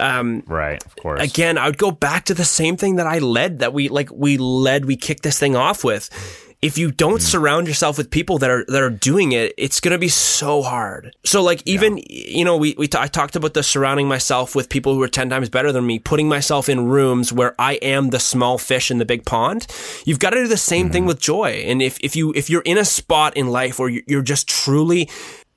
Um, 0.00 0.42
Right, 0.46 0.84
of 0.84 0.96
course. 0.96 1.20
again, 1.22 1.58
I 1.58 1.66
would 1.66 1.78
go 1.78 1.90
back 1.90 2.24
to 2.26 2.34
the 2.34 2.44
same 2.44 2.76
thing 2.76 2.96
that 2.96 3.06
I 3.06 3.18
led 3.18 3.58
that 3.60 3.72
we 3.72 3.88
like 3.88 4.10
we 4.12 4.36
led 4.38 4.84
we 4.86 4.96
kicked 4.96 5.22
this 5.22 5.38
thing 5.38 5.56
off 5.56 5.84
with. 5.84 6.08
If 6.62 6.76
you 6.76 6.90
don't 6.92 7.22
surround 7.22 7.66
yourself 7.68 7.96
with 7.96 8.10
people 8.10 8.36
that 8.36 8.50
are 8.50 8.66
that 8.68 8.82
are 8.82 8.90
doing 8.90 9.32
it, 9.32 9.54
it's 9.56 9.80
going 9.80 9.92
to 9.92 9.98
be 9.98 10.08
so 10.10 10.60
hard. 10.60 11.16
So 11.24 11.42
like 11.42 11.62
even 11.64 12.02
you 12.06 12.44
know 12.44 12.58
we 12.58 12.74
we 12.76 12.86
t- 12.86 12.98
I 12.98 13.06
talked 13.06 13.34
about 13.34 13.54
the 13.54 13.62
surrounding 13.62 14.08
myself 14.08 14.54
with 14.54 14.68
people 14.68 14.94
who 14.94 15.00
are 15.02 15.08
10 15.08 15.30
times 15.30 15.48
better 15.48 15.72
than 15.72 15.86
me, 15.86 15.98
putting 15.98 16.28
myself 16.28 16.68
in 16.68 16.84
rooms 16.84 17.32
where 17.32 17.54
I 17.58 17.74
am 17.80 18.10
the 18.10 18.20
small 18.20 18.58
fish 18.58 18.90
in 18.90 18.98
the 18.98 19.06
big 19.06 19.24
pond. 19.24 19.66
You've 20.04 20.18
got 20.18 20.30
to 20.30 20.36
do 20.36 20.48
the 20.48 20.58
same 20.58 20.90
thing 20.90 21.06
with 21.06 21.18
joy. 21.18 21.64
And 21.66 21.80
if 21.80 21.98
if 22.00 22.14
you 22.14 22.34
if 22.36 22.50
you're 22.50 22.66
in 22.66 22.76
a 22.76 22.84
spot 22.84 23.38
in 23.38 23.46
life 23.46 23.78
where 23.78 23.88
you're 24.06 24.20
just 24.20 24.46
truly 24.46 25.08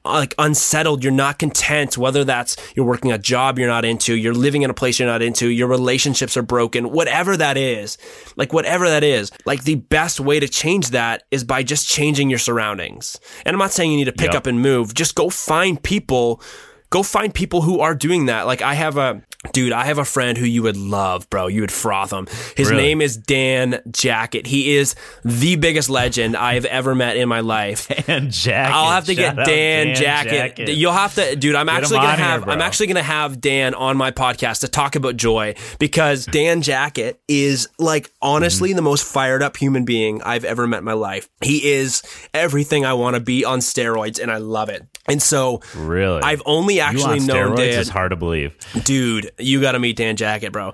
Uh, 0.06 0.14
like 0.20 0.36
unsettled, 0.38 1.02
you're 1.02 1.14
not 1.14 1.40
content, 1.40 1.98
whether 1.98 2.26
that's 2.26 2.58
you're 2.76 2.86
working 2.86 3.12
a 3.12 3.18
job 3.18 3.58
you're 3.58 3.70
not 3.70 3.86
into, 3.86 4.14
you're 4.16 4.34
living 4.34 4.62
in 4.62 4.70
a 4.70 4.74
place 4.74 5.00
you're 5.00 5.08
not 5.08 5.22
into, 5.22 5.48
your 5.48 5.68
relationships 5.70 6.36
are 6.36 6.42
broken, 6.42 6.92
whatever 6.92 7.38
that 7.38 7.56
is, 7.56 7.98
like 8.36 8.52
whatever 8.52 8.90
that 8.90 9.04
is, 9.04 9.32
like 9.46 9.64
the 9.64 9.76
best 9.76 10.20
way 10.20 10.42
to 10.42 10.48
change 10.50 10.90
that 10.90 11.24
is 11.32 11.46
by 11.46 11.64
just 11.64 11.88
changing 11.88 12.30
your 12.30 12.40
surroundings. 12.40 13.18
And 13.46 13.54
I'm 13.56 13.60
not 13.60 13.72
saying 13.72 13.92
you 13.92 13.98
need 13.98 14.06
to 14.06 14.12
pick 14.12 14.34
Yep. 14.34 14.36
up 14.36 14.46
and 14.48 14.62
move, 14.62 14.94
just 14.94 15.16
go 15.16 15.30
find 15.30 15.82
people 15.82 16.42
go 16.90 17.02
find 17.02 17.34
people 17.34 17.64
who 17.64 17.80
are 17.80 17.96
doing 17.96 18.28
that. 18.28 18.46
Like 18.46 18.62
I 18.62 18.76
have 18.76 18.98
a 18.98 19.24
dude, 19.52 19.74
I 19.74 19.86
have 19.86 19.98
a 19.98 20.06
friend 20.06 20.38
who 20.38 20.46
you 20.46 20.64
would 20.64 20.78
love, 20.78 21.30
bro. 21.30 21.48
You 21.48 21.62
would 21.62 21.72
froth 21.72 22.12
him. 22.14 22.28
His 22.56 22.70
Really? 22.70 22.82
name 22.84 23.02
is 23.02 23.18
Dan 23.18 23.82
Jacket. 23.92 24.48
He 24.48 24.76
is 24.76 24.96
the 25.26 25.56
biggest 25.58 25.90
legend 25.90 26.38
I've 26.38 26.66
ever 26.66 26.96
met 26.96 27.18
in 27.18 27.28
my 27.30 27.42
life. 27.42 27.90
And 28.08 28.32
Jacket. 28.32 28.74
I'll 28.74 28.92
have 28.92 29.06
to 29.06 29.14
Shout 29.16 29.36
get 29.36 29.40
out 29.40 29.46
Dan, 29.46 29.96
Jacket. 29.96 30.30
Jacket. 30.58 30.70
You'll 30.76 30.92
have 30.94 31.16
to, 31.16 31.36
dude. 31.36 31.56
I'm 31.56 31.68
Get 31.68 31.76
actually 31.76 31.98
gonna 31.98 32.08
on 32.10 32.18
here, 32.18 32.26
have. 32.26 32.50
I'm 32.50 32.62
actually 32.62 32.88
gonna 32.88 33.04
have 33.04 33.40
Dan 33.42 33.74
on 33.76 33.96
my 33.98 34.12
podcast 34.12 34.62
to 34.62 34.68
talk 34.68 34.96
about 34.96 35.16
joy 35.18 35.56
because 35.80 36.26
Dan 36.32 36.62
Jacket 36.62 37.20
is 37.28 37.68
like 37.80 38.12
honestly 38.22 38.70
Mm-hmm. 38.70 38.76
the 38.78 38.82
most 38.82 39.04
fired 39.06 39.42
up 39.44 39.58
human 39.58 39.84
being 39.86 40.22
I've 40.24 40.46
ever 40.46 40.68
met 40.68 40.80
in 40.80 40.84
my 40.86 40.94
life. 40.94 41.28
He 41.42 41.72
is 41.72 42.02
everything 42.34 42.86
I 42.86 42.94
want 42.94 43.16
to 43.16 43.20
be 43.20 43.44
on 43.46 43.60
steroids, 43.60 44.22
and 44.22 44.32
I 44.32 44.38
love 44.38 44.70
it. 44.70 44.86
And 45.06 45.22
so, 45.22 45.60
Really? 45.76 46.22
I've 46.22 46.42
only 46.46 46.80
actually 46.80 47.20
known 47.20 47.56
Dan. 47.58 47.68
is 47.80 47.90
hard 47.90 48.12
to 48.12 48.16
believe. 48.16 48.56
Dude, 48.86 49.32
you 49.38 49.60
got 49.60 49.74
to 49.74 49.80
meet 49.80 49.98
Dan 49.98 50.16
Jacket, 50.16 50.54
bro. 50.54 50.72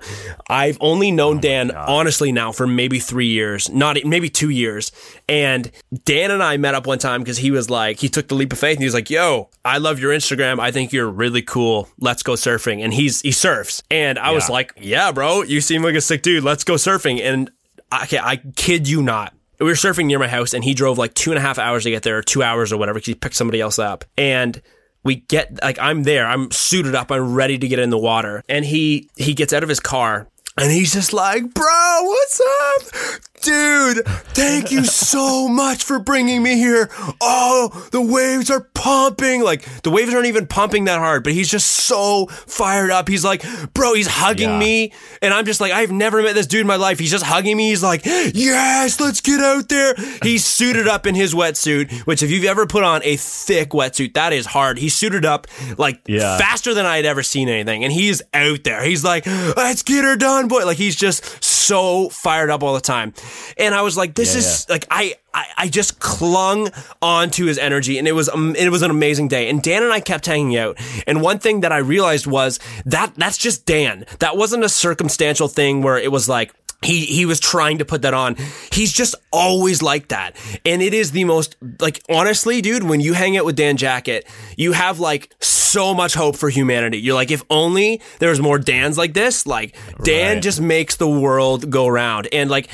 I've 0.48 0.78
only 0.80 1.10
known 1.10 1.38
Oh 1.38 1.40
Dan 1.40 1.70
honestly 1.74 2.30
now 2.30 2.52
for 2.52 2.66
maybe 2.66 3.00
three 3.00 3.26
years, 3.26 3.68
not 3.70 3.96
maybe 4.04 4.28
two 4.28 4.50
years. 4.50 4.92
And 5.28 5.70
Dan 6.04 6.30
and 6.30 6.42
I 6.44 6.56
met 6.58 6.76
up 6.76 6.86
one 6.86 6.98
time 7.00 7.22
because 7.22 7.38
he 7.38 7.50
was 7.50 7.70
like, 7.70 7.98
he 7.98 8.08
took 8.08 8.28
the 8.28 8.36
leap 8.36 8.52
of 8.52 8.58
faith 8.60 8.76
and 8.76 8.82
he 8.82 8.86
was 8.86 8.94
like, 8.94 9.10
"Yo, 9.10 9.50
I 9.64 9.78
love 9.78 9.98
your 9.98 10.12
Instagram. 10.12 10.60
I 10.60 10.70
think 10.70 10.92
you're 10.92 11.10
really 11.10 11.42
cool. 11.42 11.88
Let's 11.98 12.22
go 12.22 12.34
surfing." 12.34 12.84
And 12.84 12.94
he's 12.94 13.20
he 13.22 13.32
surfs, 13.32 13.82
and 13.90 14.16
I 14.18 14.30
was 14.30 14.48
like, 14.48 14.72
"Yeah, 14.80 15.10
bro, 15.10 15.42
you 15.42 15.60
seem 15.60 15.82
like 15.82 15.96
a 15.96 16.00
sick 16.00 16.22
dude. 16.22 16.44
Let's 16.44 16.62
go 16.62 16.74
surfing." 16.74 17.20
And 17.20 17.50
I, 17.90 18.04
okay, 18.04 18.18
I 18.18 18.36
kid 18.54 18.88
you 18.88 19.02
not. 19.02 19.34
We 19.60 19.66
were 19.66 19.72
surfing 19.72 20.06
near 20.06 20.18
my 20.18 20.28
house, 20.28 20.54
and 20.54 20.64
he 20.64 20.74
drove 20.74 20.96
like 20.96 21.14
two 21.14 21.30
and 21.30 21.38
a 21.38 21.42
half 21.42 21.58
hours 21.58 21.84
to 21.84 21.90
get 21.90 22.02
there, 22.02 22.22
two 22.22 22.42
hours 22.42 22.72
or 22.72 22.78
whatever, 22.78 22.98
because 22.98 23.08
he 23.08 23.14
picked 23.14 23.36
somebody 23.36 23.60
else 23.60 23.78
up. 23.78 24.04
And 24.16 24.60
we 25.04 25.16
get 25.16 25.62
like 25.62 25.78
I'm 25.78 26.02
there, 26.02 26.26
I'm 26.26 26.50
suited 26.50 26.94
up, 26.94 27.10
I'm 27.10 27.34
ready 27.34 27.58
to 27.58 27.68
get 27.68 27.78
in 27.78 27.90
the 27.90 27.98
water, 27.98 28.42
and 28.48 28.64
he 28.64 29.08
he 29.16 29.34
gets 29.34 29.52
out 29.52 29.62
of 29.62 29.68
his 29.68 29.80
car. 29.80 30.28
And 30.60 30.70
he's 30.70 30.92
just 30.92 31.12
like, 31.12 31.54
bro, 31.54 31.98
what's 32.02 32.40
up? 32.40 33.20
Dude, 33.42 34.04
thank 34.34 34.70
you 34.70 34.84
so 34.84 35.48
much 35.48 35.82
for 35.84 35.98
bringing 35.98 36.42
me 36.42 36.56
here. 36.56 36.90
Oh, 37.22 37.88
the 37.90 38.02
waves 38.02 38.50
are 38.50 38.60
pumping. 38.74 39.42
Like, 39.42 39.64
the 39.82 39.90
waves 39.90 40.12
aren't 40.12 40.26
even 40.26 40.46
pumping 40.46 40.84
that 40.84 40.98
hard, 40.98 41.24
but 41.24 41.32
he's 41.32 41.48
just 41.50 41.66
so 41.68 42.26
fired 42.26 42.90
up. 42.90 43.08
He's 43.08 43.24
like, 43.24 43.42
bro, 43.72 43.94
he's 43.94 44.06
hugging 44.06 44.50
Yeah. 44.50 44.58
me. 44.58 44.92
And 45.22 45.32
I'm 45.32 45.46
just 45.46 45.58
like, 45.62 45.72
I've 45.72 45.90
never 45.90 46.22
met 46.22 46.34
this 46.34 46.46
dude 46.46 46.60
in 46.60 46.66
my 46.66 46.76
life. 46.76 46.98
He's 46.98 47.10
just 47.10 47.24
hugging 47.24 47.56
me. 47.56 47.70
He's 47.70 47.82
like, 47.82 48.04
yes, 48.04 49.00
let's 49.00 49.22
get 49.22 49.40
out 49.40 49.70
there. 49.70 49.94
He's 50.22 50.44
suited 50.44 50.86
up 50.86 51.06
in 51.06 51.14
his 51.14 51.34
wetsuit, 51.34 51.90
which 52.06 52.22
if 52.22 52.30
you've 52.30 52.44
ever 52.44 52.66
put 52.66 52.84
on 52.84 53.00
a 53.04 53.16
thick 53.16 53.70
wetsuit, 53.70 54.12
that 54.14 54.34
is 54.34 54.44
hard. 54.44 54.76
He's 54.76 54.94
suited 54.94 55.24
up 55.24 55.46
like 55.78 56.02
Yeah. 56.06 56.36
faster 56.36 56.74
than 56.74 56.84
I 56.84 56.96
had 56.96 57.06
ever 57.06 57.22
seen 57.22 57.48
anything. 57.48 57.84
And 57.84 57.92
he's 57.92 58.20
out 58.34 58.64
there. 58.64 58.84
He's 58.84 59.02
like, 59.02 59.24
let's 59.26 59.82
get 59.82 60.04
her 60.04 60.16
done, 60.16 60.48
boy. 60.50 60.66
Like 60.66 60.76
he's 60.76 60.96
just 60.96 61.42
so 61.42 62.10
fired 62.10 62.50
up 62.50 62.62
all 62.62 62.74
the 62.74 62.80
time. 62.80 63.14
And 63.56 63.74
I 63.74 63.82
was 63.82 63.96
like, 63.96 64.14
this 64.14 64.34
Yeah, 64.34 64.40
is 64.40 64.66
like, 64.68 64.86
I, 64.90 65.14
I, 65.32 65.46
I 65.56 65.68
just 65.68 66.00
clung 66.00 66.68
onto 67.00 67.46
his 67.46 67.56
energy 67.56 67.96
and 67.98 68.06
it 68.06 68.12
was, 68.12 68.28
um, 68.28 68.54
it 68.56 68.68
was 68.70 68.82
an 68.82 68.90
amazing 68.90 69.28
day. 69.28 69.48
And 69.48 69.62
Dan 69.62 69.82
and 69.82 69.92
I 69.92 70.00
kept 70.00 70.26
hanging 70.26 70.56
out. 70.58 70.78
And 71.06 71.22
one 71.22 71.38
thing 71.38 71.60
that 71.60 71.72
I 71.72 71.78
realized 71.78 72.26
was 72.26 72.58
that 72.84 73.14
that's 73.16 73.38
just 73.38 73.64
Dan. 73.64 74.04
That 74.18 74.36
wasn't 74.36 74.64
a 74.64 74.68
circumstantial 74.68 75.48
thing 75.48 75.82
where 75.82 75.96
it 75.96 76.12
was 76.12 76.28
like, 76.28 76.52
he 76.82 77.04
he 77.04 77.26
was 77.26 77.40
trying 77.40 77.78
to 77.78 77.84
put 77.84 78.02
that 78.02 78.14
on. 78.14 78.36
He's 78.72 78.92
just 78.92 79.14
always 79.32 79.82
like 79.82 80.08
that. 80.08 80.36
And 80.64 80.80
it 80.80 80.94
is 80.94 81.12
the 81.12 81.24
most 81.24 81.56
like 81.80 82.02
honestly, 82.08 82.62
dude, 82.62 82.82
when 82.84 83.00
you 83.00 83.12
hang 83.12 83.36
out 83.36 83.44
with 83.44 83.56
Dan 83.56 83.76
Jacket, 83.76 84.26
you 84.56 84.72
have 84.72 84.98
like 84.98 85.34
so 85.40 85.92
much 85.94 86.14
hope 86.14 86.36
for 86.36 86.48
humanity. 86.48 86.98
You're 86.98 87.14
like 87.14 87.30
if 87.30 87.42
only 87.50 88.00
there 88.18 88.30
was 88.30 88.40
more 88.40 88.58
Dans 88.58 88.96
like 88.96 89.12
this, 89.14 89.46
like 89.46 89.76
Dan 90.02 90.36
Right. 90.36 90.42
just 90.42 90.60
makes 90.60 90.96
the 90.96 91.08
world 91.08 91.70
go 91.70 91.86
round. 91.86 92.28
And 92.32 92.50
like 92.50 92.68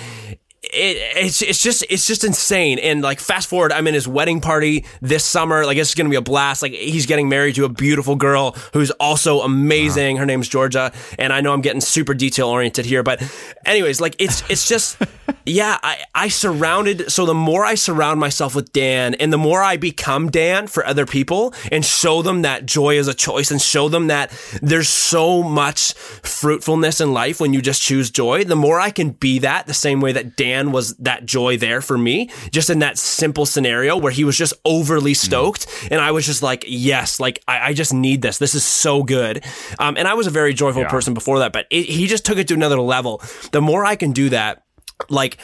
it, 0.73 1.17
it's 1.17 1.43
it's 1.43 1.63
just 1.63 1.85
it's 1.89 2.07
just 2.07 2.25
insane. 2.25 2.79
And 2.79 3.03
like 3.03 3.21
fast 3.21 3.49
forward, 3.49 3.73
I'm 3.73 3.87
in 3.87 3.95
his 3.95 4.09
wedding 4.09 4.41
party 4.41 4.85
this 5.01 5.25
summer. 5.25 5.65
Like 5.65 5.79
it's 5.79 5.95
gonna 5.95 6.09
be 6.09 6.17
a 6.17 6.23
blast. 6.23 6.63
Like 6.63 6.73
he's 6.73 7.07
getting 7.07 7.29
married 7.29 7.55
to 7.57 7.65
a 7.65 7.69
beautiful 7.69 8.17
girl 8.17 8.53
who's 8.73 8.91
also 8.93 9.41
amazing. 9.41 10.17
Her 10.17 10.27
name's 10.27 10.49
Georgia, 10.49 10.93
and 11.19 11.33
I 11.33 11.41
know 11.41 11.53
I'm 11.53 11.61
getting 11.61 11.81
super 11.81 12.15
detail 12.15 12.49
oriented 12.49 12.87
here, 12.87 13.03
but 13.03 13.23
anyways, 13.65 14.01
like 14.01 14.17
it's 14.19 14.49
it's 14.51 14.69
just 14.69 15.01
yeah. 15.47 15.79
I 15.83 15.99
I 16.15 16.29
surrounded. 16.29 17.11
So 17.13 17.27
the 17.27 17.35
more 17.35 17.65
I 17.65 17.75
surround 17.75 18.21
myself 18.21 18.55
with 18.55 18.73
Dan, 18.73 19.15
and 19.15 19.33
the 19.33 19.39
more 19.39 19.63
I 19.63 19.77
become 19.77 20.31
Dan 20.31 20.67
for 20.67 20.87
other 20.87 21.07
people, 21.07 21.55
and 21.71 21.85
show 21.85 22.23
them 22.23 22.43
that 22.43 22.67
joy 22.67 22.99
is 22.99 23.09
a 23.09 23.15
choice, 23.15 23.51
and 23.51 23.61
show 23.61 23.89
them 23.89 24.07
that 24.09 24.33
there's 24.63 24.89
so 24.89 25.43
much 25.43 25.95
fruitfulness 25.95 27.01
in 27.01 27.13
life 27.13 27.41
when 27.41 27.53
you 27.53 27.61
just 27.61 27.83
choose 27.83 28.11
joy. 28.11 28.45
The 28.45 28.57
more 28.57 28.81
I 28.81 28.91
can 28.91 29.11
be 29.11 29.41
that, 29.41 29.67
the 29.67 29.75
same 29.75 30.01
way 30.01 30.13
that 30.13 30.37
Dan 30.37 30.56
was 30.73 30.97
that 30.97 31.27
joy 31.27 31.57
there 31.57 31.81
for 31.81 31.97
me, 31.99 32.31
just 32.51 32.71
in 32.71 32.81
that 32.81 32.99
simple 32.99 33.47
scenario 33.47 33.97
where 33.97 34.13
he 34.13 34.25
was 34.25 34.37
just 34.37 34.55
overly 34.65 35.15
stoked, 35.15 35.67
and 35.91 36.01
I 36.01 36.11
was 36.11 36.27
just 36.27 36.43
like, 36.43 36.65
yes, 36.67 37.21
like 37.21 37.43
I, 37.47 37.69
I 37.69 37.73
just 37.75 37.93
need 37.93 38.23
this. 38.23 38.39
This 38.39 38.55
is 38.55 38.65
so 38.65 39.03
good. 39.03 39.45
Um, 39.79 39.97
and 39.97 40.07
I 40.09 40.15
was 40.15 40.27
a 40.27 40.31
very 40.31 40.55
joyful 40.55 40.83
Yeah. 40.83 40.89
person 40.89 41.15
before 41.15 41.39
that, 41.41 41.53
but 41.53 41.67
it, 41.71 41.85
he 41.85 42.07
just 42.07 42.25
took 42.25 42.39
it 42.39 42.49
to 42.49 42.55
another 42.55 42.81
level. 42.81 43.23
The 43.53 43.61
more 43.61 43.85
I 43.85 43.97
can 43.97 44.13
do 44.13 44.29
that, 44.31 44.63
like 45.09 45.39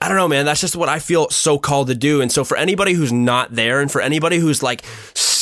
I 0.00 0.06
don't 0.06 0.16
know, 0.16 0.28
man. 0.28 0.44
That's 0.44 0.60
just 0.60 0.76
what 0.76 0.88
I 0.88 1.00
feel 1.00 1.28
so 1.30 1.58
called 1.58 1.88
to 1.88 1.94
do. 1.96 2.20
And 2.20 2.30
so 2.30 2.44
for 2.44 2.56
anybody 2.56 2.92
who's 2.92 3.12
not 3.12 3.52
there, 3.54 3.80
and 3.80 3.90
for 3.90 4.00
anybody 4.00 4.38
who's 4.38 4.62
like 4.62 4.82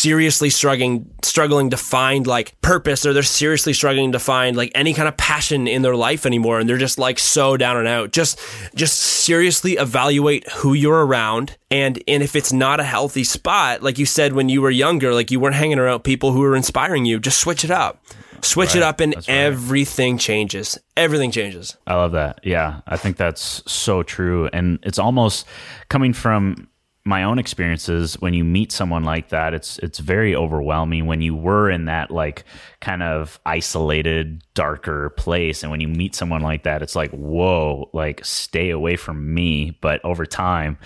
seriously 0.06 0.50
struggling, 0.50 1.10
struggling 1.22 1.70
to 1.70 1.76
find 1.76 2.28
like 2.28 2.54
purpose, 2.60 3.04
or 3.04 3.12
they're 3.12 3.24
seriously 3.24 3.72
struggling 3.72 4.12
to 4.12 4.20
find 4.20 4.56
like 4.56 4.70
any 4.72 4.94
kind 4.94 5.08
of 5.08 5.16
passion 5.16 5.66
in 5.66 5.82
their 5.82 5.96
life 5.96 6.24
anymore, 6.24 6.60
and 6.60 6.68
they're 6.68 6.78
just 6.78 6.96
like 6.96 7.18
so 7.18 7.56
down 7.56 7.76
and 7.76 7.88
out, 7.88 8.12
just 8.12 8.38
just 8.76 8.96
seriously 8.96 9.72
evaluate 9.72 10.48
who 10.52 10.74
you're 10.74 11.04
around. 11.04 11.56
And 11.72 12.00
and 12.06 12.22
if 12.22 12.36
it's 12.36 12.52
not 12.52 12.78
a 12.78 12.84
healthy 12.84 13.24
spot, 13.24 13.82
like 13.82 13.98
you 13.98 14.06
said 14.06 14.32
when 14.32 14.48
you 14.48 14.62
were 14.62 14.70
younger, 14.70 15.12
like 15.12 15.32
you 15.32 15.40
weren't 15.40 15.56
hanging 15.56 15.80
around 15.80 16.04
people 16.04 16.30
who 16.30 16.38
were 16.38 16.54
inspiring 16.54 17.04
you, 17.04 17.18
just 17.18 17.40
switch 17.40 17.64
it 17.64 17.72
up. 17.72 18.00
Switch 18.42 18.76
it 18.76 18.82
up 18.82 19.00
and 19.00 19.16
right. 19.16 19.28
everything 19.28 20.18
changes. 20.18 20.78
Everything 20.96 21.32
changes. 21.32 21.76
I 21.84 21.94
love 21.94 22.12
that. 22.12 22.38
Yeah, 22.44 22.82
I 22.86 22.96
think 22.96 23.16
that's 23.16 23.62
so 23.66 24.04
true. 24.04 24.48
And 24.52 24.78
it's 24.84 25.00
almost 25.00 25.46
coming 25.88 26.12
from 26.12 26.68
my 27.06 27.22
own 27.22 27.38
experiences 27.38 28.20
when 28.20 28.34
you 28.34 28.44
meet 28.44 28.72
someone 28.72 29.04
like 29.04 29.28
that 29.28 29.54
it's 29.54 29.78
it's 29.78 30.00
very 30.00 30.34
overwhelming 30.34 31.06
when 31.06 31.20
you 31.20 31.36
were 31.36 31.70
in 31.70 31.84
that 31.84 32.10
like 32.10 32.44
kind 32.80 33.02
of 33.02 33.38
isolated 33.46 34.42
darker 34.54 35.10
place 35.10 35.62
and 35.62 35.70
when 35.70 35.80
you 35.80 35.86
meet 35.86 36.16
someone 36.16 36.42
like 36.42 36.64
that 36.64 36.82
it's 36.82 36.96
like 36.96 37.10
whoa 37.12 37.88
like 37.92 38.24
stay 38.24 38.70
away 38.70 38.96
from 38.96 39.32
me 39.32 39.78
but 39.80 40.04
over 40.04 40.26
time 40.26 40.76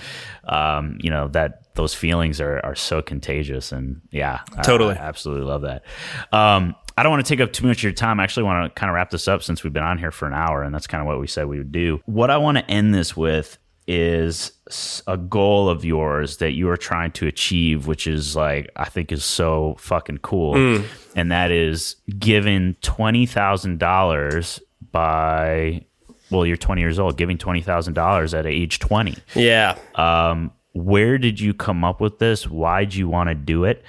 um 0.45 0.99
you 1.01 1.11
know 1.11 1.27
that 1.29 1.75
those 1.75 1.95
feelings 1.95 2.39
are 2.39 2.61
are 2.65 2.75
so 2.75 3.01
contagious 3.01 3.73
and 3.73 4.01
yeah 4.11 4.41
I- 4.57 4.63
Totally. 4.63 4.95
I 4.95 4.99
absolutely 4.99 5.47
love 5.47 5.63
that 5.63 5.85
um 6.33 6.75
I 6.99 7.03
don't 7.03 7.13
want 7.13 7.25
to 7.25 7.35
take 7.35 7.41
up 7.41 7.55
too 7.55 7.67
much 7.67 7.79
of 7.79 7.83
your 7.85 7.93
time. 7.93 8.21
I 8.21 8.25
actually 8.25 8.43
want 8.43 8.75
to 8.75 8.79
kind 8.79 8.91
of 8.91 8.95
wrap 8.95 9.09
this 9.09 9.27
up 9.27 9.43
since 9.43 9.65
we've 9.65 9.73
been 9.73 9.83
on 9.83 9.97
here 9.97 10.11
for 10.11 10.27
an 10.27 10.35
hour, 10.35 10.63
and 10.63 10.75
that's 10.75 10.87
kind 10.87 11.01
of 11.01 11.07
what 11.07 11.19
we 11.19 11.27
said 11.27 11.47
we 11.47 11.57
would 11.57 11.73
do. 11.73 12.03
What 12.05 12.31
I 12.31 12.37
want 12.37 12.59
to 12.59 12.71
end 12.71 12.93
this 12.93 13.17
with 13.17 13.57
is 13.93 14.53
a 15.09 15.17
goal 15.17 15.69
of 15.69 15.85
yours 15.85 16.37
that 16.37 16.53
you 16.53 16.71
are 16.71 16.77
trying 16.77 17.11
to 17.13 17.27
achieve, 17.27 17.89
which 17.89 18.07
is 18.07 18.37
like, 18.37 18.71
I 18.77 18.85
think 18.89 19.11
is 19.11 19.25
so 19.25 19.75
fucking 19.81 20.19
cool. 20.19 20.85
And 21.17 21.33
that 21.33 21.51
is 21.51 21.97
giving 22.19 22.75
$20,000 22.83 24.61
by, 24.93 25.85
well, 26.31 26.47
you're 26.47 26.57
20 26.57 26.81
years 26.81 26.99
old, 26.99 27.17
giving 27.17 27.39
$20,000 27.39 28.39
at 28.39 28.47
age 28.47 28.79
20 28.79 29.17
Yeah. 29.35 29.77
um, 29.97 30.53
where 30.73 31.19
did 31.19 31.41
you 31.41 31.53
come 31.53 31.83
up 31.85 32.01
with 32.01 32.21
this? 32.21 32.47
Why'd 32.47 32.95
you 32.95 33.09
want 33.09 33.29
to 33.29 33.35
do 33.35 33.65
it? 33.65 33.83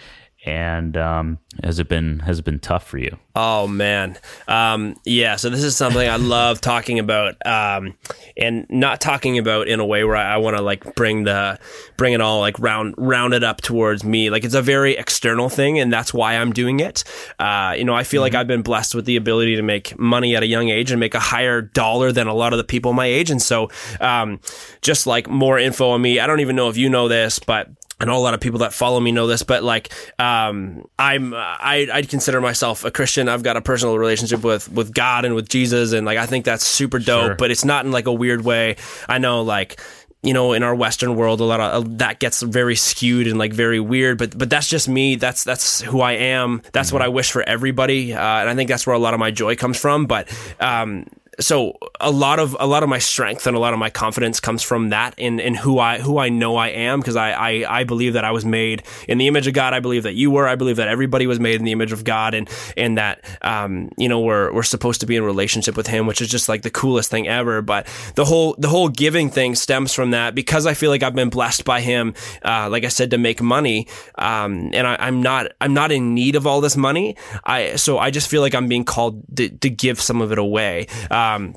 And 0.43 0.97
um, 0.97 1.37
has 1.63 1.77
it 1.77 1.87
been 1.87 2.19
has 2.19 2.39
it 2.39 2.45
been 2.45 2.57
tough 2.57 2.87
for 2.87 2.97
you? 2.97 3.15
Oh 3.35 3.67
man, 3.67 4.17
um, 4.47 4.95
yeah. 5.05 5.35
So 5.35 5.51
this 5.51 5.63
is 5.63 5.77
something 5.77 6.09
I 6.09 6.15
love 6.15 6.59
talking 6.59 6.97
about, 6.97 7.35
um, 7.45 7.93
and 8.35 8.65
not 8.67 8.99
talking 8.99 9.37
about 9.37 9.67
in 9.67 9.79
a 9.79 9.85
way 9.85 10.03
where 10.03 10.15
I, 10.15 10.33
I 10.33 10.37
want 10.37 10.57
to 10.57 10.63
like 10.63 10.95
bring 10.95 11.25
the 11.25 11.59
bring 11.95 12.13
it 12.13 12.21
all 12.21 12.39
like 12.39 12.57
round 12.57 12.95
round 12.97 13.35
it 13.35 13.43
up 13.43 13.61
towards 13.61 14.03
me. 14.03 14.31
Like 14.31 14.43
it's 14.43 14.55
a 14.55 14.63
very 14.63 14.97
external 14.97 15.47
thing, 15.47 15.77
and 15.77 15.93
that's 15.93 16.11
why 16.11 16.33
I'm 16.33 16.53
doing 16.53 16.79
it. 16.79 17.03
Uh, 17.37 17.75
you 17.77 17.83
know, 17.83 17.93
I 17.93 18.03
feel 18.03 18.21
like 18.21 18.33
I've 18.33 18.47
been 18.47 18.63
blessed 18.63 18.95
with 18.95 19.05
the 19.05 19.17
ability 19.17 19.57
to 19.57 19.61
make 19.61 19.97
money 19.99 20.35
at 20.35 20.41
a 20.41 20.47
young 20.47 20.69
age 20.69 20.89
and 20.89 20.99
make 20.99 21.13
a 21.13 21.19
higher 21.19 21.61
dollar 21.61 22.11
than 22.11 22.25
a 22.25 22.33
lot 22.33 22.51
of 22.51 22.57
the 22.57 22.63
people 22.63 22.93
my 22.93 23.05
age, 23.05 23.29
and 23.29 23.41
so 23.41 23.69
um, 23.99 24.39
just 24.81 25.05
like 25.05 25.29
more 25.29 25.59
info 25.59 25.89
on 25.89 26.01
me. 26.01 26.19
I 26.19 26.25
don't 26.25 26.39
even 26.39 26.55
know 26.55 26.69
if 26.69 26.77
you 26.77 26.89
know 26.89 27.07
this, 27.07 27.37
but 27.37 27.69
I 28.01 28.05
know 28.05 28.17
a 28.17 28.19
lot 28.19 28.33
of 28.33 28.39
people 28.41 28.59
that 28.59 28.73
follow 28.73 28.99
me 28.99 29.11
know 29.11 29.27
this, 29.27 29.43
but 29.43 29.63
like, 29.63 29.93
um, 30.19 30.85
I'm, 30.97 31.33
I, 31.35 31.87
I 31.93 32.01
consider 32.01 32.41
myself 32.41 32.83
a 32.83 32.91
Christian. 32.91 33.29
I've 33.29 33.43
got 33.43 33.57
a 33.57 33.61
personal 33.61 33.97
relationship 33.97 34.43
with, 34.43 34.71
with 34.71 34.93
God 34.93 35.23
and 35.25 35.35
with 35.35 35.47
Jesus. 35.47 35.93
And 35.93 36.05
like, 36.05 36.17
I 36.17 36.25
think 36.25 36.43
that's 36.45 36.65
super 36.65 36.99
dope, 36.99 37.25
Sure. 37.25 37.35
but 37.35 37.51
it's 37.51 37.63
not 37.63 37.85
in 37.85 37.91
like 37.91 38.07
a 38.07 38.13
weird 38.13 38.43
way. 38.43 38.77
I 39.07 39.19
know 39.19 39.43
like, 39.43 39.79
you 40.23 40.33
know, 40.33 40.53
in 40.53 40.61
our 40.61 40.75
Western 40.75 41.15
world, 41.15 41.41
a 41.41 41.43
lot 41.43 41.59
of 41.59 41.97
that 41.97 42.19
gets 42.19 42.41
very 42.43 42.75
skewed 42.75 43.25
and 43.27 43.39
like 43.39 43.53
very 43.53 43.79
weird. 43.79 44.19
But 44.19 44.37
but 44.37 44.51
that's 44.51 44.67
just 44.69 44.87
me. 44.87 45.15
That's 45.15 45.43
that's 45.43 45.81
who 45.81 45.99
I 46.01 46.11
am. 46.11 46.61
That's 46.73 46.91
what 46.93 47.01
I 47.01 47.07
wish 47.07 47.31
for 47.31 47.41
everybody, 47.41 48.13
uh, 48.13 48.19
and 48.21 48.47
I 48.47 48.53
think 48.53 48.69
that's 48.69 48.85
where 48.85 48.95
a 48.95 48.99
lot 48.99 49.15
of 49.15 49.19
my 49.19 49.31
joy 49.31 49.55
comes 49.55 49.79
from. 49.79 50.05
But 50.05 50.29
um, 50.59 51.07
so 51.41 51.77
a 51.99 52.11
lot 52.11 52.39
of 52.39 52.55
a 52.59 52.67
lot 52.67 52.83
of 52.83 52.89
my 52.89 52.99
strength 52.99 53.47
and 53.47 53.55
a 53.55 53.59
lot 53.59 53.73
of 53.73 53.79
my 53.79 53.89
confidence 53.89 54.39
comes 54.39 54.61
from 54.61 54.89
that 54.89 55.13
in 55.17 55.39
in 55.39 55.55
who 55.55 55.79
I 55.79 55.99
who 55.99 56.17
I 56.17 56.29
know 56.29 56.55
I 56.55 56.69
am 56.69 56.99
because 56.99 57.15
I, 57.15 57.31
I 57.31 57.79
I 57.81 57.83
believe 57.83 58.13
that 58.13 58.23
I 58.23 58.31
was 58.31 58.45
made 58.45 58.83
in 59.07 59.17
the 59.17 59.27
image 59.27 59.47
of 59.47 59.53
God. 59.53 59.73
I 59.73 59.79
believe 59.79 60.03
that 60.03 60.13
you 60.13 60.31
were. 60.31 60.47
I 60.47 60.55
believe 60.55 60.77
that 60.77 60.87
everybody 60.87 61.27
was 61.27 61.39
made 61.39 61.55
in 61.55 61.63
the 61.63 61.71
image 61.71 61.91
of 61.91 62.03
God, 62.03 62.33
and 62.33 62.49
and 62.77 62.97
that 62.97 63.25
um 63.41 63.89
you 63.97 64.07
know 64.07 64.19
we're 64.19 64.53
we're 64.53 64.63
supposed 64.63 65.01
to 65.01 65.07
be 65.07 65.15
in 65.15 65.23
relationship 65.23 65.75
with 65.75 65.87
Him, 65.87 66.07
which 66.07 66.21
is 66.21 66.29
just 66.29 66.47
like 66.47 66.61
the 66.61 66.69
coolest 66.69 67.09
thing 67.09 67.27
ever. 67.27 67.61
But 67.61 67.87
the 68.15 68.25
whole 68.25 68.55
the 68.57 68.69
whole 68.69 68.89
giving 68.89 69.29
thing 69.29 69.55
stems 69.55 69.93
from 69.93 70.11
that 70.11 70.35
because 70.35 70.65
I 70.65 70.73
feel 70.73 70.91
like 70.91 71.03
I've 71.03 71.15
been 71.15 71.29
blessed 71.29 71.65
by 71.65 71.81
Him. 71.81 72.13
Uh, 72.43 72.69
like 72.69 72.85
I 72.85 72.89
said, 72.89 73.11
to 73.11 73.17
make 73.17 73.41
money, 73.41 73.87
um, 74.15 74.71
and 74.73 74.87
I, 74.87 74.95
I'm 74.99 75.21
not 75.21 75.51
I'm 75.59 75.73
not 75.73 75.91
in 75.91 76.13
need 76.13 76.35
of 76.35 76.45
all 76.47 76.61
this 76.61 76.77
money. 76.77 77.15
I 77.43 77.75
so 77.75 77.97
I 77.97 78.11
just 78.11 78.29
feel 78.29 78.41
like 78.41 78.55
I'm 78.55 78.67
being 78.67 78.85
called 78.85 79.23
to, 79.37 79.49
to 79.49 79.69
give 79.69 79.99
some 79.99 80.21
of 80.21 80.31
it 80.31 80.37
away. 80.37 80.87
Um, 81.35 81.55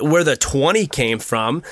where 0.00 0.24
the 0.24 0.36
20 0.36 0.86
came 0.88 1.18
from. 1.18 1.62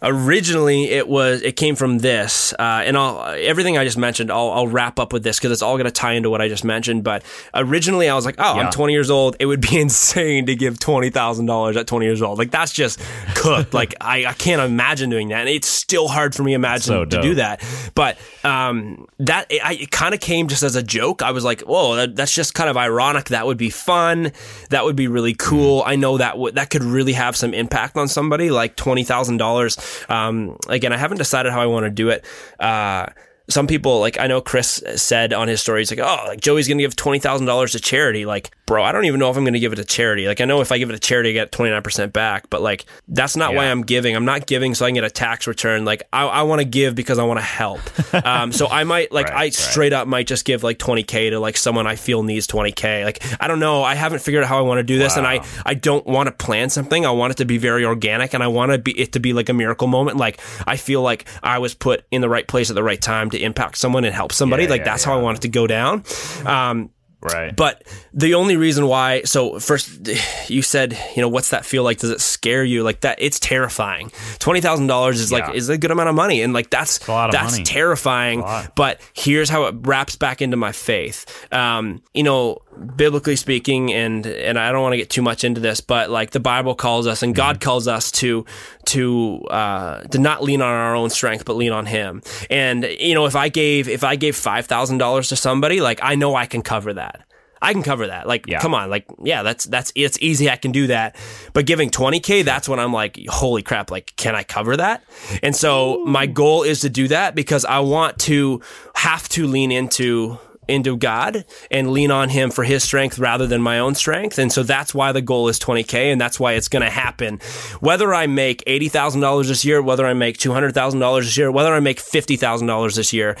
Originally 0.00 0.84
it 0.90 1.08
was 1.08 1.42
it 1.42 1.56
came 1.56 1.74
from 1.74 1.98
this 1.98 2.52
uh, 2.52 2.82
and 2.84 2.96
I'll 2.96 3.34
everything 3.36 3.76
I 3.76 3.82
just 3.82 3.98
mentioned 3.98 4.30
I'll, 4.30 4.52
I'll 4.52 4.68
wrap 4.68 5.00
up 5.00 5.12
with 5.12 5.24
this 5.24 5.38
because 5.40 5.50
it's 5.50 5.60
all 5.60 5.74
going 5.74 5.86
to 5.86 5.90
tie 5.90 6.12
into 6.12 6.30
what 6.30 6.40
I 6.40 6.46
just 6.46 6.62
mentioned 6.64 7.02
but 7.02 7.24
originally 7.52 8.08
I 8.08 8.14
was 8.14 8.24
like 8.24 8.36
oh 8.38 8.54
Yeah. 8.54 8.66
I'm 8.66 8.70
20 8.70 8.92
years 8.92 9.10
old. 9.10 9.34
It 9.40 9.46
would 9.46 9.60
be 9.60 9.76
insane 9.80 10.46
to 10.46 10.54
give 10.54 10.78
$20,000 10.78 11.74
at 11.76 11.88
20 11.88 12.06
years 12.06 12.22
old. 12.22 12.38
Like 12.38 12.52
that's 12.52 12.72
just 12.72 13.00
cooked. 13.34 13.74
Like 13.74 13.96
I, 14.00 14.26
I 14.26 14.34
can't 14.34 14.62
imagine 14.62 15.10
doing 15.10 15.30
that 15.30 15.40
and 15.40 15.48
it's 15.48 15.66
still 15.66 16.06
hard 16.06 16.32
for 16.32 16.44
me 16.44 16.52
to 16.52 16.54
imagine 16.54 16.82
So 16.82 17.04
to 17.04 17.20
do 17.20 17.34
that. 17.34 17.64
But 17.96 18.18
um, 18.44 19.06
that 19.18 19.46
it, 19.50 19.64
I, 19.64 19.74
it 19.74 19.90
kind 19.90 20.14
of 20.14 20.20
came 20.20 20.48
just 20.48 20.62
as 20.62 20.76
a 20.76 20.82
joke. 20.82 21.22
I 21.22 21.30
was 21.30 21.44
like 21.44 21.60
whoa 21.62 21.96
that, 21.96 22.16
that's 22.16 22.34
just 22.34 22.54
kind 22.54 22.70
of 22.70 22.76
ironic. 22.76 23.26
That 23.26 23.46
would 23.46 23.58
be 23.58 23.70
fun. 23.70 24.32
That 24.70 24.84
would 24.84 24.96
be 24.96 25.08
really 25.08 25.34
cool. 25.34 25.82
I 25.86 25.96
know 25.96 26.18
that 26.18 26.38
would 26.38 26.54
that 26.54 26.70
could 26.70 26.82
really 26.82 27.12
have 27.14 27.36
some 27.36 27.54
impact 27.54 27.96
on 27.96 28.08
somebody 28.08 28.50
like 28.50 28.76
$20,000 28.76 30.10
um, 30.10 30.56
again, 30.68 30.92
I 30.92 30.96
haven't 30.96 31.18
decided 31.18 31.52
how 31.52 31.60
I 31.60 31.66
want 31.66 31.84
to 31.84 31.90
do 31.90 32.10
it. 32.10 32.24
Uh, 32.58 33.06
some 33.48 33.66
people 33.66 34.00
like 34.00 34.18
I 34.18 34.26
know 34.26 34.40
Chris 34.40 34.82
said 34.96 35.32
on 35.32 35.48
his 35.48 35.60
story, 35.60 35.80
he's 35.80 35.90
like, 35.90 36.00
oh, 36.00 36.24
like 36.28 36.40
Joey's 36.40 36.68
gonna 36.68 36.82
give 36.82 36.96
twenty 36.96 37.18
thousand 37.18 37.46
dollars 37.46 37.72
to 37.72 37.80
charity. 37.80 38.26
Like, 38.26 38.50
bro, 38.66 38.82
I 38.82 38.92
don't 38.92 39.04
even 39.06 39.18
know 39.20 39.30
if 39.30 39.36
I'm 39.36 39.44
gonna 39.44 39.58
give 39.58 39.72
it 39.72 39.76
to 39.76 39.84
charity. 39.84 40.26
Like, 40.26 40.40
I 40.40 40.44
know 40.44 40.60
if 40.60 40.70
I 40.70 40.78
give 40.78 40.90
it 40.90 40.92
to 40.92 40.98
charity, 40.98 41.30
I 41.30 41.32
get 41.32 41.52
twenty 41.52 41.70
nine 41.70 41.82
percent 41.82 42.12
back, 42.12 42.50
but 42.50 42.60
like 42.60 42.84
that's 43.08 43.36
not 43.36 43.54
why 43.54 43.64
I'm 43.66 43.82
giving. 43.82 44.14
I'm 44.14 44.24
not 44.24 44.46
giving 44.46 44.74
so 44.74 44.84
I 44.84 44.88
can 44.88 44.96
get 44.96 45.04
a 45.04 45.10
tax 45.10 45.46
return. 45.46 45.84
Like, 45.84 46.02
I, 46.12 46.26
I 46.26 46.42
want 46.42 46.60
to 46.60 46.66
give 46.66 46.94
because 46.94 47.18
I 47.18 47.24
want 47.24 47.38
to 47.38 47.44
help. 47.44 47.80
um, 48.26 48.52
so 48.52 48.66
I 48.68 48.84
might 48.84 49.12
like 49.12 49.26
Right, 49.26 49.32
I 49.34 49.36
right. 49.36 49.54
straight 49.54 49.92
up 49.92 50.06
might 50.08 50.26
just 50.26 50.44
give 50.44 50.62
like 50.62 50.78
twenty 50.78 51.02
k 51.02 51.30
to 51.30 51.40
like 51.40 51.56
someone 51.56 51.86
I 51.86 51.96
feel 51.96 52.22
needs 52.22 52.46
twenty 52.46 52.72
k. 52.72 53.04
Like, 53.04 53.22
I 53.40 53.48
don't 53.48 53.60
know. 53.60 53.82
I 53.82 53.94
haven't 53.94 54.20
figured 54.20 54.44
out 54.44 54.48
how 54.48 54.58
I 54.58 54.62
want 54.62 54.78
to 54.78 54.84
do 54.84 54.98
this, 54.98 55.16
and 55.16 55.26
I 55.26 55.42
I 55.64 55.74
don't 55.74 56.06
want 56.06 56.26
to 56.28 56.32
plan 56.32 56.68
something. 56.70 57.06
I 57.06 57.10
want 57.10 57.30
it 57.30 57.36
to 57.38 57.44
be 57.44 57.58
very 57.58 57.84
organic, 57.84 58.34
and 58.34 58.42
I 58.42 58.48
want 58.48 58.72
to 58.72 58.78
be 58.78 58.92
it 58.98 59.12
to 59.12 59.20
be 59.20 59.32
like 59.32 59.48
a 59.48 59.54
miracle 59.54 59.88
moment. 59.88 60.18
Like 60.18 60.40
I 60.66 60.76
feel 60.76 61.00
like 61.02 61.26
I 61.42 61.58
was 61.58 61.72
put 61.74 62.04
in 62.10 62.20
the 62.20 62.28
right 62.28 62.46
place 62.46 62.68
at 62.70 62.74
the 62.74 62.82
right 62.82 63.00
time 63.00 63.30
to 63.30 63.37
impact 63.44 63.78
someone 63.78 64.04
and 64.04 64.14
help 64.14 64.32
somebody. 64.32 64.64
Yeah, 64.64 64.70
like 64.70 64.80
yeah, 64.80 64.84
that's 64.86 65.04
how 65.04 65.14
I 65.14 65.16
yeah. 65.16 65.22
want 65.22 65.38
it 65.38 65.40
to 65.42 65.48
go 65.48 65.66
down. 65.66 66.04
Um, 66.44 66.90
Right. 67.20 67.54
but 67.56 67.82
the 68.14 68.34
only 68.34 68.56
reason 68.56 68.86
why, 68.86 69.22
so 69.22 69.58
first, 69.58 70.08
you 70.48 70.62
said, 70.62 70.96
you 71.16 71.20
know, 71.20 71.28
what's 71.28 71.50
that 71.50 71.66
feel 71.66 71.82
like? 71.82 71.98
Does 71.98 72.10
it 72.10 72.20
scare 72.20 72.62
you? 72.62 72.84
Like 72.84 73.00
that, 73.00 73.18
it's 73.20 73.40
terrifying. 73.40 74.12
Twenty 74.38 74.60
thousand 74.60 74.86
dollars 74.86 75.18
is 75.18 75.32
like 75.32 75.52
is 75.52 75.68
a 75.68 75.76
good 75.76 75.90
amount 75.90 76.10
of 76.10 76.14
money, 76.14 76.42
and 76.42 76.52
like 76.52 76.70
that's 76.70 77.04
a 77.08 77.10
lot 77.10 77.30
of 77.30 77.32
that's 77.32 77.54
money. 77.54 77.64
terrifying. 77.64 78.44
But 78.76 79.00
here's 79.14 79.50
how 79.50 79.64
it 79.64 79.74
wraps 79.80 80.14
back 80.14 80.40
into 80.40 80.56
my 80.56 80.70
faith. 80.70 81.26
Um, 81.52 82.02
you 82.14 82.22
know, 82.22 82.58
biblically 82.96 83.36
speaking, 83.36 83.92
and 83.92 84.26
and 84.26 84.58
I 84.58 84.72
don't 84.72 84.82
want 84.82 84.92
to 84.94 84.96
get 84.98 85.10
too 85.10 85.22
much 85.22 85.44
into 85.44 85.60
this, 85.60 85.80
but 85.80 86.10
like 86.10 86.30
the 86.30 86.40
Bible 86.40 86.74
calls 86.74 87.06
us, 87.06 87.22
and 87.22 87.34
God 87.34 87.56
Mm-hmm. 87.56 87.64
calls 87.68 87.88
us 87.88 88.10
to 88.12 88.44
to 88.86 89.42
uh, 89.50 90.02
to 90.04 90.18
not 90.18 90.42
lean 90.42 90.62
on 90.62 90.70
our 90.72 90.94
own 90.94 91.10
strength, 91.10 91.44
but 91.44 91.54
lean 91.56 91.72
on 91.72 91.86
Him. 91.86 92.22
And 92.50 92.84
you 92.84 93.14
know, 93.14 93.26
if 93.26 93.36
I 93.36 93.48
gave 93.48 93.88
if 93.88 94.04
I 94.04 94.16
gave 94.16 94.36
five 94.36 94.66
thousand 94.66 94.98
dollars 94.98 95.28
to 95.28 95.36
somebody, 95.36 95.80
like 95.80 96.00
I 96.02 96.14
know 96.14 96.34
I 96.34 96.46
can 96.46 96.62
cover 96.62 96.92
that. 96.94 97.24
I 97.60 97.72
can 97.72 97.82
cover 97.82 98.06
that. 98.06 98.28
Like, 98.28 98.46
Yeah. 98.46 98.60
come 98.60 98.72
on, 98.72 98.88
like, 98.88 99.04
yeah, 99.20 99.42
that's 99.42 99.64
that's 99.64 99.90
it's 99.96 100.16
easy. 100.20 100.48
I 100.48 100.54
can 100.54 100.70
do 100.70 100.86
that. 100.86 101.16
But 101.54 101.66
giving 101.66 101.90
twenty 101.90 102.20
k, 102.20 102.42
that's 102.42 102.68
when 102.68 102.78
I'm 102.78 102.92
like, 102.92 103.18
holy 103.28 103.62
crap! 103.62 103.90
Like, 103.90 104.14
can 104.16 104.36
I 104.36 104.44
cover 104.44 104.76
that? 104.76 105.02
And 105.42 105.56
so 105.56 106.04
my 106.06 106.26
goal 106.26 106.62
is 106.62 106.82
to 106.82 106.88
do 106.88 107.08
that 107.08 107.34
because 107.34 107.64
I 107.64 107.80
want 107.80 108.18
to 108.20 108.60
have 108.94 109.28
to 109.30 109.48
lean 109.48 109.72
into 109.72 110.38
into 110.68 110.96
God 110.96 111.44
and 111.70 111.90
lean 111.90 112.10
on 112.10 112.28
him 112.28 112.50
for 112.50 112.64
his 112.64 112.84
strength 112.84 113.18
rather 113.18 113.46
than 113.46 113.60
my 113.62 113.78
own 113.78 113.94
strength. 113.94 114.38
And 114.38 114.52
so 114.52 114.62
that's 114.62 114.94
why 114.94 115.12
the 115.12 115.22
goal 115.22 115.48
is 115.48 115.58
20k 115.58 116.12
and 116.12 116.20
that's 116.20 116.38
why 116.38 116.52
it's 116.52 116.68
going 116.68 116.84
to 116.84 116.90
happen. 116.90 117.40
Whether 117.80 118.14
I 118.14 118.26
make 118.26 118.64
$80,000 118.66 119.48
this 119.48 119.64
year, 119.64 119.82
whether 119.82 120.06
I 120.06 120.14
make 120.14 120.38
$200,000 120.38 121.20
this 121.20 121.36
year, 121.36 121.50
whether 121.50 121.74
I 121.74 121.80
make 121.80 121.98
$50,000 121.98 122.96
this 122.96 123.12
year, 123.12 123.36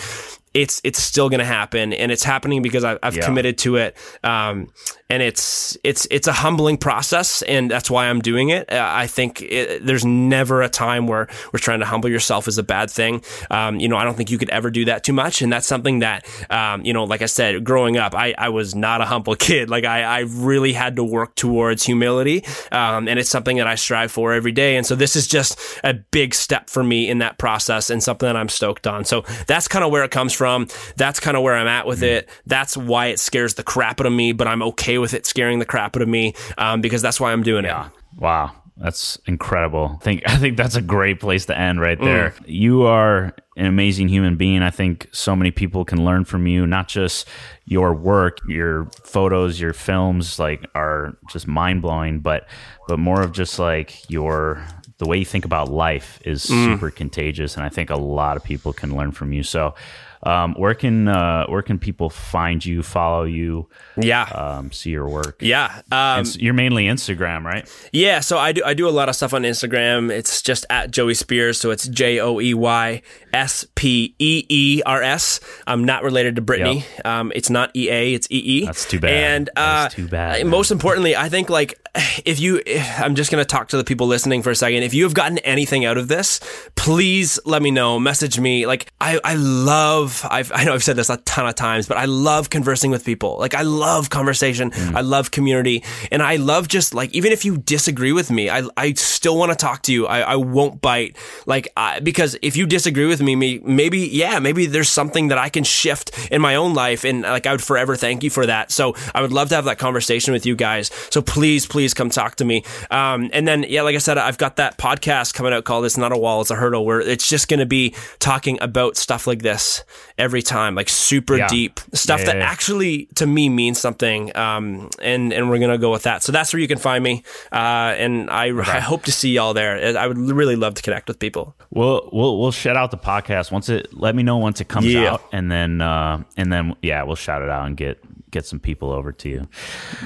it's 0.58 0.80
it's 0.82 1.00
still 1.00 1.28
going 1.28 1.38
to 1.38 1.44
happen 1.44 1.92
and 1.92 2.10
it's 2.10 2.24
happening 2.24 2.62
because 2.62 2.82
I, 2.82 2.98
I've 3.02 3.16
Yeah. 3.16 3.24
committed 3.24 3.58
to 3.58 3.76
it. 3.76 3.96
Um, 4.24 4.72
and 5.08 5.22
it's 5.22 5.78
it's 5.84 6.06
it's 6.10 6.26
a 6.26 6.32
humbling 6.32 6.76
process 6.78 7.42
and 7.42 7.70
that's 7.70 7.88
why 7.90 8.08
I'm 8.08 8.20
doing 8.20 8.48
it. 8.50 8.70
Uh, 8.70 8.84
I 8.86 9.06
think 9.06 9.40
it, 9.40 9.86
there's 9.86 10.04
never 10.04 10.60
a 10.62 10.68
time 10.68 11.06
where 11.06 11.28
we're 11.52 11.60
trying 11.60 11.78
to 11.80 11.86
humble 11.86 12.10
yourself 12.10 12.48
is 12.48 12.58
a 12.58 12.62
bad 12.64 12.90
thing. 12.90 13.22
Um, 13.50 13.78
you 13.80 13.88
know, 13.88 13.96
I 13.96 14.04
don't 14.04 14.16
think 14.16 14.30
you 14.30 14.36
could 14.38 14.50
ever 14.50 14.70
do 14.70 14.84
that 14.86 15.04
too 15.04 15.12
much. 15.12 15.40
And 15.40 15.52
that's 15.52 15.66
something 15.66 16.00
that, 16.00 16.26
um, 16.50 16.84
you 16.84 16.92
know, 16.92 17.04
like 17.04 17.22
I 17.22 17.26
said, 17.26 17.62
growing 17.64 17.96
up, 17.96 18.14
I, 18.14 18.34
I 18.36 18.48
was 18.48 18.74
not 18.74 19.00
a 19.00 19.04
humble 19.06 19.36
kid. 19.48 19.70
Like 19.70 19.84
I, 19.84 20.02
I 20.02 20.18
really 20.26 20.72
had 20.72 20.96
to 20.96 21.04
work 21.04 21.36
towards 21.36 21.84
humility. 21.84 22.44
Um, 22.72 23.06
and 23.08 23.18
it's 23.18 23.30
something 23.30 23.56
that 23.58 23.66
I 23.68 23.76
strive 23.76 24.10
for 24.10 24.32
every 24.34 24.52
day. 24.52 24.76
And 24.76 24.84
so 24.84 24.94
this 24.96 25.14
is 25.16 25.26
just 25.28 25.58
a 25.84 25.94
big 25.94 26.34
step 26.34 26.68
for 26.68 26.82
me 26.82 27.08
in 27.08 27.18
that 27.18 27.38
process 27.38 27.88
and 27.90 28.02
something 28.02 28.26
that 28.26 28.36
I'm 28.36 28.48
stoked 28.50 28.86
on. 28.86 29.04
So 29.04 29.24
that's 29.46 29.68
kind 29.68 29.84
of 29.84 29.90
where 29.92 30.02
it 30.04 30.10
comes 30.10 30.32
from. 30.34 30.47
That's 30.96 31.20
kind 31.20 31.36
of 31.36 31.42
where 31.42 31.54
I'm 31.54 31.68
at 31.68 31.86
with 31.86 32.00
mm. 32.00 32.08
it. 32.08 32.28
That's 32.46 32.76
why 32.76 33.06
it 33.06 33.18
scares 33.18 33.54
the 33.54 33.62
crap 33.62 34.00
out 34.00 34.06
of 34.06 34.12
me, 34.12 34.32
but 34.32 34.46
I'm 34.46 34.62
okay 34.62 34.98
with 34.98 35.14
it 35.14 35.26
scaring 35.26 35.58
the 35.58 35.66
crap 35.66 35.96
out 35.96 36.02
of 36.02 36.08
me, 36.08 36.34
um, 36.56 36.80
because 36.80 37.02
that's 37.02 37.20
why 37.20 37.32
I'm 37.32 37.42
doing 37.42 37.64
it. 37.64 37.74
Wow. 38.16 38.52
That's 38.80 39.18
incredible. 39.26 39.96
I 40.00 40.04
think 40.04 40.22
I 40.24 40.36
think 40.36 40.56
that's 40.56 40.76
a 40.76 40.80
great 40.80 41.18
place 41.18 41.46
to 41.46 41.58
end 41.58 41.80
right 41.80 42.00
there. 42.00 42.30
Mm. 42.30 42.44
You 42.46 42.82
are 42.84 43.34
an 43.56 43.66
amazing 43.66 44.08
human 44.08 44.36
being. 44.36 44.62
I 44.62 44.70
think 44.70 45.08
so 45.10 45.34
many 45.34 45.50
people 45.50 45.84
can 45.84 46.04
learn 46.04 46.24
from 46.24 46.46
you, 46.46 46.64
not 46.64 46.86
just 46.86 47.26
your 47.64 47.92
work, 47.92 48.38
your 48.46 48.88
photos, 49.02 49.60
your 49.60 49.72
films 49.72 50.38
like 50.38 50.64
are 50.76 51.18
just 51.28 51.48
mind-blowing, 51.48 52.20
but 52.20 52.46
but 52.86 53.00
more 53.00 53.20
of 53.20 53.32
just 53.32 53.58
like 53.58 54.08
your 54.08 54.64
the 54.98 55.08
way 55.08 55.18
you 55.18 55.24
think 55.24 55.44
about 55.44 55.68
life 55.68 56.20
is 56.24 56.46
mm. 56.46 56.64
super 56.64 56.92
contagious 56.92 57.56
and 57.56 57.66
I 57.66 57.68
think 57.70 57.90
a 57.90 57.96
lot 57.96 58.36
of 58.36 58.44
people 58.44 58.72
can 58.72 58.94
learn 58.96 59.10
from 59.10 59.32
you. 59.32 59.42
So 59.42 59.74
um, 60.22 60.54
where 60.54 60.74
can 60.74 61.08
uh, 61.08 61.46
where 61.46 61.62
can 61.62 61.78
people 61.78 62.10
find 62.10 62.64
you, 62.64 62.82
follow 62.82 63.24
you, 63.24 63.68
Yeah. 63.96 64.22
um, 64.24 64.72
see 64.72 64.90
your 64.90 65.08
work? 65.08 65.36
yeah. 65.40 65.82
Um, 65.92 66.24
you're 66.38 66.54
mainly 66.54 66.84
Instagram, 66.86 67.44
right? 67.44 67.68
Yeah, 67.92 68.20
so 68.20 68.38
I 68.38 68.52
do 68.52 68.62
I 68.64 68.74
do 68.74 68.88
a 68.88 68.90
lot 68.90 69.08
of 69.08 69.14
stuff 69.16 69.32
on 69.34 69.42
Instagram. 69.42 70.10
It's 70.10 70.42
just 70.42 70.66
at 70.70 70.90
Joey 70.90 71.14
Speers, 71.14 71.58
so 71.60 71.70
it's 71.70 71.86
J 71.88 72.20
O 72.20 72.40
E 72.40 72.54
Y 72.54 73.02
S 73.32 73.66
P 73.74 74.14
E 74.18 74.44
E 74.48 74.82
R 74.84 75.02
S. 75.02 75.40
I'm 75.66 75.84
not 75.84 76.02
related 76.02 76.36
to 76.36 76.42
Britney. 76.42 76.84
Um, 77.04 77.32
it's 77.34 77.50
not 77.50 77.70
E 77.76 77.88
A, 77.90 78.14
it's 78.14 78.26
E 78.30 78.38
E. 78.38 78.66
That's 78.66 78.84
too 78.88 78.98
bad. 79.00 79.10
And 79.12 79.50
uh, 79.56 79.88
too 79.88 80.08
bad, 80.08 80.38
man. 80.42 80.48
Most 80.48 80.70
importantly, 80.70 81.14
I 81.16 81.28
think 81.28 81.48
like 81.50 81.78
if 82.24 82.40
you, 82.40 82.62
if, 82.66 83.00
I'm 83.00 83.14
just 83.14 83.30
gonna 83.30 83.44
talk 83.44 83.68
to 83.68 83.76
the 83.76 83.84
people 83.84 84.06
listening 84.06 84.42
for 84.42 84.50
a 84.50 84.56
second. 84.56 84.82
If 84.82 84.94
you 84.94 85.04
have 85.04 85.14
gotten 85.14 85.38
anything 85.38 85.84
out 85.84 85.96
of 85.98 86.08
this, 86.08 86.40
please 86.76 87.38
let 87.44 87.62
me 87.62 87.70
know. 87.70 87.98
Message 88.00 88.38
me. 88.40 88.66
Like 88.66 88.90
I 89.00 89.20
I 89.24 89.34
love. 89.34 90.07
I've 90.30 90.50
I 90.54 90.64
know 90.64 90.74
I've 90.74 90.84
said 90.84 90.96
this 90.96 91.10
a 91.10 91.18
ton 91.18 91.46
of 91.46 91.54
times, 91.54 91.86
but 91.86 91.96
I 91.96 92.04
love 92.04 92.50
conversing 92.50 92.90
with 92.90 93.04
people. 93.04 93.36
Like 93.38 93.54
I 93.54 93.62
love 93.62 94.10
conversation. 94.10 94.70
Mm. 94.70 94.94
I 94.94 95.00
love 95.00 95.30
community, 95.30 95.84
and 96.10 96.22
I 96.22 96.36
love 96.36 96.68
just 96.68 96.94
like 96.94 97.14
even 97.14 97.32
if 97.32 97.44
you 97.44 97.58
disagree 97.58 98.12
with 98.12 98.30
me, 98.30 98.50
I 98.50 98.62
I 98.76 98.92
still 98.94 99.36
want 99.36 99.52
to 99.52 99.56
talk 99.56 99.82
to 99.82 99.92
you. 99.92 100.06
I, 100.06 100.20
I 100.20 100.36
won't 100.36 100.80
bite. 100.80 101.16
Like 101.46 101.68
I, 101.76 102.00
because 102.00 102.36
if 102.42 102.56
you 102.56 102.66
disagree 102.66 103.06
with 103.06 103.20
me, 103.20 103.36
me 103.36 103.58
maybe 103.58 104.00
yeah, 104.00 104.38
maybe 104.38 104.66
there's 104.66 104.88
something 104.88 105.28
that 105.28 105.38
I 105.38 105.48
can 105.48 105.64
shift 105.64 106.10
in 106.30 106.40
my 106.40 106.54
own 106.56 106.74
life, 106.74 107.04
and 107.04 107.22
like 107.22 107.46
I 107.46 107.52
would 107.52 107.62
forever 107.62 107.96
thank 107.96 108.22
you 108.22 108.30
for 108.30 108.46
that. 108.46 108.70
So 108.70 108.94
I 109.14 109.22
would 109.22 109.32
love 109.32 109.48
to 109.50 109.54
have 109.54 109.64
that 109.64 109.78
conversation 109.78 110.32
with 110.32 110.46
you 110.46 110.56
guys. 110.56 110.90
So 111.10 111.22
please, 111.22 111.66
please 111.66 111.94
come 111.94 112.10
talk 112.10 112.36
to 112.36 112.44
me. 112.44 112.64
Um, 112.90 113.30
and 113.32 113.46
then 113.46 113.64
yeah, 113.68 113.82
like 113.82 113.94
I 113.94 113.98
said, 113.98 114.18
I've 114.18 114.38
got 114.38 114.56
that 114.56 114.78
podcast 114.78 115.34
coming 115.34 115.52
out 115.52 115.64
called 115.64 115.84
"It's 115.84 115.96
Not 115.96 116.12
a 116.12 116.18
Wall, 116.18 116.40
It's 116.40 116.50
a 116.50 116.56
Hurdle," 116.56 116.84
where 116.84 117.00
it's 117.00 117.28
just 117.28 117.48
going 117.48 117.60
to 117.60 117.66
be 117.66 117.94
talking 118.18 118.58
about 118.60 118.96
stuff 118.96 119.26
like 119.26 119.42
this. 119.42 119.84
Every 120.18 120.42
time, 120.42 120.74
like 120.74 120.88
super 120.88 121.36
Yeah. 121.36 121.48
deep 121.48 121.80
stuff 121.92 122.20
Yeah, 122.20 122.26
that 122.26 122.36
actually 122.36 123.08
to 123.16 123.26
me 123.26 123.48
means 123.48 123.78
something. 123.80 124.36
Um, 124.36 124.90
and 125.00 125.32
and 125.32 125.48
we're 125.50 125.58
gonna 125.58 125.78
go 125.78 125.90
with 125.90 126.02
that. 126.04 126.22
So 126.22 126.32
that's 126.32 126.52
where 126.52 126.60
you 126.60 126.68
can 126.68 126.78
find 126.78 127.02
me. 127.04 127.22
Uh, 127.52 127.94
and 127.96 128.30
I, 128.30 128.46
I 128.46 128.80
hope 128.80 129.04
to 129.04 129.12
see 129.12 129.32
y'all 129.32 129.54
there. 129.54 129.98
I 129.98 130.06
would 130.06 130.18
really 130.18 130.56
love 130.56 130.74
to 130.74 130.82
connect 130.82 131.08
with 131.08 131.18
people. 131.18 131.54
We'll 131.70 132.08
we'll 132.12 132.38
we'll 132.40 132.52
shout 132.52 132.76
out 132.76 132.90
the 132.90 132.98
podcast 132.98 133.50
once 133.52 133.68
it. 133.68 133.92
Let 133.92 134.14
me 134.14 134.22
know 134.22 134.36
once 134.38 134.60
it 134.60 134.68
comes 134.68 134.94
out, 134.94 135.22
and 135.32 135.50
then 135.50 135.80
uh, 135.80 136.22
and 136.36 136.52
then 136.52 136.74
yeah, 136.82 137.02
we'll 137.02 137.16
shout 137.16 137.42
it 137.42 137.48
out 137.48 137.66
and 137.66 137.76
get 137.76 138.02
get 138.30 138.44
some 138.46 138.60
people 138.60 138.90
over 138.90 139.12
to 139.12 139.28
you. 139.28 139.48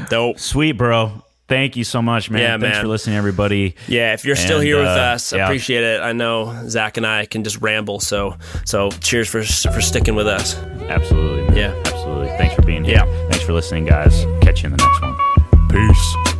Dope. 0.08 0.38
Sweet, 0.38 0.72
bro. 0.72 1.22
Thank 1.48 1.76
you 1.76 1.84
so 1.84 2.00
much, 2.00 2.30
man. 2.30 2.40
Yeah, 2.40 2.58
Thanks 2.58 2.76
man. 2.76 2.82
for 2.84 2.88
listening, 2.88 3.16
everybody. 3.16 3.74
Yeah, 3.86 4.14
if 4.14 4.24
you're 4.24 4.36
still 4.36 4.58
And, 4.58 4.66
here 4.66 4.78
with 4.78 4.86
uh, 4.86 4.90
us, 5.14 5.32
yeah. 5.32 5.44
appreciate 5.44 5.84
it. 5.84 6.00
I 6.00 6.12
know 6.12 6.66
Zach 6.68 6.96
and 6.96 7.06
I 7.06 7.26
can 7.26 7.44
just 7.44 7.60
ramble, 7.60 8.00
so 8.00 8.36
so 8.64 8.90
cheers 8.90 9.28
for 9.28 9.42
for 9.42 9.80
sticking 9.80 10.14
with 10.14 10.26
us. 10.28 10.56
Absolutely. 10.88 11.48
man. 11.48 11.56
Yeah. 11.56 11.74
Absolutely. 11.84 12.28
Thanks 12.38 12.54
for 12.54 12.62
being 12.62 12.84
here. 12.84 12.96
Yeah. 13.04 13.28
Thanks 13.30 13.42
for 13.42 13.52
listening, 13.52 13.84
guys. 13.84 14.24
Catch 14.40 14.62
you 14.62 14.70
in 14.70 14.76
the 14.76 14.82
next 14.82 15.02
one. 15.02 15.68
Peace. 15.68 16.31